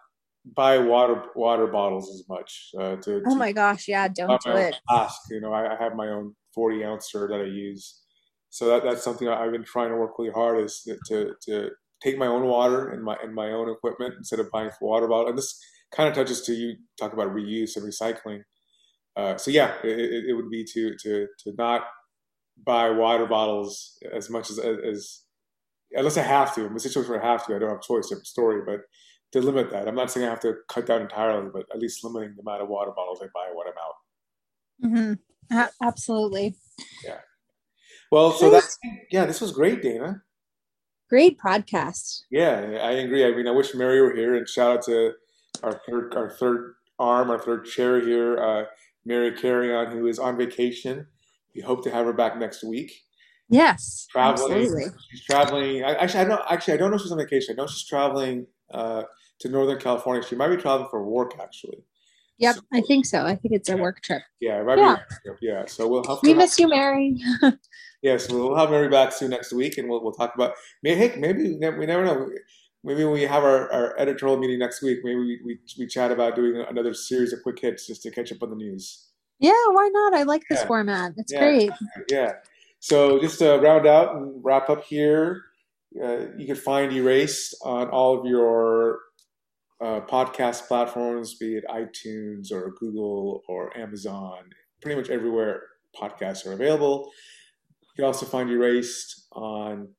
buy 0.45 0.77
water 0.77 1.23
water 1.35 1.67
bottles 1.67 2.09
as 2.09 2.27
much. 2.27 2.71
Uh, 2.77 2.95
to, 2.97 3.21
oh 3.25 3.35
my 3.35 3.51
gosh, 3.51 3.87
yeah, 3.87 4.07
don't 4.07 4.41
do 4.41 4.51
it. 4.51 4.75
Ask, 4.89 5.21
you 5.29 5.39
know, 5.39 5.53
I, 5.53 5.73
I, 5.73 5.81
have 5.81 5.95
my 5.95 6.07
own 6.09 6.35
40 6.53 6.83
ouncer 6.83 7.27
that 7.27 7.39
I 7.39 7.45
use. 7.45 8.01
So 8.49 8.67
that, 8.67 8.83
that's 8.83 9.03
something 9.03 9.27
I've 9.27 9.51
been 9.51 9.63
trying 9.63 9.89
to 9.89 9.95
work 9.95 10.19
really 10.19 10.31
hard 10.31 10.63
is 10.63 10.87
to, 11.07 11.33
to 11.47 11.69
take 12.03 12.17
my 12.17 12.27
own 12.27 12.45
water 12.45 12.89
and 12.89 13.03
my 13.03 13.15
and 13.23 13.33
my 13.33 13.51
own 13.51 13.69
equipment 13.69 14.15
instead 14.17 14.39
of 14.39 14.51
buying 14.51 14.69
for 14.77 14.89
water 14.89 15.07
bottle. 15.07 15.29
And 15.29 15.37
this 15.37 15.59
kind 15.91 16.09
of 16.09 16.15
touches 16.15 16.41
to 16.41 16.53
you 16.53 16.75
talk 16.99 17.13
about 17.13 17.33
reuse 17.33 17.75
and 17.75 17.85
recycling. 17.85 18.41
Uh, 19.15 19.37
so 19.37 19.51
yeah, 19.51 19.73
it, 19.83 20.25
it, 20.29 20.33
would 20.33 20.49
be 20.49 20.63
to 20.63 20.95
to 20.95 21.27
to 21.39 21.53
not 21.57 21.83
buy 22.65 22.89
water 22.89 23.25
bottles 23.25 23.97
as 24.11 24.29
much 24.29 24.49
as 24.49 24.59
as 24.59 25.21
unless 25.91 26.17
I 26.17 26.23
have 26.23 26.55
to. 26.55 26.65
In 26.65 26.73
the 26.73 26.79
situation 26.79 27.11
where 27.11 27.23
I 27.23 27.31
have 27.31 27.45
to, 27.45 27.55
I 27.55 27.59
don't 27.59 27.69
have 27.69 27.79
a 27.79 27.87
choice. 27.87 28.09
Different 28.09 28.27
story, 28.27 28.61
but 28.65 28.81
to 29.33 29.41
limit 29.41 29.71
that. 29.71 29.87
I'm 29.87 29.95
not 29.95 30.11
saying 30.11 30.25
I 30.25 30.29
have 30.29 30.39
to 30.41 30.55
cut 30.69 30.85
down 30.85 31.01
entirely, 31.01 31.49
but 31.53 31.65
at 31.73 31.79
least 31.79 32.03
limiting 32.03 32.35
the 32.35 32.41
amount 32.41 32.61
of 32.61 32.69
water 32.69 32.91
bottles 32.95 33.19
I 33.21 33.27
buy 33.33 33.51
when 33.53 33.67
I'm 33.67 34.97
out. 34.97 35.17
Mm-hmm. 35.51 35.57
A- 35.57 35.87
absolutely. 35.87 36.55
Yeah. 37.03 37.19
Well, 38.11 38.31
so 38.31 38.49
that's 38.49 38.77
yeah. 39.11 39.25
This 39.25 39.41
was 39.41 39.51
great, 39.51 39.81
Dana. 39.81 40.21
Great 41.09 41.37
podcast. 41.39 42.21
Yeah, 42.31 42.79
I 42.81 42.91
agree. 42.91 43.25
I 43.25 43.31
mean, 43.31 43.47
I 43.47 43.51
wish 43.51 43.73
Mary 43.73 44.01
were 44.01 44.15
here, 44.15 44.35
and 44.35 44.47
shout 44.47 44.77
out 44.77 44.83
to 44.85 45.13
our 45.61 45.81
third, 45.87 46.13
our 46.15 46.29
third 46.29 46.75
arm, 46.99 47.29
our 47.29 47.39
third 47.39 47.65
chair 47.65 47.99
here, 48.01 48.37
uh, 48.37 48.65
Mary 49.05 49.31
Carrion, 49.31 49.91
who 49.91 50.07
is 50.07 50.19
on 50.19 50.37
vacation. 50.37 51.07
We 51.55 51.61
hope 51.61 51.83
to 51.83 51.91
have 51.91 52.05
her 52.05 52.13
back 52.13 52.37
next 52.37 52.63
week. 52.63 52.91
Yes, 53.49 54.07
traveling. 54.09 54.51
Absolutely. 54.51 54.85
She's 55.11 55.23
traveling. 55.25 55.83
I, 55.83 55.93
actually, 55.95 56.21
I 56.21 56.23
don't. 56.25 56.41
Actually, 56.49 56.73
I 56.73 56.77
don't 56.77 56.89
know 56.89 56.95
if 56.95 57.01
she's 57.01 57.11
on 57.11 57.17
vacation. 57.17 57.55
I 57.55 57.61
know 57.61 57.67
she's 57.67 57.85
traveling 57.85 58.47
uh, 58.73 59.03
to 59.39 59.49
Northern 59.49 59.79
California. 59.79 60.23
She 60.27 60.35
might 60.35 60.49
be 60.49 60.57
traveling 60.57 60.89
for 60.89 61.03
work, 61.03 61.33
actually. 61.41 61.83
Yep, 62.39 62.55
so, 62.55 62.61
I 62.73 62.81
think 62.81 63.05
so. 63.05 63.25
I 63.25 63.35
think 63.35 63.53
it's 63.53 63.69
a 63.69 63.77
work 63.77 64.01
trip. 64.01 64.23
Yeah, 64.39 64.61
it 64.61 64.65
might 64.65 64.79
yeah. 64.79 64.97
be 65.23 65.47
Yeah, 65.47 65.65
so 65.67 65.87
we'll 65.87 66.03
have. 66.05 66.17
We 66.23 66.33
miss 66.33 66.57
you, 66.57 66.67
Mary. 66.67 67.15
yes, 68.01 68.29
we'll 68.31 68.55
have 68.55 68.71
Mary 68.71 68.89
back 68.89 69.11
soon 69.13 69.29
next 69.29 69.53
week, 69.53 69.77
and 69.77 69.87
we'll 69.87 70.03
we'll 70.03 70.13
talk 70.13 70.33
about. 70.33 70.53
Hey, 70.83 71.15
maybe 71.17 71.51
we 71.51 71.85
never 71.85 72.05
know. 72.05 72.29
Maybe 72.83 73.03
when 73.05 73.13
we 73.13 73.21
have 73.23 73.43
our, 73.43 73.71
our 73.71 73.97
editorial 73.97 74.37
meeting 74.37 74.59
next 74.59 74.81
week, 74.81 74.99
maybe 75.03 75.19
we, 75.19 75.39
we, 75.45 75.59
we 75.79 75.87
chat 75.87 76.11
about 76.11 76.35
doing 76.35 76.63
another 76.69 76.93
series 76.93 77.31
of 77.31 77.41
quick 77.41 77.59
hits 77.59 77.87
just 77.87 78.03
to 78.03 78.11
catch 78.11 78.31
up 78.31 78.43
on 78.43 78.49
the 78.49 78.55
news. 78.55 79.09
Yeah, 79.39 79.53
why 79.71 79.89
not? 79.93 80.13
I 80.13 80.23
like 80.23 80.43
this 80.49 80.59
yeah. 80.61 80.67
format. 80.67 81.13
It's 81.17 81.31
yeah. 81.31 81.39
great. 81.39 81.71
Yeah. 82.09 82.33
So 82.79 83.19
just 83.19 83.39
to 83.39 83.57
round 83.59 83.87
out 83.87 84.15
and 84.15 84.43
wrap 84.43 84.69
up 84.69 84.83
here, 84.83 85.43
uh, 86.01 86.27
you 86.37 86.45
can 86.45 86.55
find 86.55 86.91
Erased 86.91 87.55
on 87.63 87.89
all 87.89 88.19
of 88.19 88.25
your 88.25 88.99
uh, 89.81 90.01
podcast 90.01 90.67
platforms, 90.67 91.35
be 91.35 91.55
it 91.55 91.63
iTunes 91.69 92.51
or 92.51 92.73
Google 92.79 93.43
or 93.47 93.75
Amazon, 93.77 94.49
pretty 94.81 94.99
much 94.99 95.09
everywhere 95.09 95.61
podcasts 95.99 96.45
are 96.45 96.53
available. 96.53 97.11
You 97.81 97.95
can 97.97 98.05
also 98.05 98.25
find 98.25 98.49
Erased 98.49 99.27
on 99.31 99.89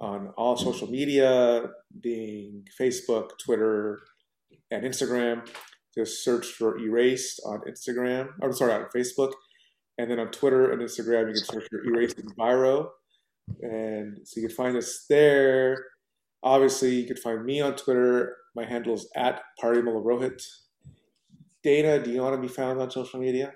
on 0.00 0.28
all 0.36 0.56
social 0.56 0.88
media, 0.90 1.70
being 2.00 2.64
Facebook, 2.80 3.30
Twitter, 3.44 4.00
and 4.70 4.84
Instagram. 4.84 5.46
Just 5.94 6.24
search 6.24 6.46
for 6.46 6.78
Erased 6.78 7.40
on 7.44 7.60
Instagram. 7.68 8.28
I'm 8.42 8.52
sorry, 8.52 8.72
on 8.72 8.86
Facebook, 8.94 9.32
and 9.98 10.10
then 10.10 10.18
on 10.18 10.30
Twitter 10.30 10.72
and 10.72 10.80
Instagram, 10.80 11.28
you 11.28 11.34
can 11.34 11.44
search 11.44 11.66
for 11.70 11.84
Erased 11.84 12.16
Enviro. 12.16 12.88
And 13.60 14.18
so 14.24 14.40
you 14.40 14.48
can 14.48 14.56
find 14.56 14.76
us 14.76 15.04
there. 15.08 15.84
Obviously, 16.42 16.94
you 16.94 17.06
can 17.06 17.16
find 17.16 17.44
me 17.44 17.60
on 17.60 17.76
Twitter. 17.76 18.36
My 18.56 18.64
handle 18.64 18.94
is 18.94 19.06
at 19.14 19.42
Parimala 19.62 20.02
Rohit. 20.02 20.42
Dana, 21.62 22.02
do 22.02 22.10
you 22.10 22.22
want 22.22 22.34
to 22.34 22.40
be 22.40 22.52
found 22.52 22.80
on 22.80 22.90
social 22.90 23.20
media? 23.20 23.52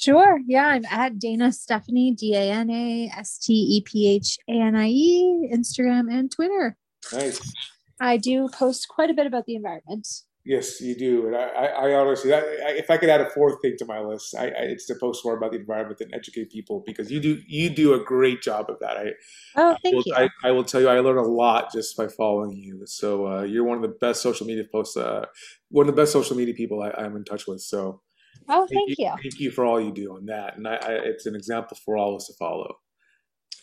Sure. 0.00 0.40
Yeah, 0.46 0.66
I'm 0.66 0.86
at 0.86 1.18
Dana 1.18 1.52
Stephanie, 1.52 2.12
D 2.12 2.34
A 2.34 2.50
N 2.50 2.70
A 2.70 3.12
S 3.18 3.36
T 3.38 3.52
E 3.52 3.82
P 3.82 4.08
H 4.08 4.38
A 4.48 4.52
N 4.52 4.74
I 4.74 4.88
E, 4.88 5.50
Instagram 5.52 6.10
and 6.10 6.32
Twitter. 6.32 6.78
Nice. 7.12 7.52
I 8.00 8.16
do 8.16 8.48
post 8.48 8.88
quite 8.88 9.10
a 9.10 9.14
bit 9.14 9.26
about 9.26 9.44
the 9.44 9.56
environment. 9.56 10.08
Yes, 10.42 10.80
you 10.80 10.96
do, 10.96 11.26
and 11.26 11.36
I, 11.36 11.42
I, 11.42 11.66
I 11.66 11.94
honestly, 11.94 12.30
that, 12.30 12.42
I, 12.42 12.70
if 12.70 12.90
I 12.90 12.96
could 12.96 13.10
add 13.10 13.20
a 13.20 13.28
fourth 13.28 13.60
thing 13.60 13.76
to 13.78 13.84
my 13.84 14.00
list, 14.00 14.34
I, 14.34 14.46
it's 14.46 14.86
to 14.86 14.94
post 14.94 15.22
more 15.22 15.36
about 15.36 15.52
the 15.52 15.58
environment 15.58 16.00
and 16.00 16.14
educate 16.14 16.50
people 16.50 16.82
because 16.86 17.12
you 17.12 17.20
do 17.20 17.38
you 17.46 17.68
do 17.68 17.92
a 17.92 18.02
great 18.02 18.40
job 18.40 18.70
of 18.70 18.78
that. 18.80 18.96
I 18.96 19.10
oh, 19.56 19.76
thank 19.82 19.92
I 19.92 19.96
will, 19.96 20.02
you. 20.06 20.14
I, 20.16 20.28
I, 20.44 20.50
will 20.52 20.64
tell 20.64 20.80
you, 20.80 20.88
I 20.88 20.98
learn 21.00 21.18
a 21.18 21.22
lot 21.22 21.70
just 21.70 21.94
by 21.94 22.08
following 22.08 22.56
you. 22.56 22.86
So 22.86 23.26
uh, 23.26 23.42
you're 23.42 23.64
one 23.64 23.76
of 23.76 23.82
the 23.82 23.96
best 24.00 24.22
social 24.22 24.46
media 24.46 24.64
posts, 24.72 24.96
uh, 24.96 25.26
one 25.68 25.86
of 25.86 25.94
the 25.94 26.00
best 26.00 26.12
social 26.12 26.38
media 26.38 26.54
people 26.54 26.82
I, 26.82 27.04
am 27.04 27.16
in 27.16 27.24
touch 27.24 27.46
with. 27.46 27.60
So 27.60 28.00
oh, 28.48 28.66
thank, 28.66 28.88
thank 28.88 28.98
you, 28.98 29.06
you, 29.06 29.12
thank 29.22 29.40
you 29.40 29.50
for 29.50 29.64
all 29.64 29.80
you 29.80 29.92
do 29.92 30.16
on 30.16 30.26
that, 30.26 30.56
and 30.56 30.66
I, 30.66 30.78
it's 30.82 31.26
an 31.26 31.34
example 31.34 31.76
for 31.84 31.96
all 31.96 32.10
of 32.10 32.16
us 32.16 32.26
to 32.26 32.34
follow. 32.34 32.76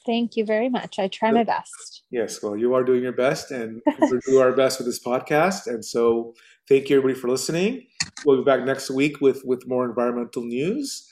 Thank 0.05 0.37
you 0.37 0.45
very 0.45 0.69
much. 0.69 0.99
I 0.99 1.09
try 1.09 1.31
my 1.31 1.43
best. 1.43 2.03
Yes, 2.11 2.41
well, 2.41 2.55
you 2.55 2.73
are 2.73 2.83
doing 2.83 3.03
your 3.03 3.11
best, 3.11 3.51
and 3.51 3.81
we 3.99 4.19
do 4.25 4.39
our 4.39 4.53
best 4.53 4.79
with 4.79 4.87
this 4.87 5.03
podcast, 5.03 5.67
and 5.67 5.83
so 5.83 6.33
Thank 6.67 6.89
you, 6.89 6.97
everybody, 6.97 7.17
for 7.17 7.29
listening. 7.29 7.87
We'll 8.25 8.39
be 8.39 8.43
back 8.43 8.65
next 8.65 8.91
week 8.91 9.21
with, 9.21 9.41
with 9.45 9.65
more 9.67 9.85
environmental 9.85 10.43
news. 10.43 11.09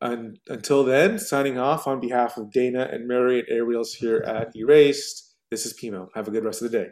And 0.00 0.36
until 0.48 0.82
then, 0.82 1.20
signing 1.20 1.58
off 1.58 1.86
on 1.86 2.00
behalf 2.00 2.36
of 2.36 2.50
Dana 2.50 2.88
and 2.90 3.06
Mary 3.06 3.38
and 3.38 3.48
Ariel's 3.48 3.94
here 3.94 4.16
at 4.26 4.50
Erased, 4.56 5.36
this 5.48 5.64
is 5.64 5.74
Pimo. 5.74 6.08
Have 6.16 6.26
a 6.26 6.32
good 6.32 6.44
rest 6.44 6.60
of 6.60 6.72
the 6.72 6.78
day. 6.78 6.88